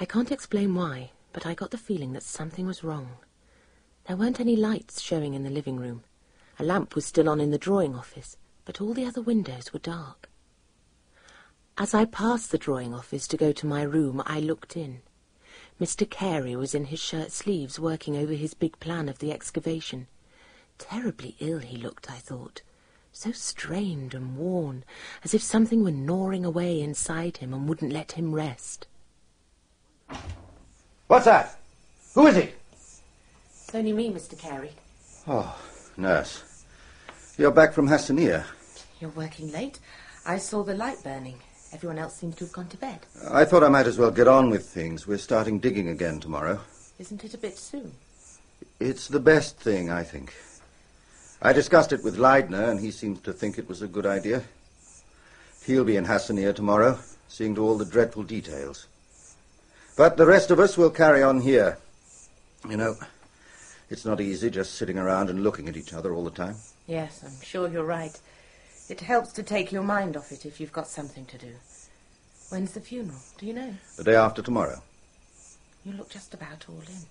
I 0.00 0.04
can't 0.06 0.32
explain 0.32 0.74
why, 0.74 1.10
but 1.34 1.44
I 1.44 1.52
got 1.52 1.70
the 1.70 1.76
feeling 1.76 2.14
that 2.14 2.22
something 2.22 2.66
was 2.66 2.82
wrong. 2.82 3.18
There 4.06 4.16
weren't 4.16 4.40
any 4.40 4.56
lights 4.56 5.02
showing 5.02 5.34
in 5.34 5.42
the 5.42 5.50
living 5.50 5.76
room. 5.76 6.02
A 6.58 6.64
lamp 6.64 6.94
was 6.94 7.04
still 7.04 7.28
on 7.28 7.42
in 7.42 7.50
the 7.50 7.58
drawing 7.58 7.94
office, 7.94 8.38
but 8.64 8.80
all 8.80 8.94
the 8.94 9.04
other 9.04 9.20
windows 9.20 9.74
were 9.74 9.80
dark. 9.80 10.30
As 11.76 11.92
I 11.92 12.06
passed 12.06 12.52
the 12.52 12.56
drawing 12.56 12.94
office 12.94 13.28
to 13.28 13.36
go 13.36 13.52
to 13.52 13.66
my 13.66 13.82
room, 13.82 14.22
I 14.24 14.40
looked 14.40 14.78
in. 14.78 15.02
Mr. 15.78 16.08
Carey 16.08 16.56
was 16.56 16.74
in 16.74 16.86
his 16.86 17.00
shirt 17.00 17.32
sleeves 17.32 17.78
working 17.78 18.16
over 18.16 18.32
his 18.32 18.54
big 18.54 18.80
plan 18.80 19.10
of 19.10 19.18
the 19.18 19.30
excavation. 19.30 20.06
Terribly 20.78 21.36
ill 21.38 21.58
he 21.58 21.76
looked, 21.76 22.10
I 22.10 22.16
thought. 22.16 22.62
So 23.12 23.32
strained 23.32 24.14
and 24.14 24.36
worn, 24.36 24.84
as 25.24 25.34
if 25.34 25.42
something 25.42 25.82
were 25.82 25.90
gnawing 25.90 26.44
away 26.44 26.80
inside 26.80 27.38
him 27.38 27.52
and 27.52 27.68
wouldn't 27.68 27.92
let 27.92 28.12
him 28.12 28.34
rest. 28.34 28.86
What's 31.06 31.24
that? 31.24 31.58
Who 32.14 32.26
is 32.26 32.36
it? 32.36 32.54
It's 32.72 33.74
only 33.74 33.92
me, 33.92 34.10
Mr. 34.10 34.38
Carey. 34.38 34.72
Oh, 35.28 35.56
nurse. 35.96 36.64
You're 37.36 37.50
back 37.50 37.72
from 37.72 37.88
Hassanieh. 37.88 38.44
You're 39.00 39.10
working 39.10 39.52
late. 39.52 39.80
I 40.26 40.38
saw 40.38 40.62
the 40.62 40.74
light 40.74 41.02
burning. 41.02 41.38
Everyone 41.72 41.98
else 41.98 42.16
seems 42.16 42.36
to 42.36 42.44
have 42.44 42.52
gone 42.52 42.68
to 42.68 42.76
bed. 42.76 43.00
I 43.30 43.44
thought 43.44 43.62
I 43.62 43.68
might 43.68 43.86
as 43.86 43.96
well 43.96 44.10
get 44.10 44.28
on 44.28 44.50
with 44.50 44.66
things. 44.66 45.06
We're 45.06 45.18
starting 45.18 45.60
digging 45.60 45.88
again 45.88 46.20
tomorrow. 46.20 46.60
Isn't 46.98 47.24
it 47.24 47.34
a 47.34 47.38
bit 47.38 47.56
soon? 47.56 47.92
It's 48.80 49.08
the 49.08 49.20
best 49.20 49.56
thing, 49.56 49.90
I 49.90 50.02
think. 50.02 50.34
I 51.42 51.54
discussed 51.54 51.92
it 51.92 52.04
with 52.04 52.18
Leidner, 52.18 52.68
and 52.68 52.80
he 52.80 52.90
seems 52.90 53.20
to 53.22 53.32
think 53.32 53.56
it 53.56 53.68
was 53.68 53.80
a 53.80 53.88
good 53.88 54.04
idea. 54.04 54.42
He'll 55.64 55.84
be 55.84 55.96
in 55.96 56.04
Hassanieh 56.04 56.54
tomorrow, 56.54 56.98
seeing 57.28 57.54
to 57.54 57.62
all 57.62 57.78
the 57.78 57.86
dreadful 57.86 58.24
details. 58.24 58.86
But 59.96 60.18
the 60.18 60.26
rest 60.26 60.50
of 60.50 60.60
us 60.60 60.76
will 60.76 60.90
carry 60.90 61.22
on 61.22 61.40
here. 61.40 61.78
You 62.68 62.76
know, 62.76 62.96
it's 63.88 64.04
not 64.04 64.20
easy 64.20 64.50
just 64.50 64.74
sitting 64.74 64.98
around 64.98 65.30
and 65.30 65.42
looking 65.42 65.68
at 65.68 65.76
each 65.76 65.94
other 65.94 66.12
all 66.12 66.24
the 66.24 66.30
time. 66.30 66.56
Yes, 66.86 67.22
I'm 67.24 67.40
sure 67.42 67.68
you're 67.68 67.84
right. 67.84 68.18
It 68.90 69.00
helps 69.00 69.32
to 69.32 69.42
take 69.42 69.72
your 69.72 69.82
mind 69.82 70.16
off 70.16 70.32
it 70.32 70.44
if 70.44 70.60
you've 70.60 70.72
got 70.72 70.88
something 70.88 71.24
to 71.26 71.38
do. 71.38 71.52
When's 72.50 72.72
the 72.72 72.80
funeral? 72.80 73.20
Do 73.38 73.46
you 73.46 73.54
know? 73.54 73.74
The 73.96 74.04
day 74.04 74.16
after 74.16 74.42
tomorrow. 74.42 74.82
You 75.86 75.92
look 75.92 76.10
just 76.10 76.34
about 76.34 76.66
all 76.68 76.82
in. 76.86 77.06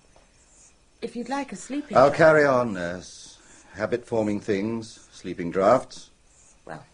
If 1.02 1.16
you'd 1.16 1.28
like 1.28 1.50
a 1.52 1.56
sleeping 1.56 1.96
I'll 1.96 2.10
carry 2.10 2.44
on, 2.44 2.74
nurse. 2.74 3.38
Habit-forming 3.74 4.40
things, 4.40 5.08
sleeping 5.12 5.50
draughts. 5.50 6.10
Well, 6.64 6.84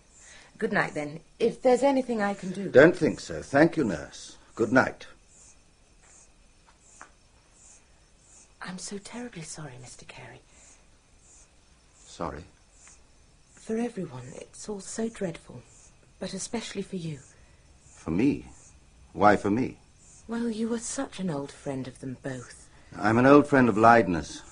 good 0.58 0.72
night 0.72 0.94
then. 0.94 1.20
If 1.38 1.62
there's 1.62 1.82
anything 1.82 2.22
I 2.22 2.34
can 2.34 2.50
do. 2.50 2.68
Don't 2.68 2.96
think 2.96 3.20
so. 3.20 3.42
Thank 3.42 3.76
you, 3.76 3.84
nurse. 3.84 4.36
Good 4.54 4.72
night. 4.72 5.06
I'm 8.62 8.78
so 8.78 8.98
terribly 8.98 9.42
sorry, 9.42 9.74
Mr. 9.82 10.06
Carey. 10.06 10.40
Sorry. 12.06 12.44
For 13.54 13.76
everyone, 13.78 14.24
it's 14.36 14.68
all 14.68 14.80
so 14.80 15.08
dreadful. 15.08 15.62
But 16.18 16.34
especially 16.34 16.82
for 16.82 16.96
you. 16.96 17.18
For 17.94 18.10
me? 18.10 18.46
Why 19.12 19.36
for 19.36 19.50
me? 19.50 19.76
Well, 20.28 20.48
you 20.48 20.68
were 20.68 20.78
such 20.78 21.20
an 21.20 21.30
old 21.30 21.52
friend 21.52 21.86
of 21.86 22.00
them 22.00 22.16
both. 22.22 22.68
I'm 22.98 23.18
an 23.18 23.26
old 23.26 23.46
friend 23.46 23.68
of 23.68 23.76
Leidner's. 23.76 24.42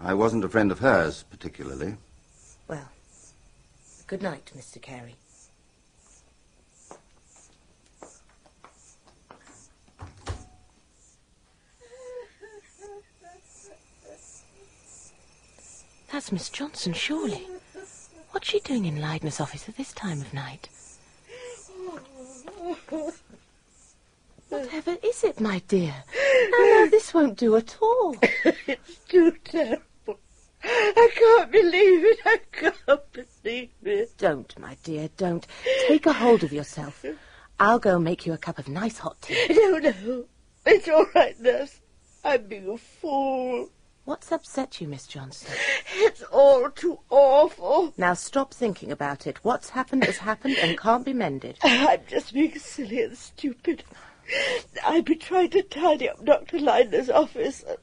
I 0.00 0.14
wasn't 0.14 0.44
a 0.44 0.48
friend 0.48 0.70
of 0.72 0.80
hers, 0.80 1.24
particularly. 1.30 1.96
Well, 2.68 2.88
good 4.06 4.22
night, 4.22 4.50
Mr. 4.56 4.80
Carey. 4.80 5.16
That's 16.12 16.30
Miss 16.30 16.50
Johnson, 16.50 16.92
surely. 16.92 17.46
What's 18.30 18.48
she 18.48 18.60
doing 18.60 18.84
in 18.84 19.00
Leidner's 19.00 19.40
office 19.40 19.68
at 19.68 19.76
this 19.76 19.92
time 19.92 20.20
of 20.20 20.34
night? 20.34 20.68
Whatever 24.52 24.98
is 25.02 25.24
it, 25.24 25.40
my 25.40 25.62
dear? 25.66 25.94
No, 26.50 26.58
no, 26.58 26.86
this 26.90 27.14
won't 27.14 27.38
do 27.38 27.56
at 27.56 27.74
all. 27.80 28.14
it's 28.20 28.98
too 29.08 29.32
terrible. 29.44 30.20
I 30.62 31.10
can't 31.14 31.50
believe 31.50 32.04
it. 32.04 32.18
I 32.26 32.38
can't 32.52 33.12
believe 33.12 33.70
it. 33.82 34.18
Don't, 34.18 34.58
my 34.58 34.76
dear, 34.82 35.08
don't. 35.16 35.46
Take 35.88 36.04
a 36.04 36.12
hold 36.12 36.44
of 36.44 36.52
yourself. 36.52 37.02
I'll 37.58 37.78
go 37.78 37.98
make 37.98 38.26
you 38.26 38.34
a 38.34 38.38
cup 38.38 38.58
of 38.58 38.68
nice 38.68 38.98
hot 38.98 39.22
tea. 39.22 39.46
No, 39.48 39.78
no. 39.78 40.24
It's 40.66 40.86
all 40.86 41.06
right, 41.14 41.40
nurse. 41.40 41.80
I'm 42.22 42.46
being 42.46 42.68
a 42.68 42.76
fool. 42.76 43.70
What's 44.04 44.32
upset 44.32 44.82
you, 44.82 44.86
Miss 44.86 45.06
Johnson? 45.06 45.50
It's 45.94 46.22
all 46.24 46.68
too 46.70 46.98
awful. 47.08 47.94
Now 47.96 48.12
stop 48.12 48.52
thinking 48.52 48.92
about 48.92 49.26
it. 49.26 49.38
What's 49.42 49.70
happened 49.70 50.04
has 50.04 50.18
happened 50.18 50.58
and 50.58 50.76
can't 50.76 51.06
be 51.06 51.14
mended. 51.14 51.56
I'm 51.62 52.00
just 52.06 52.34
being 52.34 52.58
silly 52.58 53.00
and 53.00 53.16
stupid. 53.16 53.84
I've 54.84 55.04
been 55.04 55.18
trying 55.18 55.50
to 55.50 55.62
tidy 55.62 56.08
up 56.08 56.24
Dr. 56.24 56.58
Leidner's 56.58 57.10
office. 57.10 57.64
And 57.66 57.78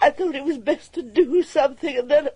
I 0.00 0.10
thought 0.10 0.34
it 0.34 0.44
was 0.44 0.58
best 0.58 0.92
to 0.94 1.02
do 1.02 1.42
something, 1.42 1.96
and 1.96 2.10
then 2.10 2.28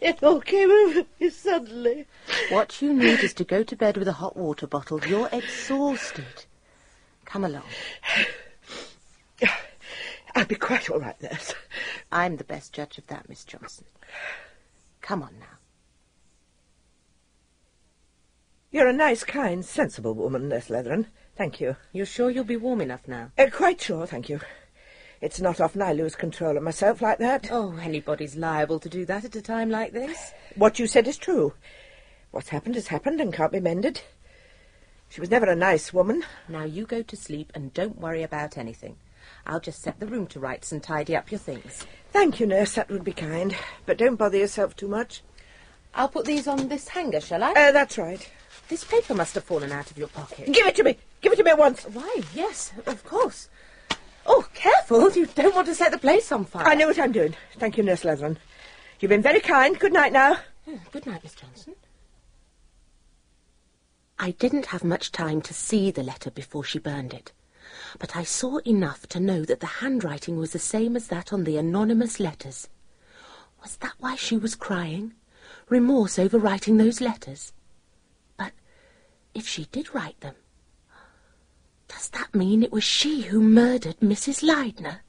it 0.00 0.22
all 0.22 0.40
came 0.40 0.70
over 0.70 1.04
me 1.20 1.30
suddenly. 1.30 2.06
What 2.50 2.80
you 2.82 2.92
need 2.92 3.20
is 3.20 3.34
to 3.34 3.44
go 3.44 3.62
to 3.62 3.76
bed 3.76 3.96
with 3.96 4.08
a 4.08 4.12
hot 4.12 4.36
water 4.36 4.66
bottle. 4.66 5.04
You're 5.04 5.28
exhausted. 5.32 6.46
Come 7.24 7.44
along. 7.44 7.64
I'll 10.34 10.46
be 10.46 10.56
quite 10.56 10.90
all 10.90 10.98
right, 10.98 11.20
nurse. 11.22 11.54
I'm 12.10 12.36
the 12.36 12.44
best 12.44 12.72
judge 12.72 12.98
of 12.98 13.06
that, 13.06 13.28
Miss 13.28 13.44
Johnson. 13.44 13.84
Come 15.00 15.22
on 15.22 15.38
now. 15.38 15.58
You're 18.72 18.88
a 18.88 18.92
nice, 18.92 19.22
kind, 19.22 19.64
sensible 19.64 20.14
woman, 20.14 20.48
Nurse 20.48 20.68
Leatheran. 20.68 21.06
Thank 21.36 21.60
you. 21.60 21.76
You're 21.92 22.06
sure 22.06 22.30
you'll 22.30 22.44
be 22.44 22.56
warm 22.56 22.80
enough 22.80 23.08
now? 23.08 23.30
Uh, 23.36 23.46
quite 23.52 23.80
sure, 23.80 24.06
thank 24.06 24.28
you. 24.28 24.40
It's 25.20 25.40
not 25.40 25.60
often 25.60 25.82
I 25.82 25.92
lose 25.92 26.14
control 26.14 26.56
of 26.56 26.62
myself 26.62 27.00
like 27.00 27.18
that. 27.18 27.48
Oh, 27.50 27.76
anybody's 27.82 28.36
liable 28.36 28.78
to 28.80 28.88
do 28.88 29.04
that 29.06 29.24
at 29.24 29.34
a 29.34 29.42
time 29.42 29.70
like 29.70 29.92
this. 29.92 30.32
What 30.54 30.78
you 30.78 30.86
said 30.86 31.08
is 31.08 31.16
true. 31.16 31.54
What's 32.30 32.50
happened 32.50 32.74
has 32.74 32.88
happened 32.88 33.20
and 33.20 33.32
can't 33.32 33.52
be 33.52 33.60
mended. 33.60 34.02
She 35.08 35.20
was 35.20 35.30
never 35.30 35.46
a 35.46 35.56
nice 35.56 35.92
woman. 35.92 36.24
Now 36.48 36.64
you 36.64 36.86
go 36.86 37.02
to 37.02 37.16
sleep 37.16 37.52
and 37.54 37.72
don't 37.72 38.00
worry 38.00 38.22
about 38.22 38.58
anything. 38.58 38.96
I'll 39.46 39.60
just 39.60 39.82
set 39.82 40.00
the 40.00 40.06
room 40.06 40.26
to 40.28 40.40
rights 40.40 40.72
and 40.72 40.82
tidy 40.82 41.16
up 41.16 41.30
your 41.30 41.38
things. 41.38 41.86
Thank 42.12 42.40
you, 42.40 42.46
nurse. 42.46 42.74
That 42.74 42.90
would 42.90 43.04
be 43.04 43.12
kind. 43.12 43.56
But 43.86 43.98
don't 43.98 44.16
bother 44.16 44.38
yourself 44.38 44.76
too 44.76 44.88
much. 44.88 45.22
I'll 45.94 46.08
put 46.08 46.26
these 46.26 46.48
on 46.48 46.68
this 46.68 46.88
hanger, 46.88 47.20
shall 47.20 47.44
I? 47.44 47.52
Uh, 47.52 47.72
that's 47.72 47.96
right. 47.98 48.28
This 48.68 48.84
paper 48.84 49.14
must 49.14 49.34
have 49.34 49.44
fallen 49.44 49.72
out 49.72 49.90
of 49.90 49.98
your 49.98 50.08
pocket. 50.08 50.52
Give 50.52 50.66
it 50.66 50.76
to 50.76 50.84
me. 50.84 50.96
Give 51.20 51.32
it 51.32 51.36
to 51.36 51.44
me 51.44 51.50
at 51.50 51.58
once. 51.58 51.84
Why, 51.84 52.22
yes, 52.34 52.72
of 52.86 53.04
course. 53.04 53.48
Oh, 54.26 54.46
careful. 54.54 55.10
You 55.12 55.26
don't 55.26 55.54
want 55.54 55.66
to 55.66 55.74
set 55.74 55.92
the 55.92 55.98
place 55.98 56.32
on 56.32 56.46
fire. 56.46 56.66
I 56.66 56.74
know 56.74 56.86
what 56.86 56.98
I'm 56.98 57.12
doing. 57.12 57.34
Thank 57.58 57.76
you, 57.76 57.82
Nurse 57.82 58.04
Leatheran. 58.04 58.38
You've 59.00 59.10
been 59.10 59.22
very 59.22 59.40
kind. 59.40 59.78
Good 59.78 59.92
night 59.92 60.12
now. 60.12 60.38
Yeah, 60.66 60.78
good 60.92 61.06
night, 61.06 61.22
Miss 61.22 61.34
Johnson. 61.34 61.74
I 64.18 64.30
didn't 64.30 64.66
have 64.66 64.84
much 64.84 65.12
time 65.12 65.42
to 65.42 65.52
see 65.52 65.90
the 65.90 66.02
letter 66.02 66.30
before 66.30 66.64
she 66.64 66.78
burned 66.78 67.12
it, 67.12 67.32
but 67.98 68.16
I 68.16 68.22
saw 68.22 68.58
enough 68.58 69.06
to 69.08 69.20
know 69.20 69.44
that 69.44 69.60
the 69.60 69.66
handwriting 69.66 70.38
was 70.38 70.52
the 70.52 70.58
same 70.58 70.96
as 70.96 71.08
that 71.08 71.32
on 71.32 71.44
the 71.44 71.58
anonymous 71.58 72.20
letters. 72.20 72.68
Was 73.60 73.76
that 73.78 73.94
why 73.98 74.14
she 74.14 74.36
was 74.36 74.54
crying? 74.54 75.14
Remorse 75.68 76.18
over 76.18 76.38
writing 76.38 76.76
those 76.76 77.00
letters? 77.00 77.52
But 79.34 79.40
if 79.40 79.48
she 79.48 79.64
did 79.72 79.94
write 79.94 80.20
them, 80.20 80.34
does 81.88 82.08
that 82.10 82.34
mean 82.34 82.62
it 82.62 82.72
was 82.72 82.84
she 82.84 83.22
who 83.22 83.40
murdered 83.40 83.98
Mrs. 84.00 84.42
Leidner? 84.42 85.00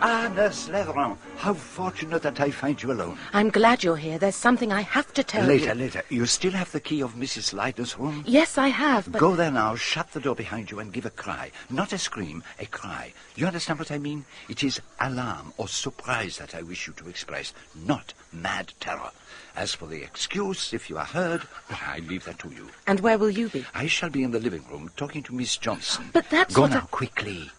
Ah, 0.00 0.32
Nurse 0.32 0.68
Leatheran, 0.68 1.18
how 1.38 1.54
fortunate 1.54 2.22
that 2.22 2.38
I 2.38 2.52
find 2.52 2.80
you 2.80 2.92
alone. 2.92 3.18
I'm 3.32 3.50
glad 3.50 3.82
you're 3.82 3.96
here. 3.96 4.16
There's 4.16 4.36
something 4.36 4.72
I 4.72 4.82
have 4.82 5.12
to 5.14 5.24
tell 5.24 5.44
later, 5.44 5.52
you. 5.54 5.74
Later, 5.74 5.98
later. 5.98 6.02
You 6.08 6.24
still 6.26 6.52
have 6.52 6.70
the 6.70 6.78
key 6.78 7.02
of 7.02 7.14
Mrs. 7.14 7.52
Leidner's 7.52 7.98
room? 7.98 8.22
Yes, 8.24 8.58
I 8.58 8.68
have, 8.68 9.10
but... 9.10 9.18
Go 9.18 9.34
there 9.34 9.50
now, 9.50 9.74
shut 9.74 10.12
the 10.12 10.20
door 10.20 10.36
behind 10.36 10.70
you 10.70 10.78
and 10.78 10.92
give 10.92 11.04
a 11.04 11.10
cry. 11.10 11.50
Not 11.68 11.92
a 11.92 11.98
scream, 11.98 12.44
a 12.60 12.66
cry. 12.66 13.12
You 13.34 13.46
understand 13.48 13.80
what 13.80 13.90
I 13.90 13.98
mean? 13.98 14.24
It 14.48 14.62
is 14.62 14.80
alarm 15.00 15.52
or 15.56 15.66
surprise 15.66 16.38
that 16.38 16.54
I 16.54 16.62
wish 16.62 16.86
you 16.86 16.92
to 16.92 17.08
express, 17.08 17.52
not 17.74 18.14
mad 18.32 18.72
terror. 18.78 19.10
As 19.58 19.74
for 19.74 19.86
the 19.86 20.04
excuse, 20.04 20.72
if 20.72 20.88
you 20.88 20.98
are 20.98 21.04
heard, 21.04 21.42
I 21.68 21.98
leave 22.06 22.24
that 22.26 22.38
to 22.38 22.48
you. 22.48 22.68
And 22.86 23.00
where 23.00 23.18
will 23.18 23.28
you 23.28 23.48
be? 23.48 23.66
I 23.74 23.88
shall 23.88 24.08
be 24.08 24.22
in 24.22 24.30
the 24.30 24.38
living 24.38 24.64
room 24.70 24.88
talking 24.96 25.20
to 25.24 25.34
Miss 25.34 25.56
Johnson. 25.56 26.10
But 26.12 26.30
that's 26.30 26.54
Go 26.54 26.62
what 26.62 26.70
now, 26.70 26.82
I- 26.82 26.86
quickly. 26.92 27.50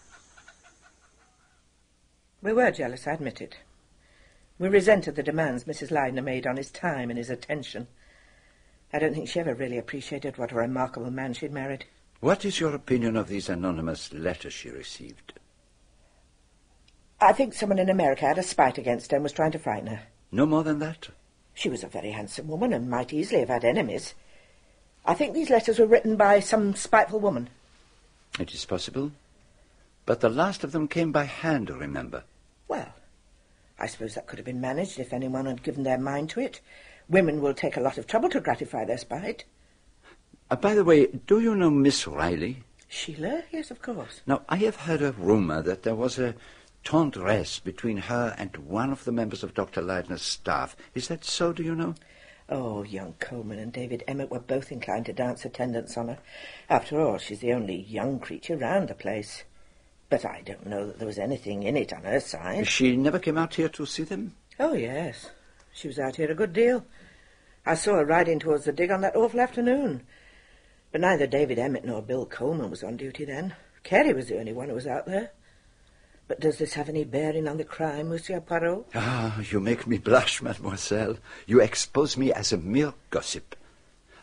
We 2.40 2.54
were 2.54 2.70
jealous, 2.70 3.06
I 3.06 3.12
admit 3.12 3.42
it. 3.42 3.58
We 4.58 4.68
resented 4.68 5.14
the 5.14 5.22
demands 5.22 5.64
Mrs. 5.64 5.90
Leidner 5.90 6.24
made 6.24 6.46
on 6.46 6.56
his 6.56 6.70
time 6.70 7.10
and 7.10 7.18
his 7.18 7.28
attention. 7.28 7.86
I 8.94 8.98
don't 8.98 9.12
think 9.12 9.28
she 9.28 9.40
ever 9.40 9.52
really 9.54 9.76
appreciated 9.76 10.38
what 10.38 10.52
a 10.52 10.54
remarkable 10.54 11.10
man 11.10 11.34
she'd 11.34 11.52
married. 11.52 11.84
What 12.20 12.46
is 12.46 12.60
your 12.60 12.74
opinion 12.74 13.14
of 13.14 13.28
these 13.28 13.50
anonymous 13.50 14.10
letters 14.14 14.54
she 14.54 14.70
received? 14.70 15.34
I 17.20 17.34
think 17.34 17.52
someone 17.52 17.78
in 17.78 17.90
America 17.90 18.24
had 18.24 18.38
a 18.38 18.42
spite 18.42 18.78
against 18.78 19.10
her 19.10 19.18
and 19.18 19.22
was 19.22 19.32
trying 19.32 19.52
to 19.52 19.58
frighten 19.58 19.88
her. 19.88 20.00
No 20.32 20.46
more 20.46 20.64
than 20.64 20.78
that? 20.78 21.08
She 21.60 21.68
was 21.68 21.84
a 21.84 21.88
very 21.88 22.12
handsome 22.12 22.48
woman 22.48 22.72
and 22.72 22.88
might 22.88 23.12
easily 23.12 23.40
have 23.40 23.50
had 23.50 23.66
enemies. 23.66 24.14
I 25.04 25.12
think 25.12 25.34
these 25.34 25.50
letters 25.50 25.78
were 25.78 25.84
written 25.86 26.16
by 26.16 26.40
some 26.40 26.74
spiteful 26.74 27.20
woman. 27.20 27.50
It 28.38 28.54
is 28.54 28.64
possible. 28.64 29.12
But 30.06 30.20
the 30.20 30.30
last 30.30 30.64
of 30.64 30.72
them 30.72 30.88
came 30.88 31.12
by 31.12 31.24
hand, 31.24 31.68
remember. 31.68 32.24
Well, 32.66 32.94
I 33.78 33.88
suppose 33.88 34.14
that 34.14 34.26
could 34.26 34.38
have 34.38 34.46
been 34.46 34.62
managed 34.62 34.98
if 34.98 35.12
anyone 35.12 35.44
had 35.44 35.62
given 35.62 35.82
their 35.82 35.98
mind 35.98 36.30
to 36.30 36.40
it. 36.40 36.62
Women 37.10 37.42
will 37.42 37.52
take 37.52 37.76
a 37.76 37.82
lot 37.82 37.98
of 37.98 38.06
trouble 38.06 38.30
to 38.30 38.40
gratify 38.40 38.86
their 38.86 38.96
spite. 38.96 39.44
Uh, 40.50 40.56
by 40.56 40.74
the 40.74 40.82
way, 40.82 41.08
do 41.26 41.40
you 41.40 41.54
know 41.54 41.68
Miss 41.68 42.06
Reilly? 42.06 42.64
Sheila? 42.88 43.42
Yes, 43.52 43.70
of 43.70 43.82
course. 43.82 44.22
Now, 44.26 44.40
I 44.48 44.56
have 44.56 44.76
heard 44.76 45.02
a 45.02 45.12
rumor 45.12 45.60
that 45.60 45.82
there 45.82 45.94
was 45.94 46.18
a 46.18 46.34
tendresse 46.84 47.58
between 47.58 47.96
her 47.96 48.34
and 48.38 48.56
one 48.56 48.90
of 48.90 49.04
the 49.04 49.12
members 49.12 49.42
of 49.42 49.54
Dr. 49.54 49.82
Leidner's 49.82 50.22
staff. 50.22 50.76
Is 50.94 51.08
that 51.08 51.24
so, 51.24 51.52
do 51.52 51.62
you 51.62 51.74
know? 51.74 51.94
Oh, 52.48 52.82
young 52.82 53.14
Coleman 53.20 53.60
and 53.60 53.72
David 53.72 54.02
Emmott 54.08 54.30
were 54.30 54.40
both 54.40 54.72
inclined 54.72 55.06
to 55.06 55.12
dance 55.12 55.44
attendance 55.44 55.96
on 55.96 56.08
her. 56.08 56.18
After 56.68 57.00
all, 57.00 57.18
she's 57.18 57.40
the 57.40 57.52
only 57.52 57.76
young 57.76 58.18
creature 58.18 58.56
round 58.56 58.88
the 58.88 58.94
place. 58.94 59.44
But 60.08 60.24
I 60.24 60.42
don't 60.44 60.66
know 60.66 60.86
that 60.86 60.98
there 60.98 61.06
was 61.06 61.18
anything 61.18 61.62
in 61.62 61.76
it 61.76 61.92
on 61.92 62.02
her 62.02 62.18
side. 62.18 62.66
She 62.66 62.96
never 62.96 63.20
came 63.20 63.38
out 63.38 63.54
here 63.54 63.68
to 63.68 63.86
see 63.86 64.02
them? 64.02 64.34
Oh, 64.58 64.72
yes. 64.72 65.30
She 65.72 65.86
was 65.86 66.00
out 66.00 66.16
here 66.16 66.30
a 66.30 66.34
good 66.34 66.52
deal. 66.52 66.84
I 67.64 67.74
saw 67.74 67.96
her 67.96 68.04
riding 68.04 68.40
towards 68.40 68.64
the 68.64 68.72
dig 68.72 68.90
on 68.90 69.02
that 69.02 69.14
awful 69.14 69.40
afternoon. 69.40 70.02
But 70.90 71.02
neither 71.02 71.28
David 71.28 71.60
Emmott 71.60 71.84
nor 71.84 72.02
Bill 72.02 72.26
Coleman 72.26 72.70
was 72.70 72.82
on 72.82 72.96
duty 72.96 73.24
then. 73.24 73.54
Carey 73.84 74.12
was 74.12 74.26
the 74.26 74.40
only 74.40 74.52
one 74.52 74.68
who 74.68 74.74
was 74.74 74.88
out 74.88 75.06
there. 75.06 75.30
But 76.30 76.38
does 76.38 76.58
this 76.58 76.74
have 76.74 76.88
any 76.88 77.02
bearing 77.02 77.48
on 77.48 77.56
the 77.56 77.64
crime, 77.64 78.10
Monsieur 78.10 78.38
Poirot? 78.38 78.86
Ah, 78.94 79.40
you 79.40 79.58
make 79.58 79.88
me 79.88 79.98
blush, 79.98 80.40
mademoiselle. 80.40 81.16
You 81.44 81.60
expose 81.60 82.16
me 82.16 82.32
as 82.32 82.52
a 82.52 82.56
mere 82.56 82.94
gossip. 83.10 83.56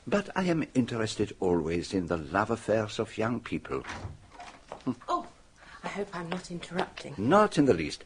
But 0.07 0.29
I 0.34 0.43
am 0.45 0.65
interested 0.73 1.35
always 1.41 1.93
in 1.93 2.07
the 2.07 2.15
love 2.15 2.49
affairs 2.49 2.97
of 2.97 3.17
young 3.17 3.41
people. 3.41 3.84
Oh, 5.09 5.27
I 5.84 5.89
hope 5.89 6.07
I'm 6.13 6.29
not 6.29 6.49
interrupting. 6.49 7.13
Not 7.17 7.57
in 7.57 7.65
the 7.65 7.73
least. 7.73 8.05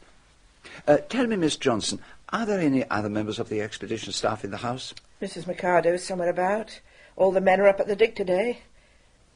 Uh, 0.88 0.96
tell 1.08 1.28
me, 1.28 1.36
Miss 1.36 1.56
Johnson, 1.56 2.00
are 2.30 2.44
there 2.44 2.58
any 2.58 2.84
other 2.90 3.08
members 3.08 3.38
of 3.38 3.50
the 3.50 3.60
expedition 3.60 4.12
staff 4.12 4.42
in 4.42 4.50
the 4.50 4.56
house? 4.56 4.94
Mrs. 5.20 5.46
Mercado 5.46 5.92
is 5.92 6.04
somewhere 6.04 6.30
about. 6.30 6.80
All 7.14 7.30
the 7.30 7.40
men 7.40 7.60
are 7.60 7.68
up 7.68 7.78
at 7.78 7.86
the 7.86 7.94
dig 7.94 8.16
today. 8.16 8.62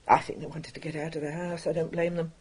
I 0.09 0.19
think 0.19 0.41
they 0.41 0.47
wanted 0.47 0.75
to 0.75 0.81
get 0.81 0.97
out 0.97 1.15
of 1.15 1.23
the 1.23 1.31
house. 1.31 1.69
I 1.69 1.73
don't 1.73 1.93
blame 1.93 2.17
them. 2.17 2.33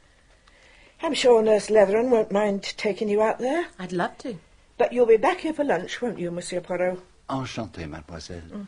I'm 1.06 1.14
sure 1.14 1.40
Nurse 1.44 1.70
Leatheran 1.70 2.10
won't 2.10 2.32
mind 2.32 2.64
taking 2.64 3.10
you 3.10 3.22
out 3.22 3.38
there. 3.38 3.68
I'd 3.78 3.92
love 3.92 4.18
to. 4.18 4.40
But 4.80 4.92
you'll 4.92 5.06
be 5.06 5.18
back 5.18 5.42
here 5.42 5.54
for 5.54 5.64
lunch, 5.64 6.02
won't 6.02 6.18
you, 6.18 6.32
Monsieur 6.32 6.62
Poirot? 6.62 7.00
Enchanté, 7.30 7.88
mademoiselle. 7.88 8.42
Mm. 8.52 8.66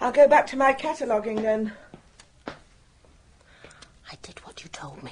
I'll 0.00 0.12
go 0.12 0.28
back 0.28 0.46
to 0.46 0.56
my 0.56 0.72
cataloguing 0.72 1.42
then. 1.42 1.72
I 2.46 4.14
did 4.22 4.38
what 4.44 4.62
you 4.62 4.70
told 4.70 5.02
me. 5.02 5.10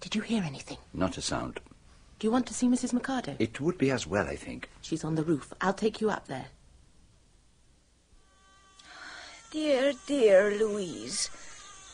Did 0.00 0.14
you 0.14 0.22
hear 0.22 0.42
anything? 0.42 0.78
Not 0.94 1.18
a 1.18 1.20
sound. 1.20 1.60
Do 2.18 2.26
you 2.26 2.30
want 2.30 2.46
to 2.46 2.54
see 2.54 2.66
Mrs. 2.66 2.94
Mercado? 2.94 3.36
It 3.38 3.60
would 3.60 3.76
be 3.76 3.90
as 3.90 4.06
well, 4.06 4.28
I 4.28 4.36
think. 4.36 4.70
She's 4.80 5.04
on 5.04 5.14
the 5.14 5.24
roof. 5.24 5.52
I'll 5.60 5.74
take 5.74 6.00
you 6.00 6.08
up 6.08 6.26
there. 6.26 6.46
Dear, 9.50 9.92
dear 10.06 10.56
Louise. 10.58 11.28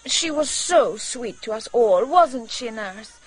She 0.07 0.31
was 0.31 0.51
so 0.51 0.97
sweet 0.97 1.43
to 1.43 1.53
us 1.53 1.67
all, 1.73 2.07
wasn't 2.07 2.51
she, 2.51 2.71
nurse? 2.71 3.19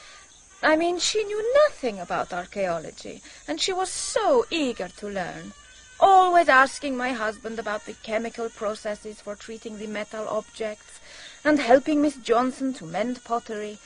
I 0.61 0.75
mean, 0.75 0.99
she 0.99 1.23
knew 1.23 1.53
nothing 1.67 1.99
about 1.99 2.33
archaeology, 2.33 3.21
and 3.47 3.61
she 3.61 3.71
was 3.71 3.89
so 3.89 4.45
eager 4.49 4.89
to 4.97 5.07
learn. 5.07 5.53
Always 5.99 6.49
asking 6.49 6.97
my 6.97 7.13
husband 7.13 7.59
about 7.59 7.85
the 7.85 7.93
chemical 8.03 8.49
processes 8.49 9.21
for 9.21 9.35
treating 9.35 9.77
the 9.77 9.87
metal 9.87 10.27
objects, 10.27 10.99
and 11.43 11.59
helping 11.59 12.01
Miss 12.01 12.15
Johnson 12.17 12.73
to 12.75 12.85
mend 12.85 13.23
pottery. 13.23 13.79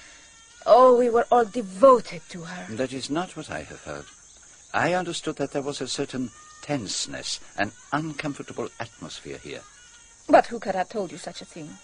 Oh, 0.66 0.98
we 0.98 1.10
were 1.10 1.28
all 1.32 1.46
devoted 1.46 2.22
to 2.30 2.42
her. 2.42 2.76
That 2.76 2.94
is 2.94 3.10
not 3.10 3.36
what 3.36 3.52
I 3.52 3.64
have 3.64 3.84
heard. 3.84 4.06
I 4.74 4.94
understood 4.94 5.36
that 5.36 5.52
there 5.52 5.62
was 5.62 5.82
a 5.82 5.88
certain 5.88 6.32
tenseness, 6.64 7.40
an 7.58 7.72
uncomfortable 7.92 8.70
atmosphere 8.80 9.38
here. 9.38 9.62
But 10.28 10.48
who 10.48 10.60
could 10.60 10.76
have 10.76 10.90
told 10.90 11.12
you 11.12 11.18
such 11.18 11.42
a 11.42 11.46
thing? 11.46 11.78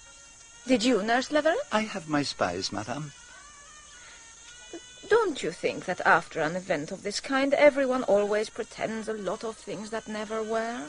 Did 0.65 0.83
you, 0.83 1.03
Nurse 1.03 1.29
Leatheran? 1.29 1.57
I 1.71 1.81
have 1.81 2.07
my 2.09 2.23
spies, 2.23 2.71
madame. 2.71 3.11
Don't 5.09 5.41
you 5.41 5.51
think 5.51 5.85
that 5.85 6.01
after 6.05 6.39
an 6.39 6.55
event 6.55 6.91
of 6.91 7.01
this 7.01 7.19
kind, 7.19 7.53
everyone 7.55 8.03
always 8.03 8.49
pretends 8.49 9.07
a 9.07 9.13
lot 9.13 9.43
of 9.43 9.55
things 9.57 9.89
that 9.89 10.07
never 10.07 10.43
were? 10.43 10.83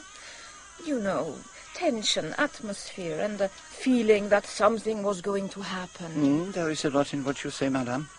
You 0.85 0.99
know, 0.99 1.35
tension, 1.73 2.35
atmosphere, 2.37 3.19
and 3.19 3.39
the 3.39 3.49
feeling 3.49 4.29
that 4.29 4.45
something 4.45 5.01
was 5.01 5.21
going 5.21 5.49
to 5.49 5.61
happen. 5.61 6.11
Mm, 6.13 6.53
there 6.53 6.69
is 6.69 6.85
a 6.85 6.91
lot 6.91 7.13
in 7.13 7.23
what 7.23 7.43
you 7.43 7.49
say, 7.49 7.69
madame. 7.69 8.09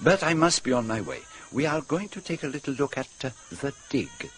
But 0.00 0.22
I 0.22 0.34
must 0.34 0.64
be 0.64 0.72
on 0.72 0.86
my 0.86 1.02
way. 1.02 1.20
We 1.52 1.66
are 1.66 1.82
going 1.82 2.08
to 2.10 2.20
take 2.20 2.42
a 2.42 2.48
little 2.48 2.74
look 2.74 2.96
at 2.96 3.08
uh, 3.22 3.30
the 3.50 3.74
dig. 3.90 4.30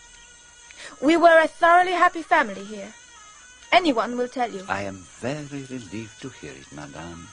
We 1.00 1.16
were 1.16 1.38
a 1.40 1.48
thoroughly 1.48 1.92
happy 1.92 2.22
family 2.22 2.64
here. 2.64 2.92
Anyone 3.72 4.16
will 4.16 4.28
tell 4.28 4.50
you. 4.50 4.64
I 4.68 4.82
am 4.82 5.06
very 5.20 5.62
relieved 5.70 6.20
to 6.22 6.28
hear 6.30 6.52
it, 6.52 6.72
madame. 6.72 7.28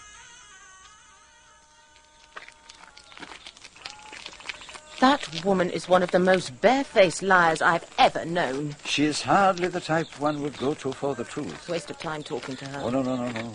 That 4.99 5.45
woman 5.45 5.69
is 5.69 5.87
one 5.87 6.01
of 6.01 6.09
the 6.09 6.19
most 6.19 6.59
barefaced 6.59 7.21
liars 7.21 7.61
I've 7.61 7.85
ever 7.99 8.25
known. 8.25 8.75
She 8.83 9.05
is 9.05 9.21
hardly 9.21 9.67
the 9.67 9.79
type 9.79 10.07
one 10.19 10.41
would 10.41 10.57
go 10.57 10.73
to 10.73 10.91
for 10.91 11.13
the 11.13 11.23
truth. 11.23 11.69
Waste 11.69 11.91
of 11.91 11.99
time 11.99 12.23
talking 12.23 12.55
to 12.55 12.65
her. 12.65 12.81
Oh, 12.83 12.89
no, 12.89 13.03
no, 13.03 13.15
no, 13.15 13.29
no. 13.29 13.53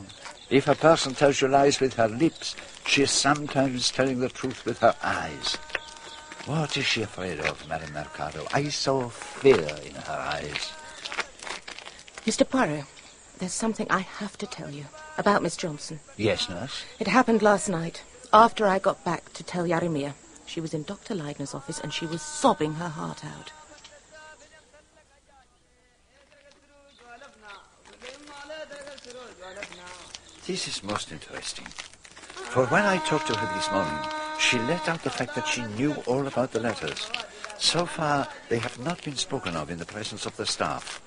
If 0.51 0.69
a 0.69 0.77
person 0.77 1.15
tells 1.15 1.41
you 1.41 1.49
lies 1.49 1.81
with 1.81 1.95
her 1.95 2.07
lips, 2.07 2.55
she 2.87 3.03
is 3.03 3.11
sometimes 3.11 3.91
telling 3.91 4.21
the 4.21 4.29
truth 4.29 4.65
with 4.65 4.79
her 4.79 4.95
eyes. 5.03 5.57
What 6.47 6.77
is 6.77 6.85
she 6.85 7.03
afraid 7.03 7.41
of, 7.41 7.69
Madame 7.69 7.93
Mercado? 7.93 8.47
I 8.53 8.69
saw 8.69 9.09
fear 9.09 9.67
in 9.85 9.95
her 9.95 10.13
eyes. 10.13 10.71
Mr. 12.25 12.49
Poirot, 12.49 12.85
there's 13.39 13.53
something 13.53 13.89
I 13.91 14.01
have 14.01 14.39
to 14.39 14.47
tell 14.47 14.71
you 14.71 14.85
about 15.19 15.43
Miss 15.43 15.57
Johnson. 15.57 15.99
Yes, 16.17 16.49
nurse? 16.49 16.85
It 17.01 17.09
happened 17.09 17.43
last 17.43 17.69
night, 17.69 18.03
after 18.33 18.67
I 18.67 18.79
got 18.79 19.05
back 19.05 19.33
to 19.33 19.43
Tell 19.43 19.65
Yarimjah. 19.65 20.15
She 20.53 20.61
was 20.61 20.75
in 20.75 20.83
Dr. 20.83 21.15
Leidner's 21.15 21.55
office 21.55 21.81
and 21.81 21.91
she 21.91 22.05
was 22.05 22.21
sobbing 22.21 22.75
her 22.75 22.91
heart 22.91 23.25
out. 23.25 23.51
This 30.47 30.69
is 30.69 30.83
most 30.83 31.11
interesting. 31.11 31.65
For 32.53 32.67
when 32.67 32.85
I 32.85 32.99
talked 32.99 33.29
to 33.29 33.35
her 33.35 33.55
this 33.55 33.73
morning, 33.73 33.97
she 34.39 34.59
let 34.59 34.91
out 34.91 35.03
the 35.03 35.09
fact 35.09 35.35
that 35.37 35.47
she 35.47 35.63
knew 35.65 35.95
all 36.07 36.27
about 36.27 36.53
the 36.53 36.61
letters. 36.61 37.11
So 37.57 37.87
far, 37.87 38.29
they 38.51 38.59
have 38.59 38.79
not 38.79 39.03
been 39.03 39.17
spoken 39.17 39.57
of 39.57 39.71
in 39.71 39.79
the 39.79 39.87
presence 39.87 40.27
of 40.27 40.37
the 40.37 40.45
staff. 40.45 41.01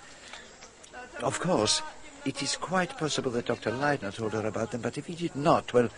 Of 1.22 1.39
course, 1.39 1.84
it 2.26 2.41
is 2.41 2.57
quite 2.57 2.97
possible 2.97 3.30
that 3.30 3.45
Dr. 3.45 3.69
Leidner 3.69 4.11
told 4.11 4.34
her 4.34 4.47
about 4.47 4.72
them, 4.72 4.81
but 4.81 4.97
if 4.97 5.05
he 5.05 5.13
did 5.13 5.35
not, 5.35 5.72
well, 5.72 5.89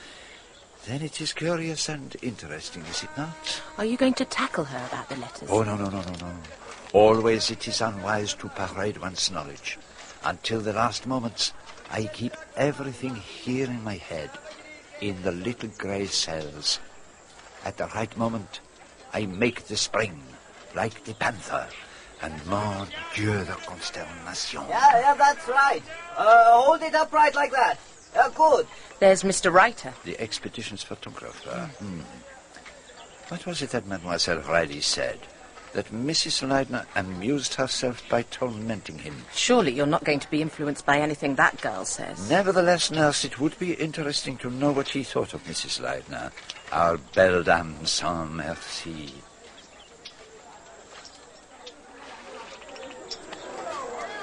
then 0.87 1.01
it 1.01 1.19
is 1.19 1.33
curious 1.33 1.89
and 1.89 2.15
interesting, 2.21 2.81
is 2.83 3.03
it 3.03 3.09
not? 3.17 3.61
Are 3.77 3.85
you 3.85 3.97
going 3.97 4.13
to 4.15 4.25
tackle 4.25 4.63
her 4.63 4.85
about 4.87 5.09
the 5.09 5.17
letters? 5.17 5.49
Oh, 5.51 5.63
no, 5.63 5.75
no, 5.75 5.89
no, 5.89 6.01
no, 6.01 6.13
no. 6.21 6.33
Always 6.93 7.51
it 7.51 7.67
is 7.67 7.81
unwise 7.81 8.33
to 8.35 8.47
parade 8.47 8.97
one's 8.97 9.29
knowledge. 9.29 9.77
Until 10.23 10.61
the 10.61 10.71
last 10.71 11.05
moments, 11.05 11.51
I 11.91 12.05
keep 12.05 12.33
everything 12.55 13.15
here 13.15 13.65
in 13.65 13.83
my 13.83 13.95
head, 13.95 14.29
in 15.01 15.21
the 15.23 15.33
little 15.33 15.69
grey 15.77 16.05
cells. 16.05 16.79
At 17.65 17.77
the 17.77 17.87
right 17.87 18.15
moment, 18.17 18.61
I 19.13 19.25
make 19.25 19.65
the 19.65 19.75
spring, 19.75 20.21
like 20.73 21.03
the 21.03 21.13
panther. 21.15 21.67
And 22.21 22.33
mon 22.47 22.87
Dieu 23.13 23.43
de 23.43 23.55
consternation. 23.65 24.63
Yeah, 24.69 24.99
yeah, 24.99 25.13
that's 25.13 25.47
right. 25.47 25.83
Uh, 26.17 26.61
hold 26.61 26.81
it 26.81 26.95
upright 26.95 27.35
like 27.35 27.51
that. 27.51 27.77
Yeah, 28.15 28.29
good. 28.33 28.67
There's 28.99 29.23
Mr. 29.23 29.51
Reiter. 29.51 29.93
The 30.03 30.19
expedition's 30.19 30.83
photographer. 30.83 31.69
Hmm. 31.79 32.01
What 33.29 33.45
was 33.45 33.61
it 33.61 33.71
that 33.71 33.85
Mademoiselle 33.85 34.39
Reilly 34.39 34.81
said? 34.81 35.19
That 35.73 35.91
Mrs. 35.91 36.47
Leidner 36.47 36.85
amused 36.95 37.55
herself 37.55 38.01
by 38.09 38.21
tormenting 38.23 38.99
him. 38.99 39.25
Surely 39.33 39.73
you're 39.73 39.85
not 39.85 40.05
going 40.05 40.19
to 40.21 40.31
be 40.31 40.41
influenced 40.41 40.85
by 40.85 40.99
anything 40.99 41.35
that 41.35 41.61
girl 41.61 41.83
says. 41.85 42.29
Nevertheless, 42.29 42.89
nurse, 42.89 43.25
it 43.25 43.39
would 43.39 43.59
be 43.59 43.73
interesting 43.73 44.37
to 44.37 44.49
know 44.49 44.71
what 44.71 44.87
he 44.89 45.03
thought 45.03 45.33
of 45.33 45.43
Mrs. 45.43 45.81
Leidner. 45.81 46.31
Our 46.71 46.97
belle 46.97 47.43
dame 47.43 47.85
sans 47.85 48.33
merci. 48.33 49.13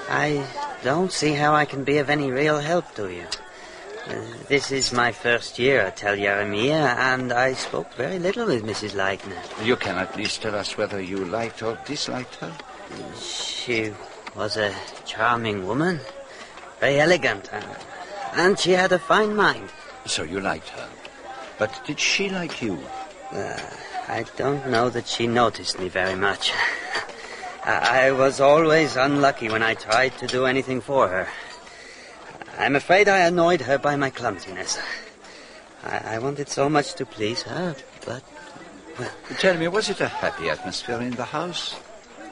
I 0.09 0.45
don't 0.83 1.11
see 1.11 1.33
how 1.33 1.53
I 1.53 1.65
can 1.65 1.83
be 1.83 1.99
of 1.99 2.09
any 2.09 2.31
real 2.31 2.59
help 2.59 2.93
to 2.95 3.11
you. 3.11 3.25
Uh, 4.07 4.13
this 4.47 4.71
is 4.71 4.93
my 4.93 5.11
first 5.11 5.57
year 5.57 5.81
at 5.81 5.97
Tell 5.97 6.15
Yarimjah, 6.15 6.95
and 6.95 7.33
I 7.33 7.53
spoke 7.53 7.91
very 7.95 8.19
little 8.19 8.45
with 8.45 8.63
Mrs. 8.63 8.91
Leidner. 8.91 9.65
You 9.65 9.75
can 9.75 9.97
at 9.97 10.15
least 10.15 10.43
tell 10.43 10.53
us 10.53 10.77
whether 10.77 11.01
you 11.01 11.25
liked 11.25 11.63
or 11.63 11.75
disliked 11.85 12.35
her. 12.35 12.53
She 13.19 13.91
was 14.35 14.57
a 14.57 14.75
charming 15.05 15.65
woman, 15.65 15.99
very 16.79 16.99
elegant, 16.99 17.49
and, 17.51 17.65
and 18.35 18.59
she 18.59 18.73
had 18.73 18.91
a 18.91 18.99
fine 18.99 19.35
mind. 19.35 19.69
So 20.05 20.21
you 20.21 20.39
liked 20.39 20.69
her. 20.69 20.87
But 21.57 21.81
did 21.87 21.99
she 21.99 22.29
like 22.29 22.61
you? 22.61 22.77
Uh, 23.31 23.59
I 24.07 24.23
don't 24.37 24.69
know 24.69 24.91
that 24.91 25.07
she 25.07 25.25
noticed 25.25 25.79
me 25.79 25.89
very 25.89 26.15
much. 26.15 26.51
I 27.65 28.11
was 28.11 28.39
always 28.39 28.97
unlucky 28.97 29.49
when 29.49 29.63
I 29.63 29.73
tried 29.73 30.15
to 30.19 30.27
do 30.27 30.45
anything 30.45 30.79
for 30.79 31.07
her. 31.07 31.27
I'm 32.57 32.75
afraid 32.75 33.09
I 33.09 33.19
annoyed 33.27 33.61
her 33.61 33.77
by 33.77 33.95
my 33.95 34.09
clumsiness. 34.09 34.79
I, 35.83 36.15
I 36.15 36.19
wanted 36.19 36.49
so 36.49 36.69
much 36.69 36.93
to 36.95 37.05
please 37.05 37.43
her, 37.43 37.75
but. 38.05 38.23
Well. 38.97 39.11
Tell 39.39 39.57
me, 39.57 39.67
was 39.67 39.89
it 39.89 39.99
a 39.99 40.07
happy 40.07 40.49
atmosphere 40.49 41.01
in 41.01 41.11
the 41.11 41.25
house? 41.25 41.75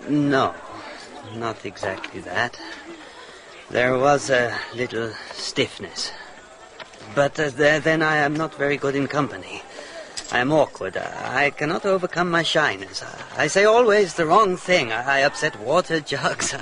No, 0.08 0.56
not 1.36 1.66
exactly 1.66 2.22
that. 2.22 2.58
There 3.70 3.98
was 3.98 4.30
a 4.30 4.58
little 4.76 5.12
stiffness. 5.34 6.12
But 7.16 7.40
uh, 7.40 7.50
there, 7.50 7.80
then 7.80 8.02
I 8.02 8.18
am 8.18 8.36
not 8.36 8.56
very 8.56 8.78
good 8.78 8.96
in 8.96 9.08
company. 9.08 9.62
I 10.32 10.40
am 10.40 10.52
awkward. 10.52 10.98
I 10.98 11.50
cannot 11.50 11.86
overcome 11.86 12.32
my 12.32 12.44
shyness. 12.44 13.04
I 13.38 13.48
say 13.48 13.66
always 13.66 14.14
the 14.14 14.26
wrong 14.26 14.58
thing. 14.58 14.92
I 14.92 15.20
upset 15.20 15.60
water 15.60 16.00
jugs. 16.14 16.56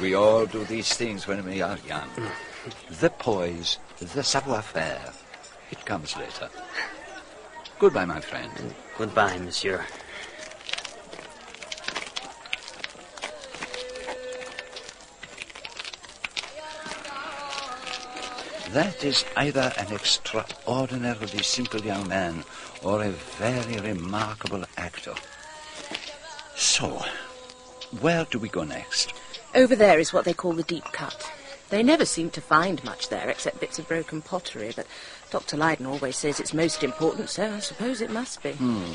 We 0.00 0.14
all 0.14 0.46
do 0.46 0.64
these 0.64 0.94
things 0.94 1.26
when 1.26 1.44
we 1.44 1.60
are 1.60 1.78
young. 1.86 2.08
The 3.00 3.10
poise, 3.10 3.78
the 3.98 4.22
savoir-faire. 4.22 5.12
It 5.70 5.84
comes 5.84 6.16
later. 6.16 6.48
Goodbye, 7.78 8.06
my 8.06 8.20
friend. 8.20 8.74
Goodbye, 8.96 9.38
monsieur. 9.38 9.84
That 18.72 19.02
is 19.02 19.24
either 19.36 19.72
an 19.78 19.92
extraordinarily 19.92 21.42
simple 21.42 21.80
young 21.80 22.06
man 22.06 22.44
or 22.82 23.02
a 23.02 23.10
very 23.10 23.80
remarkable 23.80 24.64
actor. 24.76 25.14
So, 26.54 27.02
where 28.00 28.26
do 28.26 28.38
we 28.38 28.48
go 28.48 28.64
next? 28.64 29.14
Over 29.54 29.74
there 29.74 29.98
is 29.98 30.12
what 30.12 30.24
they 30.24 30.34
call 30.34 30.52
the 30.52 30.62
deep 30.64 30.84
cut. 30.92 31.30
They 31.70 31.82
never 31.82 32.06
seem 32.06 32.30
to 32.30 32.40
find 32.40 32.82
much 32.82 33.08
there 33.08 33.28
except 33.28 33.60
bits 33.60 33.78
of 33.78 33.88
broken 33.88 34.22
pottery, 34.22 34.72
but 34.74 34.86
Dr. 35.30 35.56
Leidner 35.56 35.88
always 35.88 36.16
says 36.16 36.40
it's 36.40 36.54
most 36.54 36.82
important, 36.82 37.28
so 37.28 37.52
I 37.52 37.58
suppose 37.58 38.00
it 38.00 38.10
must 38.10 38.42
be. 38.42 38.52
Hmm. 38.52 38.94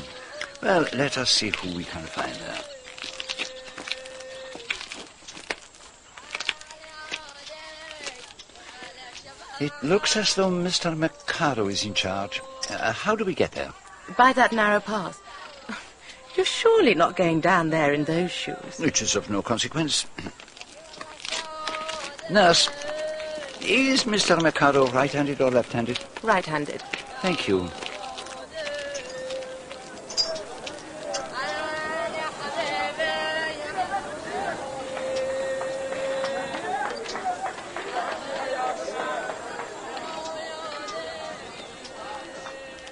Well, 0.62 0.86
let 0.92 1.16
us 1.18 1.30
see 1.30 1.50
who 1.50 1.76
we 1.76 1.84
can 1.84 2.02
find 2.02 2.34
there. 2.34 2.60
It 9.60 9.72
looks 9.82 10.16
as 10.16 10.34
though 10.34 10.50
Mr. 10.50 10.96
Mercado 10.96 11.68
is 11.68 11.84
in 11.84 11.94
charge. 11.94 12.42
Uh, 12.68 12.92
how 12.92 13.14
do 13.14 13.24
we 13.24 13.34
get 13.34 13.52
there? 13.52 13.72
By 14.16 14.32
that 14.32 14.52
narrow 14.52 14.80
path. 14.80 15.20
You're 16.36 16.44
surely 16.44 16.94
not 16.94 17.14
going 17.14 17.40
down 17.40 17.70
there 17.70 17.92
in 17.92 18.04
those 18.04 18.32
shoes. 18.32 18.80
It 18.80 19.00
is 19.00 19.14
of 19.14 19.30
no 19.30 19.42
consequence. 19.42 20.06
Nurse, 22.30 22.70
is 23.60 24.04
Mr. 24.04 24.40
Mercado 24.40 24.86
right-handed 24.88 25.42
or 25.42 25.50
left-handed? 25.50 25.98
Right-handed. 26.22 26.80
Thank 27.20 27.46
you. 27.46 27.70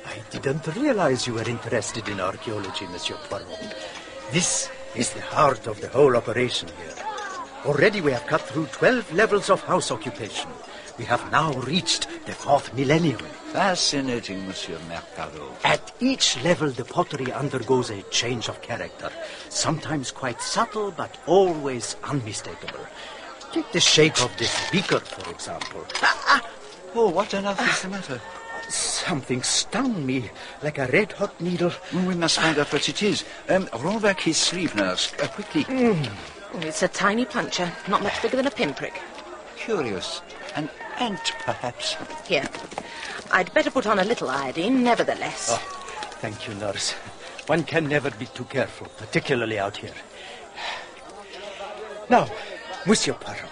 I 0.04 0.22
didn't 0.30 0.66
realize 0.76 1.26
you 1.26 1.34
were 1.34 1.48
interested 1.48 2.06
in 2.08 2.20
archaeology, 2.20 2.86
Monsieur 2.86 3.16
Poirot. 3.30 3.74
This 4.30 4.68
is 4.94 5.10
the 5.10 5.22
heart 5.22 5.66
of 5.66 5.80
the 5.80 5.88
whole 5.88 6.16
operation 6.16 6.68
here. 6.78 7.01
Already 7.64 8.00
we 8.00 8.10
have 8.10 8.26
cut 8.26 8.40
through 8.40 8.66
12 8.66 9.12
levels 9.12 9.48
of 9.48 9.62
house 9.62 9.92
occupation. 9.92 10.50
We 10.98 11.04
have 11.04 11.30
now 11.30 11.52
reached 11.52 12.08
the 12.26 12.32
fourth 12.32 12.74
millennium. 12.74 13.20
Fascinating, 13.52 14.44
Monsieur 14.48 14.78
Mercado. 14.88 15.48
At 15.62 15.92
each 16.00 16.42
level, 16.42 16.70
the 16.70 16.84
pottery 16.84 17.30
undergoes 17.32 17.90
a 17.90 18.02
change 18.10 18.48
of 18.48 18.60
character. 18.62 19.10
Sometimes 19.48 20.10
quite 20.10 20.40
subtle, 20.40 20.90
but 20.90 21.16
always 21.26 21.94
unmistakable. 22.02 22.84
Take 23.52 23.70
the 23.70 23.80
shape 23.80 24.20
of 24.20 24.36
this 24.38 24.70
beaker, 24.72 24.98
for 24.98 25.30
example. 25.30 25.86
Ah! 26.02 26.44
Oh, 26.96 27.10
what 27.10 27.32
on 27.32 27.46
earth 27.46 27.60
is 27.60 27.82
the 27.82 27.88
matter? 27.88 28.20
Something 28.68 29.42
stung 29.44 30.04
me 30.04 30.30
like 30.64 30.78
a 30.78 30.88
red-hot 30.88 31.40
needle. 31.40 31.72
We 31.92 32.14
must 32.16 32.40
find 32.40 32.58
out 32.58 32.72
what 32.72 32.88
it 32.88 33.04
is. 33.04 33.24
Um, 33.48 33.68
roll 33.78 34.00
back 34.00 34.20
his 34.20 34.36
sleeve, 34.36 34.74
nurse, 34.74 35.12
uh, 35.22 35.28
quickly. 35.28 35.64
Oh, 35.68 36.12
it's 36.60 36.82
a 36.82 36.88
tiny 36.88 37.24
puncture, 37.24 37.70
not 37.88 38.02
much 38.02 38.20
bigger 38.22 38.36
than 38.36 38.46
a 38.46 38.50
pinprick. 38.50 39.00
Curious. 39.56 40.22
An 40.54 40.68
ant, 40.98 41.32
perhaps. 41.44 41.96
Here. 42.26 42.48
I'd 43.30 43.52
better 43.54 43.70
put 43.70 43.86
on 43.86 43.98
a 43.98 44.04
little 44.04 44.28
iodine, 44.28 44.82
nevertheless. 44.82 45.48
Oh, 45.50 45.62
thank 46.20 46.46
you, 46.46 46.54
nurse. 46.54 46.92
One 47.46 47.64
can 47.64 47.88
never 47.88 48.10
be 48.10 48.26
too 48.26 48.44
careful, 48.44 48.88
particularly 48.98 49.58
out 49.58 49.76
here. 49.76 49.94
Now, 52.10 52.28
Monsieur 52.86 53.14
Poirot, 53.14 53.50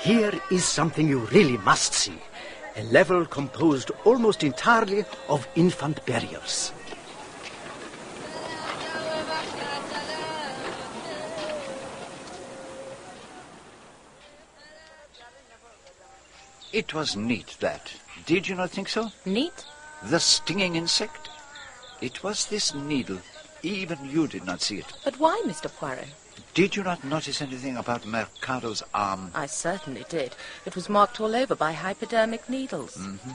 here 0.00 0.32
is 0.50 0.64
something 0.64 1.08
you 1.08 1.20
really 1.26 1.58
must 1.58 1.94
see. 1.94 2.18
A 2.76 2.82
level 2.84 3.24
composed 3.24 3.92
almost 4.04 4.42
entirely 4.42 5.04
of 5.28 5.46
infant 5.54 6.04
burials. 6.04 6.72
It 16.74 16.92
was 16.92 17.14
neat, 17.14 17.56
that. 17.60 17.92
Did 18.26 18.48
you 18.48 18.56
not 18.56 18.70
think 18.70 18.88
so? 18.88 19.12
Neat? 19.24 19.64
The 20.02 20.18
stinging 20.18 20.74
insect. 20.74 21.28
It 22.00 22.24
was 22.24 22.46
this 22.46 22.74
needle. 22.74 23.20
Even 23.62 24.10
you 24.10 24.26
did 24.26 24.44
not 24.44 24.60
see 24.60 24.78
it. 24.78 24.92
But 25.04 25.20
why, 25.20 25.40
Mr. 25.46 25.72
Poirot? 25.72 26.08
Did 26.52 26.74
you 26.74 26.82
not 26.82 27.04
notice 27.04 27.40
anything 27.40 27.76
about 27.76 28.04
Mercado's 28.04 28.82
arm? 28.92 29.30
I 29.36 29.46
certainly 29.46 30.04
did. 30.08 30.34
It 30.66 30.74
was 30.74 30.88
marked 30.88 31.20
all 31.20 31.36
over 31.36 31.54
by 31.54 31.74
hypodermic 31.74 32.48
needles. 32.48 32.96
Mm-hmm. 32.96 33.30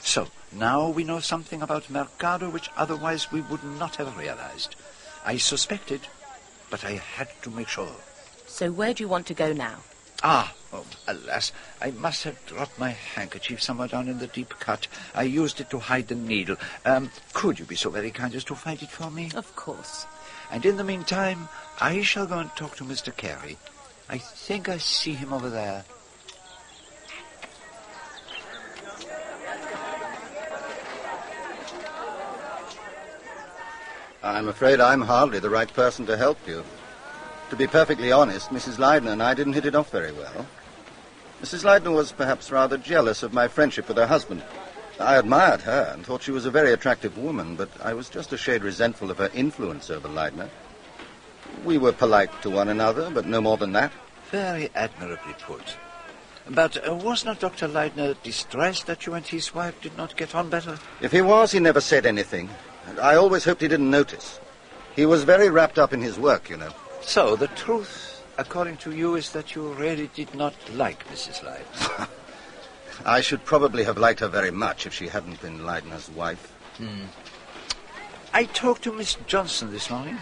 So, 0.00 0.28
now 0.52 0.88
we 0.88 1.02
know 1.02 1.18
something 1.18 1.62
about 1.62 1.90
Mercado 1.90 2.48
which 2.48 2.70
otherwise 2.76 3.32
we 3.32 3.40
would 3.40 3.64
not 3.64 3.96
have 3.96 4.16
realized. 4.16 4.76
I 5.26 5.38
suspected, 5.38 6.02
but 6.70 6.84
I 6.84 6.92
had 6.92 7.28
to 7.42 7.50
make 7.50 7.66
sure. 7.66 7.96
So 8.46 8.70
where 8.70 8.94
do 8.94 9.02
you 9.02 9.08
want 9.08 9.26
to 9.26 9.34
go 9.34 9.52
now? 9.52 9.78
Ah, 10.22 10.54
oh, 10.72 10.84
alas, 11.06 11.52
I 11.80 11.90
must 11.90 12.24
have 12.24 12.46
dropped 12.46 12.78
my 12.78 12.90
handkerchief 12.90 13.62
somewhere 13.62 13.88
down 13.88 14.08
in 14.08 14.18
the 14.18 14.26
deep 14.26 14.54
cut. 14.58 14.86
I 15.14 15.24
used 15.24 15.60
it 15.60 15.70
to 15.70 15.78
hide 15.78 16.08
the 16.08 16.14
needle. 16.14 16.56
Um, 16.84 17.10
could 17.32 17.58
you 17.58 17.64
be 17.64 17.76
so 17.76 17.90
very 17.90 18.10
kind 18.10 18.34
as 18.34 18.44
to 18.44 18.54
find 18.54 18.82
it 18.82 18.90
for 18.90 19.10
me? 19.10 19.30
Of 19.34 19.54
course. 19.56 20.06
And 20.50 20.64
in 20.64 20.76
the 20.76 20.84
meantime, 20.84 21.48
I 21.80 22.02
shall 22.02 22.26
go 22.26 22.38
and 22.38 22.50
talk 22.56 22.76
to 22.76 22.84
Mr. 22.84 23.14
Carey. 23.14 23.58
I 24.08 24.18
think 24.18 24.68
I 24.68 24.78
see 24.78 25.12
him 25.14 25.32
over 25.32 25.50
there. 25.50 25.84
I'm 34.22 34.48
afraid 34.48 34.80
I'm 34.80 35.02
hardly 35.02 35.38
the 35.38 35.50
right 35.50 35.70
person 35.70 36.06
to 36.06 36.16
help 36.16 36.38
you. 36.48 36.64
To 37.50 37.56
be 37.56 37.66
perfectly 37.66 38.10
honest, 38.10 38.50
Mrs. 38.50 38.78
Leidner 38.78 39.12
and 39.12 39.22
I 39.22 39.34
didn't 39.34 39.52
hit 39.52 39.66
it 39.66 39.74
off 39.74 39.90
very 39.90 40.12
well. 40.12 40.46
Mrs. 41.42 41.64
Leidner 41.64 41.94
was 41.94 42.10
perhaps 42.10 42.50
rather 42.50 42.78
jealous 42.78 43.22
of 43.22 43.34
my 43.34 43.48
friendship 43.48 43.86
with 43.86 43.98
her 43.98 44.06
husband. 44.06 44.42
I 44.98 45.16
admired 45.16 45.60
her 45.62 45.90
and 45.92 46.06
thought 46.06 46.22
she 46.22 46.30
was 46.30 46.46
a 46.46 46.50
very 46.50 46.72
attractive 46.72 47.18
woman, 47.18 47.56
but 47.56 47.68
I 47.82 47.94
was 47.94 48.08
just 48.08 48.32
a 48.32 48.38
shade 48.38 48.62
resentful 48.62 49.10
of 49.10 49.18
her 49.18 49.30
influence 49.34 49.90
over 49.90 50.08
Leidner. 50.08 50.48
We 51.64 51.78
were 51.78 51.92
polite 51.92 52.30
to 52.42 52.50
one 52.50 52.68
another, 52.68 53.10
but 53.10 53.26
no 53.26 53.40
more 53.40 53.56
than 53.56 53.72
that. 53.72 53.92
Very 54.30 54.70
admirably 54.74 55.34
put. 55.40 55.76
But 56.48 56.88
uh, 56.88 56.94
was 56.94 57.24
not 57.24 57.40
Dr. 57.40 57.68
Leidner 57.68 58.16
distressed 58.22 58.86
that 58.86 59.06
you 59.06 59.14
and 59.14 59.26
his 59.26 59.54
wife 59.54 59.80
did 59.80 59.96
not 59.96 60.16
get 60.16 60.34
on 60.34 60.50
better? 60.50 60.78
If 61.00 61.12
he 61.12 61.22
was, 61.22 61.52
he 61.52 61.60
never 61.60 61.80
said 61.80 62.06
anything. 62.06 62.50
I 63.00 63.16
always 63.16 63.44
hoped 63.44 63.62
he 63.62 63.68
didn't 63.68 63.90
notice. 63.90 64.38
He 64.94 65.06
was 65.06 65.24
very 65.24 65.50
wrapped 65.50 65.78
up 65.78 65.92
in 65.92 66.00
his 66.00 66.18
work, 66.18 66.50
you 66.50 66.56
know. 66.56 66.72
So 67.06 67.36
the 67.36 67.48
truth, 67.48 68.24
according 68.38 68.78
to 68.78 68.92
you, 68.92 69.14
is 69.14 69.30
that 69.32 69.54
you 69.54 69.72
really 69.74 70.10
did 70.14 70.34
not 70.34 70.54
like 70.74 71.06
Mrs. 71.08 71.44
Leidner. 71.44 72.08
I 73.04 73.20
should 73.20 73.44
probably 73.44 73.84
have 73.84 73.98
liked 73.98 74.20
her 74.20 74.28
very 74.28 74.50
much 74.50 74.86
if 74.86 74.94
she 74.94 75.08
hadn't 75.08 75.40
been 75.40 75.60
Leidner's 75.60 76.10
wife. 76.10 76.52
Hmm. 76.78 77.04
I 78.32 78.44
talked 78.44 78.82
to 78.84 78.92
Miss 78.92 79.16
Johnson 79.26 79.70
this 79.70 79.90
morning. 79.90 80.18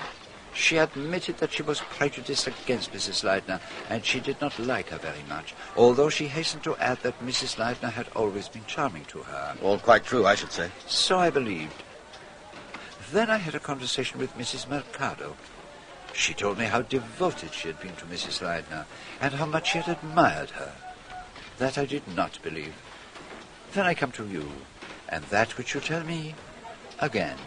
She 0.54 0.76
admitted 0.76 1.38
that 1.38 1.52
she 1.52 1.62
was 1.62 1.80
prejudiced 1.80 2.46
against 2.46 2.92
Mrs. 2.92 3.24
Leidner, 3.24 3.60
and 3.88 4.04
she 4.04 4.20
did 4.20 4.38
not 4.40 4.58
like 4.58 4.90
her 4.90 4.98
very 4.98 5.22
much, 5.28 5.54
although 5.76 6.10
she 6.10 6.26
hastened 6.28 6.62
to 6.64 6.76
add 6.76 6.98
that 7.02 7.18
Mrs. 7.24 7.56
Leidner 7.56 7.90
had 7.90 8.08
always 8.14 8.48
been 8.48 8.66
charming 8.66 9.06
to 9.06 9.22
her. 9.22 9.56
All 9.62 9.78
quite 9.78 10.04
true, 10.04 10.26
I 10.26 10.34
should 10.34 10.52
say. 10.52 10.70
So 10.86 11.18
I 11.18 11.30
believed. 11.30 11.82
Then 13.12 13.30
I 13.30 13.38
had 13.38 13.54
a 13.54 13.60
conversation 13.60 14.18
with 14.18 14.36
Mrs. 14.36 14.68
Mercado. 14.68 15.36
She 16.14 16.34
told 16.34 16.58
me 16.58 16.66
how 16.66 16.82
devoted 16.82 17.52
she 17.52 17.68
had 17.68 17.80
been 17.80 17.96
to 17.96 18.04
Mrs. 18.06 18.42
Leidner, 18.42 18.84
and 19.20 19.34
how 19.34 19.46
much 19.46 19.72
she 19.72 19.78
had 19.78 19.96
admired 19.96 20.50
her. 20.50 20.72
That 21.58 21.78
I 21.78 21.84
did 21.84 22.06
not 22.14 22.42
believe. 22.42 22.74
Then 23.72 23.86
I 23.86 23.94
come 23.94 24.12
to 24.12 24.26
you, 24.26 24.50
and 25.08 25.24
that 25.24 25.56
which 25.56 25.74
you 25.74 25.80
tell 25.80 26.04
me, 26.04 26.34
again, 27.00 27.38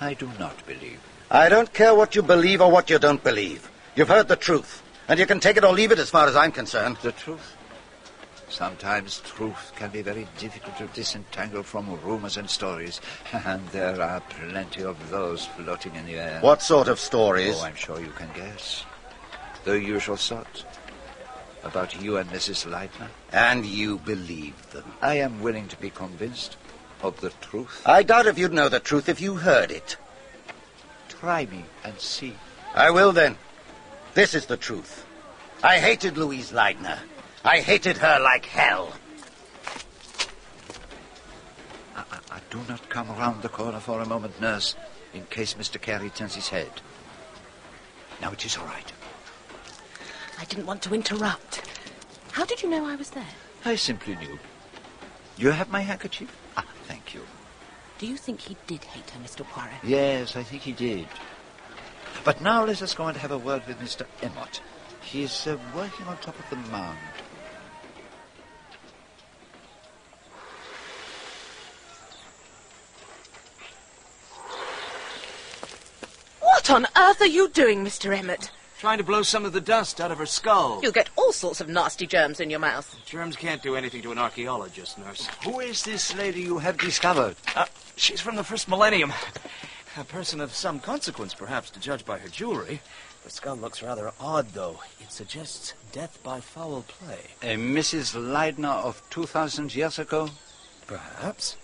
I 0.00 0.14
do 0.14 0.30
not 0.38 0.66
believe. 0.66 1.00
I 1.30 1.48
don't 1.48 1.72
care 1.72 1.94
what 1.94 2.14
you 2.14 2.22
believe 2.22 2.60
or 2.60 2.70
what 2.70 2.90
you 2.90 2.98
don't 2.98 3.22
believe. 3.22 3.70
You've 3.96 4.08
heard 4.08 4.28
the 4.28 4.36
truth, 4.36 4.82
and 5.08 5.18
you 5.18 5.26
can 5.26 5.40
take 5.40 5.56
it 5.56 5.64
or 5.64 5.72
leave 5.72 5.92
it 5.92 5.98
as 5.98 6.10
far 6.10 6.26
as 6.26 6.36
I'm 6.36 6.52
concerned. 6.52 6.96
The 7.02 7.12
truth? 7.12 7.56
Sometimes 8.54 9.20
truth 9.26 9.72
can 9.74 9.90
be 9.90 10.00
very 10.00 10.28
difficult 10.38 10.76
to 10.76 10.86
disentangle 10.94 11.64
from 11.64 12.00
rumors 12.04 12.36
and 12.36 12.48
stories, 12.48 13.00
and 13.32 13.66
there 13.70 14.00
are 14.00 14.20
plenty 14.20 14.84
of 14.84 15.10
those 15.10 15.46
floating 15.46 15.96
in 15.96 16.06
the 16.06 16.14
air. 16.14 16.38
What 16.40 16.62
sort 16.62 16.86
of 16.86 17.00
stories? 17.00 17.56
Oh, 17.58 17.64
I'm 17.64 17.74
sure 17.74 17.98
you 17.98 18.12
can 18.14 18.28
guess. 18.32 18.84
The 19.64 19.80
usual 19.80 20.16
sort. 20.16 20.64
About 21.64 22.00
you 22.00 22.16
and 22.16 22.30
Mrs. 22.30 22.70
Leidner. 22.70 23.08
And 23.32 23.66
you 23.66 23.98
believe 23.98 24.70
them? 24.70 24.84
I 25.02 25.16
am 25.16 25.42
willing 25.42 25.66
to 25.66 25.76
be 25.78 25.90
convinced 25.90 26.56
of 27.02 27.20
the 27.20 27.30
truth. 27.40 27.82
I 27.84 28.04
doubt 28.04 28.26
if 28.26 28.38
you'd 28.38 28.52
know 28.52 28.68
the 28.68 28.78
truth 28.78 29.08
if 29.08 29.20
you 29.20 29.34
heard 29.34 29.72
it. 29.72 29.96
Try 31.08 31.46
me 31.46 31.64
and 31.82 31.98
see. 31.98 32.34
I 32.72 32.92
will 32.92 33.10
then. 33.10 33.36
This 34.14 34.32
is 34.32 34.46
the 34.46 34.56
truth. 34.56 35.04
I 35.64 35.80
hated 35.80 36.16
Louise 36.16 36.52
Leidner. 36.52 37.00
I 37.44 37.60
hated 37.60 37.98
her 37.98 38.18
like 38.20 38.46
hell. 38.46 38.90
I, 41.94 42.00
I, 42.10 42.18
I 42.36 42.40
do 42.48 42.58
not 42.68 42.88
come 42.88 43.08
round 43.08 43.42
the 43.42 43.50
corner 43.50 43.80
for 43.80 44.00
a 44.00 44.06
moment, 44.06 44.40
nurse, 44.40 44.74
in 45.12 45.26
case 45.26 45.52
Mr. 45.54 45.78
Carey 45.78 46.08
turns 46.08 46.34
his 46.34 46.48
head. 46.48 46.70
Now 48.22 48.32
it 48.32 48.46
is 48.46 48.56
all 48.56 48.64
right. 48.64 48.90
I 50.40 50.44
didn't 50.46 50.64
want 50.64 50.80
to 50.82 50.94
interrupt. 50.94 51.62
How 52.32 52.46
did 52.46 52.62
you 52.62 52.70
know 52.70 52.86
I 52.86 52.96
was 52.96 53.10
there? 53.10 53.26
I 53.66 53.74
simply 53.76 54.16
knew. 54.16 54.38
You 55.36 55.50
have 55.50 55.70
my 55.70 55.80
handkerchief? 55.80 56.34
Ah, 56.56 56.64
thank 56.84 57.12
you. 57.12 57.20
Do 57.98 58.06
you 58.06 58.16
think 58.16 58.40
he 58.40 58.56
did 58.66 58.82
hate 58.84 59.10
her, 59.10 59.20
Mr. 59.20 59.44
Poirot? 59.44 59.74
Yes, 59.84 60.34
I 60.34 60.42
think 60.42 60.62
he 60.62 60.72
did. 60.72 61.08
But 62.24 62.40
now 62.40 62.64
let 62.64 62.80
us 62.80 62.94
go 62.94 63.06
and 63.06 63.16
have 63.18 63.32
a 63.32 63.38
word 63.38 63.66
with 63.66 63.78
Mr. 63.80 64.06
Emmott. 64.22 64.62
He 65.02 65.24
is 65.24 65.46
uh, 65.46 65.58
working 65.76 66.06
on 66.06 66.16
top 66.18 66.38
of 66.38 66.48
the 66.48 66.56
mound. 66.70 66.98
What 76.54 76.70
on 76.70 76.86
earth 76.96 77.20
are 77.20 77.26
you 77.26 77.48
doing, 77.48 77.84
Mr. 77.84 78.16
Emmott? 78.16 78.52
Trying 78.78 78.98
to 78.98 79.04
blow 79.04 79.22
some 79.22 79.44
of 79.44 79.52
the 79.52 79.60
dust 79.60 80.00
out 80.00 80.12
of 80.12 80.18
her 80.18 80.24
skull. 80.24 80.78
You'll 80.84 80.92
get 80.92 81.10
all 81.16 81.32
sorts 81.32 81.60
of 81.60 81.68
nasty 81.68 82.06
germs 82.06 82.38
in 82.38 82.48
your 82.48 82.60
mouth. 82.60 82.96
Germs 83.04 83.34
can't 83.34 83.60
do 83.60 83.74
anything 83.74 84.02
to 84.02 84.12
an 84.12 84.18
archaeologist, 84.18 84.96
nurse. 84.96 85.26
Who 85.42 85.58
is 85.58 85.82
this 85.82 86.14
lady 86.14 86.42
you 86.42 86.58
have 86.58 86.78
discovered? 86.78 87.34
Uh, 87.56 87.66
she's 87.96 88.20
from 88.20 88.36
the 88.36 88.44
first 88.44 88.68
millennium. 88.68 89.12
A 89.96 90.04
person 90.04 90.40
of 90.40 90.54
some 90.54 90.78
consequence, 90.78 91.34
perhaps, 91.34 91.70
to 91.70 91.80
judge 91.80 92.04
by 92.04 92.18
her 92.18 92.28
jewelry. 92.28 92.80
The 93.24 93.30
skull 93.30 93.56
looks 93.56 93.82
rather 93.82 94.12
odd, 94.20 94.50
though. 94.50 94.78
It 95.00 95.10
suggests 95.10 95.74
death 95.90 96.22
by 96.22 96.38
foul 96.38 96.84
play. 96.86 97.18
A 97.42 97.56
Mrs. 97.56 98.14
Leidner 98.14 98.80
of 98.84 99.02
2,000 99.10 99.74
years 99.74 99.98
ago? 99.98 100.30
Perhaps. 100.86 101.56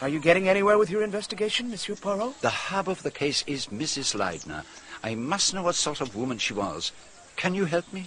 Are 0.00 0.08
you 0.08 0.18
getting 0.18 0.48
anywhere 0.48 0.78
with 0.78 0.88
your 0.88 1.02
investigation, 1.02 1.70
Monsieur 1.70 1.94
Poirot? 1.94 2.40
The 2.40 2.48
hub 2.48 2.88
of 2.88 3.02
the 3.02 3.10
case 3.10 3.44
is 3.46 3.66
Mrs. 3.66 4.16
Leidner. 4.16 4.64
I 5.02 5.14
must 5.14 5.52
know 5.52 5.62
what 5.62 5.74
sort 5.74 6.00
of 6.00 6.16
woman 6.16 6.38
she 6.38 6.54
was. 6.54 6.92
Can 7.36 7.54
you 7.54 7.66
help 7.66 7.92
me? 7.92 8.06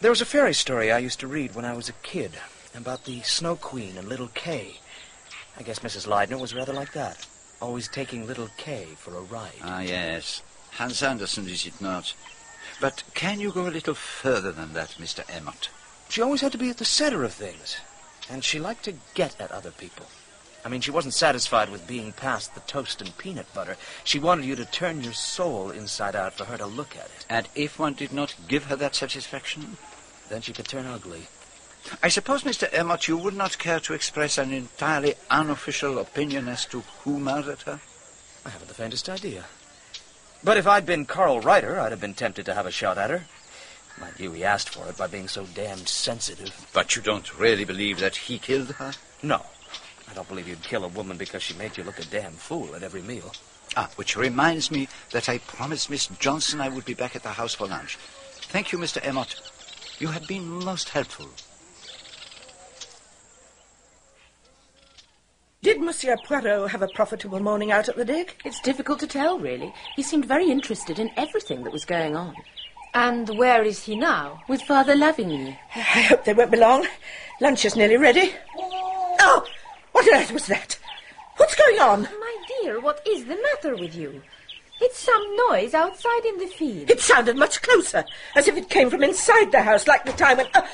There 0.00 0.10
was 0.10 0.22
a 0.22 0.24
fairy 0.24 0.54
story 0.54 0.90
I 0.90 0.96
used 0.96 1.20
to 1.20 1.26
read 1.26 1.54
when 1.54 1.66
I 1.66 1.74
was 1.74 1.90
a 1.90 2.00
kid 2.02 2.30
about 2.74 3.04
the 3.04 3.20
Snow 3.20 3.54
Queen 3.54 3.98
and 3.98 4.08
Little 4.08 4.28
Kay. 4.28 4.78
I 5.58 5.62
guess 5.62 5.80
Mrs. 5.80 6.08
Leidner 6.08 6.40
was 6.40 6.54
rather 6.54 6.72
like 6.72 6.94
that, 6.94 7.26
always 7.60 7.86
taking 7.86 8.26
Little 8.26 8.48
Kay 8.56 8.86
for 8.96 9.14
a 9.14 9.20
ride. 9.20 9.60
Ah, 9.62 9.80
yes. 9.82 10.40
Hans 10.70 11.02
Andersen, 11.02 11.46
is 11.46 11.66
it 11.66 11.82
not? 11.82 12.14
But 12.80 13.02
can 13.12 13.40
you 13.40 13.52
go 13.52 13.66
a 13.66 13.68
little 13.68 13.92
further 13.92 14.52
than 14.52 14.72
that, 14.72 14.96
Mr. 14.98 15.22
Emmott? 15.28 15.68
She 16.08 16.22
always 16.22 16.40
had 16.40 16.52
to 16.52 16.58
be 16.58 16.70
at 16.70 16.78
the 16.78 16.86
center 16.86 17.22
of 17.22 17.34
things, 17.34 17.76
and 18.30 18.42
she 18.42 18.58
liked 18.58 18.84
to 18.84 18.94
get 19.12 19.38
at 19.38 19.52
other 19.52 19.70
people. 19.70 20.06
I 20.64 20.68
mean, 20.68 20.80
she 20.80 20.90
wasn't 20.90 21.14
satisfied 21.14 21.70
with 21.70 21.86
being 21.86 22.12
past 22.12 22.54
the 22.54 22.60
toast 22.60 23.00
and 23.00 23.16
peanut 23.18 23.52
butter. 23.54 23.76
She 24.04 24.18
wanted 24.18 24.44
you 24.44 24.56
to 24.56 24.64
turn 24.64 25.02
your 25.02 25.12
soul 25.12 25.70
inside 25.70 26.16
out 26.16 26.34
for 26.34 26.44
her 26.44 26.56
to 26.56 26.66
look 26.66 26.96
at 26.96 27.06
it. 27.06 27.26
And 27.28 27.48
if 27.54 27.78
one 27.78 27.94
did 27.94 28.12
not 28.12 28.34
give 28.48 28.64
her 28.64 28.76
that 28.76 28.94
satisfaction? 28.94 29.76
Then 30.30 30.40
she 30.40 30.52
could 30.52 30.68
turn 30.68 30.86
ugly. 30.86 31.26
I 32.02 32.08
suppose, 32.08 32.44
Mr. 32.44 32.72
Emmott, 32.72 33.08
you 33.08 33.16
would 33.16 33.36
not 33.36 33.58
care 33.58 33.80
to 33.80 33.94
express 33.94 34.38
an 34.38 34.52
entirely 34.52 35.14
unofficial 35.28 35.98
opinion 35.98 36.46
as 36.46 36.64
to 36.66 36.84
who 37.02 37.18
murdered 37.18 37.62
her? 37.62 37.80
I 38.46 38.50
haven't 38.50 38.68
the 38.68 38.74
faintest 38.74 39.08
idea. 39.08 39.44
But 40.44 40.56
if 40.56 40.66
I'd 40.66 40.86
been 40.86 41.04
Carl 41.04 41.40
Reiter, 41.40 41.80
I'd 41.80 41.90
have 41.90 42.00
been 42.00 42.14
tempted 42.14 42.46
to 42.46 42.54
have 42.54 42.64
a 42.64 42.70
shot 42.70 42.96
at 42.96 43.10
her. 43.10 43.24
Mind 44.00 44.14
you, 44.18 44.32
he 44.32 44.44
asked 44.44 44.70
for 44.70 44.88
it 44.88 44.96
by 44.96 45.08
being 45.08 45.28
so 45.28 45.44
damned 45.46 45.88
sensitive. 45.88 46.68
But 46.72 46.94
you 46.94 47.02
don't 47.02 47.38
really 47.38 47.64
believe 47.64 47.98
that 47.98 48.16
he 48.16 48.38
killed 48.38 48.70
her? 48.72 48.92
No. 49.22 49.44
I 50.08 50.14
don't 50.14 50.28
believe 50.28 50.48
you'd 50.48 50.62
kill 50.62 50.84
a 50.84 50.88
woman 50.88 51.16
because 51.16 51.42
she 51.42 51.54
made 51.54 51.76
you 51.76 51.84
look 51.84 51.98
a 51.98 52.04
damn 52.04 52.32
fool 52.32 52.74
at 52.76 52.82
every 52.82 53.02
meal. 53.02 53.32
Ah, 53.76 53.90
which 53.96 54.16
reminds 54.16 54.70
me 54.70 54.88
that 55.10 55.28
I 55.28 55.38
promised 55.38 55.90
Miss 55.90 56.06
Johnson 56.06 56.60
I 56.60 56.68
would 56.68 56.84
be 56.84 56.94
back 56.94 57.16
at 57.16 57.22
the 57.22 57.30
house 57.30 57.54
for 57.54 57.66
lunch. 57.66 57.96
Thank 58.50 58.72
you, 58.72 58.78
Mr. 58.78 59.04
Emmott. 59.04 59.49
You 60.00 60.08
have 60.08 60.26
been 60.26 60.48
most 60.64 60.88
helpful. 60.88 61.28
Did 65.62 65.78
Monsieur 65.82 66.16
Poirot 66.24 66.70
have 66.70 66.80
a 66.80 66.88
profitable 66.88 67.38
morning 67.38 67.70
out 67.70 67.90
at 67.90 67.96
the 67.96 68.04
dig? 68.06 68.34
It's 68.42 68.62
difficult 68.62 68.98
to 69.00 69.06
tell, 69.06 69.38
really. 69.38 69.74
He 69.96 70.02
seemed 70.02 70.24
very 70.24 70.50
interested 70.50 70.98
in 70.98 71.10
everything 71.18 71.64
that 71.64 71.72
was 71.72 71.84
going 71.84 72.16
on. 72.16 72.34
And 72.94 73.28
where 73.36 73.62
is 73.62 73.84
he 73.84 73.94
now? 73.94 74.42
With 74.48 74.62
Father 74.62 74.94
Lavigny. 74.94 75.58
I 75.76 76.00
hope 76.08 76.24
they 76.24 76.32
won't 76.32 76.50
be 76.50 76.56
long. 76.56 76.86
Lunch 77.42 77.66
is 77.66 77.76
nearly 77.76 77.98
ready. 77.98 78.32
Oh, 79.20 79.46
what 79.92 80.08
on 80.08 80.18
earth 80.18 80.32
was 80.32 80.46
that? 80.46 80.78
What's 81.36 81.54
going 81.54 81.78
on? 81.78 82.02
My 82.04 82.36
dear, 82.62 82.80
what 82.80 83.06
is 83.06 83.26
the 83.26 83.36
matter 83.36 83.76
with 83.76 83.94
you? 83.94 84.22
It's 84.80 84.98
some 84.98 85.36
noise 85.48 85.74
outside 85.74 86.24
in 86.24 86.38
the 86.38 86.46
field. 86.46 86.90
It 86.90 87.00
sounded 87.00 87.36
much 87.36 87.60
closer, 87.60 88.04
as 88.34 88.48
if 88.48 88.56
it 88.56 88.70
came 88.70 88.88
from 88.88 89.02
inside 89.02 89.52
the 89.52 89.62
house, 89.62 89.86
like 89.86 90.04
the 90.04 90.12
time 90.12 90.38
when... 90.38 90.46
Uh, 90.54 90.66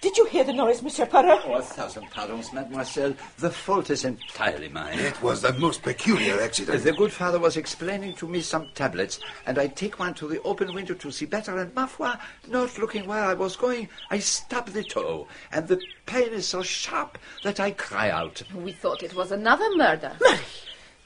did 0.00 0.18
you 0.18 0.26
hear 0.26 0.44
the 0.44 0.52
noise, 0.52 0.82
Monsieur 0.82 1.06
Poirot? 1.06 1.40
Oh, 1.46 1.54
a 1.54 1.62
thousand 1.62 2.10
pardons, 2.10 2.52
mademoiselle. 2.52 3.14
The 3.38 3.50
fault 3.50 3.88
is 3.88 4.04
entirely 4.04 4.68
mine. 4.68 4.98
It 4.98 5.22
was 5.22 5.40
the 5.40 5.54
most 5.54 5.82
peculiar 5.82 6.42
accident. 6.42 6.84
The 6.84 6.92
good 6.92 7.10
father 7.10 7.38
was 7.38 7.56
explaining 7.56 8.12
to 8.16 8.28
me 8.28 8.42
some 8.42 8.68
tablets, 8.74 9.20
and 9.46 9.58
I 9.58 9.68
take 9.68 9.98
one 9.98 10.12
to 10.14 10.28
the 10.28 10.42
open 10.42 10.74
window 10.74 10.92
to 10.92 11.10
see 11.10 11.24
better, 11.24 11.56
and 11.56 11.74
ma 11.74 11.86
foi, 11.86 12.12
not 12.48 12.76
looking 12.78 13.06
where 13.06 13.24
I 13.24 13.32
was 13.32 13.56
going, 13.56 13.88
I 14.10 14.18
stub 14.18 14.68
the 14.68 14.84
toe, 14.84 15.26
and 15.52 15.68
the 15.68 15.80
pain 16.04 16.34
is 16.34 16.46
so 16.48 16.62
sharp 16.62 17.16
that 17.42 17.58
I 17.58 17.70
cry 17.70 18.10
out. 18.10 18.42
We 18.54 18.72
thought 18.72 19.02
it 19.02 19.14
was 19.14 19.32
another 19.32 19.74
murder. 19.74 20.12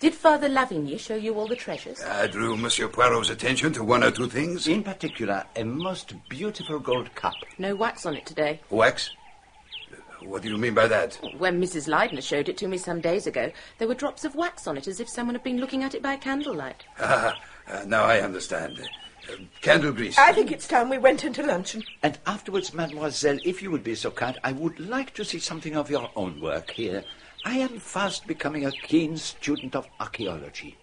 Did 0.00 0.14
Father 0.14 0.48
Lavigny 0.48 0.96
show 0.96 1.16
you 1.16 1.34
all 1.34 1.48
the 1.48 1.56
treasures? 1.56 2.00
I 2.04 2.28
drew 2.28 2.56
Monsieur 2.56 2.86
Poirot's 2.86 3.30
attention 3.30 3.72
to 3.72 3.82
one 3.82 4.04
or 4.04 4.12
two 4.12 4.28
things. 4.28 4.68
In 4.68 4.84
particular, 4.84 5.44
a 5.56 5.64
most 5.64 6.14
beautiful 6.28 6.78
gold 6.78 7.12
cup. 7.16 7.34
No 7.58 7.74
wax 7.74 8.06
on 8.06 8.14
it 8.14 8.24
today. 8.24 8.60
Wax? 8.70 9.10
What 10.22 10.42
do 10.42 10.50
you 10.50 10.56
mean 10.56 10.74
by 10.74 10.86
that? 10.86 11.18
When 11.38 11.60
Mrs. 11.60 11.88
Leidner 11.88 12.22
showed 12.22 12.48
it 12.48 12.56
to 12.58 12.68
me 12.68 12.78
some 12.78 13.00
days 13.00 13.26
ago, 13.26 13.50
there 13.78 13.88
were 13.88 13.94
drops 13.94 14.24
of 14.24 14.36
wax 14.36 14.68
on 14.68 14.76
it 14.76 14.86
as 14.86 15.00
if 15.00 15.08
someone 15.08 15.34
had 15.34 15.42
been 15.42 15.58
looking 15.58 15.82
at 15.82 15.96
it 15.96 16.02
by 16.02 16.16
candlelight. 16.16 16.84
Ah, 17.00 17.36
uh, 17.66 17.82
now 17.84 18.04
I 18.04 18.20
understand. 18.20 18.78
Uh, 19.28 19.34
candle 19.62 19.90
grease. 19.90 20.16
I 20.16 20.32
think 20.32 20.52
it's 20.52 20.68
time 20.68 20.90
we 20.90 20.98
went 20.98 21.24
into 21.24 21.42
luncheon. 21.42 21.82
And 22.04 22.16
afterwards, 22.24 22.72
mademoiselle, 22.72 23.38
if 23.44 23.62
you 23.62 23.72
would 23.72 23.82
be 23.82 23.96
so 23.96 24.12
kind, 24.12 24.38
I 24.44 24.52
would 24.52 24.78
like 24.78 25.12
to 25.14 25.24
see 25.24 25.40
something 25.40 25.76
of 25.76 25.90
your 25.90 26.08
own 26.14 26.40
work 26.40 26.70
here. 26.70 27.02
I 27.44 27.58
am 27.58 27.78
fast 27.78 28.26
becoming 28.26 28.66
a 28.66 28.72
keen 28.72 29.16
student 29.16 29.74
of 29.74 29.86
archaeology. 30.00 30.76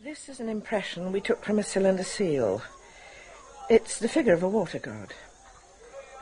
This 0.00 0.28
is 0.28 0.40
an 0.40 0.48
impression 0.48 1.12
we 1.12 1.20
took 1.20 1.44
from 1.44 1.58
a 1.58 1.62
cylinder 1.62 2.04
seal. 2.04 2.62
It's 3.68 3.98
the 3.98 4.08
figure 4.08 4.34
of 4.34 4.42
a 4.42 4.48
water 4.48 4.78
god. 4.78 5.12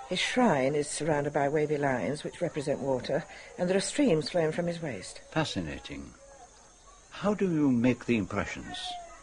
His 0.08 0.18
shrine 0.18 0.74
is 0.74 0.88
surrounded 0.88 1.32
by 1.32 1.48
wavy 1.48 1.76
lines 1.76 2.24
which 2.24 2.40
represent 2.40 2.80
water, 2.80 3.24
and 3.58 3.68
there 3.68 3.76
are 3.76 3.80
streams 3.80 4.30
flowing 4.30 4.52
from 4.52 4.66
his 4.66 4.80
waist. 4.80 5.20
Fascinating. 5.30 6.10
How 7.10 7.34
do 7.34 7.50
you 7.50 7.70
make 7.70 8.06
the 8.06 8.16
impressions? 8.16 8.78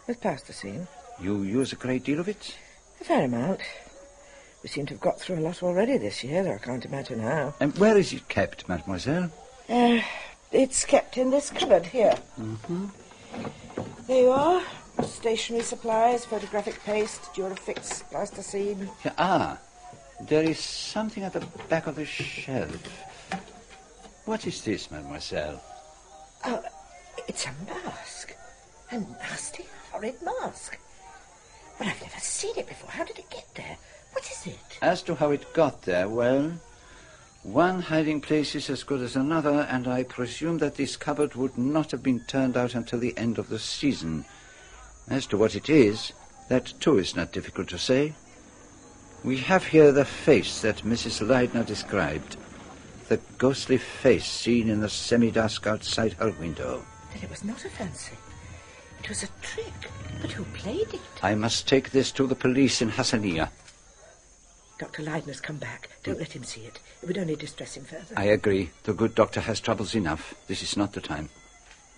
With 0.07 0.21
plasticine. 0.21 0.87
You 1.19 1.43
use 1.43 1.73
a 1.73 1.77
great 1.77 2.03
deal 2.03 2.19
of 2.19 2.27
it? 2.27 2.55
A 2.99 3.03
fair 3.03 3.25
amount. 3.25 3.61
We 4.63 4.69
seem 4.69 4.85
to 4.87 4.93
have 4.93 5.01
got 5.01 5.19
through 5.19 5.39
a 5.39 5.41
lot 5.41 5.63
already 5.63 5.97
this 5.97 6.23
year, 6.23 6.43
though 6.43 6.53
I 6.53 6.57
can't 6.59 6.85
imagine 6.85 7.19
how. 7.19 7.53
And 7.59 7.75
where 7.77 7.97
is 7.97 8.13
it 8.13 8.27
kept, 8.27 8.69
mademoiselle? 8.69 9.31
Uh, 9.67 10.01
it's 10.51 10.85
kept 10.85 11.17
in 11.17 11.31
this 11.31 11.49
cupboard 11.49 11.85
here. 11.85 12.15
Mm-hmm. 12.39 12.87
There 14.07 14.21
you 14.21 14.29
are. 14.29 14.61
Stationery 15.03 15.63
supplies, 15.63 16.25
photographic 16.25 16.83
paste, 16.83 17.21
Durafix, 17.33 18.07
plasticine. 18.11 18.89
Yeah, 19.03 19.13
ah, 19.17 19.57
there 20.27 20.43
is 20.43 20.59
something 20.59 21.23
at 21.23 21.33
the 21.33 21.45
back 21.69 21.87
of 21.87 21.95
the 21.95 22.05
shelf. 22.05 22.87
What 24.25 24.45
is 24.45 24.61
this, 24.61 24.91
mademoiselle? 24.91 25.61
Oh, 26.45 26.61
it's 27.27 27.45
a 27.45 27.53
mask. 27.67 28.35
A 28.91 28.99
nasty, 28.99 29.65
horrid 29.91 30.21
mask. 30.21 30.77
But 31.79 31.87
I've 31.87 32.01
never 32.01 32.19
seen 32.19 32.53
it 32.57 32.67
before. 32.67 32.91
How 32.91 33.05
did 33.05 33.17
it 33.17 33.29
get 33.31 33.47
there? 33.55 33.77
What 34.11 34.29
is 34.29 34.47
it? 34.47 34.59
As 34.81 35.01
to 35.03 35.15
how 35.15 35.31
it 35.31 35.53
got 35.53 35.83
there, 35.83 36.09
well, 36.09 36.53
one 37.43 37.81
hiding 37.81 38.21
place 38.21 38.53
is 38.55 38.69
as 38.69 38.83
good 38.83 39.01
as 39.01 39.15
another, 39.15 39.67
and 39.69 39.87
I 39.87 40.03
presume 40.03 40.59
that 40.59 40.75
this 40.75 40.95
cupboard 40.95 41.35
would 41.35 41.57
not 41.57 41.91
have 41.91 42.03
been 42.03 42.19
turned 42.27 42.55
out 42.55 42.75
until 42.75 42.99
the 42.99 43.17
end 43.17 43.39
of 43.39 43.49
the 43.49 43.59
season. 43.59 44.25
As 45.09 45.25
to 45.27 45.37
what 45.37 45.55
it 45.55 45.69
is, 45.69 46.13
that 46.49 46.73
too 46.79 46.97
is 46.97 47.15
not 47.15 47.31
difficult 47.31 47.67
to 47.69 47.79
say. 47.79 48.13
We 49.23 49.37
have 49.37 49.65
here 49.65 49.91
the 49.91 50.05
face 50.05 50.61
that 50.61 50.77
Mrs. 50.77 51.25
Leidner 51.25 51.65
described. 51.65 52.37
The 53.07 53.19
ghostly 53.37 53.77
face 53.77 54.25
seen 54.25 54.69
in 54.69 54.81
the 54.81 54.89
semi-dusk 54.89 55.67
outside 55.67 56.13
her 56.13 56.31
window. 56.31 56.85
Then 57.13 57.23
it 57.23 57.29
was 57.29 57.43
not 57.43 57.65
a 57.65 57.69
fancy. 57.69 58.15
It 58.99 59.09
was 59.09 59.23
a 59.23 59.27
trick. 59.41 59.73
But 60.21 60.31
who 60.31 60.43
played 60.45 60.93
it? 60.93 61.01
I 61.23 61.35
must 61.35 61.67
take 61.67 61.91
this 61.91 62.11
to 62.13 62.27
the 62.27 62.35
police 62.35 62.81
in 62.81 62.89
Hassanieh. 62.91 63.49
Dr. 64.81 65.03
Leidner's 65.03 65.39
come 65.39 65.57
back. 65.57 65.89
Don't 66.01 66.17
let 66.17 66.35
him 66.35 66.43
see 66.43 66.61
it. 66.61 66.79
It 67.03 67.05
would 67.05 67.19
only 67.19 67.35
distress 67.35 67.77
him 67.77 67.83
further. 67.83 68.15
I 68.17 68.23
agree. 68.23 68.71
The 68.81 68.93
good 68.93 69.13
doctor 69.13 69.39
has 69.39 69.59
troubles 69.59 69.93
enough. 69.93 70.33
This 70.47 70.63
is 70.63 70.75
not 70.75 70.93
the 70.93 71.01
time. 71.01 71.29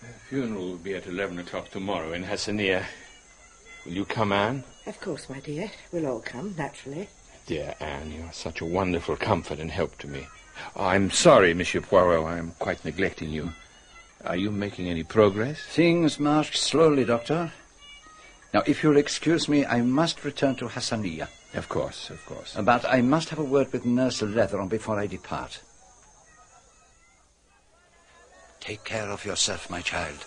The 0.02 0.08
funeral 0.28 0.72
will 0.72 0.76
be 0.76 0.94
at 0.94 1.08
11 1.08 1.40
o'clock 1.40 1.72
tomorrow 1.72 2.12
in 2.12 2.26
Hassanieh. 2.26 2.84
Will 3.86 3.94
you 3.94 4.04
come, 4.04 4.34
Anne? 4.34 4.66
Of 4.86 5.00
course, 5.00 5.30
my 5.30 5.40
dear. 5.40 5.72
We'll 5.94 6.08
all 6.08 6.20
come, 6.20 6.56
naturally. 6.58 7.08
Dear 7.46 7.74
Anne, 7.80 8.12
you 8.12 8.24
are 8.24 8.34
such 8.34 8.60
a 8.60 8.66
wonderful 8.66 9.16
comfort 9.16 9.60
and 9.60 9.72
help 9.72 9.98
to 10.00 10.08
me. 10.10 10.28
I'm 10.76 11.10
sorry, 11.10 11.54
Monsieur 11.54 11.80
Poirot. 11.80 12.26
I 12.26 12.38
am 12.38 12.52
quite 12.60 12.84
neglecting 12.84 13.30
you. 13.30 13.54
Are 14.26 14.36
you 14.36 14.52
making 14.52 14.90
any 14.90 15.04
progress? 15.04 15.58
Things 15.70 16.20
march 16.20 16.58
slowly, 16.58 17.06
Doctor. 17.06 17.54
Now, 18.54 18.64
if 18.68 18.84
you'll 18.84 18.98
excuse 18.98 19.48
me, 19.48 19.66
I 19.66 19.80
must 19.80 20.26
return 20.26 20.58
to 20.58 20.68
Hassanieh. 20.68 21.30
Of 21.54 21.70
course, 21.70 22.10
of 22.10 22.26
course. 22.26 22.56
But 22.60 22.86
I 22.86 23.02
must 23.02 23.30
have 23.30 23.40
a 23.40 23.44
word 23.44 23.72
with 23.72 23.86
Nurse 23.86 24.22
Leatheran 24.22 24.70
before 24.70 25.00
I 25.00 25.08
depart. 25.08 25.62
Take 28.60 28.84
care 28.84 29.10
of 29.10 29.26
yourself, 29.26 29.70
my 29.70 29.82
child. 29.82 30.26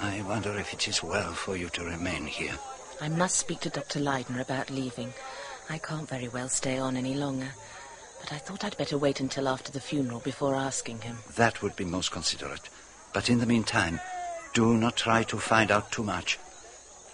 I 0.00 0.22
wonder 0.22 0.56
if 0.56 0.72
it 0.72 0.88
is 0.88 1.02
well 1.02 1.32
for 1.32 1.56
you 1.56 1.68
to 1.70 1.84
remain 1.84 2.26
here. 2.26 2.54
I 3.00 3.08
must 3.08 3.36
speak 3.36 3.60
to 3.60 3.70
Dr. 3.70 4.00
Leidner 4.00 4.40
about 4.40 4.70
leaving. 4.70 5.12
I 5.68 5.78
can't 5.78 6.08
very 6.08 6.28
well 6.28 6.48
stay 6.48 6.78
on 6.78 6.96
any 6.96 7.14
longer. 7.14 7.48
But 8.20 8.32
I 8.32 8.38
thought 8.38 8.64
I'd 8.64 8.76
better 8.76 8.96
wait 8.96 9.20
until 9.20 9.48
after 9.48 9.70
the 9.70 9.80
funeral 9.80 10.20
before 10.20 10.54
asking 10.54 11.00
him. 11.00 11.18
That 11.36 11.62
would 11.62 11.76
be 11.76 11.84
most 11.84 12.10
considerate. 12.10 12.68
But 13.12 13.28
in 13.28 13.38
the 13.38 13.46
meantime, 13.46 14.00
do 14.54 14.76
not 14.76 14.96
try 14.96 15.22
to 15.24 15.36
find 15.36 15.70
out 15.70 15.92
too 15.92 16.02
much. 16.02 16.38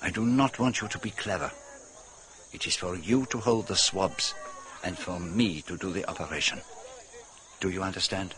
I 0.01 0.11
do 0.11 0.25
not 0.25 0.59
want 0.59 0.81
you 0.81 0.89
to 0.89 0.99
be 0.99 1.11
clever. 1.11 1.51
It 2.53 2.67
is 2.67 2.77
for 2.77 2.97
you 2.97 3.27
to 3.27 3.39
hold 3.39 3.67
the 3.67 3.77
swabs 3.77 4.35
and 4.85 4.99
for 4.99 5.19
me 5.19 5.63
to 5.63 5.77
do 5.77 5.91
the 5.91 6.09
operation. 6.09 6.61
Do 7.61 7.71
you 7.71 7.83
understand? 7.83 8.35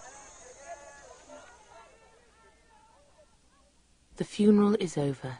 The 4.16 4.24
funeral 4.24 4.77
is 4.78 4.97
over. 4.97 5.39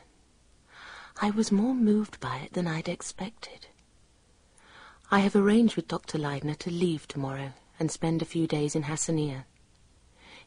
I 1.23 1.31
was 1.31 1.53
more 1.53 1.75
moved 1.75 2.19
by 2.19 2.39
it 2.39 2.55
than 2.55 2.67
I'd 2.67 2.89
expected. 2.89 3.69
I 5.11 5.21
have 5.21 5.37
arranged 5.37 5.77
with 5.77 5.87
Dr. 5.87 6.19
Leidner 6.19 6.59
to 6.59 6.71
leave 6.71 7.07
tomorrow 7.07 7.53
and 7.79 7.91
spend 7.91 8.21
a 8.21 8.25
few 8.25 8.49
days 8.49 8.75
in 8.75 8.85
Hassanieh. 8.85 9.45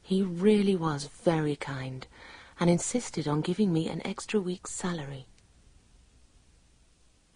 He 0.02 0.22
really 0.22 0.76
was 0.76 1.10
very 1.24 1.56
kind 1.56 2.06
and 2.60 2.70
insisted 2.70 3.28
on 3.28 3.42
giving 3.42 3.72
me 3.72 3.88
an 3.88 4.06
extra 4.06 4.40
week's 4.42 4.72
salary. 4.72 5.28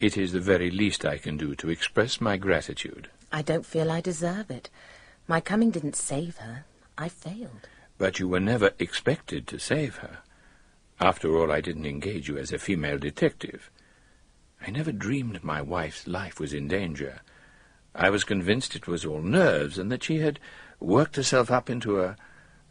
It 0.02 0.18
is 0.18 0.32
the 0.32 0.40
very 0.40 0.72
least 0.72 1.06
I 1.06 1.20
can 1.20 1.38
do 1.38 1.54
to 1.54 1.70
express 1.70 2.20
my 2.20 2.36
gratitude. 2.36 3.12
I 3.32 3.44
don't 3.44 3.68
feel 3.68 3.92
I 3.92 4.02
deserve 4.02 4.50
it. 4.50 4.72
My 5.28 5.40
coming 5.40 5.70
didn't 5.70 5.96
save 5.96 6.38
her. 6.38 6.66
I 6.98 7.08
failed. 7.08 7.70
But 8.00 8.18
you 8.18 8.28
were 8.28 8.40
never 8.40 8.72
expected 8.80 9.46
to 9.46 9.60
save 9.60 9.98
her. 9.98 10.18
After 11.00 11.38
all, 11.38 11.52
I 11.52 11.62
didn't 11.62 11.86
engage 11.86 12.28
you 12.28 12.40
as 12.40 12.52
a 12.52 12.58
female 12.58 12.98
detective. 12.98 13.70
I 14.60 14.72
never 14.72 14.92
dreamed 14.92 15.44
my 15.44 15.62
wife's 15.62 16.08
life 16.08 16.40
was 16.40 16.52
in 16.52 16.68
danger. 16.68 17.22
I 17.94 18.10
was 18.10 18.24
convinced 18.24 18.76
it 18.76 18.88
was 18.88 19.06
all 19.06 19.22
nerves 19.22 19.78
and 19.78 19.92
that 19.92 20.04
she 20.04 20.18
had 20.18 20.40
worked 20.80 21.16
herself 21.16 21.52
up 21.52 21.70
into 21.70 22.02
a 22.02 22.18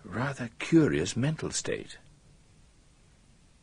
rather 0.03 0.51
curious 0.59 1.17
mental 1.17 1.53
state. 1.53 1.97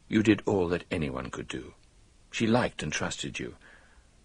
You 0.07 0.23
did 0.23 0.41
all 0.45 0.69
that 0.69 0.85
anyone 0.89 1.29
could 1.31 1.49
do. 1.49 1.73
She 2.37 2.45
liked 2.45 2.83
and 2.83 2.93
trusted 2.93 3.39
you. 3.39 3.55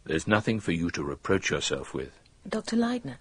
There's 0.04 0.26
nothing 0.26 0.60
for 0.60 0.72
you 0.72 0.90
to 0.90 1.02
reproach 1.02 1.48
yourself 1.48 1.94
with. 1.94 2.10
Dr. 2.46 2.76
Leidner, 2.76 3.16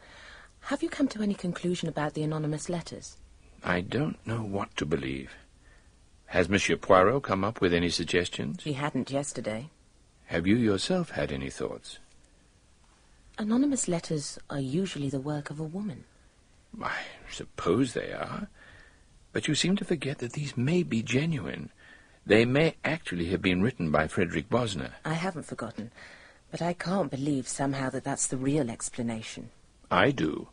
Have 0.64 0.84
you 0.84 0.90
come 0.90 1.08
to 1.08 1.22
any 1.22 1.34
conclusion 1.34 1.88
about 1.88 2.14
the 2.14 2.24
anonymous 2.24 2.68
letters? 2.68 3.16
I 3.64 3.80
don't 3.80 4.18
know 4.28 4.42
what 4.42 4.76
to 4.76 4.86
believe. 4.86 5.32
Has 6.26 6.50
Monsieur 6.50 6.76
Poirot 6.76 7.24
come 7.24 7.46
up 7.46 7.62
with 7.62 7.74
any 7.74 7.90
suggestions? 7.90 8.66
He 8.66 8.74
hadn't 8.74 9.10
yesterday. 9.12 9.70
Have 10.26 10.46
you 10.46 10.58
yourself 10.58 11.12
had 11.12 11.32
any 11.32 11.50
thoughts? 11.50 12.00
Anonymous 13.38 13.88
letters 13.88 14.40
are 14.50 14.60
usually 14.60 15.10
the 15.10 15.22
work 15.22 15.50
of 15.50 15.62
a 15.62 15.64
woman. 15.64 16.04
I 16.84 16.98
suppose 17.32 17.94
they 17.94 18.12
are. 18.12 18.50
But 19.32 19.48
you 19.48 19.56
seem 19.56 19.78
to 19.78 19.86
forget 19.86 20.18
that 20.18 20.34
these 20.34 20.58
may 20.58 20.84
be 20.84 21.02
genuine. 21.02 21.70
They 22.26 22.46
may 22.46 22.76
actually 22.84 23.26
have 23.28 23.42
been 23.42 23.62
written 23.62 23.92
by 23.92 24.08
Frederick 24.08 24.50
Bosner. 24.50 24.92
I 25.04 25.14
haven't 25.14 25.48
forgotten, 25.48 25.92
but 26.52 26.62
I 26.62 26.74
can't 26.74 27.10
believe 27.10 27.48
somehow 27.48 27.90
that 27.90 28.04
that's 28.04 28.28
the 28.28 28.38
real 28.38 28.70
explanation. 28.70 29.50
I 29.90 30.12
do. 30.12 30.50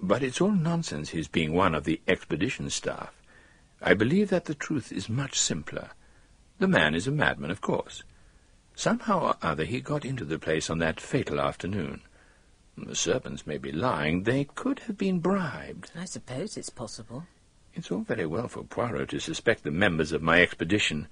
But 0.00 0.22
it's 0.22 0.40
all 0.40 0.50
nonsense 0.50 1.10
his 1.10 1.28
being 1.28 1.52
one 1.52 1.74
of 1.74 1.84
the 1.84 2.00
expedition 2.08 2.70
staff. 2.70 3.14
I 3.82 3.94
believe 3.94 4.30
that 4.30 4.46
the 4.46 4.54
truth 4.54 4.90
is 4.90 5.08
much 5.08 5.38
simpler. 5.38 5.90
The 6.58 6.68
man 6.68 6.94
is 6.94 7.06
a 7.06 7.10
madman, 7.10 7.50
of 7.50 7.60
course. 7.60 8.02
Somehow 8.74 9.20
or 9.20 9.36
other 9.42 9.64
he 9.64 9.80
got 9.80 10.04
into 10.04 10.24
the 10.24 10.38
place 10.38 10.70
on 10.70 10.78
that 10.78 11.00
fatal 11.00 11.40
afternoon. 11.40 12.00
The 12.76 12.96
servants 12.96 13.46
may 13.46 13.58
be 13.58 13.70
lying. 13.70 14.24
They 14.24 14.44
could 14.44 14.80
have 14.80 14.98
been 14.98 15.20
bribed. 15.20 15.92
I 15.94 16.06
suppose 16.06 16.56
it's 16.56 16.70
possible. 16.70 17.24
It's 17.74 17.90
all 17.90 18.02
very 18.02 18.26
well 18.26 18.48
for 18.48 18.62
Poirot 18.62 19.10
to 19.10 19.18
suspect 19.18 19.64
the 19.64 19.70
members 19.70 20.12
of 20.12 20.22
my 20.22 20.40
expedition. 20.40 21.08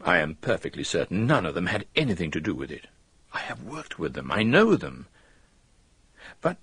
I 0.00 0.18
am 0.18 0.36
perfectly 0.36 0.84
certain 0.84 1.26
none 1.26 1.44
of 1.44 1.54
them 1.54 1.66
had 1.66 1.86
anything 1.94 2.30
to 2.32 2.40
do 2.40 2.54
with 2.54 2.70
it. 2.70 2.86
I 3.32 3.40
have 3.40 3.62
worked 3.62 3.98
with 3.98 4.14
them. 4.14 4.32
I 4.32 4.42
know 4.42 4.74
them. 4.74 5.06
But 6.40 6.56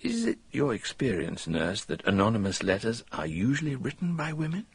is 0.00 0.26
it 0.26 0.38
your 0.50 0.74
experience, 0.74 1.46
nurse, 1.46 1.84
that 1.84 2.06
anonymous 2.06 2.62
letters 2.62 3.02
are 3.12 3.26
usually 3.26 3.76
written 3.76 4.14
by 4.14 4.32
women? 4.32 4.66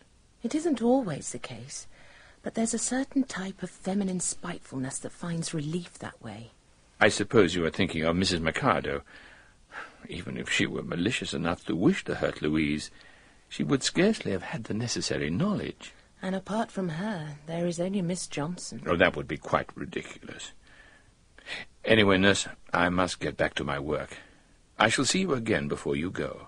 It 0.41 0.55
isn't 0.55 0.81
always 0.81 1.31
the 1.31 1.39
case, 1.39 1.87
but 2.41 2.55
there's 2.55 2.73
a 2.73 2.79
certain 2.79 3.23
type 3.23 3.63
of 3.63 3.69
feminine 3.69 4.19
spitefulness 4.19 4.99
that 4.99 5.11
finds 5.11 5.53
relief 5.53 5.97
that 5.99 6.21
way. 6.21 6.51
I 6.99 7.09
suppose 7.09 7.55
you 7.55 7.65
are 7.65 7.69
thinking 7.69 8.03
of 8.03 8.15
Mrs. 8.15 8.41
Mercado. 8.41 9.03
Even 10.09 10.37
if 10.37 10.49
she 10.49 10.65
were 10.65 10.83
malicious 10.83 11.33
enough 11.33 11.65
to 11.65 11.75
wish 11.75 12.03
to 12.05 12.15
hurt 12.15 12.41
Louise, 12.41 12.91
she 13.53 13.63
would 13.63 13.83
scarcely 13.83 14.31
have 14.31 14.41
had 14.41 14.63
the 14.63 14.73
necessary 14.73 15.29
knowledge. 15.29 15.93
And 16.23 16.33
apart 16.33 16.71
from 16.71 16.89
her, 16.89 17.37
there 17.45 17.67
is 17.67 17.79
only 17.79 18.01
Miss 18.01 18.25
Johnson. 18.25 18.81
Oh, 18.87 18.95
that 18.95 19.15
would 19.15 19.27
be 19.27 19.37
quite 19.37 19.69
ridiculous. 19.77 20.53
Anyway, 21.85 22.17
nurse, 22.17 22.47
I 22.73 22.89
must 22.89 23.19
get 23.19 23.37
back 23.37 23.53
to 23.55 23.63
my 23.63 23.77
work. 23.77 24.17
I 24.79 24.89
shall 24.89 25.05
see 25.05 25.19
you 25.19 25.35
again 25.35 25.67
before 25.67 25.95
you 25.95 26.09
go. 26.09 26.47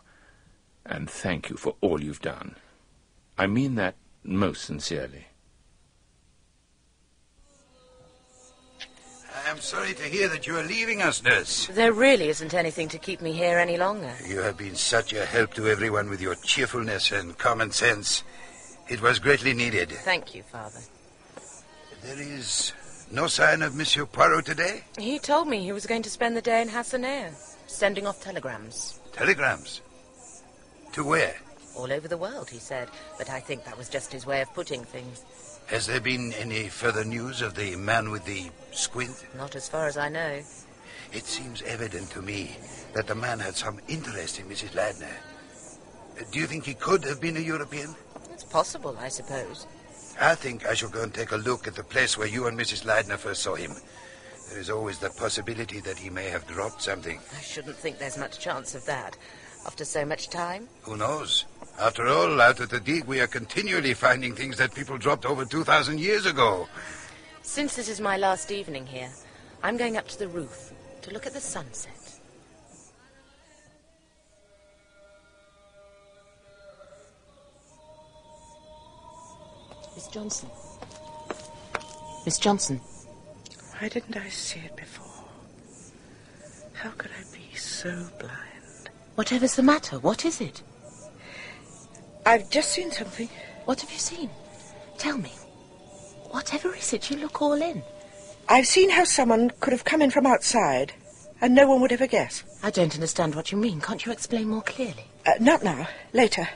And 0.84 1.07
thank 1.07 1.52
you 1.52 1.57
for 1.57 1.76
all 1.80 2.02
you've 2.02 2.23
done. 2.23 2.56
I 3.38 3.45
mean 3.45 3.76
that 3.76 3.98
most 4.23 4.64
sincerely. 4.64 5.27
I 9.45 9.49
am 9.51 9.59
sorry 9.59 9.93
to 9.93 10.03
hear 10.03 10.27
that 10.30 10.47
you 10.47 10.57
are 10.57 10.63
leaving 10.63 11.03
us, 11.03 11.22
nurse. 11.22 11.67
There 11.67 11.93
really 11.93 12.30
isn't 12.30 12.55
anything 12.55 12.88
to 12.89 12.97
keep 12.97 13.22
me 13.22 13.31
here 13.31 13.59
any 13.59 13.77
longer. 13.77 14.11
You 14.27 14.39
have 14.39 14.57
been 14.57 14.76
such 14.76 15.13
a 15.13 15.23
help 15.23 15.53
to 15.53 15.67
everyone 15.67 16.09
with 16.09 16.19
your 16.19 16.34
cheerfulness 16.34 17.11
and 17.11 17.38
common 17.38 17.69
sense. 17.69 18.23
It 18.89 19.03
was 19.03 19.19
greatly 19.19 19.53
needed. 19.53 19.91
Thank 19.91 20.34
you, 20.34 20.41
Father. 20.41 20.80
There 22.01 22.19
is 22.19 22.73
no 23.11 23.27
sign 23.27 23.61
of 23.61 23.76
Monsieur 23.76 24.07
Poirot 24.07 24.45
today? 24.45 24.84
He 24.97 25.19
told 25.19 25.47
me 25.47 25.61
he 25.61 25.72
was 25.72 25.85
going 25.85 26.01
to 26.01 26.09
spend 26.09 26.35
the 26.35 26.41
day 26.41 26.63
in 26.63 26.69
Hassanieh, 26.69 27.31
sending 27.67 28.07
off 28.07 28.23
telegrams. 28.23 28.99
Telegrams? 29.13 29.81
To 30.93 31.03
where? 31.03 31.35
All 31.76 31.93
over 31.93 32.07
the 32.07 32.17
world, 32.17 32.49
he 32.49 32.57
said, 32.57 32.89
but 33.19 33.30
I 33.30 33.41
think 33.41 33.63
that 33.65 33.77
was 33.77 33.89
just 33.89 34.11
his 34.11 34.26
way 34.26 34.41
of 34.41 34.51
putting 34.55 34.84
things. 34.84 35.23
Has 35.67 35.87
there 35.87 35.99
been 35.99 36.31
any 36.33 36.69
further 36.69 37.03
news 37.03 37.41
of 37.41 37.55
the 37.55 37.75
man 37.75 38.11
with 38.11 38.23
the 38.25 38.51
squint? 38.71 39.25
Not 39.35 39.55
as 39.55 39.67
far 39.67 39.87
as 39.87 39.97
I 39.97 40.09
know. 40.09 40.41
It 41.11 41.25
seems 41.25 41.63
evident 41.63 42.11
to 42.11 42.21
me 42.21 42.55
that 42.93 43.07
the 43.07 43.15
man 43.15 43.39
had 43.39 43.55
some 43.55 43.79
interest 43.87 44.39
in 44.39 44.45
Mrs. 44.45 44.71
Leidner. 44.71 45.15
Do 46.31 46.39
you 46.39 46.45
think 46.45 46.65
he 46.65 46.75
could 46.75 47.03
have 47.03 47.19
been 47.19 47.37
a 47.37 47.41
European? 47.41 47.95
It's 48.31 48.43
possible, 48.43 48.95
I 48.99 49.09
suppose. 49.09 49.65
I 50.19 50.35
think 50.35 50.67
I 50.67 50.75
shall 50.75 50.89
go 50.89 51.01
and 51.01 51.13
take 51.13 51.31
a 51.31 51.37
look 51.37 51.67
at 51.67 51.75
the 51.75 51.83
place 51.83 52.17
where 52.17 52.27
you 52.27 52.45
and 52.47 52.57
Mrs. 52.57 52.85
Leidner 52.85 53.17
first 53.17 53.41
saw 53.41 53.55
him. 53.55 53.73
There 54.49 54.59
is 54.59 54.69
always 54.69 54.99
the 54.99 55.09
possibility 55.09 55.79
that 55.79 55.97
he 55.97 56.11
may 56.11 56.29
have 56.29 56.45
dropped 56.47 56.83
something. 56.83 57.19
I 57.35 57.41
shouldn't 57.41 57.75
think 57.75 57.97
there's 57.97 58.17
much 58.17 58.39
chance 58.39 58.75
of 58.75 58.85
that. 58.85 59.17
After 59.65 59.83
so 59.83 60.05
much 60.05 60.29
time? 60.29 60.69
Who 60.83 60.95
knows? 60.95 61.45
After 61.77 62.07
all, 62.07 62.39
out 62.41 62.61
at 62.61 62.69
the 62.69 62.80
dig, 62.80 63.03
we 63.03 63.19
are 63.19 63.27
continually 63.27 63.93
finding 63.93 64.34
things 64.34 64.57
that 64.57 64.73
people 64.73 64.97
dropped 64.97 65.26
over 65.26 65.43
2,000 65.43 65.99
years 65.99 66.26
ago. 66.26 66.68
Since 67.41 67.76
this 67.76 67.89
is 67.89 67.99
my 67.99 68.18
last 68.18 68.49
evening 68.49 68.85
here, 68.85 69.10
I'm 69.61 69.76
going 69.76 69.97
up 69.97 70.07
to 70.07 70.19
the 70.19 70.27
roof 70.27 70.72
to 71.02 71.11
look 71.11 71.26
at 71.26 71.34
the 71.34 71.41
sunset. 71.41 71.91
Miss 79.95 80.07
Johnson. 80.07 80.49
Miss 82.26 82.39
Johnson. 82.39 82.81
Why 83.80 83.89
didn't 83.89 84.15
I 84.15 84.30
see 84.30 84.61
it 84.61 84.76
before? 84.76 85.26
How 86.73 86.91
could 86.91 87.11
I 87.11 87.23
be 87.35 87.56
so 87.56 87.91
blind? 88.19 88.89
Whatever's 89.15 89.56
the 89.56 89.64
matter, 89.64 89.99
what 89.99 90.26
is 90.26 90.39
it? 90.39 90.64
I've 92.26 92.49
just 92.49 92.72
seen 92.72 92.91
something. 92.91 93.30
What 93.65 93.81
have 93.81 93.91
you 93.91 93.99
seen? 93.99 94.30
Tell 94.97 95.18
me. 95.18 95.31
Whatever 96.31 96.76
is 96.76 96.91
it, 96.93 97.10
you 97.10 97.18
look 97.18 97.41
all 97.41 97.53
in. 97.53 97.84
I've 98.49 98.68
seen 98.68 98.89
how 98.89 99.03
someone 99.03 99.52
could 99.60 99.73
have 99.73 99.85
come 99.85 100.02
in 100.02 100.11
from 100.11 100.26
outside, 100.26 100.93
and 101.41 101.53
no 101.56 101.68
one 101.68 101.81
would 101.81 101.91
ever 101.91 102.07
guess. 102.07 102.43
I 102.64 102.72
don't 102.72 102.93
understand 102.93 103.35
what 103.35 103.52
you 103.52 103.57
mean. 103.57 103.81
Can't 103.81 104.06
you 104.06 104.11
explain 104.11 104.49
more 104.49 104.61
clearly? 104.61 105.06
Uh, 105.26 105.34
not 105.39 105.64
now. 105.64 105.88
Later. 106.14 106.47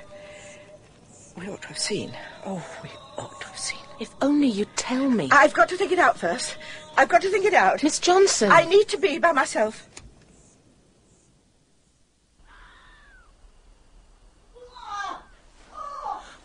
We 1.37 1.47
ought 1.47 1.61
to 1.61 1.67
have 1.69 1.79
seen. 1.79 2.11
Oh, 2.45 2.63
we 2.83 2.89
ought 3.17 3.39
to 3.41 3.47
have 3.47 3.57
seen. 3.57 3.79
If 3.99 4.09
only 4.21 4.47
you'd 4.47 4.75
tell 4.75 5.09
me. 5.09 5.29
I've 5.31 5.53
got 5.53 5.69
to 5.69 5.77
think 5.77 5.91
it 5.91 5.99
out 5.99 6.17
first. 6.17 6.57
I've 6.97 7.09
got 7.09 7.21
to 7.21 7.29
think 7.29 7.45
it 7.45 7.53
out. 7.53 7.83
Miss 7.83 7.99
Johnson. 7.99 8.51
I 8.51 8.65
need 8.65 8.87
to 8.89 8.97
be 8.97 9.19
by 9.19 9.31
myself. 9.31 9.88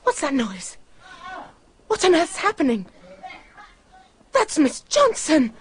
What's 0.04 0.20
that 0.20 0.34
noise? 0.34 0.76
What 1.88 2.04
on 2.04 2.14
earth's 2.14 2.36
happening? 2.36 2.86
That's 4.32 4.58
Miss 4.58 4.80
Johnson. 4.82 5.52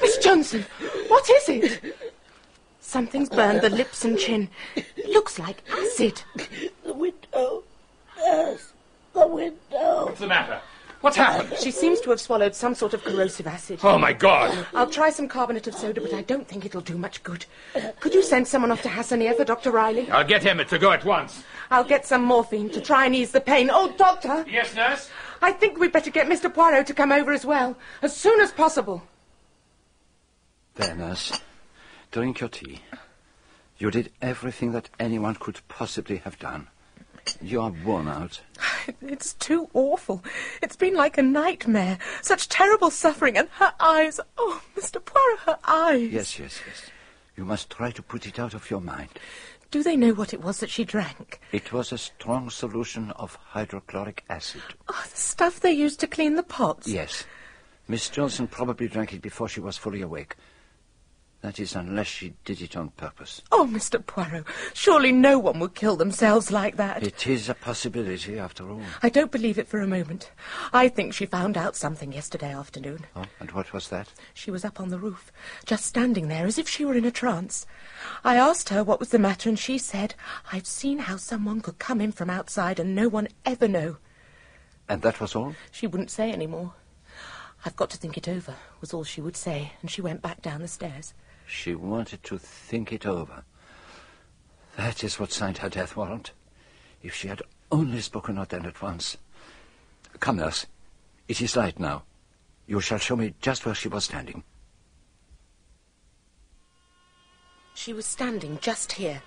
Miss 0.00 0.18
Johnson, 0.18 0.64
what 1.08 1.30
is 1.30 1.48
it? 1.48 1.96
Something's 2.80 3.28
burned 3.28 3.60
the 3.60 3.70
lips 3.70 4.04
and 4.04 4.18
chin. 4.18 4.48
It 4.76 5.08
looks 5.10 5.38
like 5.38 5.62
acid. 5.70 6.22
The 6.84 6.92
window. 6.92 7.62
Yes, 8.16 8.72
the 9.12 9.26
window. 9.26 10.06
What's 10.06 10.20
the 10.20 10.26
matter? 10.26 10.60
What's 11.04 11.18
uh, 11.18 11.24
happened? 11.24 11.60
She 11.60 11.70
seems 11.70 12.00
to 12.00 12.10
have 12.10 12.20
swallowed 12.20 12.54
some 12.54 12.74
sort 12.74 12.94
of 12.94 13.04
corrosive 13.04 13.46
acid. 13.46 13.80
Oh, 13.82 13.98
my 13.98 14.14
God. 14.14 14.66
I'll 14.72 14.88
try 14.88 15.10
some 15.10 15.28
carbonate 15.28 15.66
of 15.66 15.74
soda, 15.74 16.00
but 16.00 16.14
I 16.14 16.22
don't 16.22 16.48
think 16.48 16.64
it'll 16.64 16.80
do 16.80 16.96
much 16.96 17.22
good. 17.22 17.44
Could 18.00 18.14
you 18.14 18.22
send 18.22 18.48
someone 18.48 18.70
off 18.70 18.80
to 18.84 18.88
Hassanieh 18.88 19.36
for 19.36 19.44
Dr. 19.44 19.70
Reilly? 19.70 20.10
I'll 20.10 20.26
get 20.26 20.42
him 20.42 20.64
to 20.64 20.78
go 20.78 20.92
at 20.92 21.04
once. 21.04 21.44
I'll 21.70 21.84
get 21.84 22.06
some 22.06 22.24
morphine 22.24 22.70
to 22.70 22.80
try 22.80 23.04
and 23.04 23.14
ease 23.14 23.32
the 23.32 23.42
pain. 23.42 23.68
Oh, 23.70 23.92
doctor! 23.98 24.46
Yes, 24.48 24.74
nurse? 24.74 25.10
I 25.42 25.52
think 25.52 25.78
we'd 25.78 25.92
better 25.92 26.10
get 26.10 26.26
Mr. 26.26 26.52
Poirot 26.52 26.86
to 26.86 26.94
come 26.94 27.12
over 27.12 27.32
as 27.32 27.44
well, 27.44 27.76
as 28.00 28.16
soon 28.16 28.40
as 28.40 28.50
possible. 28.50 29.02
There, 30.76 30.94
nurse. 30.94 31.38
Drink 32.12 32.40
your 32.40 32.48
tea. 32.48 32.80
You 33.76 33.90
did 33.90 34.10
everything 34.22 34.72
that 34.72 34.88
anyone 34.98 35.34
could 35.34 35.60
possibly 35.68 36.16
have 36.24 36.38
done. 36.38 36.68
You 37.40 37.60
are 37.60 37.72
worn 37.84 38.08
out. 38.08 38.40
It's 39.00 39.32
too 39.34 39.70
awful. 39.72 40.22
It's 40.60 40.76
been 40.76 40.94
like 40.94 41.16
a 41.16 41.22
nightmare. 41.22 41.98
Such 42.20 42.50
terrible 42.50 42.90
suffering, 42.90 43.38
and 43.38 43.48
her 43.52 43.72
eyes. 43.80 44.20
Oh, 44.36 44.60
Mr. 44.76 45.02
Poirot, 45.02 45.40
her 45.46 45.58
eyes. 45.64 46.10
Yes, 46.10 46.38
yes, 46.38 46.60
yes. 46.66 46.90
You 47.36 47.44
must 47.44 47.70
try 47.70 47.90
to 47.92 48.02
put 48.02 48.26
it 48.26 48.38
out 48.38 48.52
of 48.52 48.70
your 48.70 48.80
mind. 48.80 49.08
Do 49.70 49.82
they 49.82 49.96
know 49.96 50.12
what 50.12 50.34
it 50.34 50.42
was 50.42 50.60
that 50.60 50.70
she 50.70 50.84
drank? 50.84 51.40
It 51.50 51.72
was 51.72 51.92
a 51.92 51.98
strong 51.98 52.50
solution 52.50 53.10
of 53.12 53.36
hydrochloric 53.36 54.22
acid. 54.28 54.62
Oh, 54.88 55.04
the 55.10 55.16
stuff 55.16 55.60
they 55.60 55.72
used 55.72 56.00
to 56.00 56.06
clean 56.06 56.36
the 56.36 56.42
pots. 56.42 56.86
Yes. 56.86 57.24
Miss 57.88 58.08
Johnson 58.08 58.46
probably 58.46 58.86
drank 58.86 59.12
it 59.12 59.22
before 59.22 59.48
she 59.48 59.60
was 59.60 59.76
fully 59.76 60.00
awake. 60.00 60.36
That 61.44 61.60
is, 61.60 61.76
unless 61.76 62.06
she 62.06 62.32
did 62.46 62.62
it 62.62 62.74
on 62.74 62.88
purpose. 62.88 63.42
Oh, 63.52 63.68
Mr. 63.70 64.04
Poirot, 64.04 64.46
surely 64.72 65.12
no 65.12 65.38
one 65.38 65.60
would 65.60 65.74
kill 65.74 65.94
themselves 65.94 66.50
like 66.50 66.76
that. 66.76 67.02
It 67.02 67.26
is 67.26 67.50
a 67.50 67.54
possibility, 67.54 68.38
after 68.38 68.66
all. 68.70 68.80
I 69.02 69.10
don't 69.10 69.30
believe 69.30 69.58
it 69.58 69.68
for 69.68 69.82
a 69.82 69.86
moment. 69.86 70.30
I 70.72 70.88
think 70.88 71.12
she 71.12 71.26
found 71.26 71.58
out 71.58 71.76
something 71.76 72.14
yesterday 72.14 72.50
afternoon. 72.50 73.04
Oh, 73.14 73.26
and 73.40 73.50
what 73.50 73.74
was 73.74 73.88
that? 73.88 74.10
She 74.32 74.50
was 74.50 74.64
up 74.64 74.80
on 74.80 74.88
the 74.88 74.96
roof, 74.98 75.30
just 75.66 75.84
standing 75.84 76.28
there 76.28 76.46
as 76.46 76.56
if 76.56 76.66
she 76.66 76.86
were 76.86 76.94
in 76.94 77.04
a 77.04 77.10
trance. 77.10 77.66
I 78.24 78.36
asked 78.36 78.70
her 78.70 78.82
what 78.82 78.98
was 78.98 79.10
the 79.10 79.18
matter, 79.18 79.50
and 79.50 79.58
she 79.58 79.76
said, 79.76 80.14
I've 80.50 80.66
seen 80.66 81.00
how 81.00 81.18
someone 81.18 81.60
could 81.60 81.78
come 81.78 82.00
in 82.00 82.12
from 82.12 82.30
outside 82.30 82.80
and 82.80 82.94
no 82.94 83.10
one 83.10 83.28
ever 83.44 83.68
know. 83.68 83.98
And 84.88 85.02
that 85.02 85.20
was 85.20 85.36
all? 85.36 85.54
She 85.70 85.86
wouldn't 85.86 86.10
say 86.10 86.32
any 86.32 86.46
more. 86.46 86.72
I've 87.66 87.76
got 87.76 87.90
to 87.90 87.98
think 87.98 88.16
it 88.16 88.28
over, 88.30 88.54
was 88.80 88.94
all 88.94 89.04
she 89.04 89.20
would 89.20 89.36
say, 89.36 89.72
and 89.82 89.90
she 89.90 90.00
went 90.00 90.22
back 90.22 90.40
down 90.40 90.62
the 90.62 90.68
stairs. 90.68 91.12
She 91.46 91.74
wanted 91.74 92.22
to 92.24 92.38
think 92.38 92.92
it 92.92 93.06
over. 93.06 93.44
That 94.76 95.04
is 95.04 95.18
what 95.18 95.32
signed 95.32 95.58
her 95.58 95.68
death 95.68 95.96
warrant. 95.96 96.32
If 97.02 97.14
she 97.14 97.28
had 97.28 97.42
only 97.70 98.00
spoken 98.00 98.38
out 98.38 98.50
then 98.50 98.66
at 98.66 98.80
once. 98.82 99.16
Come, 100.20 100.36
nurse. 100.36 100.66
It 101.28 101.40
is 101.40 101.56
light 101.56 101.78
now. 101.78 102.04
You 102.66 102.80
shall 102.80 102.98
show 102.98 103.16
me 103.16 103.34
just 103.40 103.66
where 103.66 103.74
she 103.74 103.88
was 103.88 104.04
standing. 104.04 104.42
She 107.74 107.92
was 107.92 108.06
standing 108.06 108.58
just 108.60 108.92
here, 108.92 109.22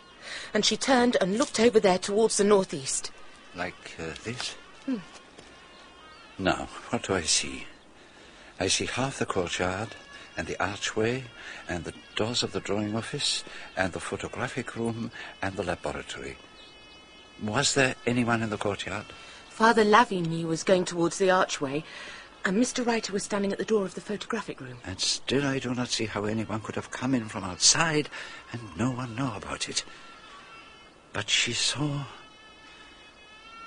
and 0.53 0.65
she 0.65 0.77
turned 0.77 1.17
and 1.19 1.37
looked 1.37 1.59
over 1.59 1.79
there 1.79 1.99
towards 1.99 2.37
the 2.37 2.43
northeast. 2.43 3.11
Like 3.55 3.95
uh, 3.99 4.13
this? 4.23 4.55
Hmm. 4.85 4.97
Now, 6.39 6.67
what 6.89 7.03
do 7.03 7.13
I 7.13 7.21
see? 7.21 7.65
I 8.59 8.67
see 8.67 8.85
half 8.85 9.19
the 9.19 9.25
courtyard, 9.25 9.89
and 10.37 10.47
the 10.47 10.63
archway, 10.63 11.23
and 11.67 11.83
the 11.83 11.93
doors 12.15 12.43
of 12.43 12.51
the 12.51 12.59
drawing 12.59 12.95
office, 12.95 13.43
and 13.75 13.91
the 13.91 13.99
photographic 13.99 14.75
room, 14.75 15.11
and 15.41 15.55
the 15.55 15.63
laboratory. 15.63 16.37
Was 17.41 17.73
there 17.73 17.95
anyone 18.05 18.43
in 18.43 18.49
the 18.49 18.57
courtyard? 18.57 19.05
Father 19.49 19.83
Lavigny 19.83 20.45
was 20.45 20.63
going 20.63 20.85
towards 20.85 21.17
the 21.17 21.31
archway, 21.31 21.83
and 22.45 22.55
Mr. 22.55 22.85
Reiter 22.85 23.11
was 23.11 23.23
standing 23.23 23.51
at 23.51 23.57
the 23.57 23.65
door 23.65 23.83
of 23.83 23.95
the 23.95 24.01
photographic 24.01 24.61
room. 24.61 24.77
And 24.85 24.99
still 24.99 25.45
I 25.45 25.59
do 25.59 25.73
not 25.73 25.89
see 25.89 26.05
how 26.05 26.25
anyone 26.25 26.61
could 26.61 26.75
have 26.75 26.91
come 26.91 27.13
in 27.13 27.27
from 27.27 27.43
outside 27.43 28.09
and 28.53 28.61
no 28.77 28.91
one 28.91 29.15
know 29.15 29.33
about 29.35 29.67
it. 29.67 29.83
But 31.11 31.29
she 31.29 31.51
saw... 31.51 32.05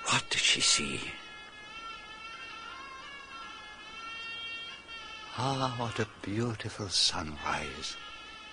What 0.05 0.23
did 0.31 0.41
she 0.41 0.61
see? 0.61 0.99
Ah, 5.37 5.73
what 5.77 5.99
a 5.99 6.07
beautiful 6.21 6.89
sunrise. 6.89 7.95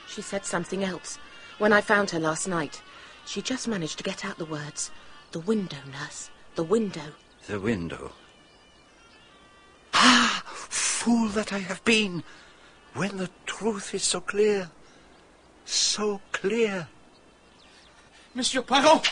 She 0.06 0.22
said 0.22 0.44
something 0.44 0.84
else. 0.84 1.18
When 1.58 1.72
I 1.72 1.80
found 1.80 2.10
her 2.10 2.20
last 2.20 2.46
night, 2.46 2.82
she 3.26 3.42
just 3.42 3.68
managed 3.68 3.98
to 3.98 4.04
get 4.04 4.24
out 4.24 4.38
the 4.38 4.44
words, 4.44 4.90
the 5.32 5.40
window, 5.40 5.78
nurse, 5.90 6.30
the 6.54 6.62
window. 6.62 7.12
The 7.46 7.60
window. 7.60 8.12
Ah, 9.92 10.42
fool 10.46 11.28
that 11.30 11.52
I 11.52 11.58
have 11.58 11.84
been, 11.84 12.22
when 12.94 13.16
the 13.16 13.30
truth 13.44 13.94
is 13.94 14.04
so 14.04 14.20
clear. 14.20 14.70
So 15.64 16.20
clear. 16.32 16.88
Monsieur 18.34 18.62
Poirot! 18.62 19.10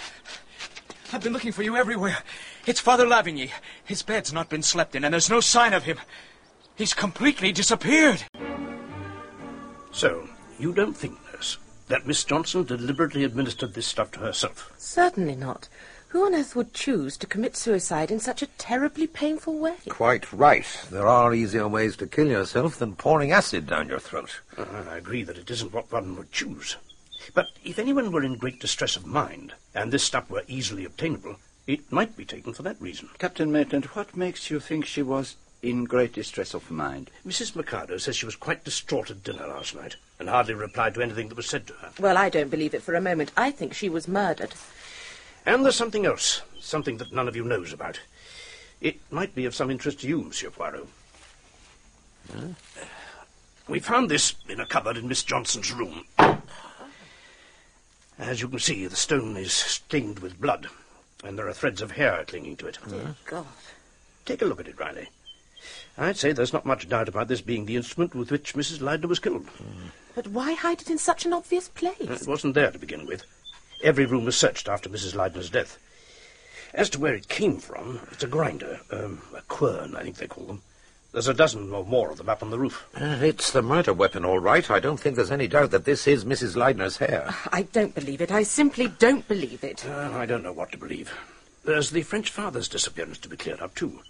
I've 1.12 1.22
been 1.22 1.32
looking 1.32 1.52
for 1.52 1.62
you 1.62 1.76
everywhere. 1.76 2.18
It's 2.64 2.80
Father 2.80 3.06
Lavigny. 3.06 3.50
His 3.84 4.02
bed's 4.02 4.32
not 4.32 4.48
been 4.48 4.62
slept 4.62 4.94
in, 4.94 5.04
and 5.04 5.12
there's 5.12 5.30
no 5.30 5.40
sign 5.40 5.72
of 5.72 5.84
him. 5.84 5.98
He's 6.76 6.92
completely 6.92 7.52
disappeared. 7.52 8.22
So, 9.92 10.28
you 10.58 10.74
don't 10.74 10.94
think, 10.96 11.18
nurse, 11.32 11.56
that 11.88 12.06
Miss 12.06 12.22
Johnson 12.22 12.64
deliberately 12.64 13.24
administered 13.24 13.72
this 13.72 13.86
stuff 13.86 14.10
to 14.12 14.20
herself? 14.20 14.72
Certainly 14.76 15.36
not. 15.36 15.68
Who 16.08 16.26
on 16.26 16.34
earth 16.34 16.54
would 16.54 16.74
choose 16.74 17.16
to 17.16 17.26
commit 17.26 17.56
suicide 17.56 18.10
in 18.10 18.20
such 18.20 18.42
a 18.42 18.46
terribly 18.58 19.06
painful 19.06 19.58
way? 19.58 19.76
Quite 19.88 20.30
right. 20.32 20.66
There 20.90 21.06
are 21.06 21.34
easier 21.34 21.66
ways 21.66 21.96
to 21.96 22.06
kill 22.06 22.28
yourself 22.28 22.78
than 22.78 22.94
pouring 22.94 23.32
acid 23.32 23.66
down 23.66 23.88
your 23.88 23.98
throat. 23.98 24.40
Uh, 24.56 24.64
I 24.88 24.98
agree 24.98 25.22
that 25.22 25.38
it 25.38 25.50
isn't 25.50 25.72
what 25.72 25.90
one 25.90 26.14
would 26.16 26.30
choose. 26.30 26.76
But 27.34 27.46
if 27.64 27.78
anyone 27.78 28.12
were 28.12 28.22
in 28.22 28.36
great 28.36 28.60
distress 28.60 28.96
of 28.96 29.06
mind, 29.06 29.54
and 29.74 29.90
this 29.90 30.04
stuff 30.04 30.30
were 30.30 30.44
easily 30.46 30.84
obtainable, 30.84 31.36
it 31.66 31.90
might 31.90 32.16
be 32.16 32.24
taken 32.24 32.52
for 32.52 32.62
that 32.62 32.80
reason. 32.80 33.08
Captain 33.18 33.50
Maitland, 33.50 33.86
what 33.86 34.16
makes 34.16 34.50
you 34.50 34.60
think 34.60 34.84
she 34.84 35.02
was 35.02 35.36
in 35.66 35.84
great 35.84 36.12
distress 36.12 36.54
of 36.54 36.70
mind? 36.70 37.10
Mrs. 37.26 37.56
Mercado 37.56 37.98
says 37.98 38.16
she 38.16 38.26
was 38.26 38.36
quite 38.36 38.64
distraught 38.64 39.10
at 39.10 39.24
dinner 39.24 39.46
last 39.46 39.74
night, 39.74 39.96
and 40.18 40.28
hardly 40.28 40.54
replied 40.54 40.94
to 40.94 41.02
anything 41.02 41.28
that 41.28 41.36
was 41.36 41.48
said 41.48 41.66
to 41.66 41.72
her. 41.74 41.90
Well, 41.98 42.16
I 42.16 42.28
don't 42.28 42.50
believe 42.50 42.74
it 42.74 42.82
for 42.82 42.94
a 42.94 43.00
moment. 43.00 43.32
I 43.36 43.50
think 43.50 43.74
she 43.74 43.88
was 43.88 44.06
murdered. 44.06 44.54
And 45.44 45.64
there's 45.64 45.76
something 45.76 46.06
else, 46.06 46.42
something 46.60 46.98
that 46.98 47.12
none 47.12 47.28
of 47.28 47.36
you 47.36 47.44
knows 47.44 47.72
about. 47.72 48.00
It 48.80 49.00
might 49.10 49.34
be 49.34 49.44
of 49.44 49.54
some 49.54 49.70
interest 49.70 50.00
to 50.00 50.08
you, 50.08 50.22
Monsieur 50.22 50.50
Poirot. 50.50 50.86
Huh? 52.32 52.48
We 53.68 53.80
found 53.80 54.10
this 54.10 54.34
in 54.48 54.60
a 54.60 54.66
cupboard 54.66 54.96
in 54.96 55.08
Miss 55.08 55.24
Johnson's 55.24 55.72
room. 55.72 56.04
As 58.18 58.40
you 58.40 58.48
can 58.48 58.60
see, 58.60 58.86
the 58.86 58.96
stone 58.96 59.36
is 59.36 59.52
stained 59.52 60.20
with 60.20 60.40
blood, 60.40 60.68
and 61.24 61.36
there 61.38 61.48
are 61.48 61.52
threads 61.52 61.82
of 61.82 61.92
hair 61.92 62.24
clinging 62.26 62.56
to 62.58 62.68
it. 62.68 62.78
Dear 62.88 63.14
God. 63.24 63.46
Take 64.24 64.42
a 64.42 64.44
look 64.44 64.60
at 64.60 64.68
it, 64.68 64.78
Reilly. 64.78 65.08
I'd 65.98 66.16
say 66.16 66.32
there's 66.32 66.52
not 66.52 66.66
much 66.66 66.88
doubt 66.88 67.08
about 67.08 67.28
this 67.28 67.40
being 67.40 67.64
the 67.64 67.76
instrument 67.76 68.14
with 68.14 68.30
which 68.30 68.54
Mrs. 68.54 68.80
Leidner 68.80 69.06
was 69.08 69.18
killed. 69.18 69.46
But 70.14 70.28
why 70.28 70.52
hide 70.52 70.82
it 70.82 70.90
in 70.90 70.98
such 70.98 71.24
an 71.24 71.32
obvious 71.32 71.68
place? 71.68 71.96
It 72.00 72.28
wasn't 72.28 72.54
there 72.54 72.70
to 72.70 72.78
begin 72.78 73.06
with. 73.06 73.24
Every 73.82 74.04
room 74.06 74.24
was 74.24 74.36
searched 74.36 74.68
after 74.68 74.88
Mrs. 74.88 75.14
Leidner's 75.14 75.50
death. 75.50 75.78
As 76.74 76.90
to 76.90 77.00
where 77.00 77.14
it 77.14 77.28
came 77.28 77.58
from, 77.58 78.00
it's 78.12 78.22
a 78.22 78.26
grinder, 78.26 78.80
um, 78.90 79.22
a 79.34 79.40
quern, 79.42 79.96
I 79.96 80.02
think 80.02 80.16
they 80.16 80.26
call 80.26 80.44
them. 80.44 80.62
There's 81.12 81.28
a 81.28 81.34
dozen 81.34 81.72
or 81.72 81.84
more 81.84 82.10
of 82.10 82.18
them 82.18 82.28
up 82.28 82.42
on 82.42 82.50
the 82.50 82.58
roof. 82.58 82.86
Uh, 82.94 83.16
it's 83.22 83.50
the 83.50 83.62
murder 83.62 83.94
weapon, 83.94 84.24
all 84.26 84.38
right. 84.38 84.70
I 84.70 84.80
don't 84.80 85.00
think 85.00 85.16
there's 85.16 85.30
any 85.30 85.48
doubt 85.48 85.70
that 85.70 85.86
this 85.86 86.06
is 86.06 86.26
Mrs. 86.26 86.56
Leidner's 86.56 86.98
hair. 86.98 87.34
I 87.52 87.62
don't 87.62 87.94
believe 87.94 88.20
it. 88.20 88.30
I 88.30 88.42
simply 88.42 88.88
don't 88.88 89.26
believe 89.26 89.64
it. 89.64 89.86
Uh, 89.86 90.10
I 90.12 90.26
don't 90.26 90.42
know 90.42 90.52
what 90.52 90.72
to 90.72 90.78
believe. 90.78 91.10
There's 91.64 91.90
the 91.90 92.02
French 92.02 92.30
father's 92.30 92.68
disappearance 92.68 93.16
to 93.18 93.30
be 93.30 93.36
cleared 93.38 93.60
up, 93.60 93.74
too. 93.74 94.00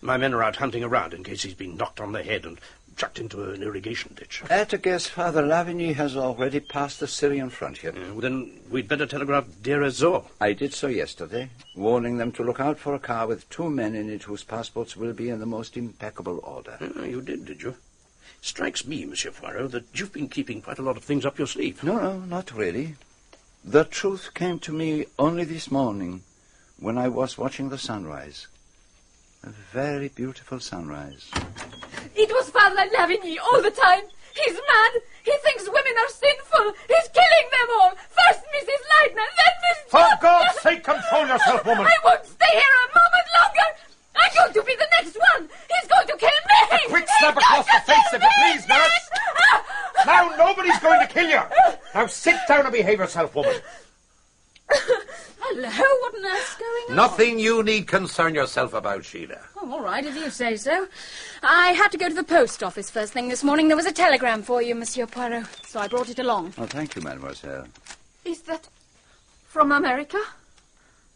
My 0.00 0.16
men 0.16 0.34
are 0.34 0.42
out 0.42 0.56
hunting 0.56 0.84
around 0.84 1.14
in 1.14 1.24
case 1.24 1.42
he's 1.42 1.54
been 1.54 1.76
knocked 1.76 2.00
on 2.00 2.12
the 2.12 2.22
head 2.22 2.44
and 2.44 2.60
chucked 2.96 3.18
into 3.18 3.50
an 3.50 3.62
irrigation 3.62 4.12
ditch. 4.14 4.42
At 4.50 4.72
a 4.72 4.78
guess, 4.78 5.06
Father 5.06 5.42
Lavigny 5.42 5.94
has 5.94 6.16
already 6.16 6.58
passed 6.60 6.98
the 6.98 7.06
Syrian 7.06 7.48
frontier. 7.48 7.94
Uh, 7.96 8.20
then 8.20 8.60
we'd 8.70 8.88
better 8.88 9.06
telegraph 9.06 9.46
Deir 9.62 9.84
ez-Zor. 9.84 10.24
I 10.40 10.52
did 10.52 10.74
so 10.74 10.88
yesterday, 10.88 11.50
warning 11.76 12.18
them 12.18 12.32
to 12.32 12.42
look 12.42 12.58
out 12.58 12.78
for 12.78 12.94
a 12.94 12.98
car 12.98 13.28
with 13.28 13.48
two 13.50 13.70
men 13.70 13.94
in 13.94 14.10
it 14.10 14.24
whose 14.24 14.42
passports 14.42 14.96
will 14.96 15.12
be 15.12 15.30
in 15.30 15.38
the 15.38 15.46
most 15.46 15.76
impeccable 15.76 16.40
order. 16.42 16.76
Uh, 16.80 17.02
you 17.02 17.20
did, 17.22 17.44
did 17.44 17.62
you? 17.62 17.76
Strikes 18.40 18.84
me, 18.84 19.04
Monsieur 19.04 19.30
Poirot, 19.30 19.70
that 19.72 19.84
you've 19.94 20.12
been 20.12 20.28
keeping 20.28 20.60
quite 20.60 20.78
a 20.78 20.82
lot 20.82 20.96
of 20.96 21.04
things 21.04 21.24
up 21.24 21.38
your 21.38 21.46
sleeve. 21.46 21.82
No, 21.82 21.98
no, 21.98 22.18
not 22.18 22.52
really. 22.52 22.96
The 23.64 23.84
truth 23.84 24.30
came 24.34 24.58
to 24.60 24.72
me 24.72 25.06
only 25.18 25.44
this 25.44 25.70
morning 25.70 26.22
when 26.78 26.98
I 26.98 27.08
was 27.08 27.38
watching 27.38 27.68
the 27.68 27.78
sunrise. 27.78 28.46
A 29.44 29.50
very 29.72 30.08
beautiful 30.08 30.58
sunrise. 30.60 31.30
It 32.14 32.28
was 32.30 32.50
Father 32.50 32.84
Lavigny 32.96 33.36
all 33.38 33.62
the 33.62 33.70
time. 33.70 34.02
He's 34.34 34.54
mad. 34.54 34.92
He 35.24 35.32
thinks 35.44 35.64
women 35.64 35.94
are 35.98 36.08
sinful. 36.08 36.72
He's 36.88 37.08
killing 37.14 37.48
them 37.50 37.68
all. 37.80 37.90
First 37.90 38.42
Mrs. 38.54 38.82
Leidner, 38.90 39.30
then 39.38 39.54
Miss 39.62 39.90
For 39.90 40.08
God's 40.20 40.60
sake, 40.60 40.84
control 40.84 41.26
yourself, 41.26 41.64
woman. 41.64 41.86
I 41.86 41.96
won't 42.04 42.26
stay 42.26 42.50
here 42.50 42.76
a 42.82 42.88
moment 42.98 43.28
longer. 43.38 43.68
I'm 44.16 44.30
going 44.34 44.52
to 44.54 44.62
be 44.62 44.74
the 44.76 44.88
next 45.00 45.16
one. 45.34 45.48
He's 45.48 45.88
going 45.88 46.06
to 46.08 46.16
kill 46.16 46.28
me. 46.28 46.76
A 46.76 46.88
quick 46.88 47.08
slap 47.18 47.36
across 47.36 47.66
the 47.66 47.80
face, 47.86 48.12
if 48.12 48.22
you 48.22 48.28
please, 48.42 48.68
nurse. 48.68 49.10
Now 50.06 50.30
nobody's 50.36 50.78
going 50.80 51.00
to 51.00 51.12
kill 51.12 51.28
you. 51.28 51.42
Now 51.94 52.06
sit 52.06 52.36
down 52.48 52.64
and 52.66 52.72
behave 52.72 52.98
yourself, 52.98 53.34
woman. 53.34 53.54
Hello, 55.60 55.68
what 56.02 56.14
on 56.14 56.24
earth's 56.24 56.56
going 56.56 56.90
on? 56.90 56.94
Nothing 56.96 57.38
you 57.40 57.64
need 57.64 57.88
concern 57.88 58.32
yourself 58.32 58.74
about, 58.74 59.04
Sheila. 59.04 59.38
Oh, 59.56 59.72
all 59.72 59.80
right, 59.82 60.04
if 60.06 60.14
you 60.14 60.30
say 60.30 60.54
so. 60.56 60.86
I 61.42 61.72
had 61.72 61.88
to 61.88 61.98
go 61.98 62.08
to 62.08 62.14
the 62.14 62.22
post 62.22 62.62
office 62.62 62.90
first 62.90 63.12
thing 63.12 63.28
this 63.28 63.42
morning. 63.42 63.66
There 63.66 63.76
was 63.76 63.84
a 63.86 63.92
telegram 63.92 64.42
for 64.44 64.62
you, 64.62 64.76
Monsieur 64.76 65.06
Poirot, 65.06 65.46
so 65.66 65.80
I 65.80 65.88
brought 65.88 66.10
it 66.10 66.20
along. 66.20 66.54
Oh, 66.58 66.66
thank 66.66 66.94
you, 66.94 67.02
mademoiselle. 67.02 67.66
Is 68.24 68.42
that 68.42 68.68
from 69.48 69.72
America? 69.72 70.20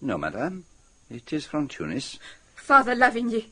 No, 0.00 0.18
madame. 0.18 0.64
It 1.08 1.32
is 1.32 1.46
from 1.46 1.68
Tunis. 1.68 2.18
Father 2.56 2.96
Lavigny, 2.96 3.44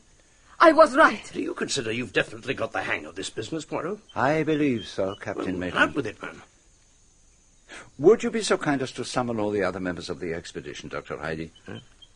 I 0.59 0.73
was 0.73 0.97
right. 0.97 1.29
Do 1.33 1.41
you 1.41 1.53
consider 1.53 1.93
you've 1.93 2.11
definitely 2.11 2.53
got 2.53 2.73
the 2.73 2.81
hang 2.81 3.05
of 3.05 3.15
this 3.15 3.29
business, 3.29 3.63
Poirot? 3.63 3.99
I 4.13 4.43
believe 4.43 4.85
so, 4.87 5.15
Captain 5.21 5.53
Well, 5.53 5.57
Maitland. 5.57 5.89
out 5.91 5.95
with 5.95 6.05
it, 6.07 6.21
man. 6.21 6.41
Would 7.99 8.23
you 8.23 8.31
be 8.31 8.41
so 8.41 8.57
kind 8.57 8.81
as 8.81 8.91
to 8.93 9.05
summon 9.05 9.39
all 9.39 9.51
the 9.51 9.63
other 9.63 9.79
members 9.79 10.09
of 10.09 10.19
the 10.19 10.33
expedition, 10.33 10.89
Dr. 10.89 11.17
Heidi? 11.17 11.51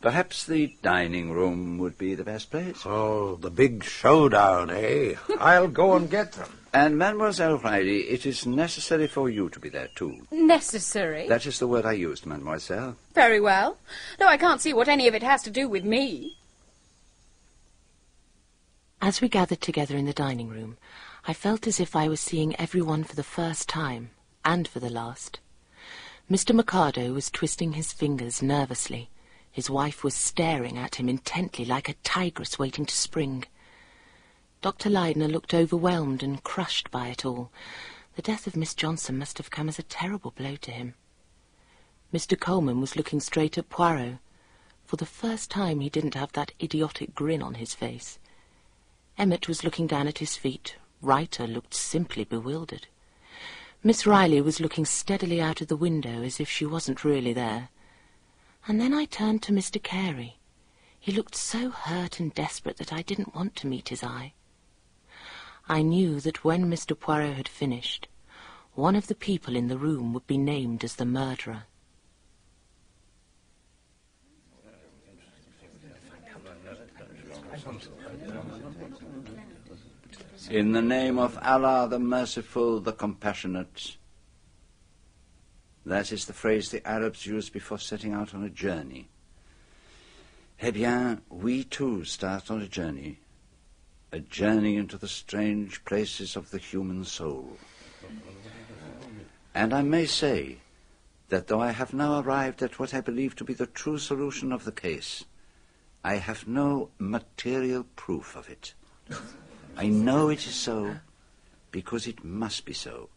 Perhaps 0.00 0.44
the 0.46 0.76
dining 0.82 1.32
room 1.32 1.78
would 1.78 1.96
be 1.96 2.14
the 2.14 2.24
best 2.24 2.50
place. 2.50 2.82
Oh, 2.84 3.36
the 3.36 3.50
big 3.50 3.82
showdown, 3.82 4.70
eh? 4.70 5.14
I'll 5.40 5.68
go 5.68 5.94
and 5.94 6.10
get 6.10 6.32
them. 6.32 6.50
And 6.72 6.98
Mademoiselle 6.98 7.56
Reilly, 7.56 8.02
it 8.02 8.26
is 8.26 8.46
necessary 8.46 9.06
for 9.06 9.30
you 9.30 9.48
to 9.48 9.58
be 9.58 9.70
there 9.70 9.88
too. 9.94 10.26
Necessary? 10.30 11.26
That 11.26 11.46
is 11.46 11.58
the 11.58 11.66
word 11.66 11.86
I 11.86 11.92
used, 11.92 12.26
Mademoiselle. 12.26 12.96
Very 13.14 13.40
well. 13.40 13.78
Though 14.18 14.28
I 14.28 14.36
can't 14.36 14.60
see 14.60 14.74
what 14.74 14.88
any 14.88 15.08
of 15.08 15.14
it 15.14 15.22
has 15.22 15.42
to 15.44 15.50
do 15.50 15.68
with 15.68 15.84
me. 15.84 16.36
As 19.00 19.20
we 19.20 19.28
gathered 19.28 19.60
together 19.60 19.96
in 19.96 20.04
the 20.04 20.12
dining 20.12 20.48
room, 20.48 20.76
I 21.26 21.32
felt 21.32 21.66
as 21.66 21.80
if 21.80 21.96
I 21.96 22.08
was 22.08 22.20
seeing 22.20 22.54
everyone 22.56 23.04
for 23.04 23.16
the 23.16 23.22
first 23.22 23.68
time, 23.68 24.10
and 24.44 24.68
for 24.68 24.80
the 24.80 24.90
last. 24.90 25.40
Mr. 26.28 26.52
Mercado 26.52 27.12
was 27.12 27.30
twisting 27.30 27.74
his 27.74 27.92
fingers 27.92 28.42
nervously. 28.42 29.10
His 29.52 29.70
wife 29.70 30.02
was 30.02 30.12
staring 30.12 30.76
at 30.76 30.96
him 30.96 31.08
intently 31.08 31.64
like 31.64 31.88
a 31.88 31.94
tigress 32.02 32.58
waiting 32.58 32.84
to 32.84 32.96
spring. 32.96 33.44
Dr. 34.60 34.90
Leidner 34.90 35.30
looked 35.30 35.54
overwhelmed 35.54 36.24
and 36.24 36.42
crushed 36.42 36.90
by 36.90 37.08
it 37.08 37.24
all. 37.24 37.52
The 38.16 38.22
death 38.22 38.48
of 38.48 38.56
Miss 38.56 38.74
Johnson 38.74 39.18
must 39.18 39.38
have 39.38 39.52
come 39.52 39.68
as 39.68 39.78
a 39.78 39.84
terrible 39.84 40.32
blow 40.32 40.56
to 40.56 40.72
him. 40.72 40.94
Mr. 42.12 42.38
Coleman 42.38 42.80
was 42.80 42.96
looking 42.96 43.20
straight 43.20 43.56
at 43.56 43.68
Poirot. 43.68 44.18
For 44.84 44.96
the 44.96 45.06
first 45.06 45.48
time 45.48 45.78
he 45.78 45.88
didn't 45.88 46.14
have 46.14 46.32
that 46.32 46.50
idiotic 46.60 47.14
grin 47.14 47.40
on 47.40 47.54
his 47.54 47.72
face. 47.72 48.18
Emmott 49.16 49.46
was 49.46 49.62
looking 49.62 49.86
down 49.86 50.08
at 50.08 50.18
his 50.18 50.36
feet. 50.36 50.76
Reiter 51.00 51.46
looked 51.46 51.72
simply 51.72 52.24
bewildered. 52.24 52.88
Miss 53.86 54.04
Reilly 54.04 54.40
was 54.40 54.58
looking 54.58 54.84
steadily 54.84 55.40
out 55.40 55.60
of 55.60 55.68
the 55.68 55.76
window 55.76 56.24
as 56.24 56.40
if 56.40 56.50
she 56.50 56.66
wasn't 56.66 57.04
really 57.04 57.32
there. 57.32 57.68
And 58.66 58.80
then 58.80 58.92
I 58.92 59.04
turned 59.04 59.44
to 59.44 59.52
Mr. 59.52 59.80
Carey. 59.80 60.38
He 60.98 61.12
looked 61.12 61.36
so 61.36 61.70
hurt 61.70 62.18
and 62.18 62.34
desperate 62.34 62.78
that 62.78 62.92
I 62.92 63.02
didn't 63.02 63.36
want 63.36 63.54
to 63.54 63.68
meet 63.68 63.90
his 63.90 64.02
eye. 64.02 64.32
I 65.68 65.82
knew 65.82 66.18
that 66.18 66.42
when 66.42 66.68
Mr. 66.68 66.98
Poirot 66.98 67.36
had 67.36 67.46
finished, 67.46 68.08
one 68.74 68.96
of 68.96 69.06
the 69.06 69.14
people 69.14 69.54
in 69.54 69.68
the 69.68 69.78
room 69.78 70.12
would 70.14 70.26
be 70.26 70.36
named 70.36 70.82
as 70.82 70.96
the 70.96 71.04
murderer. 71.04 71.66
In 80.50 80.70
the 80.70 80.82
name 80.82 81.18
of 81.18 81.36
Allah, 81.42 81.88
the 81.90 81.98
merciful, 81.98 82.78
the 82.78 82.92
compassionate. 82.92 83.96
That 85.84 86.12
is 86.12 86.26
the 86.26 86.32
phrase 86.32 86.70
the 86.70 86.86
Arabs 86.86 87.26
use 87.26 87.50
before 87.50 87.80
setting 87.80 88.12
out 88.12 88.32
on 88.32 88.44
a 88.44 88.48
journey. 88.48 89.08
Eh 90.60 90.70
bien, 90.70 91.22
we 91.28 91.64
too 91.64 92.04
start 92.04 92.48
on 92.48 92.62
a 92.62 92.68
journey, 92.68 93.18
a 94.12 94.20
journey 94.20 94.76
into 94.76 94.96
the 94.96 95.08
strange 95.08 95.84
places 95.84 96.36
of 96.36 96.52
the 96.52 96.58
human 96.58 97.04
soul. 97.04 97.56
And 99.52 99.74
I 99.74 99.82
may 99.82 100.06
say 100.06 100.58
that 101.28 101.48
though 101.48 101.60
I 101.60 101.72
have 101.72 101.92
now 101.92 102.20
arrived 102.20 102.62
at 102.62 102.78
what 102.78 102.94
I 102.94 103.00
believe 103.00 103.34
to 103.36 103.44
be 103.44 103.54
the 103.54 103.66
true 103.66 103.98
solution 103.98 104.52
of 104.52 104.64
the 104.64 104.72
case, 104.72 105.24
I 106.04 106.16
have 106.16 106.46
no 106.46 106.90
material 106.98 107.84
proof 107.96 108.36
of 108.36 108.48
it. 108.48 108.74
I 109.78 109.88
know 109.88 110.30
it 110.30 110.46
is 110.46 110.54
so 110.54 110.96
because 111.70 112.06
it 112.06 112.24
must 112.24 112.64
be 112.64 112.72
so, 112.72 113.10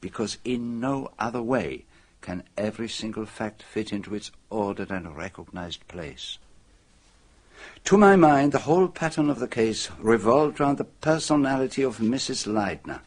because 0.00 0.38
in 0.44 0.80
no 0.80 1.12
other 1.20 1.40
way 1.40 1.84
can 2.20 2.42
every 2.56 2.88
single 2.88 3.26
fact 3.26 3.62
fit 3.62 3.92
into 3.92 4.14
its 4.14 4.32
ordered 4.50 4.90
and 4.90 5.16
recognized 5.16 5.86
place. 5.86 6.38
To 7.84 7.96
my 7.96 8.16
mind, 8.16 8.50
the 8.50 8.66
whole 8.66 8.88
pattern 8.88 9.30
of 9.30 9.38
the 9.38 9.46
case 9.46 9.88
revolved 10.00 10.58
round 10.58 10.78
the 10.78 10.84
personality 10.84 11.82
of 11.82 11.98
Mrs. 11.98 12.46
Leidner. 12.46 13.00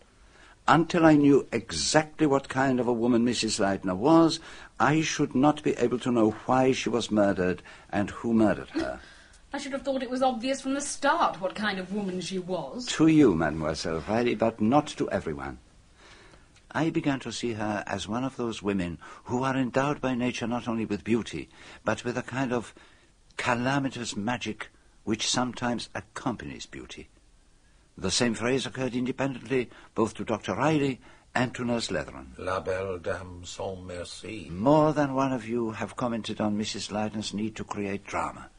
Until 0.65 1.05
I 1.05 1.15
knew 1.15 1.45
exactly 1.51 2.25
what 2.25 2.47
kind 2.47 2.79
of 2.79 2.87
a 2.87 2.93
woman 2.93 3.25
Mrs. 3.25 3.59
Leidner 3.59 3.97
was, 3.97 4.39
I 4.79 5.01
should 5.01 5.35
not 5.35 5.61
be 5.61 5.73
able 5.73 5.99
to 5.99 6.11
know 6.11 6.31
why 6.45 6.71
she 6.71 6.87
was 6.87 7.11
murdered 7.11 7.61
and 7.89 8.11
who 8.11 8.33
murdered 8.33 8.69
her. 8.69 9.01
I 9.53 9.59
should 9.59 9.71
have 9.71 9.83
thought 9.83 10.03
it 10.03 10.09
was 10.09 10.21
obvious 10.21 10.59
from 10.59 10.73
the 10.73 10.81
start 10.81 11.39
what 11.39 11.55
kind 11.55 11.79
of 11.79 11.93
woman 11.93 12.19
she 12.19 12.37
was. 12.37 12.85
To 12.87 13.07
you, 13.07 13.33
Mademoiselle 13.33 14.03
Reilly, 14.07 14.35
but 14.35 14.59
not 14.59 14.87
to 14.87 15.09
everyone. 15.09 15.59
I 16.71 16.89
began 16.89 17.21
to 17.21 17.31
see 17.31 17.53
her 17.53 17.83
as 17.87 18.09
one 18.09 18.25
of 18.25 18.35
those 18.35 18.61
women 18.61 18.99
who 19.23 19.43
are 19.43 19.55
endowed 19.55 20.01
by 20.01 20.15
nature 20.15 20.47
not 20.47 20.67
only 20.67 20.85
with 20.85 21.05
beauty, 21.05 21.47
but 21.85 22.03
with 22.03 22.17
a 22.17 22.21
kind 22.23 22.51
of 22.51 22.75
calamitous 23.37 24.17
magic 24.17 24.69
which 25.05 25.29
sometimes 25.29 25.89
accompanies 25.95 26.65
beauty. 26.65 27.07
The 27.97 28.11
same 28.11 28.33
phrase 28.33 28.65
occurred 28.65 28.95
independently 28.95 29.69
both 29.95 30.13
to 30.15 30.25
Dr. 30.25 30.55
Reilly 30.55 30.99
and 31.33 31.55
to 31.55 31.63
Nurse 31.63 31.89
Leatheran. 31.89 32.33
La 32.37 32.59
belle 32.59 32.97
dame 32.97 33.45
sans 33.45 33.79
merci. 33.87 34.49
More 34.51 34.91
than 34.91 35.15
one 35.15 35.31
of 35.31 35.47
you 35.47 35.71
have 35.71 35.95
commented 35.95 36.41
on 36.41 36.57
Mrs. 36.57 36.91
Leidner's 36.91 37.33
need 37.33 37.55
to 37.55 37.63
create 37.63 38.05
drama. 38.05 38.49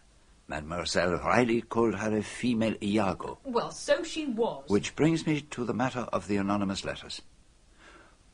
Mademoiselle 0.48 1.18
Reilly 1.18 1.60
called 1.60 1.96
her 1.96 2.16
a 2.16 2.22
female 2.22 2.74
Iago. 2.82 3.38
Well, 3.44 3.70
so 3.70 4.02
she 4.02 4.26
was. 4.26 4.64
Which 4.68 4.96
brings 4.96 5.26
me 5.26 5.42
to 5.42 5.64
the 5.66 5.74
matter 5.74 6.08
of 6.10 6.26
the 6.26 6.38
anonymous 6.38 6.86
letters. 6.86 7.20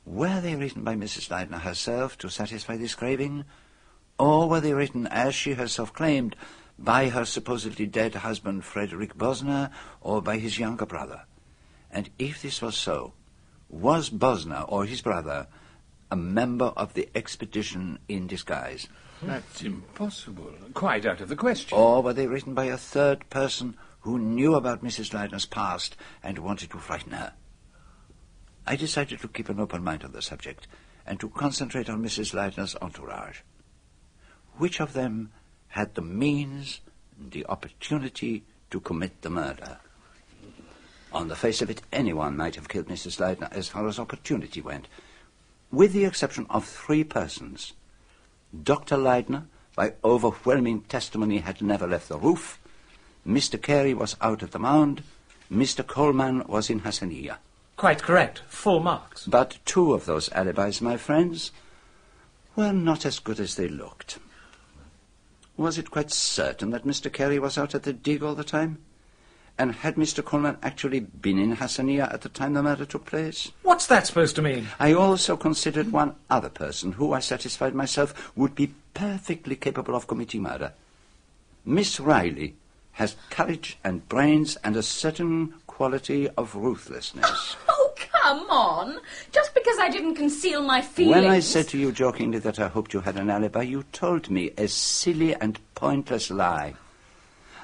Were 0.06 0.40
they 0.40 0.54
written 0.54 0.84
by 0.84 0.94
Mrs. 0.94 1.28
Leidner 1.28 1.60
herself 1.62 2.16
to 2.18 2.30
satisfy 2.30 2.76
this 2.76 2.94
craving, 2.94 3.44
or 4.16 4.48
were 4.48 4.60
they 4.60 4.74
written, 4.74 5.08
as 5.08 5.34
she 5.34 5.54
herself 5.54 5.92
claimed, 5.92 6.36
by 6.78 7.08
her 7.08 7.24
supposedly 7.24 7.86
dead 7.86 8.14
husband 8.14 8.64
Frederick 8.64 9.16
Bosner, 9.16 9.70
or 10.00 10.22
by 10.22 10.38
his 10.38 10.56
younger 10.56 10.86
brother? 10.86 11.22
And 11.90 12.10
if 12.18 12.42
this 12.42 12.62
was 12.62 12.76
so, 12.76 13.14
was 13.68 14.08
Bosner 14.08 14.64
or 14.68 14.84
his 14.84 15.02
brother 15.02 15.48
a 16.12 16.16
member 16.16 16.66
of 16.76 16.94
the 16.94 17.08
expedition 17.16 17.98
in 18.08 18.28
disguise? 18.28 18.86
That's 19.26 19.62
impossible. 19.62 20.52
Quite 20.74 21.06
out 21.06 21.20
of 21.20 21.28
the 21.28 21.36
question. 21.36 21.76
Or 21.76 22.02
were 22.02 22.12
they 22.12 22.26
written 22.26 22.54
by 22.54 22.66
a 22.66 22.76
third 22.76 23.28
person 23.30 23.76
who 24.00 24.18
knew 24.18 24.54
about 24.54 24.84
Mrs. 24.84 25.12
Leidner's 25.12 25.46
past 25.46 25.96
and 26.22 26.38
wanted 26.38 26.70
to 26.70 26.78
frighten 26.78 27.12
her? 27.12 27.32
I 28.66 28.76
decided 28.76 29.20
to 29.20 29.28
keep 29.28 29.48
an 29.48 29.60
open 29.60 29.82
mind 29.82 30.04
on 30.04 30.12
the 30.12 30.22
subject 30.22 30.66
and 31.06 31.20
to 31.20 31.28
concentrate 31.28 31.88
on 31.88 32.02
Mrs. 32.02 32.32
Leidner's 32.34 32.76
entourage. 32.80 33.40
Which 34.56 34.80
of 34.80 34.92
them 34.92 35.32
had 35.68 35.94
the 35.94 36.02
means, 36.02 36.80
and 37.18 37.32
the 37.32 37.46
opportunity 37.46 38.44
to 38.70 38.80
commit 38.80 39.22
the 39.22 39.30
murder? 39.30 39.78
On 41.12 41.28
the 41.28 41.36
face 41.36 41.62
of 41.62 41.70
it, 41.70 41.82
anyone 41.92 42.36
might 42.36 42.56
have 42.56 42.68
killed 42.68 42.88
Mrs. 42.88 43.20
Leidner 43.20 43.52
as 43.52 43.68
far 43.68 43.86
as 43.86 43.98
opportunity 43.98 44.60
went, 44.60 44.88
with 45.70 45.92
the 45.92 46.04
exception 46.04 46.46
of 46.50 46.64
three 46.64 47.04
persons. 47.04 47.72
Dr. 48.62 48.96
Leidner, 48.96 49.44
by 49.74 49.94
overwhelming 50.04 50.82
testimony, 50.82 51.38
had 51.38 51.60
never 51.60 51.86
left 51.86 52.08
the 52.08 52.18
roof. 52.18 52.60
Mr. 53.26 53.60
Carey 53.60 53.94
was 53.94 54.16
out 54.20 54.42
at 54.42 54.52
the 54.52 54.58
mound. 54.58 55.02
Mr. 55.50 55.86
Coleman 55.86 56.46
was 56.46 56.70
in 56.70 56.80
Hassanieh. 56.80 57.36
Quite 57.76 58.02
correct. 58.02 58.42
Full 58.46 58.80
marks. 58.80 59.26
But 59.26 59.58
two 59.64 59.92
of 59.92 60.06
those 60.06 60.30
alibis, 60.32 60.80
my 60.80 60.96
friends, 60.96 61.50
were 62.54 62.72
not 62.72 63.04
as 63.04 63.18
good 63.18 63.40
as 63.40 63.56
they 63.56 63.68
looked. 63.68 64.18
Was 65.56 65.78
it 65.78 65.90
quite 65.90 66.10
certain 66.10 66.70
that 66.70 66.84
Mr. 66.84 67.12
Carey 67.12 67.38
was 67.38 67.58
out 67.58 67.74
at 67.74 67.82
the 67.82 67.92
dig 67.92 68.22
all 68.22 68.34
the 68.34 68.44
time? 68.44 68.78
And 69.56 69.72
had 69.72 69.94
Mr. 69.94 70.24
Coleman 70.24 70.58
actually 70.62 71.00
been 71.00 71.38
in 71.38 71.56
Hassanieh 71.56 72.12
at 72.12 72.22
the 72.22 72.28
time 72.28 72.54
the 72.54 72.62
murder 72.62 72.84
took 72.84 73.04
place? 73.04 73.52
What's 73.62 73.86
that 73.86 74.06
supposed 74.06 74.34
to 74.36 74.42
mean? 74.42 74.68
I 74.80 74.92
also 74.92 75.36
considered 75.36 75.92
one 75.92 76.16
other 76.28 76.48
person 76.48 76.92
who 76.92 77.12
I 77.12 77.20
satisfied 77.20 77.74
myself 77.74 78.32
would 78.36 78.56
be 78.56 78.74
perfectly 78.94 79.54
capable 79.54 79.94
of 79.94 80.08
committing 80.08 80.42
murder. 80.42 80.72
Miss 81.64 82.00
Reilly 82.00 82.56
has 82.92 83.16
courage 83.30 83.78
and 83.84 84.08
brains 84.08 84.56
and 84.64 84.76
a 84.76 84.82
certain 84.82 85.54
quality 85.66 86.28
of 86.30 86.54
ruthlessness. 86.54 87.56
Oh, 87.68 87.92
come 87.96 88.50
on. 88.50 88.98
Just 89.30 89.54
because 89.54 89.78
I 89.78 89.88
didn't 89.88 90.16
conceal 90.16 90.62
my 90.62 90.80
feelings. 90.80 91.16
When 91.16 91.30
I 91.30 91.40
said 91.40 91.68
to 91.68 91.78
you 91.78 91.92
jokingly 91.92 92.38
that 92.40 92.58
I 92.58 92.68
hoped 92.68 92.92
you 92.92 93.00
had 93.00 93.16
an 93.16 93.30
alibi, 93.30 93.62
you 93.62 93.84
told 93.92 94.30
me 94.30 94.50
a 94.56 94.66
silly 94.66 95.34
and 95.34 95.58
pointless 95.74 96.30
lie. 96.30 96.74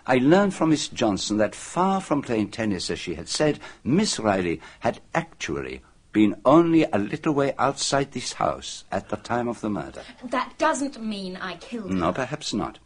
I 0.06 0.16
learned 0.16 0.54
from 0.54 0.70
Miss 0.70 0.88
Johnson 0.88 1.36
that 1.38 1.54
far 1.54 2.00
from 2.00 2.22
playing 2.22 2.50
tennis, 2.50 2.90
as 2.90 2.98
she 2.98 3.14
had 3.14 3.28
said, 3.28 3.60
Miss 3.84 4.18
Reilly 4.18 4.60
had 4.80 5.00
actually 5.14 5.82
been 6.12 6.40
only 6.44 6.84
a 6.84 6.98
little 6.98 7.32
way 7.32 7.54
outside 7.58 8.12
this 8.12 8.34
house 8.34 8.84
at 8.90 9.08
the 9.08 9.16
time 9.16 9.48
of 9.48 9.60
the 9.60 9.70
murder. 9.70 10.02
That 10.24 10.58
doesn't 10.58 11.00
mean 11.00 11.36
I 11.36 11.56
killed 11.56 11.90
her. 11.90 11.96
No, 11.96 12.12
perhaps 12.12 12.52
not. 12.52 12.78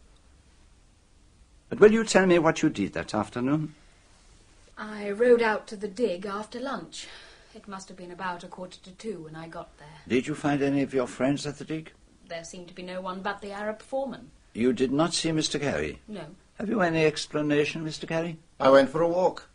But 1.69 1.79
will 1.79 1.91
you 1.91 2.03
tell 2.03 2.25
me 2.25 2.37
what 2.39 2.61
you 2.61 2.69
did 2.69 2.93
that 2.93 3.15
afternoon? 3.15 3.73
I 4.77 5.09
rode 5.11 5.41
out 5.41 5.67
to 5.67 5.75
the 5.75 5.87
dig 5.87 6.25
after 6.25 6.59
lunch. 6.59 7.07
It 7.55 7.67
must 7.67 7.87
have 7.87 7.97
been 7.97 8.11
about 8.11 8.43
a 8.43 8.47
quarter 8.47 8.77
to 8.83 8.91
two 8.91 9.23
when 9.23 9.35
I 9.35 9.47
got 9.47 9.75
there. 9.77 9.87
Did 10.07 10.27
you 10.27 10.35
find 10.35 10.61
any 10.61 10.81
of 10.83 10.93
your 10.93 11.07
friends 11.07 11.47
at 11.47 11.57
the 11.57 11.65
dig? 11.65 11.91
There 12.27 12.43
seemed 12.43 12.67
to 12.67 12.75
be 12.75 12.83
no 12.83 13.01
one 13.01 13.21
but 13.21 13.41
the 13.41 13.51
Arab 13.51 13.81
foreman. 13.81 14.31
You 14.53 14.73
did 14.73 14.91
not 14.91 15.13
see 15.13 15.29
Mr. 15.29 15.59
Carey? 15.59 15.99
No. 16.07 16.25
Have 16.59 16.69
you 16.69 16.81
any 16.81 17.05
explanation, 17.05 17.85
Mr. 17.85 18.07
Carey? 18.07 18.37
I 18.59 18.69
went 18.69 18.89
for 18.89 19.01
a 19.01 19.07
walk. 19.07 19.49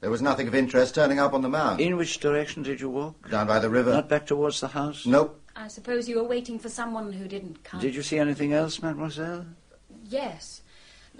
There 0.00 0.10
was 0.10 0.20
nothing 0.20 0.46
of 0.46 0.54
interest 0.54 0.94
turning 0.94 1.18
up 1.18 1.32
on 1.32 1.40
the 1.40 1.48
mound. 1.48 1.80
In 1.80 1.96
which 1.96 2.20
direction 2.20 2.62
did 2.62 2.80
you 2.80 2.90
walk? 2.90 3.30
Down 3.30 3.46
by 3.46 3.58
the 3.58 3.70
river. 3.70 3.92
Not 3.92 4.10
back 4.10 4.26
towards 4.26 4.60
the 4.60 4.68
house? 4.68 5.06
Nope. 5.06 5.40
I 5.56 5.68
suppose 5.68 6.06
you 6.08 6.16
were 6.16 6.28
waiting 6.28 6.58
for 6.58 6.68
someone 6.68 7.14
who 7.14 7.26
didn't 7.26 7.64
come. 7.64 7.80
Did 7.80 7.94
you 7.94 8.02
see 8.02 8.18
anything 8.18 8.52
else, 8.52 8.82
mademoiselle? 8.82 9.46
Yes. 10.06 10.60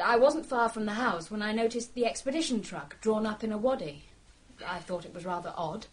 I 0.02 0.16
wasn't 0.18 0.44
far 0.44 0.68
from 0.68 0.84
the 0.84 0.92
house 0.92 1.30
when 1.30 1.40
I 1.40 1.52
noticed 1.52 1.94
the 1.94 2.04
expedition 2.04 2.60
truck 2.60 3.00
drawn 3.00 3.24
up 3.24 3.42
in 3.42 3.52
a 3.52 3.56
wadi. 3.56 4.02
I 4.66 4.80
thought 4.80 5.06
it 5.06 5.14
was 5.14 5.24
rather 5.24 5.54
odd. 5.56 5.86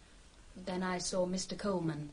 Then 0.66 0.82
I 0.82 0.98
saw 0.98 1.26
Mr. 1.26 1.56
Coleman. 1.56 2.10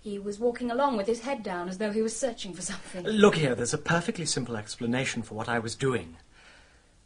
He 0.00 0.18
was 0.18 0.38
walking 0.38 0.70
along 0.70 0.98
with 0.98 1.06
his 1.06 1.20
head 1.20 1.42
down 1.42 1.68
as 1.68 1.78
though 1.78 1.92
he 1.92 2.02
was 2.02 2.14
searching 2.14 2.52
for 2.52 2.62
something. 2.62 3.04
Look 3.04 3.36
here, 3.36 3.54
there's 3.54 3.74
a 3.74 3.78
perfectly 3.78 4.26
simple 4.26 4.56
explanation 4.56 5.22
for 5.22 5.34
what 5.34 5.48
I 5.48 5.58
was 5.58 5.74
doing. 5.74 6.16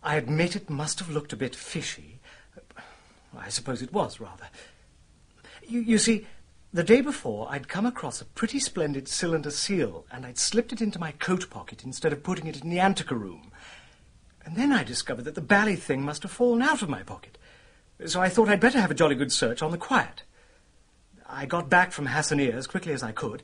I 0.02 0.16
admit 0.16 0.56
it 0.56 0.68
must 0.68 0.98
have 0.98 1.10
looked 1.10 1.32
a 1.32 1.36
bit 1.36 1.54
fishy. 1.54 2.20
I 3.36 3.48
suppose 3.48 3.82
it 3.82 3.92
was, 3.92 4.20
rather. 4.20 4.48
You, 5.66 5.80
you 5.80 5.98
see, 5.98 6.26
the 6.72 6.82
day 6.82 7.00
before, 7.00 7.48
I'd 7.50 7.68
come 7.68 7.86
across 7.86 8.20
a 8.20 8.24
pretty 8.24 8.58
splendid 8.58 9.06
cylinder 9.08 9.50
seal, 9.50 10.06
and 10.10 10.26
I'd 10.26 10.38
slipped 10.38 10.72
it 10.72 10.80
into 10.80 10.98
my 10.98 11.12
coat 11.12 11.50
pocket 11.50 11.84
instead 11.84 12.12
of 12.12 12.22
putting 12.22 12.46
it 12.46 12.62
in 12.62 12.70
the 12.70 12.80
antiquary 12.80 13.22
room. 13.22 13.52
And 14.44 14.56
then 14.56 14.72
I 14.72 14.82
discovered 14.82 15.24
that 15.24 15.34
the 15.34 15.40
bally 15.40 15.76
thing 15.76 16.02
must 16.02 16.22
have 16.22 16.32
fallen 16.32 16.62
out 16.62 16.82
of 16.82 16.88
my 16.88 17.02
pocket. 17.02 17.38
So 18.06 18.20
I 18.20 18.28
thought 18.28 18.48
I'd 18.48 18.60
better 18.60 18.80
have 18.80 18.90
a 18.90 18.94
jolly 18.94 19.14
good 19.14 19.30
search 19.30 19.62
on 19.62 19.70
the 19.70 19.78
quiet. 19.78 20.24
I 21.28 21.46
got 21.46 21.70
back 21.70 21.92
from 21.92 22.08
Hassanieh 22.08 22.52
as 22.52 22.66
quickly 22.66 22.92
as 22.92 23.02
I 23.02 23.12
could, 23.12 23.42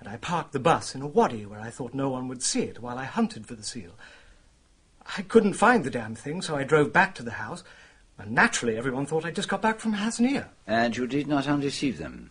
and 0.00 0.08
I 0.08 0.16
parked 0.16 0.52
the 0.52 0.58
bus 0.58 0.94
in 0.94 1.02
a 1.02 1.06
wadi 1.06 1.44
where 1.44 1.60
I 1.60 1.70
thought 1.70 1.92
no 1.92 2.08
one 2.08 2.28
would 2.28 2.42
see 2.42 2.62
it 2.62 2.80
while 2.80 2.96
I 2.96 3.04
hunted 3.04 3.46
for 3.46 3.54
the 3.54 3.62
seal. 3.62 3.92
I 5.16 5.22
couldn't 5.22 5.54
find 5.54 5.84
the 5.84 5.90
damn 5.90 6.14
thing, 6.14 6.42
so 6.42 6.56
I 6.56 6.64
drove 6.64 6.92
back 6.92 7.14
to 7.14 7.22
the 7.22 7.32
house, 7.32 7.64
and 8.18 8.32
naturally 8.32 8.76
everyone 8.76 9.06
thought 9.06 9.24
I'd 9.24 9.36
just 9.36 9.48
got 9.48 9.62
back 9.62 9.80
from 9.80 9.94
Hassanieh. 9.94 10.46
And 10.66 10.96
you 10.96 11.06
did 11.06 11.26
not 11.26 11.48
undeceive 11.48 11.98
them? 11.98 12.30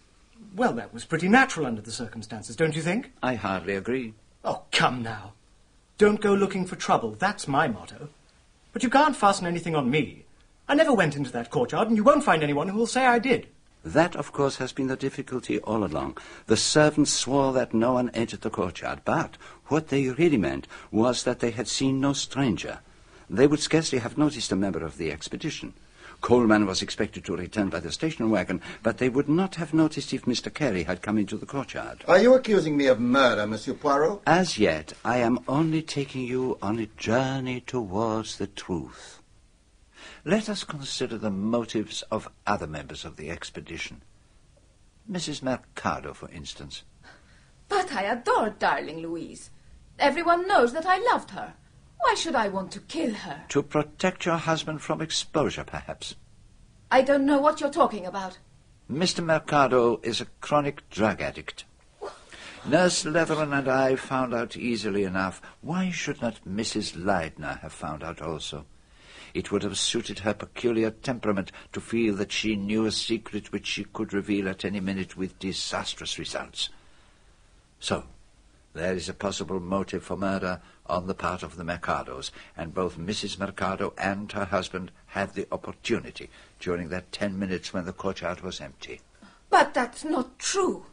Well, 0.55 0.73
that 0.73 0.93
was 0.93 1.05
pretty 1.05 1.27
natural 1.27 1.65
under 1.65 1.81
the 1.81 1.91
circumstances, 1.91 2.55
don't 2.55 2.75
you 2.75 2.81
think? 2.81 3.11
I 3.23 3.35
hardly 3.35 3.75
agree. 3.75 4.13
Oh, 4.43 4.63
come 4.71 5.01
now. 5.01 5.33
Don't 5.97 6.21
go 6.21 6.33
looking 6.33 6.65
for 6.65 6.75
trouble. 6.75 7.11
That's 7.11 7.47
my 7.47 7.67
motto. 7.67 8.09
But 8.71 8.83
you 8.83 8.89
can't 8.89 9.15
fasten 9.15 9.47
anything 9.47 9.75
on 9.75 9.89
me. 9.89 10.25
I 10.69 10.75
never 10.75 10.93
went 10.93 11.15
into 11.15 11.31
that 11.31 11.49
courtyard, 11.49 11.87
and 11.87 11.97
you 11.97 12.03
won't 12.03 12.23
find 12.23 12.43
anyone 12.43 12.67
who 12.67 12.77
will 12.77 12.87
say 12.87 13.05
I 13.05 13.19
did. 13.19 13.47
That, 13.83 14.15
of 14.15 14.33
course, 14.33 14.57
has 14.57 14.73
been 14.73 14.87
the 14.87 14.97
difficulty 14.97 15.59
all 15.59 15.83
along. 15.83 16.17
The 16.47 16.57
servants 16.57 17.11
swore 17.11 17.53
that 17.53 17.73
no 17.73 17.93
one 17.93 18.09
entered 18.09 18.41
the 18.41 18.49
courtyard, 18.49 19.01
but 19.05 19.37
what 19.68 19.89
they 19.89 20.10
really 20.10 20.38
meant 20.38 20.68
was 20.91 21.23
that 21.23 21.39
they 21.39 21.52
had 21.52 21.68
seen 21.68 21.99
no 21.99 22.14
stranger. 22.14 22.80
They 23.30 23.48
would 23.48 23.60
scarcely 23.60 23.99
have 23.99 24.18
noticed 24.18 24.52
a 24.52 24.56
member 24.56 24.84
of 24.84 24.98
the 24.98 25.11
expedition. 25.11 25.73
Coleman 26.22 26.65
was 26.65 26.81
expected 26.81 27.23
to 27.26 27.35
return 27.35 27.69
by 27.69 27.80
the 27.80 27.91
station 27.91 28.30
wagon, 28.30 28.61
but 28.81 28.98
they 28.98 29.10
would 29.10 29.30
not 29.30 29.56
have 29.56 29.73
noticed 29.73 30.14
if 30.14 30.26
Mr. 30.26 30.53
Carey 30.53 30.84
had 30.84 31.02
come 31.02 31.18
into 31.18 31.38
the 31.38 31.45
courtyard. 31.45 32.03
Are 32.07 32.19
you 32.19 32.34
accusing 32.34 32.76
me 32.76 32.88
of 32.88 32.99
murder, 32.99 33.45
Monsieur 33.45 33.73
Poirot? 33.73 34.22
As 34.26 34.57
yet, 34.57 34.94
I 35.06 35.18
am 35.18 35.39
only 35.48 35.81
taking 35.81 36.23
you 36.23 36.57
on 36.61 36.80
a 36.80 36.88
journey 36.98 37.61
towards 37.61 38.38
the 38.38 38.48
truth. 38.48 39.22
Let 40.26 40.49
us 40.49 40.64
consider 40.64 41.18
the 41.18 41.30
motives 41.30 42.02
of 42.11 42.30
other 42.45 42.68
members 42.68 43.06
of 43.06 43.15
the 43.15 43.30
expedition. 43.30 44.02
Mrs. 45.10 45.41
Mercado, 45.41 46.14
for 46.14 46.30
instance. 46.31 46.84
But 47.69 47.94
I 47.94 48.03
adore 48.03 48.49
darling 48.49 48.99
Louise. 48.99 49.52
Everyone 49.99 50.48
knows 50.48 50.74
that 50.74 50.86
I 50.86 50.98
loved 51.11 51.32
her. 51.32 51.53
Why 51.99 52.14
should 52.14 52.36
I 52.36 52.49
want 52.49 52.72
to 52.74 52.80
kill 52.82 53.14
her? 53.14 53.44
To 53.49 53.64
protect 53.64 54.26
your 54.26 54.38
husband 54.38 54.82
from 54.82 55.02
exposure, 55.02 55.64
perhaps. 55.64 56.15
I 56.91 57.02
don't 57.02 57.26
know 57.26 57.40
what 57.40 57.60
you're 57.60 57.72
talking 57.72 58.06
about. 58.06 58.38
Mr. 58.91 59.24
Mercado 59.24 59.99
is 60.03 60.22
a 60.22 60.28
chronic 60.40 60.90
drug 60.90 61.22
addict. 61.22 61.65
Nurse 62.65 63.06
Leatheran 63.06 63.57
and 63.57 63.68
I 63.68 63.95
found 63.95 64.34
out 64.34 64.56
easily 64.56 65.03
enough. 65.03 65.41
Why 65.61 65.90
should 65.90 66.22
not 66.22 66.45
Mrs. 66.48 66.95
Leidner 66.95 67.60
have 67.61 67.74
found 67.74 68.03
out 68.03 68.22
also? 68.22 68.65
It 69.34 69.52
would 69.52 69.64
have 69.64 69.78
suited 69.78 70.19
her 70.19 70.34
peculiar 70.34 70.91
temperament 70.91 71.52
to 71.74 71.82
feel 71.82 72.15
that 72.15 72.32
she 72.32 72.56
knew 72.56 72.86
a 72.86 72.91
secret 72.91 73.52
which 73.52 73.68
she 73.68 73.84
could 73.84 74.14
reveal 74.14 74.48
at 74.48 74.64
any 74.64 74.80
minute 74.80 75.18
with 75.18 75.40
disastrous 75.40 76.18
results. 76.18 76.69
So, 77.80 78.03
there 78.77 78.93
is 78.93 79.09
a 79.09 79.13
possible 79.13 79.59
motive 79.59 80.03
for 80.03 80.15
murder 80.15 80.61
on 80.85 81.07
the 81.07 81.13
part 81.13 81.43
of 81.43 81.57
the 81.57 81.63
Mercados, 81.63 82.31
and 82.55 82.73
both 82.73 82.97
Mrs. 82.97 83.39
Mercado 83.39 83.93
and 83.97 84.31
her 84.31 84.45
husband 84.45 84.91
had 85.07 85.33
the 85.33 85.47
opportunity 85.51 86.29
during 86.59 86.89
that 86.89 87.11
ten 87.11 87.37
minutes 87.37 87.73
when 87.73 87.85
the 87.85 87.93
courtyard 87.93 88.41
was 88.41 88.61
empty. 88.61 89.01
But 89.49 89.73
that's 89.73 90.03
not 90.03 90.37
true. 90.39 90.85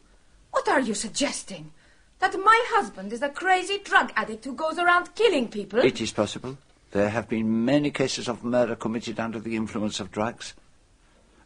What 0.51 0.67
are 0.67 0.79
you 0.79 0.93
suggesting? 0.93 1.71
That 2.19 2.33
my 2.39 2.65
husband 2.69 3.13
is 3.13 3.21
a 3.21 3.29
crazy 3.29 3.77
drug 3.77 4.11
addict 4.15 4.45
who 4.45 4.53
goes 4.53 4.79
around 4.79 5.13
killing 5.15 5.49
people? 5.49 5.79
It 5.79 6.01
is 6.01 6.11
possible. 6.11 6.57
There 6.91 7.09
have 7.09 7.27
been 7.27 7.65
many 7.65 7.91
cases 7.91 8.29
of 8.29 8.43
murder 8.43 8.75
committed 8.75 9.19
under 9.19 9.39
the 9.39 9.55
influence 9.55 9.99
of 9.99 10.11
drugs. 10.11 10.53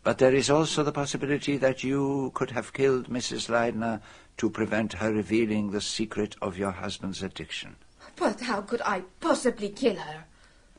But 0.04 0.18
there 0.18 0.34
is 0.34 0.50
also 0.50 0.84
the 0.84 0.92
possibility 0.92 1.58
that 1.58 1.84
you 1.84 2.32
could 2.34 2.52
have 2.52 2.74
killed 2.74 3.10
Mrs. 3.10 3.50
Leidner 3.50 4.02
to 4.38 4.50
prevent 4.50 4.94
her 4.94 5.12
revealing 5.12 5.72
the 5.72 5.82
secret 5.82 6.36
of 6.42 6.58
your 6.58 6.72
husband's 6.72 7.22
addiction. 7.22 7.76
But 8.16 8.42
how 8.42 8.62
could 8.62 8.82
I 8.82 9.04
possibly 9.20 9.70
kill 9.70 9.96
her? 9.96 10.26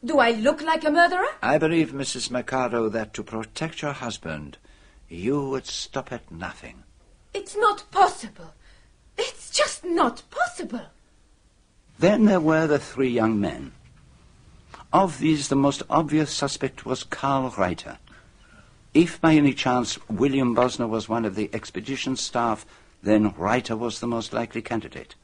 Do 0.02 0.18
I 0.18 0.30
look 0.30 0.62
like 0.62 0.84
a 0.84 0.90
murderer? 0.90 1.26
I 1.42 1.58
believe, 1.58 1.92
Mrs. 1.92 2.30
Mercado, 2.30 2.88
that 2.88 3.12
to 3.14 3.22
protect 3.22 3.82
your 3.82 3.92
husband, 3.92 4.56
you 5.08 5.48
would 5.48 5.66
stop 5.66 6.10
at 6.10 6.30
nothing. 6.30 6.84
It's 7.34 7.56
not 7.56 7.90
possible. 7.90 8.54
It's 9.18 9.50
just 9.50 9.84
not 9.84 10.22
possible. 10.30 10.86
Then 11.98 12.24
there 12.24 12.40
were 12.40 12.66
the 12.66 12.78
three 12.78 13.10
young 13.10 13.38
men. 13.38 13.72
Of 14.92 15.18
these, 15.18 15.48
the 15.48 15.56
most 15.56 15.82
obvious 15.90 16.30
suspect 16.30 16.86
was 16.86 17.04
Carl 17.04 17.52
Reiter. 17.58 17.98
If 18.92 19.20
by 19.20 19.34
any 19.34 19.54
chance 19.54 19.98
William 20.08 20.54
Bosner 20.54 20.88
was 20.88 21.08
one 21.08 21.24
of 21.24 21.36
the 21.36 21.48
expedition 21.52 22.16
staff, 22.16 22.66
then 23.02 23.32
Reiter 23.36 23.76
was 23.76 24.00
the 24.00 24.06
most 24.06 24.32
likely 24.32 24.62
candidate. 24.62 25.14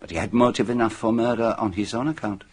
But 0.00 0.10
he 0.10 0.16
had 0.16 0.32
motive 0.32 0.68
enough 0.68 0.92
for 0.92 1.12
murder 1.12 1.54
on 1.56 1.72
his 1.72 1.94
own 1.94 2.08
account. 2.08 2.44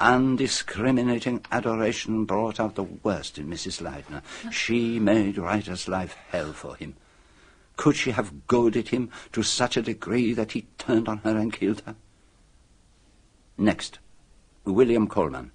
Undiscriminating 0.00 1.44
adoration 1.50 2.24
brought 2.24 2.60
out 2.60 2.74
the 2.74 2.84
worst 2.84 3.38
in 3.38 3.48
Mrs. 3.48 3.82
Leidner. 3.82 4.22
She 4.52 4.98
made 4.98 5.38
Reiter's 5.38 5.88
life 5.88 6.16
hell 6.30 6.52
for 6.52 6.76
him. 6.76 6.94
Could 7.76 7.96
she 7.96 8.10
have 8.10 8.46
goaded 8.46 8.88
him 8.88 9.10
to 9.32 9.42
such 9.42 9.76
a 9.76 9.82
degree 9.82 10.34
that 10.34 10.52
he 10.52 10.66
turned 10.76 11.08
on 11.08 11.18
her 11.18 11.36
and 11.36 11.52
killed 11.52 11.82
her? 11.86 11.96
Next, 13.56 13.98
William 14.64 15.06
Coleman. 15.06 15.52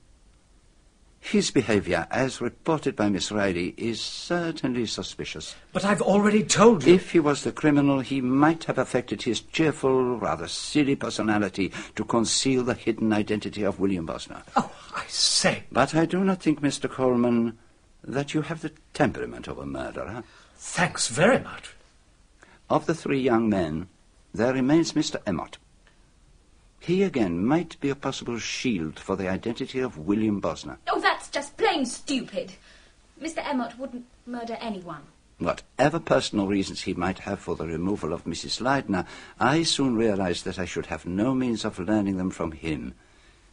His 1.26 1.50
behavior, 1.50 2.06
as 2.12 2.40
reported 2.40 2.96
by 2.96 3.10
Miss 3.10 3.32
Reilly, 3.32 3.74
is 3.78 4.00
certainly 4.00 4.86
suspicious. 4.86 5.56
But 5.74 5.84
I've 5.84 6.04
already 6.04 6.44
told 6.44 6.86
you. 6.86 6.94
If 6.94 7.14
he 7.14 7.20
was 7.20 7.44
the 7.44 7.52
criminal, 7.52 8.02
he 8.02 8.22
might 8.22 8.66
have 8.66 8.78
affected 8.78 9.24
his 9.24 9.42
cheerful, 9.42 10.18
rather 10.18 10.48
silly 10.48 10.96
personality 10.96 11.72
to 11.96 12.06
conceal 12.06 12.64
the 12.64 12.76
hidden 12.76 13.12
identity 13.12 13.64
of 13.64 13.80
William 13.80 14.06
Bosner. 14.06 14.44
Oh, 14.56 14.72
I 14.96 15.04
say. 15.08 15.64
But 15.72 15.96
I 15.96 16.06
do 16.06 16.24
not 16.24 16.44
think, 16.44 16.62
Mr. 16.62 16.88
Coleman, 16.88 17.58
that 18.04 18.36
you 18.36 18.44
have 18.44 18.62
the 18.62 18.74
temperament 18.94 19.48
of 19.48 19.58
a 19.58 19.66
murderer. 19.66 20.24
Thanks 20.58 21.08
very 21.08 21.40
much. 21.40 21.72
Of 22.70 22.86
the 22.86 22.94
three 22.94 23.20
young 23.20 23.50
men, 23.50 23.88
there 24.32 24.54
remains 24.54 24.94
Mr. 24.94 25.20
Emmott. 25.26 25.58
He 26.86 27.02
again 27.02 27.44
might 27.44 27.80
be 27.80 27.90
a 27.90 27.96
possible 27.96 28.38
shield 28.38 29.00
for 29.00 29.16
the 29.16 29.28
identity 29.28 29.80
of 29.80 29.98
William 29.98 30.40
Bosner. 30.40 30.78
Oh, 30.88 31.00
that's 31.00 31.30
just 31.30 31.58
plain 31.58 31.84
stupid. 31.84 32.52
Mr. 33.20 33.40
Emmott 33.44 33.80
wouldn't 33.80 34.06
murder 34.28 34.56
anyone. 34.60 35.02
Whatever 35.40 36.00
personal 36.00 36.46
reasons 36.46 36.84
he 36.84 36.94
might 36.94 37.18
have 37.18 37.40
for 37.40 37.56
the 37.56 37.66
removal 37.66 38.14
of 38.14 38.26
Mrs. 38.26 38.62
Leidner, 38.62 39.08
I 39.40 39.64
soon 39.64 39.96
realized 39.96 40.46
that 40.46 40.60
I 40.60 40.66
should 40.66 40.86
have 40.86 41.08
no 41.08 41.34
means 41.34 41.66
of 41.66 41.80
learning 41.80 42.18
them 42.18 42.30
from 42.30 42.52
him. 42.52 42.94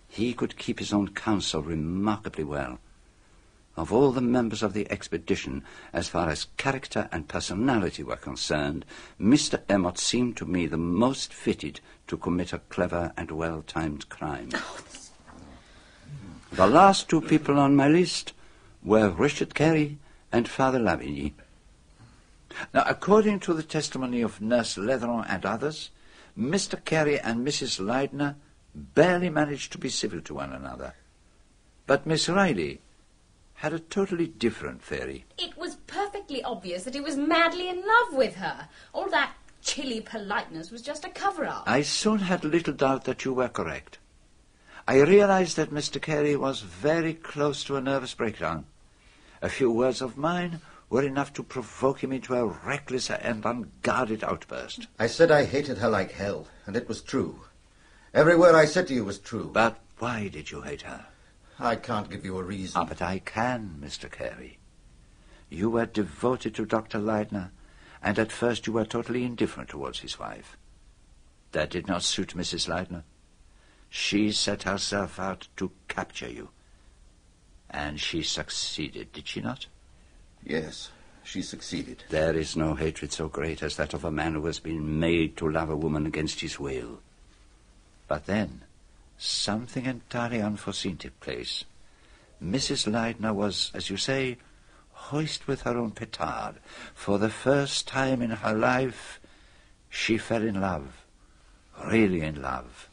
He 0.08 0.34
could 0.34 0.58
keep 0.58 0.78
his 0.78 0.92
own 0.92 1.08
counsel 1.14 1.62
remarkably 1.62 2.44
well. 2.44 2.80
Of 3.76 3.92
all 3.92 4.12
the 4.12 4.20
members 4.20 4.62
of 4.62 4.74
the 4.74 4.90
expedition, 4.90 5.64
as 5.92 6.08
far 6.08 6.28
as 6.28 6.48
character 6.58 7.08
and 7.10 7.26
personality 7.26 8.02
were 8.02 8.16
concerned, 8.16 8.84
Mr. 9.18 9.62
Emmott 9.68 9.98
seemed 9.98 10.36
to 10.36 10.44
me 10.44 10.66
the 10.66 10.76
most 10.76 11.32
fitted 11.32 11.80
to 12.06 12.18
commit 12.18 12.52
a 12.52 12.58
clever 12.58 13.12
and 13.16 13.30
well-timed 13.30 14.08
crime. 14.08 14.50
Oh, 16.54 16.56
the 16.56 16.66
last 16.66 17.08
two 17.08 17.22
people 17.22 17.58
on 17.58 17.74
my 17.74 17.88
list 17.88 18.34
were 18.84 19.08
Richard 19.08 19.54
Carey 19.54 19.96
and 20.30 20.46
Father 20.46 20.78
Lavigny. 20.78 21.32
Now, 22.74 22.84
according 22.86 23.40
to 23.40 23.54
the 23.54 23.62
testimony 23.62 24.20
of 24.20 24.42
Nurse 24.42 24.76
Leatheran 24.76 25.24
and 25.30 25.46
others, 25.46 25.88
Mr. 26.38 26.82
Carey 26.84 27.18
and 27.18 27.46
Mrs. 27.46 27.80
Leidner 27.80 28.34
barely 28.74 29.30
managed 29.30 29.72
to 29.72 29.78
be 29.78 29.88
civil 29.88 30.20
to 30.20 30.34
one 30.34 30.52
another. 30.52 30.94
But 31.86 32.06
Miss 32.06 32.28
Reilly 32.28 32.80
had 33.62 33.72
a 33.72 33.78
totally 33.78 34.26
different 34.26 34.82
theory. 34.82 35.24
It 35.38 35.56
was 35.56 35.76
perfectly 35.86 36.42
obvious 36.42 36.82
that 36.82 36.94
he 36.94 37.00
was 37.00 37.16
madly 37.16 37.68
in 37.68 37.76
love 37.76 38.12
with 38.12 38.34
her. 38.34 38.66
All 38.92 39.08
that 39.10 39.34
chilly 39.62 40.00
politeness 40.00 40.72
was 40.72 40.82
just 40.82 41.04
a 41.04 41.10
cover-up. 41.10 41.62
I 41.64 41.82
soon 41.82 42.18
had 42.18 42.42
little 42.42 42.74
doubt 42.74 43.04
that 43.04 43.24
you 43.24 43.32
were 43.32 43.48
correct. 43.48 43.98
I 44.88 45.00
realized 45.02 45.54
that 45.58 45.70
Mr. 45.70 46.02
Carey 46.02 46.34
was 46.34 46.62
very 46.62 47.14
close 47.14 47.62
to 47.62 47.76
a 47.76 47.80
nervous 47.80 48.14
breakdown. 48.14 48.64
A 49.40 49.48
few 49.48 49.70
words 49.70 50.02
of 50.02 50.16
mine 50.16 50.60
were 50.90 51.04
enough 51.04 51.32
to 51.34 51.44
provoke 51.44 52.02
him 52.02 52.10
into 52.10 52.34
a 52.34 52.44
reckless 52.44 53.10
and 53.10 53.46
unguarded 53.46 54.24
outburst. 54.24 54.88
I 54.98 55.06
said 55.06 55.30
I 55.30 55.44
hated 55.44 55.78
her 55.78 55.88
like 55.88 56.10
hell, 56.10 56.48
and 56.66 56.74
it 56.74 56.88
was 56.88 57.00
true. 57.00 57.42
Every 58.12 58.36
word 58.36 58.56
I 58.56 58.64
said 58.64 58.88
to 58.88 58.94
you 58.94 59.04
was 59.04 59.20
true. 59.20 59.50
But 59.52 59.78
why 60.00 60.26
did 60.26 60.50
you 60.50 60.62
hate 60.62 60.82
her? 60.82 61.06
I 61.58 61.76
can't 61.76 62.10
give 62.10 62.24
you 62.24 62.38
a 62.38 62.42
reason. 62.42 62.80
Ah, 62.80 62.84
but 62.84 63.02
I 63.02 63.18
can, 63.18 63.78
Mr. 63.80 64.10
Carey. 64.10 64.58
You 65.48 65.70
were 65.70 65.86
devoted 65.86 66.54
to 66.54 66.64
Dr. 66.64 66.98
Leidner, 66.98 67.50
and 68.02 68.18
at 68.18 68.32
first 68.32 68.66
you 68.66 68.72
were 68.72 68.84
totally 68.84 69.24
indifferent 69.24 69.68
towards 69.68 70.00
his 70.00 70.18
wife. 70.18 70.56
That 71.52 71.70
did 71.70 71.86
not 71.86 72.02
suit 72.02 72.34
Mrs. 72.34 72.68
Leidner. 72.68 73.02
She 73.90 74.32
set 74.32 74.62
herself 74.62 75.20
out 75.20 75.48
to 75.58 75.70
capture 75.88 76.30
you. 76.30 76.48
And 77.68 78.00
she 78.00 78.22
succeeded, 78.22 79.12
did 79.12 79.28
she 79.28 79.40
not? 79.40 79.66
Yes, 80.44 80.90
she 81.22 81.42
succeeded. 81.42 82.04
There 82.08 82.34
is 82.34 82.56
no 82.56 82.74
hatred 82.74 83.12
so 83.12 83.28
great 83.28 83.62
as 83.62 83.76
that 83.76 83.94
of 83.94 84.04
a 84.04 84.10
man 84.10 84.34
who 84.34 84.46
has 84.46 84.58
been 84.58 84.98
made 84.98 85.36
to 85.36 85.50
love 85.50 85.70
a 85.70 85.76
woman 85.76 86.06
against 86.06 86.40
his 86.40 86.58
will. 86.58 87.00
But 88.08 88.26
then, 88.26 88.62
something 89.22 89.86
entirely 89.86 90.40
unforeseen 90.40 90.96
took 90.96 91.18
place. 91.20 91.64
Mrs. 92.42 92.90
Leidner 92.90 93.34
was, 93.34 93.70
as 93.72 93.88
you 93.88 93.96
say, 93.96 94.38
hoist 94.90 95.46
with 95.46 95.62
her 95.62 95.76
own 95.78 95.92
petard. 95.92 96.56
For 96.94 97.18
the 97.18 97.30
first 97.30 97.86
time 97.86 98.20
in 98.20 98.30
her 98.30 98.54
life, 98.54 99.20
she 99.88 100.18
fell 100.18 100.42
in 100.42 100.60
love, 100.60 101.04
really 101.86 102.22
in 102.22 102.42
love, 102.42 102.88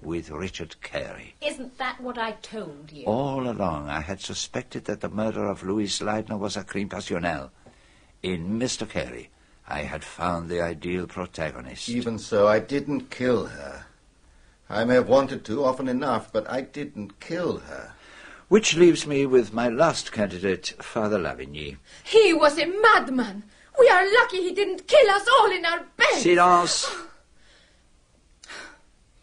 with 0.00 0.30
Richard 0.30 0.80
Carey. 0.80 1.34
Isn't 1.42 1.76
that 1.78 2.00
what 2.00 2.16
I 2.16 2.32
told 2.32 2.90
you? 2.90 3.04
All 3.04 3.48
along, 3.48 3.88
I 3.88 4.00
had 4.00 4.20
suspected 4.20 4.86
that 4.86 5.00
the 5.00 5.08
murder 5.10 5.46
of 5.46 5.62
Louise 5.62 5.98
Leidner 6.00 6.38
was 6.38 6.56
a 6.56 6.64
crime 6.64 6.88
passionnel. 6.88 7.50
In 8.22 8.58
Mr. 8.58 8.88
Carey, 8.88 9.30
I 9.66 9.82
had 9.82 10.02
found 10.02 10.48
the 10.48 10.62
ideal 10.62 11.06
protagonist. 11.06 11.88
Even 11.90 12.18
so, 12.18 12.48
I 12.48 12.58
didn't 12.58 13.10
kill 13.10 13.46
her. 13.46 13.84
I 14.70 14.84
may 14.84 14.94
have 14.94 15.08
wanted 15.08 15.44
to 15.46 15.64
often 15.64 15.88
enough, 15.88 16.32
but 16.32 16.48
I 16.50 16.60
didn't 16.60 17.20
kill 17.20 17.58
her. 17.58 17.94
Which 18.48 18.76
leaves 18.76 19.06
me 19.06 19.24
with 19.26 19.52
my 19.52 19.68
last 19.68 20.12
candidate, 20.12 20.74
Father 20.80 21.18
Lavigny. 21.18 21.76
He 22.04 22.32
was 22.32 22.58
a 22.58 22.66
madman. 22.66 23.44
We 23.78 23.88
are 23.88 24.12
lucky 24.20 24.42
he 24.42 24.52
didn't 24.52 24.86
kill 24.86 25.10
us 25.10 25.26
all 25.28 25.50
in 25.50 25.64
our 25.64 25.84
beds. 25.96 26.22
Silence! 26.22 26.90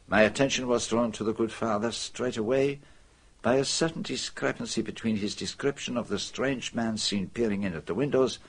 My 0.08 0.22
attention 0.22 0.68
was 0.68 0.88
drawn 0.88 1.12
to 1.14 1.24
the 1.24 1.34
good 1.34 1.52
father 1.52 1.92
straight 1.92 2.38
away 2.38 2.80
by 3.42 3.56
a 3.56 3.66
certain 3.66 4.02
discrepancy 4.02 4.82
between 4.82 5.18
his 5.18 5.36
description 5.36 5.98
of 5.98 6.08
the 6.08 6.20
strange 6.20 6.74
man 6.74 6.98
seen 6.98 7.30
peering 7.30 7.64
in 7.64 7.76
at 7.76 7.86
the 7.86 7.94
windows 7.94 8.40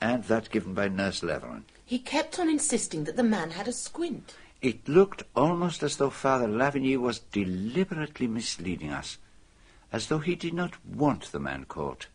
and 0.00 0.24
that 0.24 0.50
given 0.50 0.74
by 0.74 0.88
Nurse 0.88 1.22
Leatheran. 1.22 1.64
He 1.84 1.98
kept 1.98 2.38
on 2.38 2.48
insisting 2.48 3.04
that 3.04 3.16
the 3.16 3.22
man 3.22 3.52
had 3.52 3.68
a 3.68 3.72
squint. 3.72 4.34
It 4.62 4.88
looked 4.88 5.24
almost 5.34 5.82
as 5.82 5.96
though 5.96 6.10
Father 6.10 6.46
Lavigny 6.46 6.96
was 6.96 7.18
deliberately 7.18 8.28
misleading 8.28 8.90
us, 8.90 9.18
as 9.92 10.06
though 10.06 10.20
he 10.20 10.36
did 10.36 10.54
not 10.54 10.74
want 10.86 11.32
the 11.32 11.40
man 11.40 11.64
caught. 11.64 12.06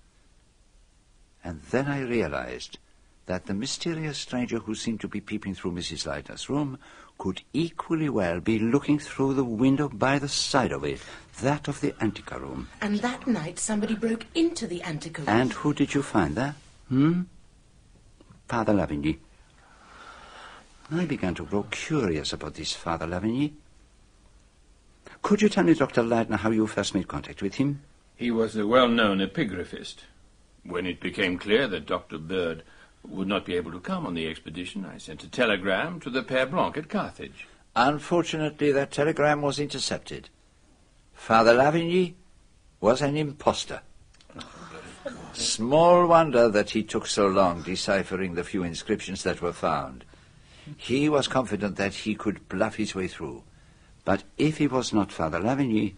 And 1.44 1.61
then 1.72 1.88
I 1.88 1.99
realized 2.02 2.80
that 3.26 3.45
the 3.45 3.53
mysterious 3.53 4.18
stranger 4.18 4.60
who 4.60 4.76
seemed 4.76 5.02
to 5.02 5.10
be 5.10 5.19
peeping 5.19 5.56
through 5.56 5.74
Mrs. 5.74 6.07
Leidner's 6.07 6.49
room 6.49 6.80
could 7.18 7.41
equally 7.52 8.07
well 8.07 8.40
be 8.40 8.57
looking 8.57 8.98
through 8.99 9.34
the 9.34 9.44
window 9.44 9.90
by 9.90 10.18
the 10.18 10.30
side 10.30 10.72
of 10.72 10.86
it, 10.86 11.02
that 11.41 11.68
of 11.68 11.82
the 11.82 11.94
anteroom. 11.99 12.69
And 12.80 12.99
that 12.99 13.28
night 13.28 13.60
somebody 13.60 13.95
broke 13.95 14.26
into 14.34 14.68
the 14.68 14.82
anteroom. 14.84 15.28
And 15.28 15.52
who 15.52 15.74
did 15.74 15.94
you 15.94 16.02
find 16.02 16.36
there? 16.36 16.56
Hmm? 16.88 17.24
Father 18.48 18.74
Lavigny. 18.74 19.18
I 20.89 21.05
began 21.05 21.35
to 21.35 21.43
grow 21.43 21.64
curious 21.64 22.31
about 22.31 22.53
this 22.53 22.72
Father 22.72 23.05
Lavigny. 23.05 23.53
Could 25.22 25.41
you 25.41 25.49
tell 25.49 25.65
me, 25.65 25.73
Dr. 25.73 26.01
Leidner, 26.01 26.38
how 26.38 26.51
you 26.51 26.65
first 26.65 26.95
made 26.95 27.09
contact 27.09 27.41
with 27.41 27.55
him? 27.55 27.81
He 28.15 28.31
was 28.31 28.55
a 28.55 28.65
well-known 28.65 29.19
epigraphist. 29.19 29.97
When 30.64 30.85
it 30.85 31.01
became 31.01 31.38
clear 31.38 31.68
that 31.68 31.85
Dr. 31.85 32.18
Bird 32.18 32.64
would 33.05 33.27
not 33.27 33.45
be 33.45 33.55
able 33.55 33.72
to 33.73 33.80
come 33.80 34.05
on 34.05 34.14
the 34.14 34.27
expedition, 34.27 34.85
I 34.85 34.97
sent 34.97 35.23
a 35.23 35.30
telegram 35.30 35.99
to 36.01 36.09
the 36.09 36.23
Père 36.23 36.49
Blanc 36.49 36.77
at 36.77 36.89
Carthage. 36.89 37.47
Unfortunately, 37.76 38.72
that 38.72 38.91
telegram 38.91 39.41
was 39.41 39.59
intercepted. 39.59 40.30
Father 41.14 41.53
Lavigny 41.53 42.14
was 42.80 43.01
an 43.01 43.18
impostor. 43.18 43.81
Oh, 44.39 45.11
Small 45.34 46.07
wonder 46.07 46.49
that 46.49 46.69
he 46.72 46.84
took 46.84 47.07
so 47.07 47.27
long 47.27 47.61
deciphering 47.61 48.35
the 48.35 48.43
few 48.43 48.64
inscriptions 48.64 49.23
that 49.23 49.41
were 49.41 49.53
found. 49.53 50.05
He 50.76 51.07
was 51.07 51.27
confident 51.27 51.77
that 51.77 51.94
he 51.94 52.15
could 52.15 52.49
bluff 52.49 52.76
his 52.76 52.94
way 52.94 53.07
through. 53.07 53.44
But 54.03 54.23
if 54.38 54.57
he 54.57 54.68
was 54.68 54.94
not 54.94 55.11
Father 55.11 55.39
Lavigny, 55.39 55.94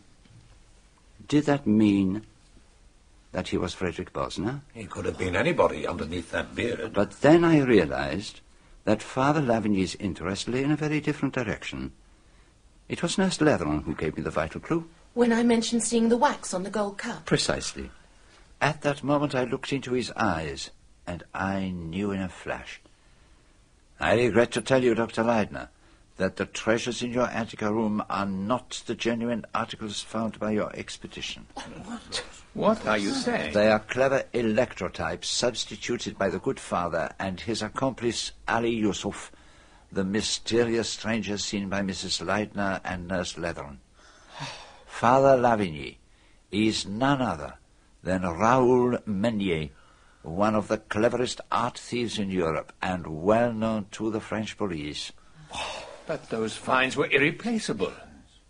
did 1.28 1.46
that 1.46 1.66
mean 1.66 2.26
that 3.32 3.50
he 3.50 3.58
was 3.58 3.74
Frederick 3.74 4.14
Bosner? 4.14 4.62
He 4.74 4.86
could 4.86 5.06
have 5.06 5.18
been 5.18 5.36
anybody 5.36 5.88
underneath 5.88 6.32
that 6.32 6.56
beard. 6.56 6.94
But 6.94 7.22
then 7.22 7.44
I 7.44 7.60
realized 7.60 8.42
that 8.86 9.04
Father 9.04 9.42
Lavigny's 9.42 9.96
interest 9.96 10.48
lay 10.48 10.64
in 10.64 10.72
a 10.72 10.76
very 10.76 11.00
different 11.00 11.36
direction. 11.36 11.92
It 12.88 13.04
was 13.04 13.18
Nurse 13.18 13.38
Leatheran 13.38 13.84
who 13.84 13.94
gave 13.94 14.18
me 14.18 14.24
the 14.24 14.32
vital 14.32 14.60
clue. 14.60 14.90
When 15.14 15.32
I 15.32 15.44
mentioned 15.44 15.84
seeing 15.84 16.10
the 16.10 16.18
wax 16.18 16.54
on 16.54 16.64
the 16.64 16.70
gold 16.72 16.98
cup. 16.98 17.26
Precisely. 17.26 17.92
At 18.62 18.82
that 18.82 19.04
moment 19.04 19.36
I 19.36 19.44
looked 19.44 19.72
into 19.72 19.94
his 19.94 20.12
eyes, 20.16 20.72
and 21.06 21.24
I 21.34 21.70
knew 21.70 22.12
in 22.12 22.22
a 22.22 22.30
flash. 22.30 22.82
I 24.00 24.14
regret 24.16 24.52
to 24.52 24.62
tell 24.62 24.84
you, 24.84 24.96
Dr. 24.96 25.24
Leidner, 25.24 25.68
that 26.18 26.38
the 26.38 26.46
treasures 26.46 27.02
in 27.02 27.12
your 27.12 27.28
antika 27.28 27.70
room 27.72 28.04
are 28.10 28.26
not 28.26 28.82
the 28.86 28.96
genuine 28.96 29.46
articles 29.54 30.02
found 30.02 30.40
by 30.40 30.52
your 30.52 30.74
expedition. 30.76 31.48
What? 31.86 32.24
What 32.54 32.86
are 32.88 32.98
you 32.98 33.12
saying? 33.12 33.54
They 33.54 33.70
are 33.70 33.80
clever 33.80 34.24
electrotypes 34.34 35.26
substituted 35.26 36.18
by 36.18 36.30
the 36.30 36.40
good 36.40 36.60
father 36.60 37.12
and 37.20 37.40
his 37.40 37.62
accomplice 37.62 38.32
Ali 38.48 38.72
Yusuf, 38.72 39.32
the 39.92 40.04
mysterious 40.04 40.90
stranger 40.90 41.38
seen 41.38 41.70
by 41.70 41.82
Mrs. 41.82 42.26
Leidner 42.26 42.80
and 42.84 43.08
Nurse 43.08 43.34
Leatheran. 43.38 43.78
Father 44.86 45.38
Lavigny 45.38 45.98
is 46.52 46.86
none 46.86 47.22
other 47.22 47.56
than 48.04 48.24
Raoul 48.24 48.98
Meunier, 49.06 49.70
one 50.22 50.56
of 50.56 50.68
the 50.68 50.78
cleverest 50.78 51.42
art 51.52 51.78
thieves 51.78 52.20
in 52.20 52.30
Europe 52.30 52.74
and 52.82 53.08
well 53.08 53.54
known 53.54 53.86
to 53.92 54.12
the 54.12 54.20
French 54.20 54.58
police. 54.58 55.12
But 56.06 56.30
those 56.30 56.56
finds 56.56 56.98
were 56.98 57.10
irreplaceable. 57.10 57.94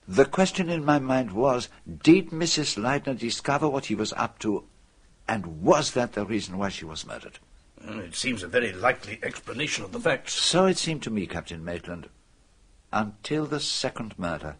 The 0.08 0.26
question 0.26 0.70
in 0.70 0.84
my 0.84 0.98
mind 0.98 1.32
was, 1.32 1.70
did 2.02 2.32
Mrs. 2.32 2.78
Leidner 2.78 3.18
discover 3.18 3.70
what 3.70 3.86
he 3.86 3.96
was 3.96 4.14
up 4.14 4.40
to, 4.40 4.64
and 5.28 5.62
was 5.62 5.92
that 5.92 6.14
the 6.14 6.26
reason 6.26 6.58
why 6.58 6.70
she 6.70 6.86
was 6.86 7.06
murdered? 7.06 7.38
Mm, 7.86 8.08
it 8.08 8.16
seems 8.16 8.42
a 8.42 8.48
very 8.48 8.74
likely 8.74 9.20
explanation 9.22 9.84
of 9.84 9.92
the 9.92 10.00
facts. 10.00 10.34
So 10.34 10.66
it 10.66 10.78
seemed 10.78 11.04
to 11.04 11.12
me, 11.12 11.28
Captain 11.28 11.64
Maitland, 11.64 12.10
until 12.92 13.46
the 13.46 13.60
second 13.60 14.18
murder. 14.18 14.56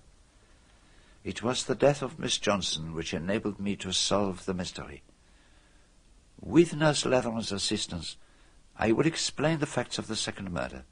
It 1.24 1.42
was 1.42 1.64
the 1.64 1.76
death 1.76 2.02
of 2.02 2.20
Miss 2.20 2.38
Johnson 2.38 2.94
which 2.94 3.14
enabled 3.14 3.60
me 3.60 3.76
to 3.78 3.92
solve 3.92 4.46
the 4.46 4.54
mystery. 4.54 5.02
With 6.42 6.76
Nurse 6.76 7.06
Leatheran's 7.06 7.52
assistance, 7.52 8.16
I 8.78 8.92
will 8.92 9.06
explain 9.06 9.60
the 9.60 9.66
facts 9.66 9.98
of 9.98 10.08
the 10.08 10.16
second 10.16 10.52
murder. 10.52 10.84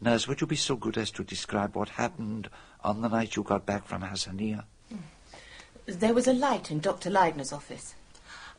Nurse, 0.00 0.28
would 0.28 0.42
you 0.42 0.46
be 0.46 0.56
so 0.56 0.76
good 0.76 0.98
as 0.98 1.10
to 1.12 1.24
describe 1.24 1.74
what 1.74 1.90
happened 1.90 2.50
on 2.84 3.00
the 3.00 3.08
night 3.08 3.36
you 3.36 3.42
got 3.42 3.64
back 3.64 3.86
from 3.86 4.02
Hassanieh? 4.02 4.64
Mm. 4.92 4.98
There 5.86 6.12
was 6.12 6.26
a 6.26 6.32
light 6.32 6.70
in 6.70 6.80
Dr. 6.80 7.08
Leidner's 7.08 7.52
office. 7.52 7.94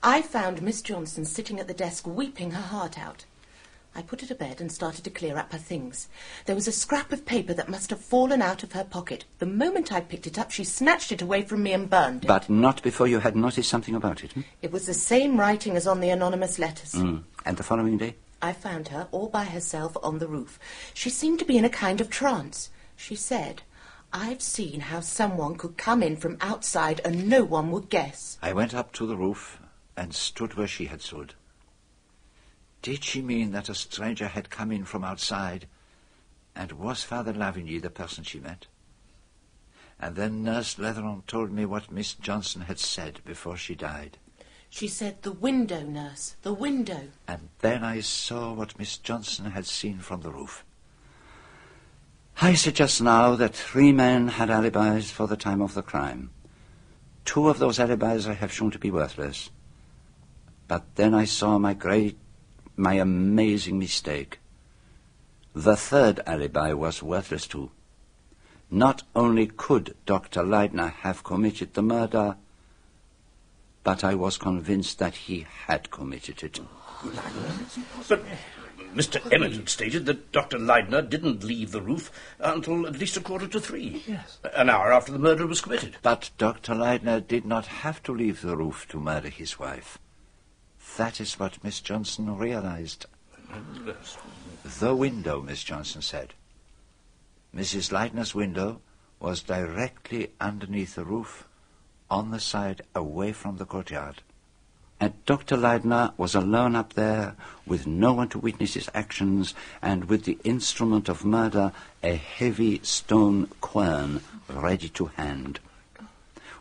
I 0.01 0.21
found 0.21 0.61
Miss 0.61 0.81
Johnson 0.81 1.25
sitting 1.25 1.59
at 1.59 1.67
the 1.67 1.73
desk 1.73 2.07
weeping 2.07 2.51
her 2.51 2.61
heart 2.61 2.97
out. 2.97 3.25
I 3.97 4.03
put 4.03 4.21
her 4.21 4.27
to 4.27 4.35
bed 4.35 4.61
and 4.61 4.71
started 4.71 5.03
to 5.05 5.09
clear 5.09 5.37
up 5.37 5.51
her 5.51 5.57
things. 5.57 6.07
There 6.45 6.53
was 6.53 6.67
a 6.67 6.71
scrap 6.71 7.11
of 7.11 7.25
paper 7.25 7.51
that 7.55 7.67
must 7.67 7.89
have 7.89 7.99
fallen 7.99 8.43
out 8.43 8.61
of 8.61 8.73
her 8.73 8.83
pocket. 8.83 9.25
The 9.39 9.47
moment 9.47 9.91
I 9.91 10.01
picked 10.01 10.27
it 10.27 10.37
up, 10.37 10.51
she 10.51 10.63
snatched 10.63 11.11
it 11.11 11.23
away 11.23 11.41
from 11.41 11.63
me 11.63 11.73
and 11.73 11.89
burned 11.89 12.23
it. 12.23 12.27
But 12.27 12.47
not 12.47 12.83
before 12.83 13.07
you 13.07 13.19
had 13.19 13.35
noticed 13.35 13.69
something 13.69 13.95
about 13.95 14.23
it. 14.23 14.33
Hmm? 14.33 14.41
It 14.61 14.71
was 14.71 14.85
the 14.85 14.93
same 14.93 15.39
writing 15.39 15.75
as 15.75 15.87
on 15.87 15.99
the 15.99 16.11
anonymous 16.11 16.59
letters. 16.59 16.93
Mm. 16.93 17.23
And 17.43 17.57
the 17.57 17.63
following 17.63 17.97
day? 17.97 18.13
I 18.39 18.53
found 18.53 18.89
her 18.89 19.07
all 19.11 19.29
by 19.29 19.45
herself 19.45 19.97
on 20.03 20.19
the 20.19 20.27
roof. 20.27 20.59
She 20.93 21.09
seemed 21.09 21.39
to 21.39 21.45
be 21.45 21.57
in 21.57 21.65
a 21.65 21.69
kind 21.69 21.99
of 21.99 22.11
trance. 22.11 22.69
She 22.95 23.15
said, 23.15 23.63
I've 24.13 24.43
seen 24.43 24.81
how 24.81 24.99
someone 24.99 25.55
could 25.55 25.75
come 25.75 26.03
in 26.03 26.17
from 26.17 26.37
outside 26.39 27.01
and 27.03 27.27
no 27.27 27.43
one 27.43 27.71
would 27.71 27.89
guess. 27.89 28.37
I 28.43 28.53
went 28.53 28.75
up 28.75 28.93
to 28.93 29.07
the 29.07 29.17
roof 29.17 29.59
and 29.95 30.13
stood 30.13 30.53
where 30.53 30.67
she 30.67 30.85
had 30.85 31.01
stood. 31.01 31.33
Did 32.81 33.03
she 33.03 33.21
mean 33.21 33.51
that 33.51 33.69
a 33.69 33.75
stranger 33.75 34.27
had 34.27 34.49
come 34.49 34.71
in 34.71 34.85
from 34.85 35.03
outside? 35.03 35.67
And 36.55 36.71
was 36.73 37.03
Father 37.03 37.33
Lavigny 37.33 37.81
the 37.81 37.89
person 37.89 38.23
she 38.23 38.39
met? 38.39 38.67
And 39.99 40.15
then 40.15 40.43
Nurse 40.43 40.75
Leatheran 40.77 41.23
told 41.25 41.51
me 41.51 41.65
what 41.65 41.91
Miss 41.91 42.13
Johnson 42.13 42.61
had 42.61 42.79
said 42.79 43.19
before 43.25 43.57
she 43.57 43.75
died. 43.75 44.17
She 44.69 44.87
said, 44.87 45.21
the 45.21 45.31
window, 45.31 45.81
nurse, 45.81 46.35
the 46.41 46.53
window. 46.53 47.07
And 47.27 47.49
then 47.59 47.83
I 47.83 48.01
saw 48.01 48.53
what 48.53 48.77
Miss 48.77 48.97
Johnson 48.97 49.51
had 49.51 49.65
seen 49.65 49.99
from 49.99 50.21
the 50.21 50.31
roof. 50.31 50.65
I 52.41 52.53
suggest 52.53 53.01
now 53.01 53.35
that 53.35 53.55
three 53.55 53.91
men 53.91 54.27
had 54.27 54.51
alibis 54.51 55.09
for 55.09 55.25
the 55.25 55.37
time 55.37 55.61
of 55.61 55.73
the 55.73 55.81
crime. 55.81 56.29
Two 57.25 57.49
of 57.49 57.57
those 57.57 57.79
alibis 57.79 58.27
I 58.27 58.33
have 58.33 58.53
shown 58.53 58.69
to 58.71 58.79
be 58.79 58.91
worthless. 58.91 59.49
But 60.67 60.83
then 60.95 61.13
I 61.13 61.25
saw 61.25 61.57
my 61.57 61.73
great, 61.73 62.17
my 62.77 62.93
amazing 62.93 63.79
mistake. 63.79 64.39
The 65.53 65.75
third 65.75 66.21
alibi 66.27 66.73
was 66.73 67.01
worthless 67.01 67.47
too. 67.47 67.71
Not 68.69 69.03
only 69.15 69.47
could 69.47 69.95
Dr. 70.05 70.43
Leidner 70.43 70.91
have 70.91 71.23
committed 71.23 71.73
the 71.73 71.81
murder, 71.81 72.37
but 73.83 74.03
I 74.03 74.13
was 74.13 74.37
convinced 74.37 74.99
that 74.99 75.15
he 75.15 75.47
had 75.65 75.89
committed 75.89 76.43
it. 76.43 76.59
But 78.07 78.23
Mr. 78.93 79.33
Emmott 79.33 79.53
had 79.53 79.69
stated 79.69 80.05
that 80.05 80.31
Dr. 80.31 80.57
Leidner 80.57 81.07
didn't 81.09 81.43
leave 81.43 81.71
the 81.71 81.81
roof 81.81 82.11
until 82.39 82.85
at 82.85 82.99
least 82.99 83.17
a 83.17 83.21
quarter 83.21 83.47
to 83.47 83.59
three. 83.59 84.03
Yes. 84.05 84.39
An 84.53 84.69
hour 84.69 84.91
after 84.91 85.11
the 85.11 85.19
murder 85.19 85.47
was 85.47 85.61
committed. 85.61 85.97
But 86.01 86.29
Dr. 86.37 86.73
Leidner 86.73 87.25
did 87.25 87.45
not 87.45 87.65
have 87.67 88.03
to 88.03 88.13
leave 88.13 88.41
the 88.41 88.57
roof 88.57 88.87
to 88.89 88.99
murder 88.99 89.29
his 89.29 89.57
wife. 89.57 89.97
That 90.97 91.21
is 91.21 91.39
what 91.39 91.63
Miss 91.63 91.79
Johnson 91.79 92.37
realized. 92.37 93.05
The 94.79 94.95
window, 94.95 95.43
Miss 95.43 95.63
Johnson 95.63 96.01
said. 96.01 96.33
Mrs. 97.55 97.91
Leidner's 97.91 98.33
window 98.33 98.81
was 99.19 99.43
directly 99.43 100.31
underneath 100.41 100.95
the 100.95 101.05
roof, 101.05 101.47
on 102.09 102.31
the 102.31 102.39
side 102.39 102.81
away 102.95 103.31
from 103.31 103.57
the 103.57 103.65
courtyard. 103.65 104.23
And 104.99 105.13
Dr. 105.25 105.55
Leidner 105.55 106.13
was 106.17 106.33
alone 106.33 106.75
up 106.75 106.93
there, 106.93 107.35
with 107.67 107.85
no 107.85 108.13
one 108.13 108.29
to 108.29 108.39
witness 108.39 108.73
his 108.73 108.89
actions, 108.95 109.53
and 109.83 110.05
with 110.05 110.23
the 110.23 110.39
instrument 110.43 111.09
of 111.09 111.23
murder, 111.23 111.73
a 112.01 112.15
heavy 112.15 112.79
stone 112.81 113.49
quern, 113.61 114.21
ready 114.49 114.89
to 114.89 115.05
hand. 115.15 115.59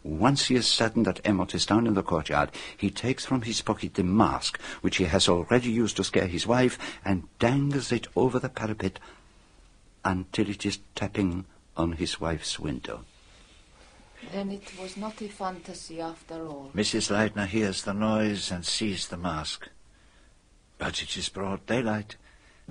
Once 0.06 0.46
he 0.46 0.54
is 0.54 0.68
certain 0.68 1.02
that 1.02 1.20
Emmott 1.24 1.52
is 1.52 1.66
down 1.66 1.84
in 1.84 1.94
the 1.94 2.02
courtyard, 2.02 2.52
he 2.76 2.90
takes 2.90 3.26
from 3.26 3.42
his 3.42 3.60
pocket 3.60 3.94
the 3.94 4.04
mask 4.04 4.60
which 4.80 4.98
he 4.98 5.04
has 5.04 5.28
already 5.28 5.68
used 5.68 5.96
to 5.96 6.04
scare 6.04 6.28
his 6.28 6.46
wife 6.46 6.78
and 7.04 7.24
dangles 7.40 7.90
it 7.90 8.06
over 8.14 8.38
the 8.38 8.48
parapet 8.48 9.00
until 10.04 10.48
it 10.48 10.64
is 10.64 10.78
tapping 10.94 11.44
on 11.76 11.92
his 11.92 12.20
wife's 12.20 12.56
window. 12.56 13.04
Then 14.32 14.52
it 14.52 14.72
was 14.80 14.96
not 14.96 15.20
a 15.20 15.28
fantasy 15.28 16.00
after 16.00 16.46
all. 16.46 16.70
Mrs. 16.72 17.10
Leidner 17.10 17.46
hears 17.46 17.82
the 17.82 17.92
noise 17.92 18.52
and 18.52 18.64
sees 18.64 19.08
the 19.08 19.16
mask. 19.16 19.68
But 20.78 21.02
it 21.02 21.16
is 21.16 21.28
broad 21.28 21.66
daylight, 21.66 22.14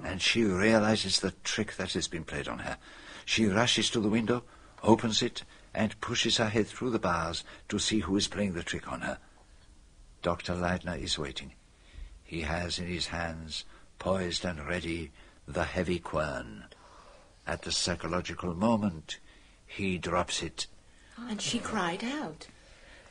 and 0.01 0.21
she 0.21 0.43
realizes 0.43 1.19
the 1.19 1.33
trick 1.43 1.75
that 1.75 1.93
has 1.93 2.07
been 2.07 2.23
played 2.23 2.47
on 2.47 2.59
her. 2.59 2.77
She 3.25 3.45
rushes 3.45 3.89
to 3.89 3.99
the 3.99 4.09
window, 4.09 4.43
opens 4.81 5.21
it, 5.21 5.43
and 5.75 5.99
pushes 6.01 6.37
her 6.37 6.49
head 6.49 6.67
through 6.67 6.91
the 6.91 6.99
bars 6.99 7.43
to 7.69 7.77
see 7.79 7.99
who 7.99 8.15
is 8.15 8.27
playing 8.27 8.53
the 8.53 8.63
trick 8.63 8.91
on 8.91 9.01
her. 9.01 9.17
Dr. 10.21 10.53
Leidner 10.53 11.01
is 11.01 11.19
waiting. 11.19 11.53
He 12.23 12.41
has 12.41 12.79
in 12.79 12.87
his 12.87 13.07
hands, 13.07 13.65
poised 13.99 14.45
and 14.45 14.67
ready, 14.67 15.11
the 15.47 15.65
heavy 15.65 15.99
quern. 15.99 16.65
At 17.45 17.61
the 17.61 17.71
psychological 17.71 18.55
moment, 18.55 19.19
he 19.67 19.97
drops 19.97 20.41
it. 20.41 20.67
And 21.17 21.41
she 21.41 21.59
cried 21.59 22.03
out. 22.03 22.47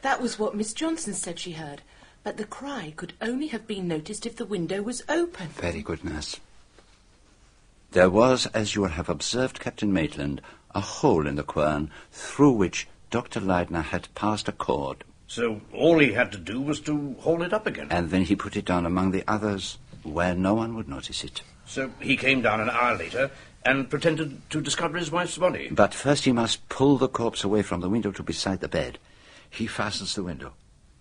That 0.02 0.20
was 0.20 0.38
what 0.38 0.56
Miss 0.56 0.74
Johnson 0.74 1.14
said 1.14 1.38
she 1.38 1.52
heard. 1.52 1.82
But 2.24 2.36
the 2.36 2.44
cry 2.44 2.92
could 2.96 3.12
only 3.20 3.48
have 3.48 3.66
been 3.66 3.86
noticed 3.86 4.26
if 4.26 4.36
the 4.36 4.46
window 4.46 4.82
was 4.82 5.02
open. 5.08 5.48
Very 5.48 5.82
good, 5.82 6.04
nurse. 6.04 6.40
There 7.92 8.10
was, 8.10 8.46
as 8.46 8.74
you 8.74 8.82
will 8.82 8.88
have 8.88 9.08
observed, 9.08 9.60
Captain 9.60 9.92
Maitland, 9.92 10.40
a 10.74 10.80
hole 10.80 11.26
in 11.26 11.36
the 11.36 11.42
quern 11.42 11.90
through 12.10 12.52
which 12.52 12.88
Dr. 13.10 13.40
Leidner 13.40 13.82
had 13.82 14.12
passed 14.14 14.48
a 14.48 14.52
cord. 14.52 15.04
So 15.26 15.60
all 15.72 15.98
he 15.98 16.12
had 16.12 16.32
to 16.32 16.38
do 16.38 16.60
was 16.60 16.80
to 16.80 17.16
haul 17.20 17.42
it 17.42 17.52
up 17.52 17.66
again. 17.66 17.88
And 17.90 18.10
then 18.10 18.22
he 18.22 18.36
put 18.36 18.56
it 18.56 18.64
down 18.64 18.86
among 18.86 19.10
the 19.12 19.24
others 19.26 19.78
where 20.02 20.34
no 20.34 20.54
one 20.54 20.76
would 20.76 20.88
notice 20.88 21.24
it. 21.24 21.42
So 21.66 21.90
he 22.00 22.16
came 22.16 22.42
down 22.42 22.60
an 22.60 22.70
hour 22.70 22.96
later 22.96 23.30
and 23.64 23.88
pretended 23.88 24.48
to 24.50 24.60
discover 24.60 24.98
his 24.98 25.10
wife's 25.10 25.38
body. 25.38 25.68
But 25.70 25.94
first 25.94 26.24
he 26.24 26.32
must 26.32 26.68
pull 26.68 26.98
the 26.98 27.08
corpse 27.08 27.42
away 27.42 27.62
from 27.62 27.80
the 27.80 27.88
window 27.88 28.12
to 28.12 28.22
beside 28.22 28.60
the 28.60 28.68
bed. 28.68 28.98
He 29.48 29.66
fastens 29.66 30.14
the 30.14 30.22
window. 30.22 30.52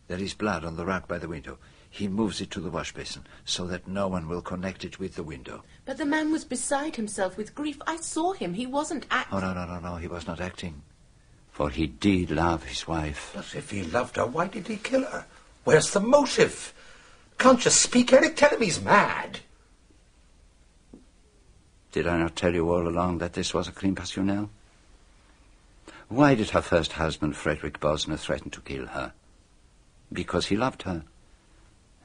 There 0.07 0.19
is 0.19 0.33
blood 0.33 0.63
on 0.63 0.77
the 0.77 0.85
rug 0.85 1.07
by 1.07 1.17
the 1.17 1.27
window. 1.27 1.57
He 1.93 2.07
moves 2.07 2.41
it 2.41 2.49
to 2.49 2.59
the 2.59 2.71
wash 2.71 2.91
basin 2.91 3.27
so 3.45 3.67
that 3.67 3.87
no 3.87 4.07
one 4.07 4.27
will 4.27 4.41
connect 4.41 4.83
it 4.83 4.97
with 4.97 5.13
the 5.13 5.21
window. 5.21 5.63
But 5.85 5.97
the 5.97 6.07
man 6.07 6.31
was 6.31 6.43
beside 6.43 6.95
himself 6.95 7.37
with 7.37 7.53
grief. 7.53 7.79
I 7.85 7.97
saw 7.97 8.33
him. 8.33 8.55
He 8.55 8.65
wasn't 8.65 9.05
acting. 9.11 9.37
Oh, 9.37 9.39
no, 9.39 9.53
no, 9.53 9.67
no, 9.67 9.79
no. 9.79 9.95
He 9.97 10.07
was 10.07 10.25
not 10.25 10.41
acting. 10.41 10.81
For 11.51 11.69
he 11.69 11.85
did 11.85 12.31
love 12.31 12.63
his 12.63 12.87
wife. 12.87 13.29
But 13.35 13.53
if 13.53 13.69
he 13.69 13.83
loved 13.83 14.15
her, 14.15 14.25
why 14.25 14.47
did 14.47 14.67
he 14.67 14.77
kill 14.77 15.03
her? 15.03 15.27
Where's 15.65 15.91
the 15.91 15.99
motive? 15.99 16.73
Can't 17.37 17.63
you 17.63 17.69
speak, 17.69 18.11
Eric? 18.11 18.37
Tell 18.37 18.49
him 18.49 18.61
he's 18.61 18.81
mad. 18.81 19.41
Did 21.91 22.07
I 22.07 22.17
not 22.17 22.35
tell 22.35 22.55
you 22.55 22.71
all 22.71 22.87
along 22.87 23.19
that 23.19 23.33
this 23.33 23.53
was 23.53 23.67
a 23.67 23.71
crime 23.71 23.93
passionnel? 23.93 24.49
Why 26.09 26.33
did 26.33 26.49
her 26.49 26.61
first 26.63 26.93
husband, 26.93 27.35
Frederick 27.35 27.79
Bosner, 27.79 28.17
threaten 28.17 28.49
to 28.49 28.61
kill 28.61 28.87
her? 28.87 29.13
Because 30.11 30.47
he 30.47 30.57
loved 30.57 30.81
her. 30.81 31.03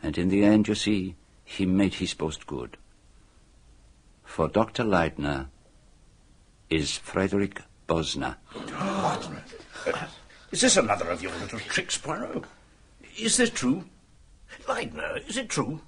And 0.02 0.16
in 0.16 0.28
the 0.28 0.44
end, 0.44 0.68
you 0.68 0.74
see, 0.74 1.16
he 1.44 1.66
made 1.66 1.94
his 1.94 2.14
boast 2.14 2.46
good. 2.46 2.76
For 4.24 4.48
Dr. 4.48 4.84
Leidner 4.84 5.48
is 6.70 6.96
Frederick 6.96 7.62
Bosner. 7.88 8.36
What? 8.52 9.28
Uh, 9.86 10.06
is 10.50 10.60
this 10.60 10.76
another 10.76 11.10
of 11.10 11.22
your 11.22 11.32
little 11.36 11.58
tricks, 11.58 11.96
Poirot? 11.96 12.44
Is 13.18 13.36
this 13.36 13.50
true? 13.50 13.84
Leidner, 14.66 15.26
is 15.28 15.36
it 15.36 15.48
true? 15.48 15.80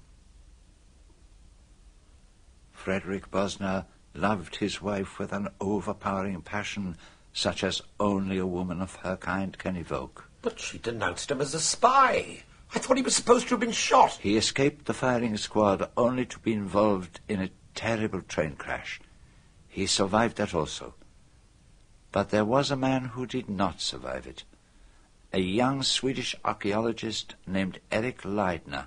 Frederick 2.73 3.31
Bosner 3.31 3.85
loved 4.15 4.57
his 4.57 4.83
wife 4.83 5.19
with 5.19 5.33
an 5.33 5.49
overpowering 5.61 6.43
passion 6.43 6.97
such 7.33 7.63
as 7.63 7.83
only 8.01 8.39
a 8.39 8.47
woman 8.47 8.81
of 8.81 8.97
her 8.97 9.17
kind 9.17 9.57
can 9.59 9.77
evoke. 9.77 10.29
But 10.43 10.59
she 10.59 10.79
denounced 10.79 11.31
him 11.31 11.41
as 11.41 11.55
a 11.55 11.61
spy. 11.61 12.43
I 12.75 12.79
thought 12.79 12.97
he 12.97 13.03
was 13.03 13.17
supposed 13.17 13.49
to 13.49 13.55
have 13.55 13.61
been 13.61 13.73
shot. 13.73 14.19
He 14.21 14.37
escaped 14.37 14.85
the 14.85 14.95
firing 14.95 15.37
squad 15.37 15.89
only 15.97 16.25
to 16.27 16.39
be 16.39 16.53
involved 16.53 17.21
in 17.29 17.41
a 17.41 17.51
terrible 17.75 18.23
train 18.23 18.55
crash. 18.57 19.01
He 19.69 19.87
survived 19.87 20.37
that 20.37 20.55
also. 20.55 20.95
But 22.13 22.31
there 22.31 22.45
was 22.45 22.71
a 22.71 22.77
man 22.77 23.07
who 23.07 23.27
did 23.27 23.49
not 23.49 23.81
survive 23.81 24.27
it. 24.27 24.45
A 25.33 25.41
young 25.41 25.83
Swedish 25.83 26.35
archaeologist 26.45 27.37
named 27.47 27.79
Eric 27.91 28.23
Leidner, 28.23 28.87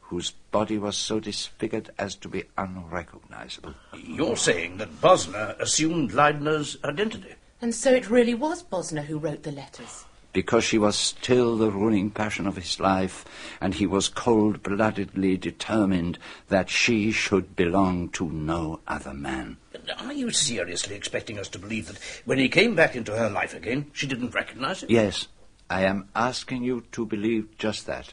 whose 0.00 0.30
body 0.50 0.78
was 0.78 0.96
so 0.96 1.20
disfigured 1.20 1.90
as 1.98 2.14
to 2.16 2.28
be 2.28 2.44
unrecognizable. 2.56 3.74
You're 3.94 4.36
saying 4.36 4.78
that 4.78 5.00
Bosner 5.00 5.58
assumed 5.58 6.12
Leidner's 6.12 6.76
identity? 6.84 7.34
And 7.60 7.74
so 7.74 7.92
it 7.92 8.08
really 8.08 8.34
was 8.34 8.62
Bosner 8.62 9.04
who 9.04 9.18
wrote 9.18 9.42
the 9.42 9.52
letters? 9.52 10.04
Because 10.32 10.62
she 10.62 10.78
was 10.78 10.96
still 10.96 11.56
the 11.56 11.70
ruling 11.70 12.10
passion 12.10 12.46
of 12.46 12.56
his 12.56 12.78
life, 12.78 13.24
and 13.60 13.74
he 13.74 13.86
was 13.86 14.08
cold-bloodedly 14.08 15.38
determined 15.38 16.18
that 16.48 16.68
she 16.68 17.10
should 17.10 17.56
belong 17.56 18.10
to 18.10 18.30
no 18.30 18.80
other 18.86 19.14
man. 19.14 19.56
Are 19.98 20.12
you 20.12 20.30
seriously 20.30 20.94
expecting 20.94 21.38
us 21.38 21.48
to 21.48 21.58
believe 21.58 21.88
that 21.88 21.98
when 22.26 22.38
he 22.38 22.48
came 22.48 22.74
back 22.74 22.94
into 22.94 23.16
her 23.16 23.30
life 23.30 23.54
again, 23.54 23.86
she 23.92 24.06
didn't 24.06 24.34
recognize 24.34 24.82
him? 24.82 24.90
Yes, 24.90 25.28
I 25.70 25.84
am 25.84 26.08
asking 26.14 26.62
you 26.62 26.84
to 26.92 27.06
believe 27.06 27.56
just 27.56 27.86
that. 27.86 28.12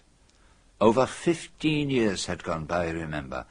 Over 0.79 1.05
fifteen 1.05 1.89
years 1.89 2.25
had 2.25 2.43
gone 2.43 2.65
by, 2.65 2.89
remember. 2.89 3.45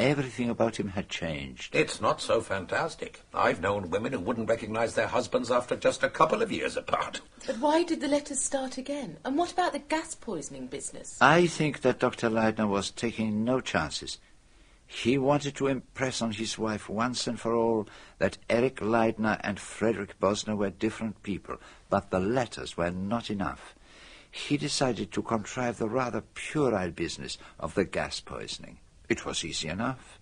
Everything 0.00 0.48
about 0.48 0.80
him 0.80 0.88
had 0.88 1.10
changed. 1.10 1.74
It's 1.74 2.00
not 2.00 2.22
so 2.22 2.40
fantastic. 2.40 3.20
I've 3.34 3.60
known 3.60 3.90
women 3.90 4.14
who 4.14 4.20
wouldn't 4.20 4.48
recognize 4.48 4.94
their 4.94 5.06
husbands 5.06 5.50
after 5.50 5.76
just 5.76 6.02
a 6.02 6.08
couple 6.08 6.40
of 6.40 6.50
years 6.50 6.76
apart. 6.76 7.20
But 7.46 7.58
why 7.58 7.84
did 7.84 8.00
the 8.00 8.08
letters 8.08 8.40
start 8.40 8.78
again? 8.78 9.18
And 9.26 9.36
what 9.36 9.52
about 9.52 9.74
the 9.74 9.78
gas 9.78 10.14
poisoning 10.14 10.68
business? 10.68 11.18
I 11.20 11.46
think 11.46 11.82
that 11.82 11.98
Dr. 11.98 12.30
Leidner 12.30 12.66
was 12.66 12.90
taking 12.90 13.44
no 13.44 13.60
chances. 13.60 14.16
He 14.86 15.18
wanted 15.18 15.54
to 15.56 15.66
impress 15.66 16.22
on 16.22 16.32
his 16.32 16.58
wife 16.58 16.88
once 16.88 17.26
and 17.26 17.38
for 17.38 17.54
all 17.54 17.86
that 18.18 18.38
Eric 18.48 18.76
Leidner 18.76 19.38
and 19.44 19.60
Frederick 19.60 20.18
Bosner 20.18 20.56
were 20.56 20.70
different 20.70 21.22
people, 21.22 21.58
but 21.90 22.10
the 22.10 22.20
letters 22.20 22.76
were 22.76 22.90
not 22.90 23.30
enough. 23.30 23.74
he 24.30 24.56
decided 24.56 25.10
to 25.12 25.22
contrive 25.22 25.78
the 25.78 25.88
rather 25.88 26.20
puerile 26.20 26.90
business 26.90 27.36
of 27.58 27.74
the 27.74 27.84
gas 27.84 28.20
poisoning. 28.20 28.78
It 29.10 29.26
was 29.26 29.44
easy 29.44 29.66
enough. 29.66 30.20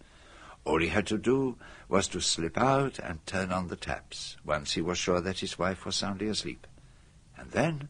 All 0.64 0.80
he 0.80 0.88
had 0.88 1.06
to 1.08 1.18
do 1.18 1.56
was 1.90 2.08
to 2.08 2.20
slip 2.20 2.56
out 2.56 2.98
and 2.98 3.24
turn 3.26 3.52
on 3.52 3.68
the 3.68 3.76
taps 3.76 4.38
once 4.46 4.72
he 4.72 4.80
was 4.80 4.96
sure 4.96 5.20
that 5.20 5.40
his 5.40 5.58
wife 5.58 5.84
was 5.84 5.94
soundly 5.94 6.26
asleep. 6.26 6.66
And 7.36 7.50
then, 7.50 7.88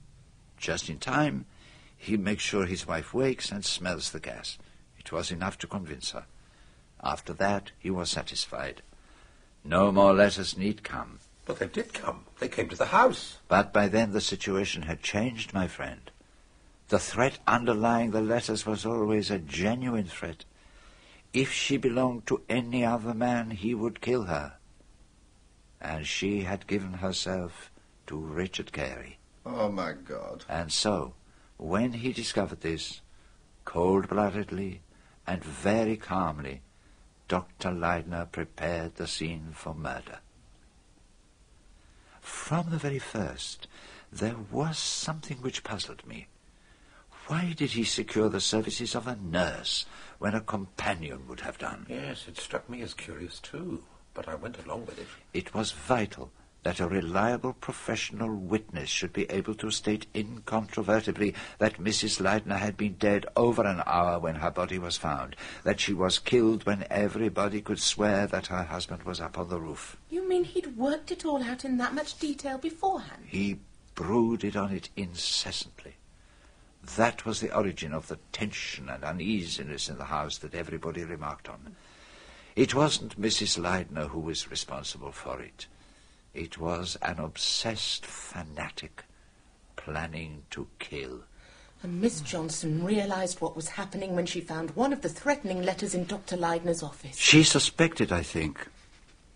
just 0.57 0.91
in 0.91 0.99
time, 0.99 1.47
he 1.97 2.17
makes 2.17 2.43
sure 2.43 2.67
his 2.67 2.87
wife 2.87 3.15
wakes 3.15 3.53
and 3.53 3.65
smells 3.65 4.11
the 4.11 4.19
gas. 4.19 4.59
It 4.99 5.13
was 5.13 5.31
enough 5.31 5.57
to 5.59 5.69
convince 5.69 6.11
her. 6.11 6.25
After 7.01 7.33
that, 7.35 7.71
he 7.79 7.91
was 7.91 8.11
satisfied. 8.11 8.83
No 9.65 9.93
more 9.93 10.13
letters 10.13 10.59
need 10.59 10.83
come. 10.83 11.21
But 11.47 11.61
they 11.61 11.69
did 11.69 11.95
come. 11.95 12.25
They 12.41 12.49
came 12.49 12.69
to 12.71 12.77
the 12.77 12.87
house. 12.87 13.39
But 13.47 13.73
by 13.73 13.87
then 13.87 14.13
the 14.13 14.21
situation 14.21 14.83
had 14.83 15.03
changed, 15.03 15.55
my 15.55 15.69
friend. 15.69 16.11
The 16.89 16.99
threat 16.99 17.39
underlying 17.47 18.11
the 18.11 18.21
letters 18.21 18.67
was 18.67 18.85
always 18.85 19.31
a 19.31 19.39
genuine 19.39 20.07
threat. 20.07 20.45
If 21.33 21.53
she 21.53 21.77
belonged 21.77 22.27
to 22.29 22.43
any 22.49 22.85
other 22.85 23.15
man, 23.15 23.51
he 23.51 23.75
would 23.75 24.01
kill 24.01 24.25
her. 24.25 24.55
And 25.81 26.07
she 26.07 26.43
had 26.43 26.67
given 26.67 26.95
herself 26.95 27.71
to 28.07 28.17
Richard 28.17 28.73
Carey. 28.73 29.19
Oh, 29.45 29.69
my 29.71 29.93
God. 29.93 30.45
And 30.49 30.73
so, 30.73 31.15
when 31.57 31.93
he 31.93 32.13
discovered 32.13 32.63
this, 32.63 33.01
cold-bloodedly 33.65 34.81
and 35.27 35.45
very 35.45 35.97
calmly, 35.97 36.63
Dr. 37.29 37.71
Leidner 37.71 38.31
prepared 38.33 38.97
the 38.97 39.07
scene 39.07 39.51
for 39.53 39.75
murder. 39.75 40.21
From 42.21 42.71
the 42.71 42.79
very 42.79 42.99
first, 42.99 43.69
there 44.11 44.37
was 44.51 44.79
something 44.79 45.39
which 45.39 45.65
puzzled 45.65 46.07
me. 46.07 46.29
Why 47.27 47.53
did 47.55 47.73
he 47.73 47.85
secure 47.85 48.31
the 48.31 48.41
services 48.41 48.95
of 48.95 49.07
a 49.07 49.17
nurse 49.17 49.85
when 50.19 50.35
a 50.35 50.41
companion 50.41 51.27
would 51.29 51.41
have 51.41 51.59
done? 51.59 51.87
Yes, 51.89 52.27
it 52.29 52.39
struck 52.39 52.69
me 52.69 52.83
as 52.83 52.95
curious 52.95 53.39
too, 53.39 53.83
but 54.15 54.29
I 54.29 54.35
went 54.35 54.59
along 54.65 54.87
with 54.87 54.99
it. 54.99 55.07
It 55.33 55.55
was 55.55 55.73
vital 55.73 56.31
that 56.65 56.81
a 56.81 56.89
reliable 56.89 57.53
professional 57.53 58.35
witness 58.35 58.89
should 58.89 59.13
be 59.13 59.31
able 59.31 59.55
to 59.55 59.71
state 59.71 60.07
incontrovertibly 60.15 61.35
that 61.59 61.79
Mrs. 61.79 62.21
Leidner 62.21 62.59
had 62.59 62.77
been 62.77 62.95
dead 62.95 63.27
over 63.37 63.65
an 63.65 63.83
hour 63.87 64.19
when 64.19 64.35
her 64.35 64.51
body 64.51 64.79
was 64.79 64.97
found, 64.97 65.37
that 65.63 65.81
she 65.81 65.95
was 65.95 66.19
killed 66.19 66.67
when 66.67 66.85
everybody 66.91 67.61
could 67.61 67.81
swear 67.81 68.27
that 68.27 68.49
her 68.49 68.65
husband 68.65 69.05
was 69.05 69.21
up 69.21 69.39
on 69.39 69.49
the 69.49 69.61
roof. 69.61 69.97
You 70.11 70.29
mean 70.29 70.45
he'd 70.45 70.77
worked 70.77 71.13
it 71.13 71.25
all 71.25 71.43
out 71.43 71.65
in 71.65 71.77
that 71.79 71.95
much 71.95 72.19
detail 72.19 72.59
beforehand? 72.59 73.23
He 73.27 73.61
brooded 73.95 74.57
on 74.57 74.73
it 74.73 74.91
incessantly. 74.97 75.95
That 76.97 77.25
was 77.27 77.41
the 77.41 77.55
origin 77.55 77.93
of 77.93 78.09
the 78.09 78.19
tension 78.33 78.89
and 78.89 79.05
uneasiness 79.05 79.89
in 79.89 79.99
the 79.99 80.05
house 80.05 80.39
that 80.39 80.55
everybody 80.55 81.05
remarked 81.05 81.49
on. 81.49 81.77
It 82.57 82.75
wasn't 82.75 83.21
Mrs. 83.21 83.59
Leidner 83.59 84.09
who 84.09 84.21
was 84.21 84.51
responsible 84.51 85.13
for 85.13 85.41
it. 85.41 85.67
It 86.35 86.59
was 86.59 86.97
an 87.03 87.19
obsessed 87.19 88.05
fanatic 88.05 89.05
planning 89.77 90.43
to 90.51 90.67
kill. 90.79 91.21
And 91.83 92.01
Miss 92.01 92.21
Johnson 92.21 92.85
realized 92.85 93.41
what 93.41 93.55
was 93.55 93.69
happening 93.69 94.17
when 94.17 94.27
she 94.27 94.41
found 94.41 94.71
one 94.71 94.93
of 94.93 95.03
the 95.03 95.09
threatening 95.09 95.63
letters 95.63 95.95
in 95.95 96.05
Dr. 96.05 96.37
Leidner's 96.37 96.83
office. 96.83 97.17
She 97.17 97.45
suspected, 97.45 98.11
I 98.11 98.23
think, 98.23 98.67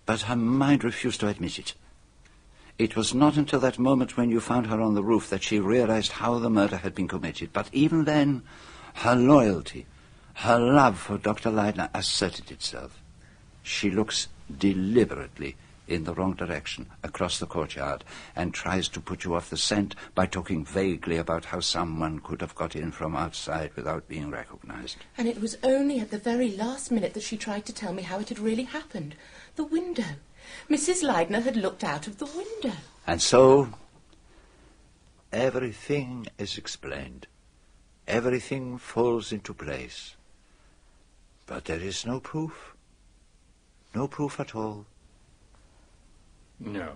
but 0.05 0.23
her 0.23 0.37
mind 0.37 0.83
refused 0.83 1.20
to 1.20 1.29
admit 1.29 1.59
it. 1.59 1.74
It 2.83 2.97
was 2.97 3.15
not 3.15 3.37
until 3.37 3.61
that 3.61 3.79
moment 3.79 4.17
when 4.17 4.29
you 4.29 4.41
found 4.41 4.67
her 4.67 4.81
on 4.81 4.95
the 4.95 5.05
roof 5.05 5.31
that 5.31 5.45
she 5.45 5.61
realized 5.61 6.11
how 6.11 6.41
the 6.41 6.51
murder 6.51 6.79
had 6.79 6.97
been 6.97 7.07
committed. 7.07 7.53
But 7.53 7.69
even 7.73 8.07
then, 8.07 8.43
her 8.95 9.15
loyalty, 9.15 9.87
her 10.35 10.59
love 10.59 10.99
for 10.99 11.17
Dr. 11.17 11.51
Leidner 11.51 11.91
asserted 11.95 12.51
itself. 12.51 13.01
She 13.63 13.89
looks 13.89 14.27
deliberately 14.59 15.55
in 15.87 16.03
the 16.03 16.13
wrong 16.13 16.35
direction 16.35 16.91
across 17.05 17.39
the 17.39 17.47
courtyard 17.47 18.03
and 18.35 18.53
tries 18.53 18.89
to 18.89 19.01
put 19.01 19.23
you 19.23 19.37
off 19.37 19.49
the 19.49 19.57
scent 19.57 19.95
by 20.17 20.27
talking 20.27 20.65
vaguely 20.65 21.19
about 21.19 21.45
how 21.45 21.61
someone 21.61 22.19
could 22.19 22.41
have 22.41 22.57
got 22.57 22.75
in 22.75 22.91
from 22.91 23.15
outside 23.15 23.71
without 23.77 24.09
being 24.09 24.29
recognized. 24.29 24.97
And 25.17 25.29
it 25.29 25.41
was 25.41 25.57
only 25.63 26.01
at 26.01 26.11
the 26.11 26.19
very 26.19 26.51
last 26.57 26.91
minute 26.91 27.15
that 27.15 27.23
she 27.23 27.37
tried 27.37 27.65
to 27.67 27.73
tell 27.73 27.93
me 27.93 28.03
how 28.03 28.19
it 28.19 28.29
had 28.29 28.41
really 28.41 28.65
happened. 28.65 29.15
The 29.55 29.63
window. 29.63 30.17
Mrs. 30.69 31.03
Leidner 31.03 31.43
had 31.43 31.57
looked 31.57 31.85
out 31.85 32.07
of 32.07 32.19
the 32.19 32.27
window. 32.27 32.77
And 33.07 33.20
so, 33.20 33.69
everything 35.33 36.27
is 36.39 36.59
explained. 36.59 37.27
Everything 38.07 38.79
falls 38.79 39.33
into 39.33 39.55
place. 39.55 40.16
But 41.47 41.66
there 41.66 41.81
is 41.81 42.07
no 42.07 42.20
proof. 42.20 42.74
No 43.95 44.09
proof 44.09 44.41
at 44.41 44.55
all. 44.55 44.87
No, 46.59 46.93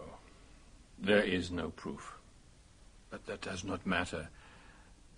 there 0.99 1.23
is 1.23 1.51
no 1.51 1.71
proof. 1.71 2.17
But 3.11 3.27
that 3.27 3.41
does 3.41 3.65
not 3.65 3.87
matter. 3.87 4.29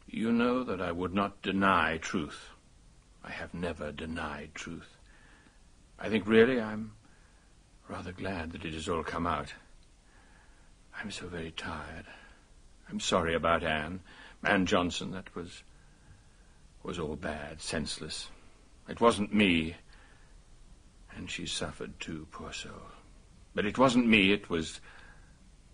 You 0.06 0.32
know 0.32 0.64
that 0.64 0.80
I 0.80 0.92
would 0.92 1.14
not 1.14 1.42
deny 1.42 1.98
truth. 1.98 2.48
I 3.22 3.30
have 3.30 3.52
never 3.52 3.92
denied 3.92 4.54
truth. 4.54 4.96
I 5.98 6.08
think 6.08 6.26
really 6.26 6.60
I'm 6.60 6.92
rather 7.88 8.12
glad 8.12 8.52
that 8.52 8.64
it 8.64 8.74
has 8.74 8.88
all 8.88 9.02
come 9.02 9.26
out. 9.26 9.52
I'm 11.00 11.10
so 11.10 11.26
very 11.26 11.52
tired. 11.52 12.06
I'm 12.88 13.00
sorry 13.00 13.34
about 13.34 13.62
Anne. 13.62 14.00
Anne 14.44 14.66
Johnson, 14.66 15.10
that 15.12 15.34
was 15.34 15.62
was 16.82 16.98
all 16.98 17.16
bad, 17.16 17.60
senseless. 17.60 18.28
It 18.88 19.00
wasn't 19.00 19.34
me. 19.34 19.74
And 21.14 21.30
she 21.30 21.46
suffered 21.46 21.98
too, 22.00 22.26
poor 22.30 22.52
soul. 22.52 22.92
But 23.54 23.66
it 23.66 23.76
wasn't 23.76 24.06
me, 24.06 24.32
it 24.32 24.48
was 24.48 24.80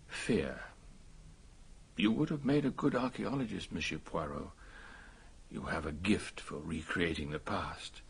fear. 0.07 0.59
You 1.95 2.11
would 2.11 2.29
have 2.29 2.43
made 2.43 2.65
a 2.65 2.71
good 2.71 2.95
archaeologist, 2.95 3.71
Monsieur 3.71 3.99
Poirot. 3.99 4.49
You 5.49 5.61
have 5.61 5.85
a 5.85 5.91
gift 5.91 6.41
for 6.41 6.57
recreating 6.57 7.29
the 7.29 7.39
past. 7.39 8.01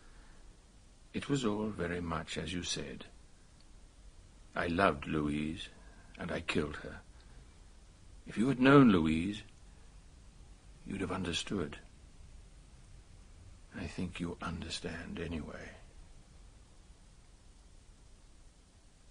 It 1.13 1.29
was 1.29 1.45
all 1.45 1.67
very 1.67 2.01
much 2.01 2.37
as 2.37 2.53
you 2.53 2.63
said. 2.63 3.05
I 4.55 4.67
loved 4.67 5.07
Louise, 5.07 5.67
and 6.17 6.31
I 6.31 6.39
killed 6.39 6.77
her. 6.77 7.01
If 8.27 8.37
you 8.37 8.47
had 8.47 8.59
known 8.59 8.91
Louise, 8.91 9.41
you'd 10.87 11.01
have 11.01 11.11
understood. 11.11 11.77
I 13.77 13.85
think 13.85 14.19
you 14.19 14.37
understand 14.41 15.19
anyway. 15.19 15.69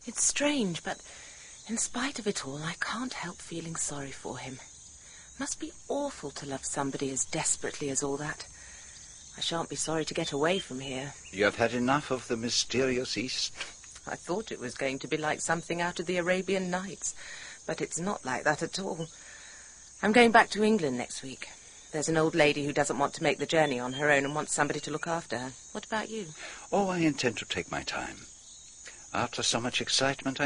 It's 0.07 0.23
strange, 0.23 0.83
but 0.83 1.01
in 1.69 1.79
spite 1.79 2.19
of 2.19 2.27
it 2.27 2.47
all, 2.47 2.63
I 2.63 2.75
can't 2.81 3.13
help 3.13 3.37
feeling 3.37 3.77
sorry 3.77 4.11
for 4.11 4.39
him. 4.39 4.59
Must 5.39 5.59
be 5.61 5.73
awful 5.89 6.31
to 6.31 6.47
love 6.47 6.65
somebody 6.65 7.11
as 7.11 7.25
desperately 7.25 7.91
as 7.91 8.03
all 8.03 8.17
that. 8.19 8.47
I 9.37 9.41
shan't 9.41 9.69
be 9.69 9.77
sorry 9.77 10.05
to 10.05 10.15
get 10.15 10.33
away 10.33 10.59
from 10.59 10.81
here. 10.81 11.13
You 11.33 11.45
have 11.45 11.57
had 11.57 11.75
enough 11.75 12.11
of 12.11 12.29
the 12.29 12.37
mysterious 12.37 13.17
East? 13.19 13.53
I 14.07 14.17
thought 14.17 14.53
it 14.53 14.61
was 14.61 14.75
going 14.75 14.99
to 15.01 15.09
be 15.09 15.17
like 15.17 15.41
something 15.41 15.81
out 15.81 15.99
of 16.01 16.07
the 16.07 16.19
Arabian 16.19 16.71
Nights, 16.71 17.15
but 17.67 17.81
it's 17.81 17.99
not 17.99 18.25
like 18.25 18.45
that 18.45 18.63
at 18.63 18.79
all. 18.79 19.09
I'm 20.03 20.13
going 20.13 20.33
back 20.33 20.51
to 20.51 20.65
England 20.65 20.99
next 20.99 21.23
week. 21.23 21.49
There's 21.93 22.09
an 22.09 22.17
old 22.17 22.35
lady 22.35 22.67
who 22.67 22.73
doesn't 22.73 22.99
want 22.99 23.15
to 23.15 23.23
make 23.23 23.39
the 23.39 23.47
journey 23.47 23.79
on 23.79 23.93
her 23.93 24.11
own 24.11 24.25
and 24.25 24.35
wants 24.35 24.53
somebody 24.53 24.81
to 24.81 24.91
look 24.91 25.07
after 25.07 25.39
her. 25.39 25.53
What 25.71 25.87
about 25.87 26.11
you? 26.11 26.27
Oh, 26.73 26.89
I 26.89 26.99
intend 26.99 27.37
to 27.39 27.45
take 27.45 27.71
my 27.71 27.83
time. 27.85 28.27
After 29.15 29.45
so 29.45 29.61
much 29.61 29.81
excitement, 29.81 30.41
I 30.41 30.43